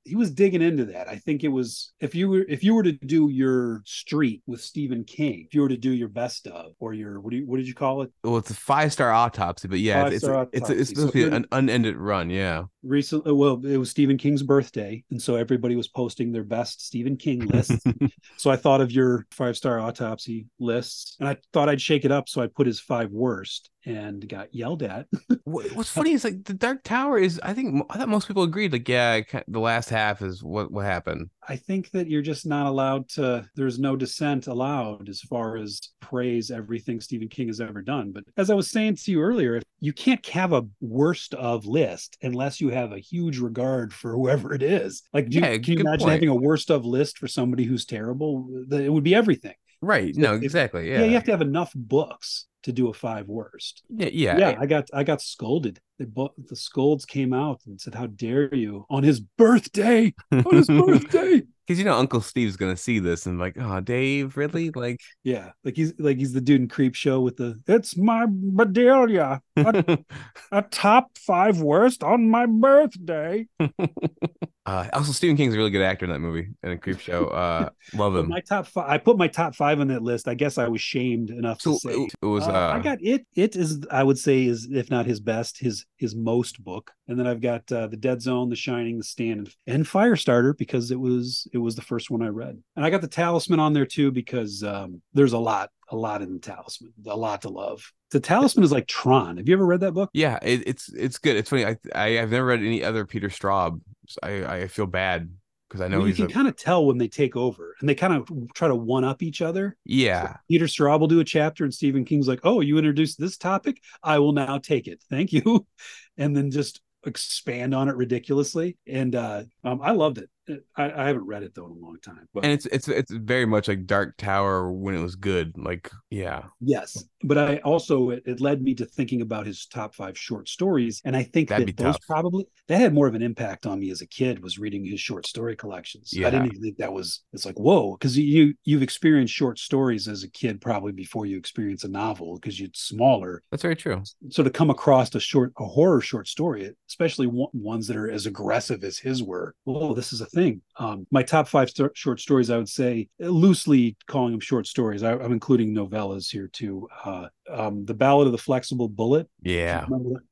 he 0.07 0.15
was 0.15 0.31
digging 0.31 0.61
into 0.61 0.85
that. 0.85 1.09
I 1.09 1.17
think 1.17 1.43
it 1.43 1.49
was 1.49 1.93
if 1.99 2.15
you 2.15 2.29
were 2.29 2.45
if 2.47 2.63
you 2.63 2.73
were 2.73 2.83
to 2.83 2.93
do 2.93 3.29
your 3.29 3.81
street 3.85 4.41
with 4.47 4.61
Stephen 4.61 5.03
King, 5.03 5.43
if 5.45 5.53
you 5.53 5.61
were 5.61 5.69
to 5.69 5.77
do 5.77 5.91
your 5.91 6.07
best 6.07 6.47
of 6.47 6.73
or 6.79 6.93
your 6.93 7.19
what 7.19 7.31
do 7.31 7.37
you 7.37 7.45
what 7.45 7.57
did 7.57 7.67
you 7.67 7.73
call 7.73 8.01
it? 8.01 8.11
Well, 8.23 8.37
it's 8.37 8.49
a 8.49 8.55
five 8.55 8.93
star 8.93 9.11
autopsy, 9.11 9.67
but 9.67 9.79
yeah, 9.79 10.07
it's 10.07 10.23
it's, 10.23 10.49
it's, 10.53 10.69
it's 10.69 10.89
supposed 10.89 11.13
So 11.13 11.19
to 11.19 11.29
be 11.29 11.35
an 11.35 11.45
unended 11.51 11.97
run. 11.97 12.29
Yeah. 12.29 12.63
Recently, 12.83 13.31
uh, 13.31 13.35
well, 13.35 13.65
it 13.65 13.77
was 13.77 13.89
Stephen 13.89 14.17
King's 14.17 14.43
birthday, 14.43 15.03
and 15.11 15.21
so 15.21 15.35
everybody 15.35 15.75
was 15.75 15.89
posting 15.89 16.31
their 16.31 16.45
best 16.45 16.85
Stephen 16.85 17.17
King 17.17 17.39
lists. 17.47 17.83
So 18.37 18.51
I 18.51 18.55
thought 18.55 18.81
of 18.81 18.91
your 18.91 19.25
five 19.31 19.57
star 19.57 19.79
autopsy 19.79 20.45
lists, 20.59 21.15
and 21.19 21.27
I 21.27 21.37
thought 21.53 21.69
I'd 21.69 21.81
shake 21.81 22.05
it 22.05 22.11
up. 22.11 22.29
So 22.29 22.41
I 22.41 22.47
put 22.47 22.67
his 22.67 22.79
five 22.79 23.11
worst, 23.11 23.71
and 23.87 24.27
got 24.27 24.53
yelled 24.53 24.83
at. 24.83 25.07
What's 25.45 25.89
funny 25.89 26.11
is 26.11 26.23
like 26.25 26.43
the 26.43 26.53
Dark 26.53 26.83
Tower 26.83 27.17
is. 27.17 27.39
I 27.41 27.53
think 27.53 27.85
I 27.89 27.97
thought 27.97 28.09
most 28.09 28.27
people 28.27 28.43
agreed. 28.43 28.73
Like, 28.73 28.87
yeah, 28.89 29.21
the 29.47 29.59
last 29.59 29.89
half 29.89 30.21
is 30.21 30.43
what 30.43 30.71
what 30.71 30.85
happened. 30.85 31.29
I 31.47 31.55
think 31.55 31.91
that 31.91 32.09
you're 32.09 32.21
just 32.21 32.45
not 32.45 32.67
allowed 32.67 33.07
to. 33.11 33.47
There's 33.55 33.79
no 33.79 33.95
dissent 33.95 34.47
allowed 34.47 35.07
as 35.07 35.21
far 35.21 35.55
as 35.57 35.79
praise 36.01 36.51
everything 36.51 36.99
Stephen 36.99 37.29
King 37.29 37.47
has 37.47 37.61
ever 37.61 37.81
done. 37.81 38.11
But 38.11 38.25
as 38.35 38.49
I 38.49 38.55
was 38.55 38.69
saying 38.69 38.97
to 38.97 39.11
you 39.11 39.21
earlier, 39.21 39.61
you 39.79 39.93
can't 39.93 40.25
have 40.27 40.51
a 40.51 40.65
worst 40.81 41.33
of 41.35 41.65
list 41.65 42.17
unless 42.21 42.59
you 42.59 42.69
have 42.69 42.91
a 42.91 42.99
huge 42.99 43.39
regard 43.39 43.93
for 43.93 44.11
whoever 44.13 44.53
it 44.53 44.61
is. 44.63 45.03
Like, 45.13 45.33
you, 45.33 45.39
Yeah, 45.41 45.57
can 45.57 45.73
you 45.75 45.79
imagine 45.79 45.99
point. 46.05 46.11
having 46.13 46.29
a 46.29 46.35
worst 46.35 46.69
of 46.69 46.85
list 46.85 47.17
for 47.17 47.27
somebody 47.27 47.63
who's 47.63 47.85
terrible? 47.85 48.47
It 48.71 48.91
would 48.91 49.03
be 49.05 49.15
everything. 49.15 49.53
Right. 49.81 50.13
So 50.15 50.21
No, 50.21 50.35
if- 50.35 50.43
exactly. 50.43 50.89
Yeah. 50.89 50.99
Yeah. 50.99 51.05
you 51.05 51.13
have 51.13 51.23
to 51.25 51.31
have 51.31 51.41
enough 51.41 51.71
books 51.75 52.47
to 52.67 52.73
do 52.73 52.89
a 52.89 52.93
five 52.93 53.27
worst. 53.29 53.81
yeah. 53.89 54.09
Yeah. 54.11 54.37
Yeah, 54.37 54.57
I 54.59 54.65
got 54.65 54.89
I 54.93 55.03
got 55.03 55.21
scolded. 55.21 55.79
They 55.97 56.05
both 56.05 56.31
the 56.37 56.55
scolds 56.55 57.05
came 57.05 57.33
out 57.33 57.61
and 57.65 57.79
said, 57.79 57.95
"How 57.95 58.07
dare 58.07 58.53
you 58.53 58.85
on 58.89 59.03
his 59.03 59.19
birthday? 59.21 60.13
On 60.31 60.55
his 60.55 60.67
birthday!" 60.67 61.43
Because 61.67 61.79
you 61.79 61.83
know 61.85 61.97
Uncle 61.97 62.21
Steve's 62.21 62.55
gonna 62.55 62.77
see 62.77 62.99
this 62.99 63.25
and 63.25 63.39
like, 63.39 63.57
oh, 63.59 63.81
Dave, 63.81 64.37
really? 64.37 64.69
Like, 64.69 65.01
Yeah, 65.23 65.51
like 65.65 65.75
he's 65.75 65.93
like 65.99 66.17
he's 66.17 66.31
the 66.31 66.39
dude 66.39 66.61
in 66.61 66.67
Creepshow 66.69 67.21
with 67.21 67.35
the 67.35 67.59
"It's 67.67 67.97
my 67.97 68.25
Bedelia, 68.29 69.41
a, 69.57 69.97
a 70.53 70.61
top 70.61 71.17
five 71.17 71.59
worst 71.61 72.03
on 72.03 72.29
my 72.29 72.45
birthday." 72.45 73.47
Uh, 74.67 74.85
also, 74.91 75.13
Stephen 75.13 75.37
King's 75.37 75.53
a 75.53 75.57
really 75.57 75.69
good 75.69 75.81
actor 75.81 76.05
in 76.05 76.11
that 76.11 76.19
movie 76.19 76.49
and 76.61 76.73
a 76.73 76.77
Creepshow. 76.77 77.33
Uh, 77.37 77.69
love 77.93 78.15
him. 78.15 78.27
my 78.27 78.41
top 78.41 78.67
five, 78.67 78.89
I 78.89 78.97
put 78.97 79.17
my 79.17 79.27
top 79.29 79.55
five 79.55 79.79
on 79.79 79.87
that 79.87 80.03
list. 80.03 80.27
I 80.27 80.33
guess 80.33 80.57
I 80.57 80.67
was 80.67 80.81
shamed 80.81 81.29
enough 81.29 81.61
So 81.61 81.73
to 81.73 81.77
say 81.77 81.91
it, 81.91 82.13
it 82.21 82.25
was. 82.25 82.47
Uh, 82.47 82.51
Uh, 82.51 82.73
I 82.73 82.79
got 82.79 82.97
it. 83.01 83.25
It 83.33 83.55
is, 83.55 83.85
I 83.89 84.03
would 84.03 84.17
say, 84.17 84.45
is 84.45 84.67
if 84.69 84.91
not 84.91 85.05
his 85.05 85.19
best, 85.21 85.57
his 85.59 85.85
his 85.95 86.15
most 86.15 86.61
book. 86.63 86.91
And 87.07 87.17
then 87.17 87.27
I've 87.27 87.39
got 87.41 87.71
uh, 87.71 87.87
the 87.87 87.95
Dead 87.97 88.21
Zone, 88.21 88.49
The 88.49 88.55
Shining, 88.57 88.97
The 88.97 89.03
Stand, 89.05 89.55
and 89.65 89.85
Firestarter 89.85 90.57
because 90.57 90.91
it 90.91 90.99
was 90.99 91.47
it 91.53 91.59
was 91.59 91.75
the 91.75 91.81
first 91.81 92.11
one 92.11 92.21
I 92.21 92.27
read. 92.27 92.61
And 92.75 92.85
I 92.85 92.89
got 92.89 93.01
the 93.01 93.07
Talisman 93.07 93.59
on 93.61 93.71
there 93.73 93.85
too 93.85 94.11
because 94.11 94.63
um, 94.63 95.01
there's 95.13 95.33
a 95.33 95.39
lot 95.39 95.69
a 95.89 95.95
lot 95.95 96.21
in 96.21 96.33
the 96.33 96.39
Talisman, 96.39 96.93
a 97.05 97.15
lot 97.15 97.43
to 97.43 97.49
love. 97.49 97.93
The 98.11 98.19
Talisman 98.19 98.63
is 98.63 98.71
like 98.71 98.87
Tron. 98.87 99.37
Have 99.37 99.47
you 99.47 99.53
ever 99.55 99.65
read 99.65 99.81
that 99.81 99.93
book? 99.93 100.09
yeah, 100.13 100.39
it, 100.41 100.63
it's 100.65 100.91
it's 100.93 101.17
good. 101.17 101.35
It's 101.37 101.49
funny. 101.49 101.65
I, 101.65 101.77
I 101.95 102.19
I've 102.19 102.31
never 102.31 102.47
read 102.47 102.59
any 102.59 102.83
other 102.83 103.05
Peter 103.05 103.29
Straub. 103.29 103.79
So 104.07 104.19
I 104.23 104.55
I 104.55 104.67
feel 104.67 104.87
bad 104.87 105.29
because 105.67 105.81
I 105.81 105.87
know 105.87 105.99
you 105.99 106.05
he's 106.07 106.15
can 106.15 106.25
a 106.25 106.29
kind 106.29 106.47
of 106.47 106.55
tell 106.55 106.85
when 106.85 106.97
they 106.97 107.07
take 107.07 107.35
over, 107.35 107.75
and 107.79 107.87
they 107.87 107.95
kind 107.95 108.13
of 108.13 108.29
try 108.53 108.67
to 108.67 108.75
one 108.75 109.03
up 109.03 109.21
each 109.21 109.41
other. 109.41 109.77
yeah. 109.85 110.37
Peter 110.49 110.65
Straub 110.65 110.99
will 110.99 111.07
do 111.07 111.19
a 111.19 111.25
chapter, 111.25 111.63
and 111.63 111.73
Stephen 111.73 112.05
King's 112.05 112.27
like, 112.27 112.39
"Oh, 112.43 112.61
you 112.61 112.77
introduced 112.77 113.19
this 113.19 113.37
topic. 113.37 113.81
I 114.01 114.19
will 114.19 114.33
now 114.33 114.57
take 114.57 114.87
it. 114.87 115.03
Thank 115.09 115.33
you," 115.33 115.67
and 116.17 116.35
then 116.35 116.51
just 116.51 116.81
expand 117.05 117.75
on 117.75 117.89
it 117.89 117.95
ridiculously. 117.95 118.77
And 118.87 119.13
uh, 119.13 119.43
um, 119.63 119.81
I 119.81 119.91
loved 119.91 120.17
it. 120.17 120.29
I, 120.75 120.91
I 120.91 121.07
haven't 121.07 121.25
read 121.25 121.43
it 121.43 121.53
though 121.55 121.65
in 121.65 121.71
a 121.71 121.85
long 121.85 121.97
time, 122.01 122.27
but 122.33 122.43
And 122.43 122.53
it's 122.53 122.65
it's 122.67 122.87
it's 122.87 123.11
very 123.11 123.45
much 123.45 123.67
like 123.67 123.85
Dark 123.85 124.15
Tower 124.17 124.71
when 124.71 124.95
it 124.95 125.01
was 125.01 125.15
good. 125.15 125.53
Like 125.57 125.91
yeah, 126.09 126.43
yes. 126.61 127.03
But 127.23 127.37
I 127.37 127.57
also 127.57 128.11
it, 128.11 128.23
it 128.25 128.41
led 128.41 128.61
me 128.61 128.75
to 128.75 128.85
thinking 128.85 129.21
about 129.21 129.45
his 129.45 129.65
top 129.65 129.95
five 129.95 130.17
short 130.17 130.47
stories, 130.49 131.01
and 131.05 131.15
I 131.15 131.23
think 131.23 131.49
That'd 131.49 131.67
that 131.67 131.75
be 131.77 131.83
those 131.83 131.95
tough. 131.95 132.07
probably 132.07 132.47
that 132.67 132.79
had 132.79 132.93
more 132.93 133.07
of 133.07 133.15
an 133.15 133.21
impact 133.21 133.65
on 133.65 133.79
me 133.79 133.89
as 133.91 134.01
a 134.01 134.07
kid 134.07 134.41
was 134.41 134.57
reading 134.57 134.85
his 134.85 134.99
short 134.99 135.25
story 135.25 135.55
collections. 135.55 136.11
Yeah. 136.13 136.27
I 136.27 136.31
didn't 136.31 136.47
even 136.47 136.61
think 136.61 136.77
that 136.77 136.93
was. 136.93 137.23
It's 137.33 137.45
like 137.45 137.59
whoa, 137.59 137.93
because 137.93 138.17
you 138.17 138.53
you've 138.63 138.83
experienced 138.83 139.33
short 139.33 139.59
stories 139.59 140.07
as 140.07 140.23
a 140.23 140.29
kid 140.29 140.61
probably 140.61 140.91
before 140.91 141.25
you 141.25 141.37
experience 141.37 141.83
a 141.83 141.87
novel 141.87 142.35
because 142.35 142.59
you're 142.59 142.69
smaller 142.73 143.41
that's 143.51 143.63
very 143.63 143.75
true. 143.75 144.01
so 144.29 144.43
to 144.43 144.49
come 144.49 144.69
across 144.69 145.13
a 145.15 145.19
short 145.19 145.53
a 145.59 145.65
horror 145.65 146.01
short 146.01 146.27
story 146.27 146.71
especially 146.89 147.27
one, 147.27 147.49
ones 147.53 147.87
that 147.87 147.97
are 147.97 148.09
as 148.09 148.25
aggressive 148.25 148.83
as 148.83 148.97
his 148.97 149.23
were 149.23 149.53
oh 149.65 149.93
this 149.93 150.13
is 150.13 150.21
a 150.21 150.25
thing. 150.37 150.61
Um 150.77 151.07
my 151.11 151.23
top 151.23 151.47
five 151.47 151.69
sto- 151.69 151.89
short 151.95 152.19
stories 152.19 152.49
i 152.49 152.57
would 152.57 152.69
say 152.69 153.07
loosely 153.19 153.97
calling 154.07 154.31
them 154.33 154.39
short 154.39 154.67
stories. 154.67 155.03
I, 155.03 155.13
i'm 155.13 155.31
including 155.33 155.73
novellas 155.73 156.31
here 156.31 156.47
too 156.47 156.87
uh 157.05 157.27
um 157.49 157.85
the 157.85 157.93
ballad 157.93 158.25
of 158.27 158.31
the 158.31 158.37
flexible 158.37 158.89
bullet 158.89 159.27
Yeah. 159.41 159.85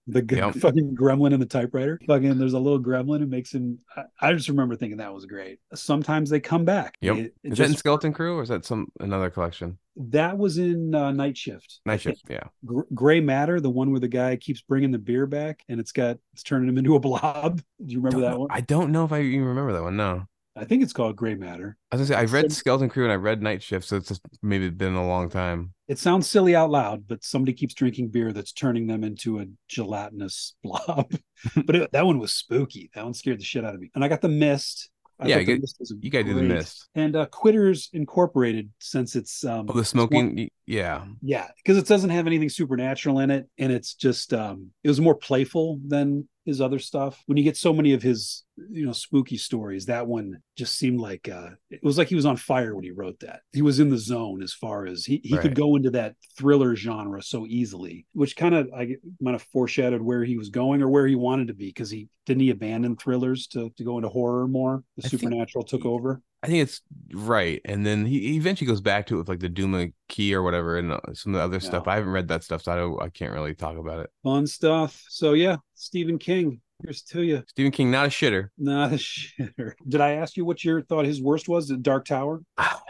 The, 0.07 0.21
the 0.21 0.35
Yep. 0.35 0.55
fucking 0.61 0.95
gremlin 0.95 1.33
in 1.33 1.39
the 1.39 1.45
typewriter 1.45 1.99
fucking 2.07 2.37
there's 2.37 2.53
a 2.53 2.59
little 2.59 2.79
gremlin 2.79 3.19
who 3.19 3.25
makes 3.27 3.53
him 3.53 3.79
I, 3.95 4.03
I 4.21 4.33
just 4.33 4.49
remember 4.49 4.75
thinking 4.75 4.97
that 4.97 5.13
was 5.13 5.25
great 5.25 5.59
sometimes 5.73 6.29
they 6.29 6.39
come 6.39 6.65
back 6.65 6.97
Yep. 7.01 7.15
It- 7.17 7.33
it 7.43 7.51
Is 7.53 7.57
that 7.59 7.69
in 7.69 7.75
Skeleton 7.75 8.13
Crew 8.13 8.37
or 8.37 8.43
is 8.43 8.49
that 8.49 8.65
some 8.65 8.87
another 8.99 9.29
collection? 9.29 9.77
that 9.97 10.37
was 10.37 10.57
in 10.57 10.93
uh, 10.93 11.11
night 11.13 11.37
shift 11.37 11.79
Night 11.85 12.01
Shift. 12.01 12.23
Yeah. 12.29 12.43
Gr- 12.65 12.81
gray 12.93 13.21
matter 13.21 13.61
the 13.61 13.69
one 13.69 13.91
where 13.91 14.01
the 14.01 14.09
guy 14.09 14.35
keeps 14.35 14.61
bringing 14.61 14.91
the 14.91 14.99
beer 14.99 15.25
back 15.25 15.63
and 15.69 15.79
it's 15.79 15.93
got 15.93 16.17
it's 16.33 16.43
turning 16.43 16.67
him 16.67 16.77
into 16.77 16.95
a 16.95 16.99
blob 16.99 17.61
do 17.85 17.93
you 17.93 17.99
remember 18.01 18.19
that 18.25 18.31
know- 18.31 18.39
one 18.39 18.49
I 18.51 18.59
don't 18.61 18.91
know 18.91 19.05
if 19.05 19.13
I 19.13 19.21
even 19.21 19.45
remember 19.45 19.71
that 19.73 19.83
one. 19.83 19.95
No. 19.95 20.25
i 20.57 20.65
think 20.65 20.83
it's 20.83 20.91
called 20.93 21.15
gray 21.15 21.35
matter 21.35 21.77
I 21.91 21.95
was 21.95 22.09
gonna 22.09 22.17
say 22.17 22.21
I've 22.21 22.33
read 22.33 22.51
Skeleton 22.51 22.89
Crew 22.89 23.03
and 23.05 23.11
I 23.13 23.15
read 23.15 23.41
Night 23.41 23.63
Shift, 23.63 23.87
so 23.87 23.95
it's 23.95 24.09
just 24.09 24.21
maybe 24.41 24.69
been 24.69 24.95
a 24.95 25.07
long 25.07 25.29
time. 25.29 25.73
It 25.87 25.99
sounds 25.99 26.27
silly 26.27 26.55
out 26.55 26.69
loud 26.71 27.07
but 27.07 27.23
somebody 27.23 27.53
keeps 27.53 27.73
drinking 27.73 28.07
beer 28.09 28.31
that's 28.33 28.51
turning 28.51 28.87
them 28.87 29.03
into 29.03 29.39
a 29.39 29.45
gelatinous 29.67 30.55
blob 30.63 31.11
but 31.65 31.75
it, 31.75 31.91
that 31.91 32.05
one 32.05 32.19
was 32.19 32.33
spooky 32.33 32.89
that 32.93 33.03
one 33.03 33.13
scared 33.13 33.39
the 33.39 33.43
shit 33.43 33.63
out 33.65 33.73
of 33.75 33.79
me 33.81 33.89
and 33.95 34.03
i 34.03 34.07
got 34.07 34.21
the 34.21 34.29
mist 34.29 34.89
I 35.17 35.27
Yeah, 35.27 35.43
get- 35.43 35.61
You 36.01 36.09
gotta 36.11 36.25
do 36.25 36.33
the 36.33 36.41
mist. 36.43 36.89
and 36.93 37.15
uh 37.15 37.25
quitters 37.27 37.89
incorporated 37.93 38.69
since 38.79 39.15
it's 39.15 39.45
um 39.45 39.65
Oh, 39.69 39.73
the 39.73 39.79
it's 39.79 39.93
one- 39.93 40.09
smoking. 40.09 40.49
Yeah. 40.67 41.05
Yeah, 41.21 41.47
because 41.55 41.77
it 41.77 41.87
doesn't 41.87 42.09
have 42.09 42.27
anything 42.27 42.49
supernatural 42.49 43.19
in 43.19 43.31
it, 43.31 43.47
and 43.57 43.71
it's 43.71 43.93
just 43.93 44.33
um 44.33 44.71
it 44.83 44.89
was 44.89 44.99
more 44.99 45.15
playful 45.15 45.79
than 45.87 46.27
his 46.45 46.61
other 46.61 46.79
stuff. 46.79 47.21
When 47.25 47.37
you 47.37 47.43
get 47.43 47.57
so 47.57 47.73
many 47.73 47.93
of 47.93 48.01
his 48.03 48.43
you 48.71 48.85
know 48.85 48.91
spooky 48.93 49.37
stories, 49.37 49.85
that 49.87 50.07
one 50.07 50.37
just 50.57 50.75
seemed 50.77 50.99
like 50.99 51.27
uh 51.27 51.49
it 51.69 51.81
was 51.83 51.97
like 51.97 52.07
he 52.07 52.15
was 52.15 52.25
on 52.25 52.37
fire 52.37 52.73
when 52.75 52.83
he 52.83 52.91
wrote 52.91 53.19
that. 53.19 53.41
He 53.51 53.61
was 53.61 53.79
in 53.79 53.89
the 53.89 53.97
zone 53.97 54.41
as 54.43 54.53
far 54.53 54.85
as 54.85 55.05
he, 55.05 55.19
he 55.23 55.33
Right. 55.35 55.41
could 55.41 55.55
go 55.55 55.75
into 55.75 55.91
that 55.91 56.15
thriller 56.37 56.75
genre 56.75 57.21
so 57.21 57.45
easily, 57.47 58.05
which 58.13 58.35
kind 58.35 58.55
of 58.55 58.69
I 58.75 58.95
might 59.19 59.31
have 59.33 59.47
foreshadowed 59.51 60.01
where 60.01 60.23
he 60.23 60.37
was 60.37 60.49
going 60.49 60.81
or 60.81 60.89
where 60.89 61.07
he 61.07 61.15
wanted 61.15 61.47
to 61.49 61.53
be 61.53 61.67
because 61.67 61.89
he 61.89 62.07
didn't 62.25 62.41
he 62.43 62.49
abandon 62.51 62.95
thrillers 62.95 63.47
to 63.47 63.71
to 63.77 63.83
go 63.83 63.97
into 63.97 64.09
horror 64.09 64.47
more. 64.47 64.83
The 64.97 65.05
I 65.05 65.09
think- 65.09 65.21
supernatural 65.21 65.65
took 65.65 65.85
over. 65.85 66.21
I 66.45 66.47
think 66.47 66.61
it's 66.61 66.81
right. 67.13 67.59
And 67.65 67.85
then 67.85 68.05
he, 68.05 68.35
eventually 68.35 68.67
goes 68.67 68.81
back 68.81 69.07
to 69.07 69.15
it 69.15 69.17
with 69.17 69.29
like 69.29 69.39
the 69.39 69.49
Duma 69.49 69.87
key 70.09 70.33
or 70.35 70.43
whatever 70.43 70.77
and 70.77 70.91
uh, 70.91 70.99
some 71.13 71.33
of 71.33 71.39
the 71.39 71.43
other 71.43 71.59
stuff. 71.59 71.87
I 71.87 71.95
haven't 71.95 72.11
read 72.11 72.27
that 72.27 72.43
stuff, 72.43 72.61
so 72.63 72.71
I 72.71 72.75
don't 72.75 73.01
I 73.01 73.09
can't 73.09 73.33
really 73.33 73.55
talk 73.55 73.77
about 73.77 73.99
it. 73.99 74.09
Fun 74.23 74.45
stuff. 74.47 75.03
So 75.09 75.33
yeah, 75.33 75.57
Stephen 75.73 76.19
King. 76.19 76.61
Here's 76.83 77.01
to 77.03 77.23
you. 77.23 77.41
Stephen 77.47 77.71
King, 77.71 77.89
not 77.89 78.05
a 78.05 78.09
shitter. 78.09 78.49
Not 78.57 78.91
a 78.91 78.95
shitter. 78.97 79.73
Did 79.87 80.01
I 80.01 80.11
ask 80.11 80.35
you 80.35 80.45
what 80.45 80.63
your 80.63 80.81
thought 80.81 81.05
his 81.05 81.21
worst 81.21 81.47
was? 81.47 81.67
The 81.67 81.77
Dark 81.77 82.05
Tower. 82.05 82.43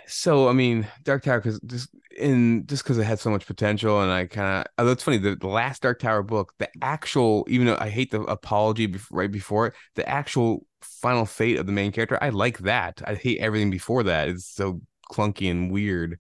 So 0.08 0.50
I 0.50 0.54
mean, 0.54 0.88
Dark 1.04 1.24
Tower 1.24 1.40
because 1.40 1.60
just 1.66 1.90
in 2.18 2.66
just 2.66 2.84
because 2.84 2.98
it 2.98 3.04
had 3.04 3.20
so 3.20 3.30
much 3.30 3.46
potential, 3.46 4.02
and 4.02 4.12
I 4.12 4.26
kind 4.26 4.62
of 4.62 4.72
although 4.78 4.92
it's 4.92 5.04
funny 5.04 5.18
the, 5.18 5.36
the 5.36 5.48
last 5.48 5.82
Dark 5.82 6.00
Tower 6.00 6.24
book, 6.24 6.54
the 6.58 6.70
actual 6.82 7.46
even 7.50 7.68
though 7.68 7.78
I 7.80 7.90
hate 7.90 8.12
the 8.12 8.22
apology 8.22 8.88
bef- 8.88 9.08
right 9.12 9.32
before 9.32 9.68
it, 9.68 9.74
the 9.96 10.08
actual 10.08 10.66
final 11.08 11.26
fate 11.26 11.58
of 11.60 11.66
the 11.66 11.72
main 11.72 11.92
character, 11.92 12.18
I 12.22 12.30
like 12.30 12.58
that. 12.60 13.02
I 13.06 13.14
hate 13.16 13.40
everything 13.40 13.70
before 13.70 14.04
that. 14.04 14.28
It's 14.30 14.46
so 14.62 14.82
clunky 15.12 15.52
and 15.52 15.72
weird. 15.72 16.20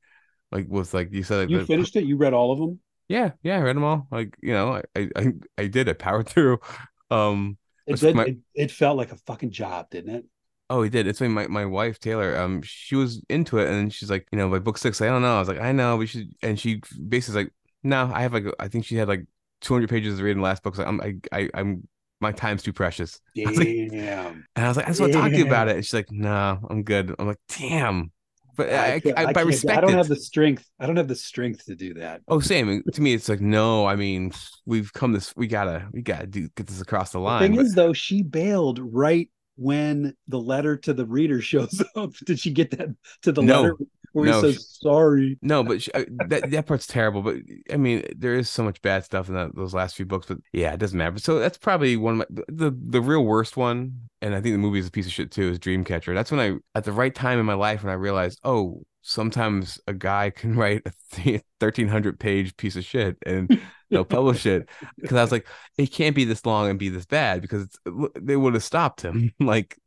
Like 0.51 0.67
with 0.69 0.93
like 0.93 1.09
you 1.11 1.23
said, 1.23 1.49
You 1.49 1.59
the- 1.59 1.65
finished 1.65 1.95
it. 1.95 2.05
You 2.05 2.17
read 2.17 2.33
all 2.33 2.51
of 2.51 2.59
them. 2.59 2.79
yeah, 3.07 3.31
yeah, 3.43 3.57
I 3.57 3.61
read 3.61 3.75
them 3.75 3.83
all. 3.83 4.07
Like 4.11 4.37
you 4.41 4.53
know, 4.53 4.81
I 4.95 5.09
I 5.15 5.23
I 5.57 5.67
did. 5.67 5.89
I 5.89 5.93
powered 5.93 6.27
through. 6.33 6.59
Um, 7.09 7.57
It 7.87 7.99
did. 7.99 8.15
my- 8.15 8.25
it, 8.25 8.37
it 8.53 8.71
felt 8.71 8.97
like 8.97 9.11
a 9.11 9.17
fucking 9.27 9.51
job, 9.51 9.89
didn't 9.89 10.15
it? 10.15 10.25
Oh, 10.69 10.81
he 10.81 10.89
did. 10.89 11.05
It's 11.07 11.19
funny. 11.19 11.29
My, 11.33 11.45
my 11.47 11.65
wife 11.65 11.99
Taylor, 11.99 12.35
um, 12.37 12.61
she 12.63 12.95
was 12.95 13.21
into 13.29 13.59
it, 13.59 13.69
and 13.69 13.93
she's 13.93 14.09
like, 14.09 14.25
you 14.31 14.37
know, 14.39 14.49
by 14.49 14.57
book 14.59 14.77
six, 14.79 14.99
I 15.01 15.05
don't 15.07 15.21
know. 15.21 15.35
I 15.35 15.39
was 15.39 15.47
like, 15.47 15.59
I 15.61 15.71
know, 15.71 15.95
we 15.97 16.07
should. 16.07 16.29
And 16.41 16.59
she 16.59 16.81
basically 17.07 17.43
like, 17.43 17.53
no, 17.83 18.09
I 18.13 18.21
have 18.23 18.33
like, 18.33 18.45
I 18.59 18.67
think 18.67 18.83
she 18.85 18.95
had 18.95 19.07
like 19.07 19.25
200 19.61 19.89
pages 19.89 20.17
to 20.17 20.23
read 20.23 20.31
in 20.31 20.37
the 20.39 20.43
last 20.43 20.63
book. 20.63 20.75
So 20.75 20.83
I'm, 20.83 20.99
I, 21.01 21.09
I, 21.31 21.49
I'm, 21.53 21.87
my 22.21 22.31
time's 22.31 22.63
too 22.63 22.73
precious. 22.73 23.19
was 23.35 23.57
like- 23.57 23.67
Damn. 23.91 24.45
And 24.55 24.65
I 24.65 24.67
was 24.67 24.77
like, 24.77 24.85
I 24.85 24.89
just 24.89 25.01
want 25.01 25.13
to 25.13 25.19
talk 25.19 25.31
to 25.31 25.37
you 25.37 25.45
about 25.45 25.67
it. 25.69 25.75
And 25.77 25.85
she's 25.85 25.93
like, 25.93 26.11
no, 26.11 26.59
I'm 26.69 26.83
good. 26.83 27.13
I'm 27.19 27.27
like, 27.27 27.39
damn. 27.57 28.11
But 28.57 28.71
I, 28.71 28.73
I, 28.73 29.01
I, 29.05 29.11
I, 29.17 29.23
I 29.25 29.33
I 29.35 29.41
respect 29.41 29.77
I 29.77 29.81
don't 29.81 29.89
it. 29.93 29.97
have 29.97 30.07
the 30.07 30.15
strength. 30.15 30.65
I 30.79 30.85
don't 30.87 30.95
have 30.95 31.09
the 31.09 31.15
strength 31.15 31.65
to 31.65 31.75
do 31.75 31.93
that. 31.95 32.21
Oh, 32.29 32.39
same. 32.39 32.81
To 32.93 33.01
me, 33.01 33.13
it's 33.13 33.27
like, 33.27 33.41
no. 33.41 33.85
I 33.85 33.97
mean, 33.97 34.31
we've 34.65 34.93
come 34.93 35.11
this. 35.11 35.33
We 35.35 35.47
gotta, 35.47 35.89
we 35.91 36.01
gotta 36.01 36.25
do 36.25 36.47
get 36.55 36.67
this 36.67 36.79
across 36.79 37.11
the 37.11 37.17
The 37.19 37.23
line. 37.23 37.41
thing 37.41 37.55
but- 37.57 37.65
is, 37.65 37.73
though, 37.75 37.91
she 37.91 38.23
bailed 38.23 38.79
right 38.81 39.29
when 39.57 40.15
the 40.29 40.39
letter 40.39 40.77
to 40.77 40.93
the 40.93 41.05
reader 41.05 41.41
shows 41.41 41.83
up. 41.97 42.13
Did 42.25 42.39
she 42.39 42.51
get 42.51 42.71
that 42.77 42.89
to 43.23 43.33
the 43.33 43.41
No. 43.41 43.61
letter 43.61 43.75
where 44.15 44.29
No, 44.29 44.41
he 44.41 44.53
says 44.53 44.77
sorry? 44.81 45.37
No, 45.41 45.63
but 45.63 45.81
sh- 45.81 45.89
I- 45.93 46.07
uh, 46.19 46.27
that 46.29 46.49
that 46.51 46.65
part's 46.65 46.87
terrible. 46.87 47.21
But 47.21 47.37
I 47.71 47.77
mean, 47.77 48.05
there 48.15 48.35
is 48.35 48.49
so 48.49 48.63
much 48.63 48.81
bad 48.81 49.03
stuff 49.03 49.27
in 49.27 49.35
that, 49.35 49.55
those 49.55 49.73
last 49.73 49.95
few 49.95 50.05
books. 50.05 50.27
But 50.27 50.37
yeah, 50.53 50.73
it 50.73 50.79
doesn't 50.79 50.97
matter. 50.97 51.19
So 51.19 51.39
that's 51.39 51.57
probably 51.57 51.97
one 51.97 52.21
of 52.21 52.27
my 52.29 52.43
the 52.47 52.71
the 52.71 53.01
real 53.01 53.25
worst 53.25 53.57
one. 53.57 54.07
And 54.21 54.33
I 54.33 54.41
think 54.41 54.53
the 54.53 54.57
movie 54.59 54.79
is 54.79 54.87
a 54.87 54.91
piece 54.91 55.05
of 55.05 55.11
shit 55.11 55.31
too. 55.31 55.49
Is 55.49 55.59
Dreamcatcher. 55.59 56.13
That's 56.15 56.31
when 56.31 56.39
I 56.39 56.57
at 56.77 56.85
the 56.85 56.93
right 56.93 57.13
time 57.13 57.39
in 57.39 57.45
my 57.45 57.53
life 57.53 57.83
when 57.83 57.91
I 57.91 57.95
realized, 57.95 58.39
oh, 58.43 58.83
sometimes 59.05 59.79
a 59.87 59.93
guy 59.93 60.31
can 60.31 60.55
write 60.57 60.81
a 60.85 61.41
thirteen 61.59 61.87
hundred 61.87 62.19
page 62.19 62.57
piece 62.57 62.75
of 62.75 62.83
shit 62.83 63.17
and 63.25 63.61
they'll 63.89 64.03
publish 64.03 64.45
it. 64.45 64.67
Because 64.99 65.17
I 65.17 65.21
was 65.21 65.31
like, 65.31 65.47
it 65.77 65.91
can't 65.91 66.15
be 66.15 66.25
this 66.25 66.45
long 66.45 66.69
and 66.69 66.79
be 66.79 66.89
this 66.89 67.05
bad 67.05 67.41
because 67.41 67.63
it's, 67.63 67.77
they 68.19 68.35
would 68.35 68.55
have 68.55 68.63
stopped 68.63 69.01
him. 69.01 69.31
like, 69.39 69.77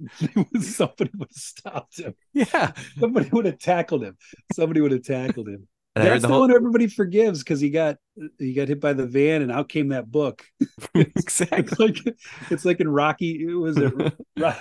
Somebody 0.61 1.11
would 1.17 1.29
have 1.29 1.33
stopped 1.33 1.99
him. 1.99 2.15
yeah. 2.33 2.73
Somebody 2.99 3.29
would 3.31 3.45
have 3.47 3.59
tackled 3.59 4.05
him. 4.05 4.17
Somebody 4.53 4.81
would 4.81 4.93
have 4.93 5.03
tackled 5.03 5.49
him. 5.49 5.67
And 5.97 6.07
That's 6.07 6.23
the 6.23 6.29
the, 6.29 6.33
whole 6.35 6.43
one 6.43 6.53
everybody 6.55 6.87
forgives 6.87 7.41
because 7.41 7.61
he 7.61 7.71
got 7.71 7.97
he 8.39 8.53
got 8.53 8.69
hit 8.69 8.81
by 8.81 8.93
the 8.93 9.07
van 9.07 9.43
and 9.43 9.51
out 9.51 9.69
came 9.69 9.89
that 9.89 10.09
book. 10.09 10.45
exactly. 10.95 11.59
It's 11.59 11.79
like 11.81 12.17
it's 12.51 12.65
like 12.65 12.79
in 12.79 12.89
Rocky. 12.89 13.45
It 13.45 13.55
was 13.55 13.77
it 13.79 13.93
Ro- 14.39 14.55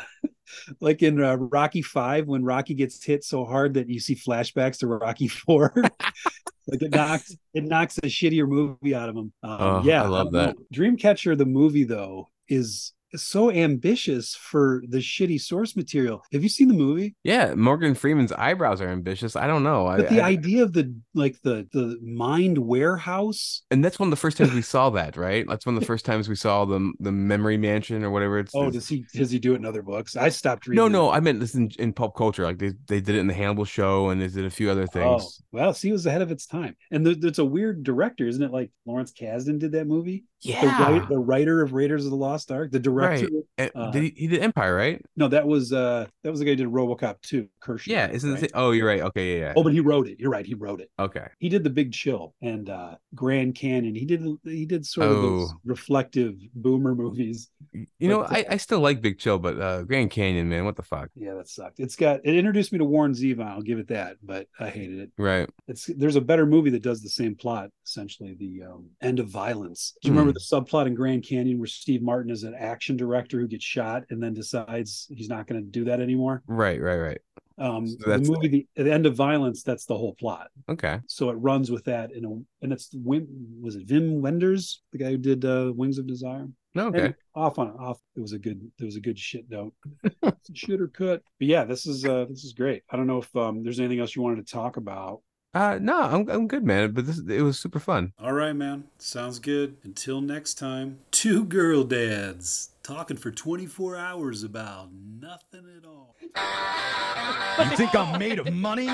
like 0.79 1.03
in 1.03 1.21
uh, 1.23 1.35
Rocky 1.35 1.81
Five 1.81 2.27
when 2.27 2.43
Rocky 2.43 2.73
gets 2.73 3.03
hit 3.03 3.23
so 3.23 3.45
hard 3.45 3.73
that 3.75 3.89
you 3.89 3.99
see 3.99 4.15
flashbacks 4.15 4.79
to 4.79 4.87
Rocky 4.87 5.27
Four. 5.27 5.73
like 5.75 6.81
it 6.81 6.91
knocks 6.91 7.35
it 7.53 7.63
knocks 7.63 7.97
a 7.99 8.01
shittier 8.07 8.47
movie 8.47 8.95
out 8.95 9.09
of 9.09 9.15
him. 9.15 9.31
Um, 9.43 9.57
Oh, 9.59 9.81
yeah, 9.83 10.03
I 10.03 10.07
love 10.07 10.31
don't. 10.31 10.57
Dreamcatcher 10.73 11.37
the 11.37 11.45
movie 11.45 11.83
though 11.85 12.27
is 12.49 12.93
so 13.15 13.49
ambitious 13.51 14.35
for 14.35 14.83
the 14.89 14.97
shitty 14.97 15.39
source 15.41 15.75
material. 15.75 16.21
Have 16.33 16.43
you 16.43 16.49
seen 16.49 16.67
the 16.67 16.73
movie? 16.73 17.15
Yeah, 17.23 17.53
Morgan 17.55 17.95
Freeman's 17.95 18.31
eyebrows 18.33 18.81
are 18.81 18.89
ambitious. 18.89 19.35
I 19.35 19.47
don't 19.47 19.63
know. 19.63 19.85
But 19.85 20.07
I, 20.07 20.15
the 20.15 20.21
I- 20.21 20.27
idea 20.29 20.63
of 20.63 20.73
the 20.73 20.93
like 21.13 21.41
the 21.43 21.67
the 21.71 21.97
mind 22.01 22.57
warehouse. 22.57 23.63
and 23.71 23.83
that's 23.83 23.99
one 23.99 24.07
of 24.07 24.11
the 24.11 24.15
first 24.17 24.37
times 24.37 24.53
we 24.53 24.61
saw 24.61 24.89
that, 24.91 25.15
right? 25.17 25.45
That's 25.47 25.65
one 25.65 25.75
of 25.75 25.81
the 25.81 25.87
first 25.87 26.05
times 26.05 26.27
we 26.29 26.35
saw 26.35 26.65
the 26.65 26.91
the 26.99 27.11
memory 27.11 27.57
mansion 27.57 28.03
or 28.03 28.09
whatever 28.11 28.39
it's. 28.39 28.53
Oh, 28.55 28.61
it's- 28.67 28.73
does 28.73 28.87
he 28.87 29.05
does 29.13 29.31
he 29.31 29.39
do 29.39 29.53
it 29.53 29.57
in 29.57 29.65
other 29.65 29.81
books? 29.81 30.15
I 30.15 30.29
stopped 30.29 30.67
reading. 30.67 30.83
no, 30.83 30.87
no, 30.87 31.09
I 31.11 31.19
meant 31.19 31.39
this 31.39 31.55
in, 31.55 31.71
in 31.79 31.93
pop 31.93 32.15
culture. 32.15 32.43
Like 32.43 32.57
they, 32.59 32.73
they 32.87 32.99
did 33.01 33.15
it 33.15 33.19
in 33.19 33.27
the 33.27 33.33
Hannibal 33.33 33.65
show 33.65 34.09
and 34.09 34.21
they 34.21 34.27
did 34.27 34.45
a 34.45 34.49
few 34.49 34.69
other 34.69 34.83
Oh, 34.83 34.87
things. 35.19 35.41
well, 35.51 35.73
see, 35.73 35.89
it 35.89 35.93
was 35.93 36.05
ahead 36.05 36.21
of 36.21 36.31
its 36.31 36.45
time, 36.45 36.75
and 36.91 37.05
there's 37.05 37.39
a 37.39 37.45
weird 37.45 37.83
director, 37.83 38.27
isn't 38.27 38.43
it? 38.43 38.51
Like 38.51 38.71
Lawrence 38.85 39.11
Kasdan 39.13 39.59
did 39.59 39.71
that 39.73 39.87
movie. 39.87 40.25
The, 40.43 40.49
yeah. 40.49 40.81
write, 40.91 41.09
the 41.09 41.17
writer 41.17 41.63
of 41.63 41.73
Raiders 41.73 42.05
of 42.05 42.11
the 42.11 42.17
Lost 42.17 42.51
Ark, 42.51 42.69
the 42.71 42.79
director. 42.79 43.27
Right. 43.57 43.71
Uh, 43.73 43.89
did 43.89 44.03
he, 44.03 44.13
he 44.15 44.27
did 44.27 44.41
Empire, 44.43 44.75
right? 44.75 45.01
No, 45.15 45.27
that 45.29 45.47
was 45.47 45.73
uh 45.73 46.05
that 46.23 46.29
was 46.29 46.39
the 46.39 46.45
guy 46.45 46.51
who 46.51 46.57
did 46.57 46.67
RoboCop 46.67 47.21
2, 47.23 47.47
Kershner. 47.59 47.87
Yeah. 47.87 48.09
Isn't 48.11 48.33
right? 48.33 48.41
the 48.41 48.49
Oh, 48.53 48.69
you're 48.71 48.85
right. 48.87 49.01
Okay. 49.01 49.39
Yeah. 49.39 49.45
yeah. 49.47 49.53
Oh, 49.55 49.63
but 49.63 49.73
he 49.73 49.79
wrote 49.79 50.07
it. 50.07 50.19
You're 50.19 50.29
right. 50.29 50.45
He 50.45 50.53
wrote 50.53 50.79
it. 50.79 50.91
okay. 50.99 51.27
He 51.39 51.49
did 51.49 51.63
the 51.63 51.71
Big 51.71 51.91
Chill 51.91 52.35
and 52.41 52.69
uh 52.69 52.95
Grand 53.15 53.55
Canyon. 53.55 53.95
He 53.95 54.05
did 54.05 54.23
he 54.43 54.65
did 54.67 54.85
sort 54.85 55.07
of 55.09 55.15
those 55.23 55.49
Oh. 55.51 55.59
reflective 55.65 56.35
boomer 56.53 56.93
movies. 56.93 57.49
You 57.73 58.07
know, 58.09 58.23
I, 58.23 58.45
I 58.51 58.57
still 58.57 58.79
like 58.79 59.01
Big 59.01 59.17
Chill, 59.17 59.39
but 59.39 59.59
uh 59.59 59.81
Grand 59.83 60.11
Canyon, 60.11 60.49
man, 60.49 60.65
what 60.65 60.75
the 60.75 60.83
fuck? 60.83 61.09
Yeah, 61.15 61.33
that 61.33 61.49
sucked. 61.49 61.79
It's 61.79 61.95
got 61.95 62.19
it 62.23 62.35
introduced 62.35 62.71
me 62.71 62.77
to 62.77 62.85
Warren 62.85 63.13
Zevon. 63.13 63.47
I'll 63.47 63.61
give 63.63 63.79
it 63.79 63.87
that, 63.87 64.17
but 64.21 64.47
I 64.59 64.69
hated 64.69 64.99
it. 64.99 65.11
Right. 65.17 65.49
It's 65.67 65.89
there's 65.97 66.15
a 66.15 66.21
better 66.21 66.45
movie 66.45 66.69
that 66.71 66.83
does 66.83 67.01
the 67.01 67.09
same 67.09 67.35
plot 67.35 67.71
essentially. 67.87 68.35
The 68.39 68.63
um, 68.63 68.89
End 69.01 69.19
of 69.19 69.29
Violence. 69.29 69.93
Do 70.01 70.07
you 70.09 70.13
remember 70.13 70.31
Hmm. 70.31 70.35
the 70.35 70.55
subplot 70.61 70.87
in 70.87 70.93
Grand 70.95 71.23
Canyon 71.23 71.57
where 71.59 71.67
Steve 71.67 72.01
Martin 72.01 72.31
is 72.31 72.43
an 72.43 72.53
action 72.57 72.97
director 72.97 73.39
who 73.39 73.47
gets 73.47 73.65
shot 73.65 74.03
and 74.09 74.21
then 74.21 74.33
decides 74.33 75.07
he's 75.09 75.29
not 75.29 75.47
going 75.47 75.61
to 75.63 75.67
do 75.69 75.85
that 75.85 75.99
anymore? 76.01 76.43
Right. 76.47 76.81
Right. 76.81 76.97
Right. 76.97 77.21
Um, 77.59 77.87
So 77.87 78.09
the 78.11 78.19
movie, 78.19 78.67
the, 78.75 78.83
the 78.83 78.93
End 78.93 79.05
of 79.07 79.15
Violence. 79.15 79.63
That's 79.63 79.85
the 79.85 79.97
whole 79.97 80.13
plot. 80.13 80.49
Okay. 80.69 80.99
So 81.07 81.29
it 81.31 81.33
runs 81.35 81.71
with 81.71 81.85
that, 81.85 82.11
in 82.11 82.23
a, 82.25 82.63
and 82.63 82.71
it's 82.71 82.93
Wim. 82.93 83.25
Was 83.61 83.75
it 83.75 83.87
Wim 83.87 84.19
Wenders, 84.19 84.83
the 84.91 84.99
guy 84.99 85.09
who 85.09 85.17
did 85.17 85.43
uh, 85.43 85.71
Wings 85.75 85.97
of 85.97 86.05
Desire? 86.05 86.47
No, 86.75 86.87
okay. 86.89 87.05
And 87.05 87.15
off 87.33 87.57
on 87.57 87.71
off. 87.79 87.99
It 88.15 88.19
was 88.21 88.33
a 88.33 88.37
good. 88.37 88.61
It 88.79 88.85
was 88.85 88.95
a 88.97 89.01
good 89.01 89.17
shit 89.17 89.45
note. 89.49 89.73
shit 90.53 90.79
or 90.79 90.87
cut. 90.87 91.23
But 91.39 91.47
yeah, 91.47 91.63
this 91.65 91.87
is 91.87 92.05
uh 92.05 92.25
this 92.29 92.43
is 92.43 92.53
great. 92.53 92.83
I 92.91 92.97
don't 92.97 93.07
know 93.07 93.17
if 93.17 93.35
um 93.35 93.63
there's 93.63 93.79
anything 93.79 93.99
else 93.99 94.15
you 94.15 94.21
wanted 94.21 94.45
to 94.45 94.53
talk 94.53 94.77
about. 94.77 95.21
Uh 95.53 95.79
no, 95.81 96.01
I'm 96.01 96.29
I'm 96.29 96.47
good, 96.47 96.63
man. 96.63 96.91
But 96.91 97.07
this 97.07 97.19
it 97.27 97.41
was 97.41 97.59
super 97.59 97.79
fun. 97.79 98.13
All 98.19 98.33
right, 98.33 98.53
man. 98.53 98.85
Sounds 98.97 99.39
good. 99.39 99.77
Until 99.83 100.21
next 100.21 100.55
time, 100.55 100.99
two 101.11 101.45
girl 101.45 101.83
dads 101.83 102.69
talking 102.83 103.17
for 103.17 103.31
24 103.31 103.97
hours 103.97 104.43
about 104.43 104.89
nothing 104.93 105.65
at 105.77 105.85
all. 105.85 106.15
You 106.21 107.75
think 107.75 107.95
I'm 107.95 108.19
made 108.19 108.39
of 108.39 108.53
money? 108.53 108.89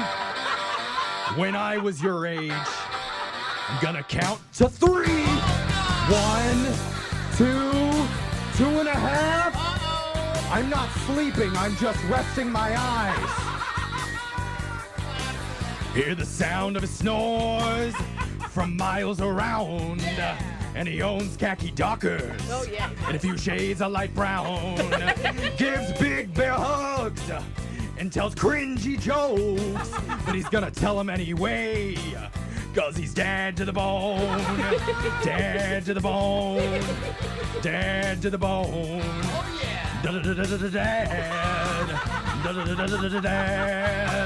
When 1.36 1.56
I 1.56 1.78
was 1.78 2.02
your 2.02 2.26
age, 2.28 2.52
I'm 2.52 3.82
gonna 3.82 4.04
count 4.04 4.40
to 4.56 4.70
three. 4.70 5.26
One, 6.10 6.66
two, 7.36 7.72
two 8.58 8.80
and 8.80 8.88
a 8.88 8.94
half. 8.94 10.52
I'm 10.52 10.70
not 10.70 10.90
sleeping, 11.08 11.50
I'm 11.58 11.76
just 11.78 12.04
resting 12.06 12.52
my 12.52 12.78
eyes. 12.78 13.43
Hear 15.94 16.16
the 16.16 16.26
sound 16.26 16.76
of 16.76 16.82
his 16.82 16.90
snores 16.90 17.94
from 18.50 18.76
miles 18.76 19.22
around. 19.22 20.02
And 20.76 20.88
he 20.88 21.04
owns 21.04 21.38
khaki 21.38 21.70
dockers. 21.70 22.42
Oh, 22.50 22.66
yeah. 22.72 22.90
And 23.06 23.16
a 23.16 23.20
few 23.20 23.38
shades 23.38 23.80
of 23.80 23.92
light 23.92 24.12
brown. 24.16 24.76
Gives 25.58 25.94
big 26.00 26.34
bear 26.34 26.54
hugs 26.54 27.22
and 28.00 28.12
tells 28.12 28.34
cringy 28.34 29.00
jokes. 29.00 29.92
But 30.26 30.34
he's 30.34 30.50
gonna 30.50 30.72
tell 30.72 30.98
them 30.98 31.12
anyway. 31.12 31.96
Cause 32.74 32.98
he's 32.98 33.14
dad 33.24 33.56
to 33.58 33.66
the 33.66 33.74
bone. 33.74 34.40
Dad 35.24 35.86
to 35.86 35.94
the 35.94 36.02
bone. 36.02 36.82
Dad 37.62 38.20
to 38.24 38.32
the 38.32 38.38
bone. 38.40 39.04
Dead. 40.02 40.24
Dead. 40.24 40.74
Dead. 43.22 44.23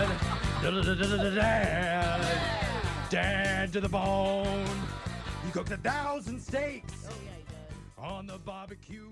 Dad 3.09 3.71
to 3.73 3.79
the 3.79 3.89
bone. 3.89 4.65
He 5.45 5.51
cooked 5.51 5.71
a 5.71 5.77
thousand 5.77 6.41
steaks 6.41 7.07
oh, 7.97 8.03
on 8.03 8.27
the 8.27 8.37
barbecue. 8.39 9.09